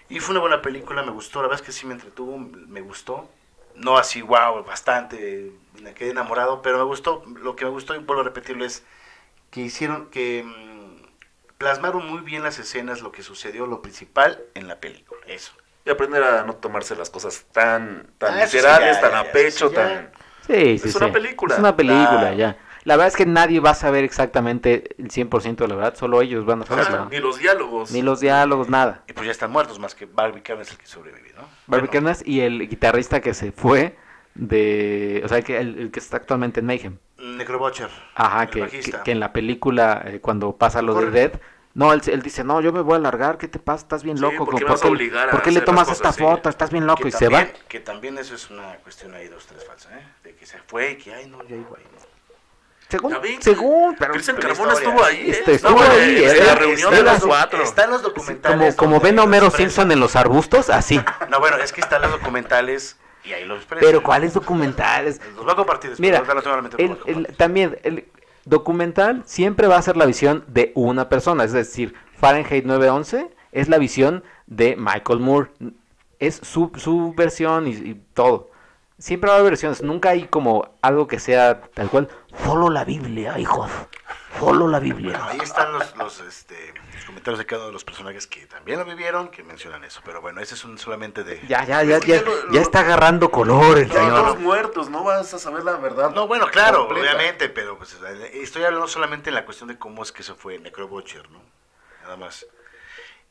Y 0.08 0.20
fue 0.20 0.32
una 0.32 0.40
buena 0.40 0.62
película, 0.62 1.02
me 1.02 1.12
gustó, 1.12 1.42
la 1.42 1.48
verdad 1.48 1.62
es 1.62 1.66
que 1.66 1.72
sí 1.72 1.86
me 1.86 1.94
entretuvo, 1.94 2.38
me 2.38 2.80
gustó. 2.82 3.28
No 3.74 3.98
así, 3.98 4.22
wow, 4.22 4.64
bastante, 4.64 5.52
me 5.82 5.94
quedé 5.94 6.10
enamorado, 6.10 6.62
pero 6.62 6.78
me 6.78 6.84
gustó, 6.84 7.22
lo 7.42 7.56
que 7.56 7.64
me 7.64 7.70
gustó, 7.70 7.94
y 7.94 7.98
vuelvo 7.98 8.22
a 8.22 8.24
repetirlo, 8.24 8.64
es 8.64 8.84
que 9.50 9.60
hicieron, 9.62 10.06
que 10.10 10.44
mm, 10.44 11.02
plasmaron 11.58 12.06
muy 12.10 12.20
bien 12.22 12.42
las 12.42 12.58
escenas, 12.58 13.00
lo 13.02 13.12
que 13.12 13.22
sucedió, 13.22 13.66
lo 13.66 13.82
principal 13.82 14.42
en 14.54 14.68
la 14.68 14.80
película, 14.80 15.20
eso. 15.26 15.52
Y 15.86 15.90
aprender 15.90 16.22
a 16.22 16.44
no 16.44 16.54
tomarse 16.56 16.96
las 16.96 17.10
cosas 17.10 17.44
tan, 17.52 18.08
tan 18.18 18.38
Ah, 18.38 18.46
sí, 18.46 18.56
literales, 18.56 18.96
ya, 18.96 19.00
tan 19.02 19.12
ya, 19.12 19.20
a 19.20 19.32
pecho, 19.32 19.70
ya. 19.70 19.74
tan... 19.76 20.10
Sí, 20.46 20.78
sí, 20.78 20.88
Es 20.88 20.96
una 20.96 21.12
película. 21.12 21.54
Es 21.54 21.60
una 21.60 21.76
película, 21.76 22.20
Claro. 22.20 22.36
ya. 22.36 22.58
La 22.84 22.96
verdad 22.96 23.08
es 23.08 23.16
que 23.16 23.24
nadie 23.24 23.60
va 23.60 23.70
a 23.70 23.74
saber 23.74 24.04
exactamente 24.04 24.94
el 24.98 25.10
100% 25.10 25.64
de 25.64 25.68
la 25.68 25.74
verdad, 25.76 25.94
solo 25.96 26.20
ellos 26.20 26.44
van 26.44 26.62
a 26.62 26.66
saberlo. 26.66 27.06
Ni 27.10 27.18
los 27.18 27.38
diálogos. 27.38 27.90
Ni 27.92 28.02
los 28.02 28.20
diálogos, 28.20 28.68
nada. 28.68 29.02
Y 29.08 29.14
pues 29.14 29.24
ya 29.24 29.32
están 29.32 29.50
muertos, 29.50 29.78
más 29.78 29.94
que 29.94 30.04
Barbie 30.04 30.42
Kern 30.42 30.60
es 30.60 30.70
el 30.70 30.76
que 30.76 30.84
sobrevive, 30.86 31.32
¿no? 31.34 31.42
Barbie 31.66 31.88
Bueno, 31.88 31.90
Kernes 31.90 32.22
y 32.26 32.40
el 32.40 32.68
guitarrista 32.68 33.22
que 33.22 33.32
se 33.32 33.52
fue 33.52 33.96
de... 34.34 35.22
O 35.24 35.28
sea, 35.28 35.42
que 35.42 35.58
el, 35.58 35.78
el 35.78 35.90
que 35.90 36.00
está 36.00 36.16
actualmente 36.16 36.60
en 36.60 36.66
Mayhem. 36.66 36.98
Necrobutcher. 37.18 37.88
Ajá, 38.14 38.46
que, 38.48 38.66
que, 38.68 38.92
que 39.04 39.10
en 39.12 39.20
la 39.20 39.32
película, 39.32 40.02
eh, 40.06 40.20
cuando 40.20 40.56
pasa 40.56 40.82
lo 40.82 40.94
de 40.94 41.06
Corre. 41.06 41.10
Dead, 41.12 41.32
no, 41.74 41.92
él, 41.92 42.02
él 42.06 42.22
dice, 42.22 42.44
no, 42.44 42.60
yo 42.60 42.72
me 42.72 42.80
voy 42.82 42.96
a 42.96 42.98
largar, 43.00 43.38
¿qué 43.38 43.48
te 43.48 43.58
pasa? 43.58 43.82
Estás 43.82 44.04
bien 44.04 44.16
Sí, 44.16 44.22
loco. 44.22 44.44
¿por 44.44 44.54
qué 44.56 44.60
¿por 44.62 44.72
vas 44.72 44.84
a 44.84 44.88
obligar 44.88 45.28
a 45.28 45.30
¿Por 45.32 45.42
qué 45.42 45.50
le 45.50 45.60
tomas 45.60 45.88
las 45.88 45.96
esta 45.96 46.10
así? 46.10 46.20
foto? 46.22 46.48
Estás 46.48 46.70
bien 46.70 46.86
loco 46.86 47.08
y 47.08 47.12
se 47.12 47.28
va. 47.28 47.38
también- 47.38 47.56
Que 47.68 47.80
también 47.80 48.18
eso 48.18 48.34
es 48.34 48.50
una 48.50 48.74
cuestión 48.76 49.14
ahí 49.14 49.28
dos, 49.28 49.46
tres 49.46 49.64
falsa, 49.66 49.88
¿eh? 49.98 50.02
De 50.22 50.34
que 50.36 50.46
se 50.46 50.58
fue 50.66 50.92
y 50.92 50.96
que, 50.96 51.14
ay, 51.14 51.26
no, 51.28 51.42
ya 51.44 51.56
iba 51.56 51.68
ahí, 51.76 51.84
¿no? 51.92 52.14
Según, 52.88 53.16
según, 53.40 53.96
pero... 53.98 54.12
Cristian 54.12 54.36
Carmona 54.36 54.74
estuvo 54.74 55.02
ahí, 55.04 55.16
¿eh? 55.16 55.30
Este, 55.30 55.54
Estuvo 55.54 55.82
estuvo 55.82 55.96
en- 55.96 56.00
ahí, 56.02 56.24
en 56.24 56.30
¿eh? 56.30 56.44
la 56.46 56.54
reunión 56.54 57.04
de 57.04 57.18
su- 57.18 57.26
cuatro. 57.26 57.62
Están 57.62 57.90
los 57.90 58.02
como, 58.02 58.08
documentales. 58.14 58.74
como 58.76 58.92
donde 58.96 59.08
ven 59.10 59.18
a 59.18 59.22
Homero. 59.24 59.50
Simpson 59.50 59.90
en 59.90 59.98
los 60.00 60.14
arbustos, 60.16 60.70
así. 60.70 61.00
No, 61.30 61.40
bueno, 61.40 61.56
es 61.56 61.72
que 61.72 61.80
están 61.80 62.02
los 62.02 62.10
documentales 62.12 62.96
y 63.24 63.32
ahí 63.32 63.44
los 63.44 63.58
expresan. 63.58 63.86
Pero 63.86 64.02
¿cuáles 64.02 64.34
documentales? 64.34 65.20
Los 65.36 65.44
voy 65.44 65.52
a 65.52 65.56
compartir 65.56 65.90
después. 65.90 66.00
Mira, 66.00 66.22
el- 66.78 66.98
el- 67.06 67.26
también 67.36 67.78
el 67.82 68.06
documental 68.44 69.22
siempre 69.26 69.66
va 69.66 69.76
a 69.78 69.82
ser 69.82 69.96
la 69.96 70.06
visión 70.06 70.44
de 70.48 70.72
una 70.74 71.08
persona, 71.08 71.44
es 71.44 71.52
decir, 71.52 71.94
Fahrenheit 72.18 72.64
911 72.64 73.30
es 73.52 73.68
la 73.68 73.78
visión 73.78 74.22
de 74.46 74.76
Michael 74.76 75.20
Moore. 75.20 75.50
es 76.20 76.36
su, 76.42 76.70
su 76.76 77.12
versión 77.14 77.66
y, 77.66 77.70
y 77.72 77.94
todo. 78.14 78.48
Siempre 78.98 79.28
va 79.28 79.36
a 79.36 79.38
haber 79.40 79.50
versiones, 79.52 79.82
nunca 79.82 80.10
hay 80.10 80.24
como 80.28 80.70
algo 80.80 81.06
que 81.08 81.18
sea 81.18 81.60
tal 81.74 81.90
cual. 81.90 82.08
Solo 82.44 82.70
la 82.70 82.84
Biblia, 82.84 83.38
hijos. 83.38 83.70
Solo 84.44 84.68
la 84.68 84.78
Biblia. 84.78 85.18
Ahí 85.26 85.38
están 85.42 85.72
los, 85.72 85.96
los, 85.96 86.20
este, 86.20 86.74
los 86.94 87.04
comentarios 87.04 87.38
de 87.38 87.46
cada 87.46 87.60
uno 87.62 87.66
de 87.68 87.72
los 87.72 87.84
personajes 87.84 88.26
que 88.26 88.46
también 88.46 88.78
lo 88.78 88.84
vivieron, 88.84 89.28
que 89.28 89.42
mencionan 89.42 89.84
eso. 89.84 90.00
Pero 90.04 90.20
bueno, 90.20 90.40
ese 90.40 90.54
es 90.54 90.64
un 90.64 90.78
solamente 90.78 91.24
de... 91.24 91.40
Ya, 91.48 91.64
ya, 91.64 91.82
ya, 91.82 91.98
ya, 91.98 92.06
ya 92.06 92.22
lo- 92.22 92.46
ya 92.48 92.52
lo- 92.52 92.60
está 92.60 92.80
agarrando 92.80 93.30
color 93.30 93.78
el 93.78 93.88
No, 93.88 93.94
señor. 93.94 94.08
estamos 94.18 94.38
muertos, 94.40 94.90
no 94.90 95.04
vas 95.04 95.32
a 95.34 95.38
saber 95.38 95.64
la 95.64 95.76
verdad. 95.76 96.10
No, 96.10 96.26
bueno, 96.26 96.46
claro, 96.48 96.86
completa. 96.86 97.12
obviamente, 97.14 97.48
pero 97.48 97.76
pues, 97.78 97.96
estoy 98.32 98.64
hablando 98.64 98.86
solamente 98.88 99.30
en 99.30 99.34
la 99.34 99.44
cuestión 99.44 99.68
de 99.68 99.78
cómo 99.78 100.02
es 100.02 100.12
que 100.12 100.22
se 100.22 100.34
fue 100.34 100.58
Necrobutcher, 100.58 101.30
¿no? 101.30 101.40
Nada 102.02 102.16
más. 102.16 102.46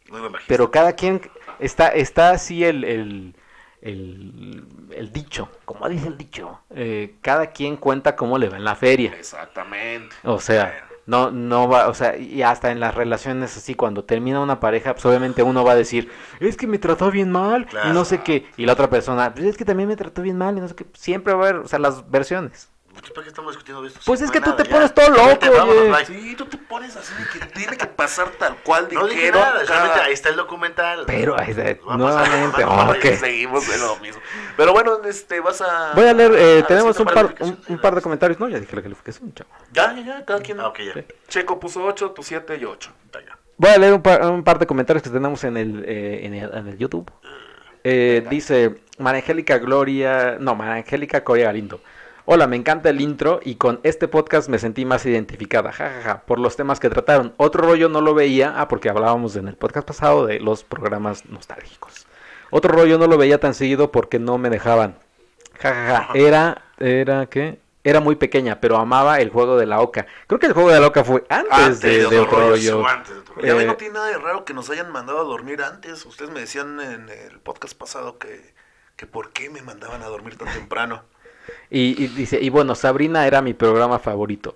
Muy. 0.10 0.22
Pero 0.48 0.70
cada 0.70 0.94
quien 0.94 1.22
está, 1.60 1.88
está 1.90 2.32
así 2.32 2.64
el, 2.66 2.84
el, 2.84 3.36
el, 3.82 4.66
el 4.92 5.14
dicho, 5.14 5.50
como 5.66 5.88
dice 5.88 6.08
el 6.08 6.18
dicho. 6.18 6.60
eh, 6.72 7.16
cada 7.22 7.48
quien 7.52 7.78
cuenta 7.78 8.16
cómo 8.16 8.38
le 8.38 8.50
va 8.50 8.58
en 8.58 8.66
la 8.66 8.76
feria. 8.76 9.14
Exactamente. 9.18 10.14
O 10.24 10.40
sea, 10.40 10.88
no, 11.06 11.32
no 11.32 11.68
va, 11.68 11.88
o 11.90 11.94
sea, 11.94 12.18
y 12.18 12.42
hasta 12.44 12.72
en 12.72 12.80
las 12.80 12.96
relaciones 12.96 13.56
así, 13.58 13.76
cuando 13.76 14.04
termina 14.06 14.40
una 14.40 14.60
pareja, 14.60 14.94
pues 14.94 15.06
obviamente 15.06 15.44
uno 15.44 15.64
va 15.64 15.74
a 15.74 15.76
decir, 15.76 16.10
es 16.40 16.56
que 16.58 16.68
me 16.68 16.80
trató 16.80 17.12
bien 17.12 17.32
mal, 17.32 17.66
Claro. 17.66 17.90
y 17.90 17.94
no 17.94 18.06
sé 18.06 18.22
qué, 18.22 18.46
y 18.58 18.66
la 18.66 18.74
otra 18.74 18.90
persona, 18.90 19.34
pues 19.34 19.46
es 19.48 19.58
que 19.58 19.66
también 19.66 19.90
me 19.90 19.96
trató 19.96 20.22
bien 20.22 20.38
mal, 20.38 20.58
y 20.58 20.62
no 20.62 20.68
sé 20.68 20.76
qué, 20.76 20.86
siempre 20.94 21.34
va 21.34 21.46
a 21.46 21.50
haber, 21.50 21.62
o 21.62 21.68
sea, 21.68 21.80
las 21.80 22.10
versiones. 22.10 22.70
¿Por 23.14 23.24
qué 23.24 23.30
estamos 23.30 23.52
discutiendo 23.52 23.82
de 23.82 23.90
esto? 23.90 24.00
Pues 24.06 24.22
es 24.22 24.28
no 24.28 24.34
que 24.34 24.40
tú 24.40 24.52
nada, 24.52 24.64
te 24.64 24.70
ya. 24.70 24.76
pones 24.76 24.94
todo 24.94 25.10
loco, 25.10 25.46
oye. 25.50 26.06
Sí, 26.06 26.36
tú 26.36 26.46
te 26.46 26.58
pones 26.58 26.96
así 26.96 27.14
de 27.16 27.40
que 27.40 27.46
tiene 27.48 27.78
que 27.78 27.88
pasar 27.88 28.30
tal 28.40 28.58
cual. 28.58 28.88
No 28.92 29.08
dije 29.08 29.32
nada, 29.32 29.66
solamente 29.66 30.00
ahí 30.00 30.14
está 30.14 30.30
el 30.30 30.36
documental. 30.36 31.04
Pero, 31.08 31.40
ahí 31.40 31.52
está, 31.52 31.76
nuevamente. 31.98 33.18
Seguimos 33.18 33.68
de 33.68 33.78
lo 33.78 33.96
mismo. 33.98 34.22
Pero 34.56 34.74
bueno, 34.74 35.00
este, 35.06 35.40
vas 35.40 35.62
a... 35.62 35.94
Voy 35.96 36.06
a 36.06 36.14
leer, 36.14 36.34
eh, 36.36 36.62
a 36.64 36.68
tenemos 36.68 37.00
un 37.00 37.06
par, 37.06 37.26
un, 37.26 37.32
calificación. 37.34 37.76
un 37.76 37.82
par 37.82 37.96
de 37.96 38.02
comentarios, 38.02 38.40
no, 38.40 38.50
ya 38.50 38.60
dije 38.60 38.76
la 38.76 38.82
calificación, 38.82 39.34
chavo. 39.34 39.50
Ya, 39.72 39.94
ya, 39.94 40.02
ya, 40.02 40.26
cada 40.26 40.42
quien. 40.42 40.60
Ah. 40.60 40.72
Checo 41.28 41.60
puso 41.60 41.84
8, 41.84 42.12
tú 42.12 42.24
7 42.24 42.58
y 42.58 42.66
8. 42.66 42.92
Venga. 43.14 43.38
Voy 43.58 43.70
a 43.72 43.78
leer 43.78 43.94
un 43.94 44.02
par, 44.02 44.26
un 44.26 44.44
par 44.44 44.60
de 44.60 44.68
comentarios 44.68 45.04
que 45.04 45.10
tenemos 45.10 45.44
en 45.44 45.58
el, 45.58 45.84
eh, 45.86 46.26
en 46.26 46.34
el, 46.34 46.54
en 46.54 46.68
el 46.68 46.78
YouTube. 46.78 47.12
Eh, 47.84 48.26
dice 48.30 48.76
María 48.98 49.20
Angélica 49.20 49.58
Gloria, 49.58 50.38
no, 50.40 50.56
María 50.56 50.76
Angélica 50.76 51.24
Coria 51.24 51.46
Galindo. 51.46 51.82
Hola, 52.26 52.48
me 52.48 52.56
encanta 52.56 52.90
el 52.90 53.02
intro 53.02 53.42
y 53.44 53.56
con 53.56 53.82
este 53.84 54.08
podcast 54.08 54.48
me 54.48 54.58
sentí 54.58 54.86
más 54.86 55.06
identificada, 55.06 55.74
jajaja, 55.74 56.22
por 56.22 56.40
los 56.40 56.56
temas 56.56 56.80
que 56.80 56.90
trataron. 56.90 57.34
Otro 57.38 57.64
rollo 57.68 57.90
no 57.90 58.00
lo 58.00 58.14
veía, 58.14 58.54
ah, 58.62 58.70
porque 58.70 58.90
hablábamos 58.90 59.36
en 59.36 59.50
el 59.50 59.58
podcast 59.58 59.86
pasado 59.86 60.26
de 60.26 60.40
los 60.40 60.64
programas 60.64 61.26
nostálgicos. 61.26 62.08
Otro 62.50 62.74
rollo 62.74 62.98
no 62.98 63.08
lo 63.08 63.18
veía 63.18 63.40
tan 63.40 63.54
seguido 63.54 63.92
porque 63.92 64.20
no 64.20 64.38
me 64.38 64.50
dejaban. 64.50 64.96
Jajaja, 65.60 66.14
era, 66.14 66.62
era, 66.80 67.26
¿qué? 67.26 67.60
Era 67.84 68.00
muy 68.00 68.16
pequeña, 68.16 68.62
pero 68.62 68.78
amaba 68.78 69.20
el 69.20 69.30
juego 69.30 69.58
de 69.58 69.66
la 69.66 69.82
oca. 69.82 70.06
Creo 70.28 70.40
que 70.40 70.46
el 70.46 70.54
juego 70.54 70.70
de 70.72 70.80
la 70.80 70.88
oca 70.88 71.04
fue 71.04 71.26
antes, 71.28 71.52
Antes 71.52 71.82
de, 71.82 71.98
de 72.08 72.20
otro 72.20 72.26
rollo, 72.40 72.50
rollo. 72.52 72.80
Su 72.80 72.88
antes 72.88 73.16
de 73.16 73.22
tu- 73.24 73.42
Ya 73.42 73.54
ven, 73.54 73.64
Eh, 73.64 73.66
no 73.68 73.76
tiene 73.76 73.96
nada 73.96 74.08
de 74.08 74.18
raro 74.18 74.46
que 74.46 74.54
nos 74.54 74.70
hayan 74.70 74.90
mandado 74.94 75.20
a 75.20 75.24
dormir 75.24 75.62
antes. 75.62 76.06
Ustedes 76.06 76.32
me 76.32 76.40
decían 76.40 76.80
en 76.80 77.10
el 77.10 77.40
podcast 77.42 77.78
pasado 77.78 78.18
que, 78.18 78.54
que 78.96 79.06
por 79.08 79.32
qué 79.34 79.50
me 79.50 79.62
mandaban 79.62 80.02
a 80.04 80.06
dormir 80.08 80.38
tan 80.38 80.48
temprano. 80.54 81.04
Y, 81.70 82.04
y 82.04 82.08
dice, 82.08 82.40
y 82.42 82.50
bueno, 82.50 82.76
Sabrina 82.76 83.26
era 83.28 83.42
mi 83.42 83.54
programa 83.54 84.00
favorito. 84.00 84.56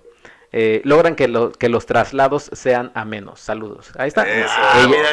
Eh, 0.50 0.80
logran 0.84 1.14
que, 1.14 1.28
lo- 1.28 1.52
que 1.52 1.68
los 1.68 1.84
traslados 1.84 2.48
sean 2.54 2.90
amenos. 2.94 3.38
Saludos. 3.40 3.90
Ahí 3.98 4.08
está. 4.08 4.26
Eso. 4.26 4.50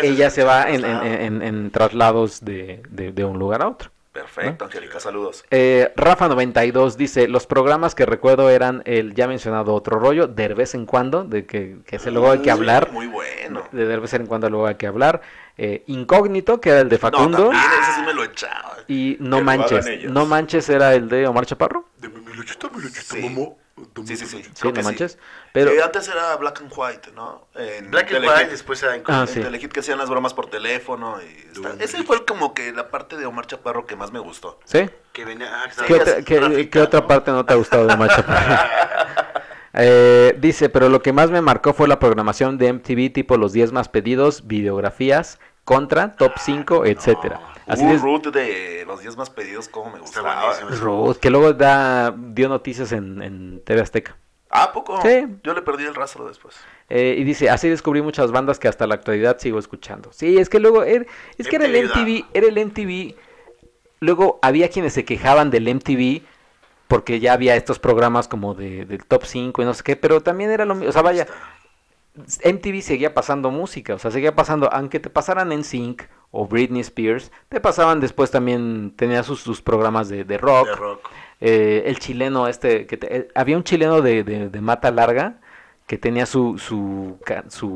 Ella 0.01 0.30
se 0.30 0.43
va 0.45 0.69
en, 0.69 0.82
traslado. 0.82 1.05
en- 1.05 1.21
en- 1.21 1.41
en 1.41 1.71
traslados 1.71 2.43
de, 2.45 2.82
de- 2.89 3.11
de 3.11 3.26
un 3.26 3.38
lugar 3.38 3.61
a 3.61 3.67
otro. 3.67 3.91
Perfecto, 4.13 4.63
Angélica, 4.63 4.97
saludos. 5.01 5.43
Eh, 5.51 5.91
Rafa92 5.97 6.95
dice, 6.95 7.28
los 7.28 7.47
programas 7.47 7.95
que 7.95 8.05
recuerdo 8.05 8.49
eran 8.49 8.82
el 8.86 9.13
ya 9.13 9.28
mencionado 9.28 9.73
otro 9.73 9.99
rollo, 9.99 10.28
de 10.28 10.53
vez 10.53 10.73
en 10.73 10.86
cuando, 10.86 11.26
de 11.26 11.45
que, 11.45 11.80
que 11.86 11.97
ese 11.97 12.11
luego 12.11 12.32
hay 12.32 12.38
que 12.39 12.43
Uy, 12.45 12.49
hablar. 12.51 12.91
Muy 12.93 13.07
bueno. 13.07 13.63
De 13.73 13.86
de 13.86 13.97
vez 13.97 14.13
en 14.13 14.26
cuando 14.26 14.49
luego 14.49 14.67
hay 14.67 14.76
que 14.76 14.88
hablar. 14.88 15.19
Eh, 15.57 15.84
Incógnito, 15.88 16.61
que 16.61 16.69
era 16.69 16.80
el 16.80 16.88
de 16.88 16.97
Facundo. 16.97 17.38
No, 17.38 17.43
también 17.49 17.71
ese 17.82 17.91
sí 17.93 18.01
me 18.05 18.13
echaba. 18.26 18.78
y 18.88 19.17
No 19.19 19.41
Manches. 19.41 19.86
No 20.09 20.26
Manches 20.26 20.69
era 20.69 20.93
el 20.93 21.07
de 21.09 21.28
Omar 21.28 21.45
Chaparro. 21.45 21.86
De 21.97 22.09
mi 22.09 22.34
luchita, 22.34 22.69
mi 22.69 22.82
luchita, 22.82 23.01
Sí. 23.15 23.21
mamá. 23.30 23.49
Sí, 24.05 24.15
sí, 24.15 24.26
sí. 24.26 24.41
Sí, 24.41 24.67
No 24.69 24.76
sí. 24.76 24.82
Manches. 24.84 25.17
Pero... 25.51 25.71
Antes 25.84 26.07
era 26.07 26.36
Black 26.38 26.61
and 26.61 26.71
White, 26.76 27.11
¿no? 27.13 27.47
En 27.55 27.91
Black 27.91 28.11
and. 28.13 28.26
White, 28.26 28.47
después 28.49 28.82
era 28.84 28.93
Ah, 28.93 28.97
incógnito. 28.97 29.28
sí. 29.34 29.39
En 29.39 29.45
Telehit 29.45 29.71
que 29.71 29.80
hacían 29.82 29.97
las 29.97 30.09
bromas 30.09 30.34
por 30.34 30.49
teléfono. 30.49 31.17
Y 31.21 31.51
está- 31.51 31.73
Ese 31.84 32.03
fue 32.03 32.26
como 32.26 32.53
que 32.53 32.71
la 32.71 32.89
parte 32.89 33.17
de 33.17 33.26
Omar 33.26 33.47
Chaparro 33.47 33.86
que 33.86 33.95
más 33.97 34.11
me 34.13 34.19
gustó. 34.19 34.59
¿Sí? 34.63 34.89
Que 35.11 35.26
venía, 35.26 35.49
ah, 35.53 35.69
¿Qué 35.86 35.93
otra, 35.93 36.21
qué- 36.69 36.82
otra 36.82 37.05
parte 37.05 37.32
no 37.32 37.45
te 37.45 37.51
ha 37.53 37.57
gustado 37.57 37.86
de 37.88 37.97
Macho? 37.97 38.23
Eh, 39.78 40.34
dice, 40.39 40.69
pero 40.69 40.88
lo 40.88 41.01
que 41.01 41.11
más 41.11 41.32
me 41.32 41.41
marcó 41.41 41.73
fue 41.73 41.89
la 41.89 41.99
programación 41.99 42.57
de 42.57 42.69
MTV, 42.71 43.09
tipo 43.11 43.36
los 43.36 43.51
10 43.51 43.73
más 43.73 43.89
pedidos, 43.89 44.47
videografías, 44.47 45.38
contra, 45.66 46.16
top 46.16 46.34
5, 46.39 46.86
etcétera. 46.86 47.41
Así 47.68 47.84
Así 47.84 47.95
es, 47.95 48.01
Root 48.01 48.28
de 48.28 48.84
los 48.88 49.01
10 49.01 49.18
más 49.18 49.30
pedidos, 49.32 49.68
como 49.68 49.91
me 49.91 49.99
gustaba. 49.99 50.53
Ruth, 50.80 51.18
que 51.18 51.30
luego 51.32 51.51
da, 51.53 52.13
dio 52.16 52.47
noticias 52.47 52.91
en, 52.91 53.22
en 53.24 53.61
TV 53.66 53.82
Azteca. 53.82 54.16
¿Ah, 54.51 54.66
¿a 54.66 54.72
poco? 54.72 55.01
Sí. 55.01 55.26
Yo 55.43 55.53
le 55.53 55.63
perdí 55.63 55.84
el 55.84 55.95
rastro 55.95 56.28
después. 56.28 56.55
Eh, 56.89 57.16
y 57.18 57.24
dice, 57.24 57.49
así 57.49 57.68
descubrí 57.68 58.01
muchas 58.03 58.32
bandas 58.32 58.59
que 58.59 58.68
hasta 58.68 58.86
la 58.88 58.93
actualidad 58.95 59.39
sigo 59.39 59.57
escuchando. 59.59 60.11
Sí, 60.13 60.38
es 60.38 60.47
que 60.47 60.59
luego, 60.59 60.84
er- 60.86 61.07
es 61.38 61.47
que 61.47 61.55
era 61.55 61.66
el 61.66 61.76
MTV 61.76 61.89
da. 61.95 62.01
MTV, 62.01 62.26
era 62.34 62.47
el 62.47 62.66
MTV. 62.66 63.16
Luego 63.99 64.39
había 64.43 64.70
quienes 64.70 64.93
se 64.93 65.03
quejaban 65.03 65.49
del 65.49 65.68
MTV 65.74 66.22
porque 66.88 67.20
ya 67.20 67.34
había 67.34 67.55
estos 67.55 67.80
programas 67.80 68.28
como 68.28 68.53
de, 68.53 68.86
del 68.86 69.03
top 69.05 69.24
5 69.26 69.61
y 69.61 69.66
no 69.66 69.74
sé 69.74 69.82
qué, 69.84 69.95
pero 69.95 70.22
también 70.22 70.51
era 70.51 70.66
lo 70.66 70.76
mismo. 70.76 70.89
O 70.89 70.93
sea, 70.93 71.01
vaya, 71.01 71.26
MTV 72.16 72.82
seguía 72.82 73.13
pasando 73.13 73.51
música, 73.51 73.95
o 73.95 73.99
sea, 73.99 74.11
seguía 74.11 74.36
pasando, 74.36 74.72
aunque 74.72 74.99
te 74.99 75.09
pasaran 75.09 75.51
en 75.51 75.63
Sync 75.63 76.03
o 76.32 76.47
Britney 76.47 76.82
Spears, 76.82 77.32
te 77.49 77.59
pasaban 77.59 77.99
después 77.99 78.32
también, 78.32 78.93
tenía 78.95 79.24
sus, 79.24 79.41
sus 79.41 79.61
programas 79.61 80.09
de, 80.09 80.24
de 80.24 80.38
rock. 80.38 80.68
De 80.68 80.76
rock. 80.76 81.09
Eh, 81.41 81.84
el 81.88 81.99
chileno 81.99 82.47
este, 82.47 82.88
que 82.88 82.97
te- 82.97 83.16
eh, 83.18 83.28
había 83.36 83.57
un 83.57 83.63
chileno 83.63 84.01
de, 84.01 84.24
de- 84.24 84.61
Mata 84.61 84.89
Larga 84.91 85.41
que 85.86 85.97
tenía 85.97 86.26
su, 86.26 86.57
su, 86.57 87.18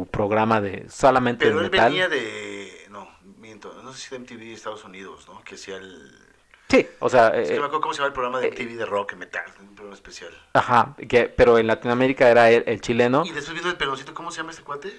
programa 0.09 0.61
de 0.61 0.85
solamente 0.89 1.45
Pero 1.45 1.59
de 1.59 1.65
él 1.65 1.71
metal. 1.71 1.89
venía 1.91 2.09
de. 2.09 2.71
No, 2.89 3.07
miento. 3.37 3.71
No 3.83 3.93
sé 3.93 3.99
si 3.99 4.09
de 4.15 4.19
MTV 4.19 4.39
de 4.39 4.53
Estados 4.53 4.83
Unidos, 4.85 5.27
¿no? 5.27 5.41
Que 5.43 5.55
hacía 5.55 5.75
el. 5.75 6.11
Sí, 6.69 6.87
o 6.99 7.09
sea, 7.09 7.29
Es 7.29 7.49
que 7.49 7.55
eh, 7.55 7.59
me 7.59 7.65
acuerdo 7.65 7.81
cómo 7.81 7.93
se 7.93 7.97
llama 7.99 8.07
el 8.07 8.13
programa 8.13 8.39
de 8.39 8.47
eh, 8.47 8.51
MTV 8.51 8.77
de 8.77 8.85
rock, 8.85 9.13
metal. 9.15 9.43
Programa 9.79 9.95
especial. 9.95 10.31
ajá, 10.53 10.93
que, 11.07 11.25
pero 11.29 11.57
en 11.57 11.67
Latinoamérica 11.67 12.27
era 12.29 12.49
el, 12.51 12.63
el 12.67 12.81
chileno. 12.81 13.23
Y 13.25 13.29
después 13.31 13.53
viendo 13.53 13.69
el 13.69 13.77
peloncito, 13.77 14.13
¿cómo 14.13 14.29
se 14.29 14.37
llama 14.37 14.51
este 14.51 14.63
cuate? 14.63 14.91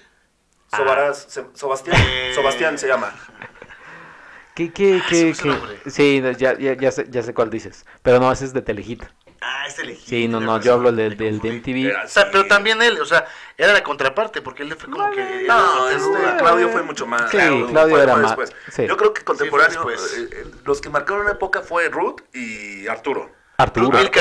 Sobaraz, 0.75 1.27
Se- 1.29 1.45
Sebastián, 1.53 1.97
Eh. 2.01 2.33
Sebastián 2.35 2.79
se 2.79 2.89
llama. 2.89 3.13
¿Qué, 4.55 4.73
qué, 4.73 5.01
Ah, 5.03 5.07
qué, 5.09 5.35
fue 5.35 5.59
qué? 5.85 5.91
Sí, 5.91 6.21
no, 6.21 6.31
ya, 6.33 6.57
ya, 6.59 6.75
ya, 6.75 6.91
sé, 6.91 7.07
ya 7.11 7.23
sé 7.23 7.33
cuál 7.35 7.51
dices. 7.51 7.85
Pero 8.03 8.19
no, 8.21 8.31
ese 8.33 8.45
es 8.47 8.53
de 8.53 8.63
Telehit. 8.63 9.05
Ah, 9.43 9.65
este 9.67 9.83
elegí. 9.83 10.07
Sí, 10.07 10.29
no, 10.29 10.39
no, 10.41 10.61
yo 10.61 10.75
hablo 10.75 10.93
del, 10.93 11.17
del 11.17 11.39
de 11.41 11.49
confundí. 11.51 11.85
MTV. 11.85 11.91
Era- 11.91 12.05
O 12.05 12.09
sea, 12.09 12.31
pero 12.31 12.47
también 12.47 12.81
él, 12.83 13.01
o 13.01 13.07
sea, 13.07 13.27
era 13.57 13.73
la 13.73 13.83
contraparte, 13.83 14.43
porque 14.43 14.63
él 14.63 14.75
fue 14.77 14.91
como 14.91 15.11
que. 15.13 15.45
No, 15.47 15.89
este, 15.89 16.19
era- 16.23 16.37
Claudio 16.37 16.69
fue 16.71 16.83
mucho 16.83 17.07
más. 17.07 17.31
Sí, 17.31 17.37
Claudio 17.37 17.67
Claudio 17.69 17.95
fue- 17.97 18.03
era 18.05 18.17
más- 18.17 18.37
sí. 18.71 18.87
Yo 18.87 18.97
creo 18.97 19.15
que 19.15 19.23
contemporáneo, 19.25 19.83
Sí, 19.83 19.89
después. 19.89 20.19
eh, 20.19 20.29
eh, 20.33 20.51
los 20.65 20.81
que 20.81 20.91
marcaron 20.91 21.23
una 21.23 21.33
época 21.33 21.61
fue 21.63 21.89
Ruth 21.89 22.21
y 22.35 22.87
Arturo. 22.89 23.31
Arturo. 23.63 23.91
Milka, 23.99 24.21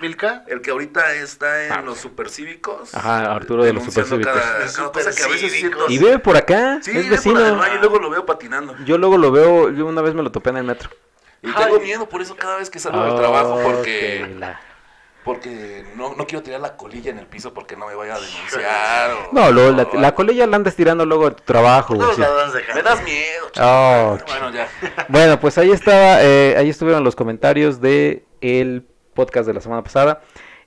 Milka. 0.00 0.44
El 0.46 0.60
que 0.60 0.70
ahorita 0.70 1.14
está 1.14 1.64
en 1.66 1.72
Ah. 1.72 1.82
los 1.82 1.98
supercívicos. 1.98 2.94
Ajá, 2.94 3.32
Arturo 3.32 3.64
de 3.64 3.72
los 3.72 3.84
supercívicos. 3.84 4.32
Cada, 4.32 4.66
cada 4.72 4.92
cosa 4.92 5.10
que 5.14 5.22
a 5.22 5.28
veces 5.28 5.52
siento. 5.52 5.86
Y 5.88 5.98
vive 5.98 6.18
por 6.18 6.36
acá, 6.36 6.78
Sí, 6.82 6.90
es 6.92 7.02
por 7.04 7.10
vecino. 7.10 7.38
Alemania 7.40 7.76
y 7.76 7.78
luego 7.78 7.98
lo 7.98 8.10
veo 8.10 8.24
patinando. 8.26 8.74
Yo 8.84 8.98
luego 8.98 9.18
lo 9.18 9.30
veo, 9.32 9.70
yo 9.70 9.86
una 9.86 10.02
vez 10.02 10.14
me 10.14 10.22
lo 10.22 10.30
topé 10.32 10.50
en 10.50 10.58
el 10.58 10.64
metro. 10.64 10.90
Y 11.42 11.50
tengo 11.52 11.80
miedo 11.80 12.08
por 12.08 12.20
eso 12.22 12.36
cada 12.36 12.56
vez 12.58 12.68
que 12.70 12.78
salgo 12.78 13.02
del 13.02 13.12
Oh, 13.12 13.16
trabajo 13.16 13.56
que 13.58 13.62
porque 13.64 14.34
la- 14.38 14.60
porque 15.24 15.84
no, 15.96 16.14
no 16.14 16.26
quiero 16.26 16.42
tirar 16.42 16.60
la 16.60 16.76
colilla 16.78 17.10
en 17.10 17.18
el 17.18 17.26
piso 17.26 17.52
porque 17.52 17.76
no 17.76 17.86
me 17.86 17.94
vaya 17.94 18.14
a 18.14 18.20
denunciar. 18.20 19.10
o- 19.12 19.28
No, 19.32 19.50
luego 19.52 19.70
la, 19.72 19.82
o 19.84 20.00
la 20.00 20.14
colilla 20.14 20.46
la 20.46 20.56
andas 20.56 20.74
tirando 20.74 21.04
luego 21.04 21.28
de 21.28 21.36
tu 21.36 21.42
trabajo. 21.44 21.94
Todos 21.96 22.16
sí. 22.16 22.20
la. 22.22 22.74
Me 22.74 22.82
das 22.82 23.02
miedo. 23.04 23.46
Oh, 23.60 24.18
bueno, 24.26 24.50
ya. 24.50 24.68
Bueno, 25.08 25.38
pues 25.38 25.58
ahí 25.58 25.70
estaba, 25.72 26.22
eh, 26.22 26.54
ahí 26.58 26.70
estuvieron 26.70 27.04
los 27.04 27.14
comentarios 27.16 27.80
de 27.82 28.24
el 28.40 28.86
podcast 29.14 29.46
de 29.46 29.54
la 29.54 29.60
semana 29.60 29.82
pasada. 29.82 30.22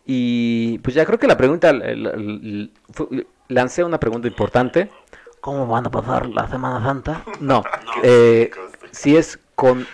Y 0.06 0.80
pues 0.80 0.96
ya 0.96 1.06
creo 1.06 1.18
que 1.20 1.28
la 1.28 1.38
pregunta, 1.38 1.70
el- 1.70 1.82
el- 1.82 2.06
el- 2.08 2.72
fue- 2.92 3.26
lancé 3.48 3.84
una 3.84 4.00
pregunta 4.00 4.28
importante. 4.28 4.90
¿Cómo 5.40 5.68
van 5.68 5.86
a 5.88 5.92
pasar 5.92 6.28
la 6.30 6.48
Semana 6.50 6.84
Santa? 6.86 7.24
No, 7.42 7.64
eh, 8.04 8.52
si 8.92 9.18
es 9.18 9.40
con, 9.56 9.86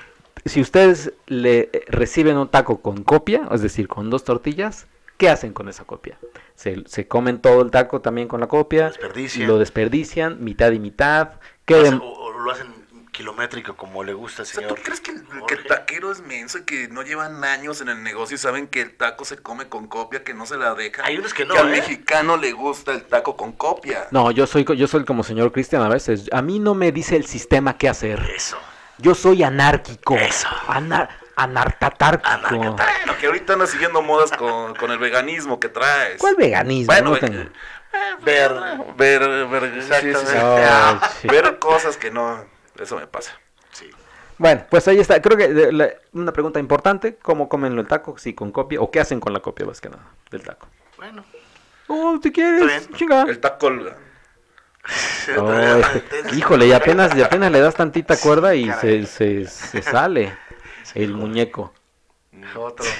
si 0.45 0.61
ustedes 0.61 1.13
le 1.27 1.69
reciben 1.87 2.37
un 2.37 2.47
taco 2.49 2.81
con 2.81 3.03
copia, 3.03 3.47
es 3.51 3.61
decir, 3.61 3.87
con 3.87 4.09
dos 4.11 4.23
tortillas, 4.23 4.87
¿qué 5.17 5.29
hacen 5.29 5.53
con 5.53 5.67
esa 5.69 5.85
copia? 5.85 6.17
¿Se, 6.55 6.83
se 6.87 7.07
comen 7.07 7.39
todo 7.39 7.61
el 7.61 7.71
taco 7.71 8.01
también 8.01 8.27
con 8.27 8.39
la 8.41 8.47
copia? 8.47 8.87
Desperdician. 8.87 9.47
¿Lo 9.47 9.57
desperdician? 9.57 10.43
¿Mitad 10.43 10.71
y 10.71 10.79
mitad? 10.79 11.29
¿Qué 11.65 11.75
Lo 11.75 11.81
de- 11.81 11.87
hacen- 11.89 12.01
o, 12.01 12.05
o 12.13 12.31
lo 12.39 12.51
hacen 12.51 12.67
kilométrico 13.11 13.75
como 13.75 14.03
le 14.03 14.13
gusta, 14.13 14.43
O 14.43 14.45
sea, 14.45 14.61
señor. 14.61 14.75
¿tú 14.75 14.81
crees 14.83 15.01
que 15.01 15.11
el, 15.11 15.23
que 15.47 15.55
taquero 15.57 16.11
es 16.11 16.21
menso 16.21 16.59
y 16.59 16.63
que 16.63 16.87
no 16.87 17.01
llevan 17.03 17.43
años 17.43 17.81
en 17.81 17.89
el 17.89 18.03
negocio 18.03 18.35
y 18.35 18.37
saben 18.37 18.67
que 18.67 18.81
el 18.81 18.95
taco 18.95 19.25
se 19.25 19.37
come 19.37 19.67
con 19.67 19.87
copia, 19.87 20.23
que 20.23 20.33
no 20.33 20.45
se 20.45 20.57
la 20.57 20.73
dejan? 20.75 21.05
Hay 21.05 21.17
unos 21.17 21.33
que 21.33 21.45
no, 21.45 21.53
al 21.55 21.67
¿eh? 21.69 21.77
mexicano 21.81 22.37
le 22.37 22.51
gusta 22.53 22.91
el 22.93 23.03
taco 23.03 23.35
con 23.35 23.51
copia. 23.53 24.07
No, 24.11 24.31
yo 24.31 24.47
soy, 24.47 24.65
yo 24.75 24.87
soy 24.87 25.05
como 25.05 25.23
señor 25.23 25.51
Cristian 25.51 25.81
a 25.81 25.89
veces. 25.89 26.29
A 26.31 26.41
mí 26.41 26.59
no 26.59 26.75
me 26.75 26.91
dice 26.91 27.15
el 27.15 27.25
sistema 27.25 27.77
qué 27.77 27.89
hacer. 27.89 28.19
Eso. 28.35 28.57
Yo 28.97 29.15
soy 29.15 29.43
anárquico. 29.43 30.15
Eso. 30.15 30.47
Anar 30.67 31.09
anartatárquico. 31.35 32.57
Bueno, 32.57 32.75
que 33.19 33.27
ahorita 33.27 33.53
andas 33.53 33.69
siguiendo 33.69 34.01
modas 34.01 34.31
con, 34.31 34.75
con 34.75 34.91
el 34.91 34.97
veganismo 34.97 35.59
que 35.59 35.69
traes. 35.69 36.17
¿Cuál 36.19 36.35
veganismo? 36.35 36.87
Bueno, 36.93 37.09
No 37.09 37.13
ve- 37.13 37.19
tengo- 37.21 37.49
ver, 38.23 38.53
ver, 38.97 39.47
ver, 39.47 39.73
sí, 39.75 39.81
sí, 39.81 39.87
sí. 40.01 40.07
Exactamente. 40.09 41.05
Oh, 41.05 41.09
sí. 41.21 41.27
ver 41.27 41.59
cosas 41.59 41.97
que 41.97 42.11
no, 42.11 42.43
eso 42.83 42.97
me 42.97 43.07
pasa. 43.07 43.31
Sí. 43.71 43.89
Bueno, 44.37 44.63
pues 44.69 44.87
ahí 44.87 44.99
está. 44.99 45.21
Creo 45.21 45.37
que 45.37 45.49
de- 45.49 45.71
la- 45.73 45.89
una 46.13 46.31
pregunta 46.31 46.59
importante, 46.59 47.17
¿cómo 47.21 47.49
comen 47.49 47.77
el 47.77 47.87
taco? 47.87 48.17
Si 48.17 48.33
con 48.33 48.51
copia, 48.51 48.79
o 48.81 48.89
qué 48.89 48.99
hacen 48.99 49.19
con 49.19 49.33
la 49.33 49.41
copia 49.41 49.65
más 49.65 49.81
que 49.81 49.89
nada 49.89 50.03
del 50.31 50.43
taco. 50.43 50.67
Bueno. 50.97 51.23
Oh, 51.87 52.19
si 52.21 52.31
quieres, 52.31 52.89
chinga. 52.91 53.23
El 53.23 53.39
taco 53.39 53.57
colga. 53.59 53.97
Oh, 55.37 55.51
este- 55.93 56.35
híjole, 56.35 56.67
y 56.67 56.71
apenas, 56.71 57.15
y 57.15 57.21
apenas 57.21 57.51
le 57.51 57.59
das 57.59 57.75
tantita 57.75 58.15
cuerda 58.17 58.55
y 58.55 58.71
se, 58.73 59.05
se, 59.05 59.45
se 59.45 59.81
sale 59.81 60.35
el 60.95 61.13
muñeco. 61.13 61.73
Otro. 62.55 62.85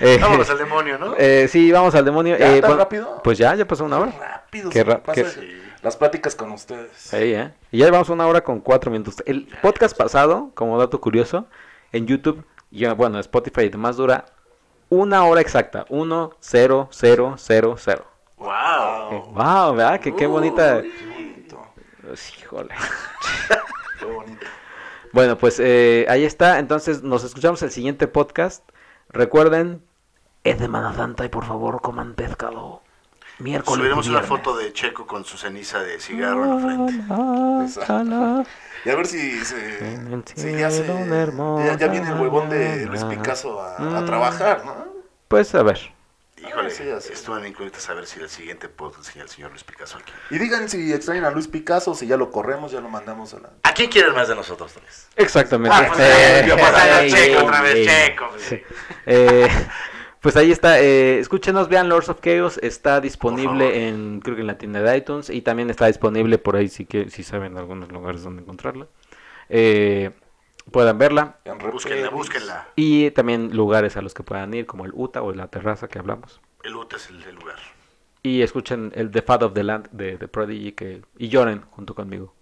Eh, 0.00 0.18
Vámonos 0.20 0.50
al 0.50 0.58
demonio, 0.58 0.98
¿no? 0.98 1.14
eh, 1.16 1.46
sí, 1.48 1.70
vamos 1.70 1.94
al 1.94 2.04
demonio. 2.04 2.36
¿Ya 2.36 2.56
Eh, 2.56 2.60
tan 2.60 2.70
bueno, 2.70 2.76
rápido? 2.82 3.20
Pues 3.22 3.38
ya, 3.38 3.54
ya 3.54 3.66
pasó 3.66 3.84
una 3.84 4.00
hora. 4.00 4.10
Rápido, 4.18 4.68
Qué 4.68 4.78
se 4.80 4.84
las 5.82 5.96
pláticas 5.96 6.34
con 6.34 6.52
ustedes. 6.52 6.90
Sí, 6.94 7.16
¿eh? 7.16 7.52
Y 7.70 7.78
ya 7.78 7.86
llevamos 7.86 8.08
una 8.08 8.26
hora 8.26 8.42
con 8.42 8.60
cuatro 8.60 8.90
minutos. 8.90 9.16
El 9.26 9.48
podcast 9.60 9.96
pasado, 9.96 10.50
como 10.54 10.78
dato 10.78 11.00
curioso, 11.00 11.46
en 11.92 12.06
YouTube, 12.06 12.44
y 12.70 12.86
bueno, 12.86 13.18
Spotify 13.18 13.62
y 13.62 13.68
demás 13.68 13.96
dura 13.96 14.24
una 14.88 15.24
hora 15.24 15.40
exacta. 15.40 15.84
Uno, 15.88 16.32
cero, 16.40 16.88
cero, 16.90 17.34
cero, 17.36 17.74
cero. 17.78 18.06
Wow. 18.36 19.32
Wow, 19.32 19.74
¿verdad? 19.74 20.00
Que 20.00 20.14
qué 20.14 20.26
bonita. 20.26 20.82
Qué 20.82 21.06
bonito. 21.06 21.66
Pues, 22.02 22.38
híjole. 22.38 22.74
Qué 23.98 24.04
bonito. 24.04 24.46
Bueno, 25.12 25.38
pues 25.38 25.60
eh, 25.60 26.06
ahí 26.08 26.24
está. 26.24 26.58
Entonces 26.58 27.02
nos 27.02 27.24
escuchamos 27.24 27.62
el 27.62 27.70
siguiente 27.70 28.08
podcast. 28.08 28.68
Recuerden, 29.08 29.82
es 30.44 30.58
de 30.58 30.64
Semana 30.64 30.94
Santa 30.94 31.24
y 31.24 31.28
por 31.28 31.44
favor 31.44 31.80
coman 31.80 32.14
pescado. 32.14 32.81
Miércoles. 33.38 33.78
Subiremos 33.78 34.06
y 34.06 34.10
una 34.10 34.22
foto 34.22 34.56
de 34.56 34.72
Checo 34.72 35.06
con 35.06 35.24
su 35.24 35.36
ceniza 35.36 35.80
de 35.80 35.98
cigarro 35.98 36.44
en 36.44 36.50
la 36.50 37.66
frente. 37.66 38.52
Y 38.84 38.90
a 38.90 38.96
ver 38.96 39.06
si, 39.06 39.44
se, 39.44 39.78
si 40.34 40.56
ya, 40.58 40.70
se, 40.70 40.84
ya, 40.86 41.76
ya 41.78 41.86
viene 41.88 42.08
el 42.08 42.20
huevón 42.20 42.48
de 42.50 42.86
Luis. 42.86 43.04
Picasso 43.04 43.60
a, 43.60 43.76
a 43.76 44.00
Mm. 44.00 44.06
trabajar, 44.06 44.64
¿no? 44.64 44.74
Pues 45.28 45.54
a 45.54 45.62
ver. 45.62 45.78
Híjole, 46.36 46.70
sí, 46.70 46.84
ya 46.84 47.00
sé. 47.00 47.12
estuvo 47.12 47.38
en 47.38 47.46
incógnita 47.46 47.78
saber 47.78 48.04
si 48.04 48.18
el 48.18 48.28
siguiente 48.28 48.68
puedo 48.68 48.96
enseñar 48.96 49.26
al 49.26 49.28
señor 49.28 49.50
Luis 49.52 49.62
Picasso 49.62 49.96
aquí. 49.98 50.12
Y 50.30 50.38
digan 50.38 50.68
si 50.68 50.92
extrañan 50.92 51.24
a 51.26 51.30
Luis 51.30 51.46
Picasso, 51.46 51.94
si 51.94 52.08
ya 52.08 52.16
lo 52.16 52.32
corremos, 52.32 52.72
ya 52.72 52.80
lo 52.80 52.88
mandamos 52.88 53.32
a 53.34 53.38
la... 53.38 53.50
¿A 53.62 53.72
quién 53.72 53.88
quieren 53.88 54.12
más 54.12 54.26
de 54.26 54.34
nosotros 54.34 54.72
tres? 54.72 55.06
Exactamente. 55.14 55.76
Ah, 55.80 55.86
pues, 55.86 56.00
Eh, 56.00 56.52
a 56.52 57.02
ey, 57.02 57.12
Checo 57.12 57.44
otra 57.44 57.60
vez, 57.60 57.74
ey. 57.76 57.86
Checo. 57.86 58.30
Sí. 58.38 58.62
Pues 60.22 60.36
ahí 60.36 60.52
está. 60.52 60.80
eh, 60.80 61.18
escúchenos, 61.18 61.68
vean 61.68 61.88
Lords 61.88 62.08
of 62.08 62.20
Chaos. 62.20 62.58
Está 62.62 63.00
disponible 63.00 63.88
en, 63.88 64.20
creo 64.20 64.36
que 64.36 64.42
en 64.42 64.46
la 64.46 64.56
tienda 64.56 64.80
de 64.80 64.96
iTunes. 64.96 65.28
Y 65.30 65.42
también 65.42 65.68
está 65.68 65.86
disponible 65.88 66.38
por 66.38 66.54
ahí 66.56 66.68
si, 66.68 66.86
que, 66.86 67.10
si 67.10 67.24
saben 67.24 67.58
algunos 67.58 67.90
lugares 67.90 68.22
donde 68.22 68.42
encontrarla. 68.42 68.86
Eh, 69.48 70.12
puedan 70.70 70.96
verla. 70.96 71.38
en 71.44 71.58
Búsquenla, 71.58 72.10
búsquenla. 72.10 72.68
Y 72.76 73.10
también 73.10 73.54
lugares 73.56 73.96
a 73.96 74.02
los 74.02 74.14
que 74.14 74.22
puedan 74.22 74.54
ir, 74.54 74.64
como 74.64 74.84
el 74.84 74.92
UTA 74.94 75.22
o 75.22 75.32
la 75.32 75.48
terraza 75.48 75.88
que 75.88 75.98
hablamos. 75.98 76.40
El 76.62 76.76
UT 76.76 76.92
es 76.94 77.10
el, 77.10 77.22
el 77.24 77.34
lugar. 77.34 77.56
Y 78.22 78.42
escuchen 78.42 78.92
el 78.94 79.10
The 79.10 79.22
Fat 79.22 79.42
of 79.42 79.54
the 79.54 79.64
Land 79.64 79.88
de, 79.90 80.16
de 80.18 80.28
Prodigy 80.28 80.70
que, 80.70 81.02
y 81.18 81.28
lloren 81.28 81.62
junto 81.72 81.96
conmigo. 81.96 82.32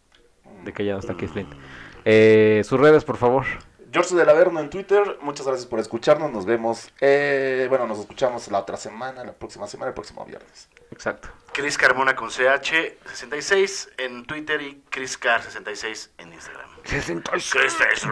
De 0.65 0.75
que 0.75 0.85
ya 0.85 0.93
no 0.93 0.99
está 0.99 1.17
Keith 1.17 1.31
Flint. 1.31 1.55
Eh, 2.05 2.61
sus 2.65 2.79
redes, 2.79 3.05
por 3.05 3.17
favor. 3.17 3.47
George 3.93 4.15
del 4.15 4.29
Averno 4.29 4.61
en 4.61 4.71
Twitter, 4.71 5.19
muchas 5.21 5.47
gracias 5.47 5.67
por 5.67 5.81
escucharnos, 5.81 6.31
nos 6.31 6.47
vemos, 6.47 6.93
eh, 7.01 7.67
bueno, 7.69 7.89
nos 7.89 7.99
escuchamos 7.99 8.49
la 8.49 8.61
otra 8.61 8.77
semana, 8.77 9.25
la 9.25 9.33
próxima 9.33 9.67
semana, 9.67 9.89
el 9.89 9.95
próximo 9.95 10.25
viernes. 10.25 10.69
Exacto. 10.93 11.29
Chris 11.53 11.77
Carmona 11.77 12.15
con 12.15 12.31
CH66 12.31 13.89
en 13.99 14.25
Twitter 14.25 14.63
y 14.63 14.83
Chris 14.89 15.19
Car66 15.21 16.11
en 16.19 16.33
Instagram. 16.33 16.69
66. 16.85 18.07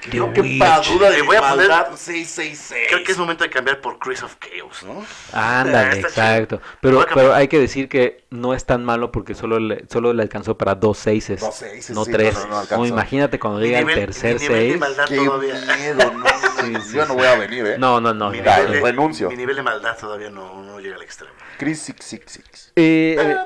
The 0.00 0.10
Qué 0.10 0.20
Witch. 0.40 0.58
padura 0.58 1.10
de 1.10 1.16
Le 1.18 1.22
voy 1.22 1.36
a 1.36 1.40
poner- 1.40 1.68
maldad 1.68 1.96
666. 1.96 2.86
Creo 2.88 3.02
que 3.04 3.12
es 3.12 3.18
momento 3.18 3.44
de 3.44 3.50
cambiar 3.50 3.80
por 3.80 3.98
Chris 3.98 4.22
of 4.22 4.36
Chaos, 4.38 4.82
¿no? 4.84 5.04
Ándale, 5.32 6.00
exacto. 6.00 6.60
Pero, 6.80 7.04
pero 7.14 7.34
hay 7.34 7.48
que 7.48 7.58
decir 7.58 7.88
que 7.88 8.24
no 8.30 8.54
es 8.54 8.64
tan 8.64 8.84
malo 8.84 9.10
porque 9.10 9.34
solo 9.34 9.58
le, 9.58 9.84
solo 9.90 10.12
le 10.12 10.22
alcanzó 10.22 10.56
para 10.56 10.74
dos 10.74 10.98
seises, 10.98 11.40
Dos 11.40 11.54
seises, 11.56 11.94
no 11.96 12.04
sí, 12.04 12.12
tres. 12.12 12.34
no, 12.34 12.40
no, 12.40 12.46
no 12.46 12.52
No, 12.54 12.60
alcanzó. 12.60 12.86
imagínate 12.86 13.38
cuando 13.38 13.60
llega 13.60 13.80
el 13.80 13.86
tercer 13.86 14.34
mi 14.34 14.40
nivel 14.42 14.58
de 14.58 14.68
seis. 14.68 14.78
maldad 14.80 15.04
Qué 15.08 15.16
todavía. 15.16 15.54
miedo, 15.78 16.12
no, 16.12 16.24
Sí, 16.64 16.74
sí, 16.90 16.96
yo 16.96 17.06
no 17.06 17.14
voy 17.14 17.26
a 17.26 17.36
venir, 17.36 17.66
¿eh? 17.66 17.76
No, 17.78 18.00
no, 18.00 18.14
no. 18.14 18.30
Mi 18.30 18.38
Mira, 18.38 18.56
nivel 18.58 18.72
de- 18.72 18.80
renuncio. 18.80 19.28
Mi 19.30 19.36
nivel 19.36 19.56
de 19.56 19.62
maldad 19.62 19.96
todavía 19.98 20.13
no, 20.30 20.62
no 20.62 20.80
llega 20.80 20.96
al 20.96 21.02
extremo. 21.02 21.32
Chris 21.58 21.80
666. 21.80 22.72
Eh, 22.76 23.16
eh, 23.18 23.36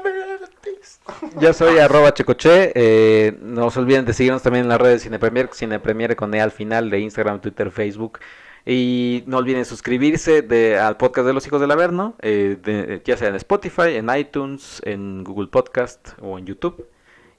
yo 1.40 1.52
soy 1.52 1.78
arroba 1.78 2.12
checoche. 2.14 2.72
Eh, 2.74 3.36
no 3.40 3.70
se 3.70 3.80
olviden 3.80 4.04
de 4.04 4.12
seguirnos 4.12 4.42
también 4.42 4.64
en 4.64 4.68
las 4.68 4.80
redes 4.80 5.02
Cinepremier, 5.02 5.48
Cinepremier 5.52 6.16
con 6.16 6.34
E 6.34 6.40
al 6.40 6.50
final 6.50 6.90
de 6.90 7.00
Instagram, 7.00 7.40
Twitter, 7.40 7.70
Facebook. 7.70 8.18
Y 8.66 9.22
no 9.26 9.38
olviden 9.38 9.64
suscribirse 9.64 10.42
de, 10.42 10.78
al 10.78 10.96
podcast 10.98 11.26
de 11.26 11.32
los 11.32 11.46
hijos 11.46 11.60
del 11.60 11.70
Averno, 11.70 12.14
eh, 12.20 12.58
de- 12.62 13.00
ya 13.04 13.16
sea 13.16 13.28
en 13.28 13.36
Spotify, 13.36 13.94
en 13.96 14.10
iTunes, 14.14 14.82
en 14.84 15.24
Google 15.24 15.48
Podcast 15.48 16.10
o 16.20 16.38
en 16.38 16.44
YouTube. 16.46 16.86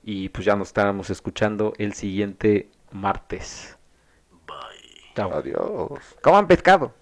Y 0.04 0.30
pues 0.30 0.46
ya 0.46 0.56
nos 0.56 0.70
estaremos 0.70 1.10
escuchando 1.12 1.74
el 1.78 1.94
siguiente 1.94 2.70
martes. 2.92 3.78
Bye. 4.48 5.14
Chao. 5.16 5.32
Adiós. 5.36 6.00
Coman 6.24 6.48
pescado. 6.48 6.94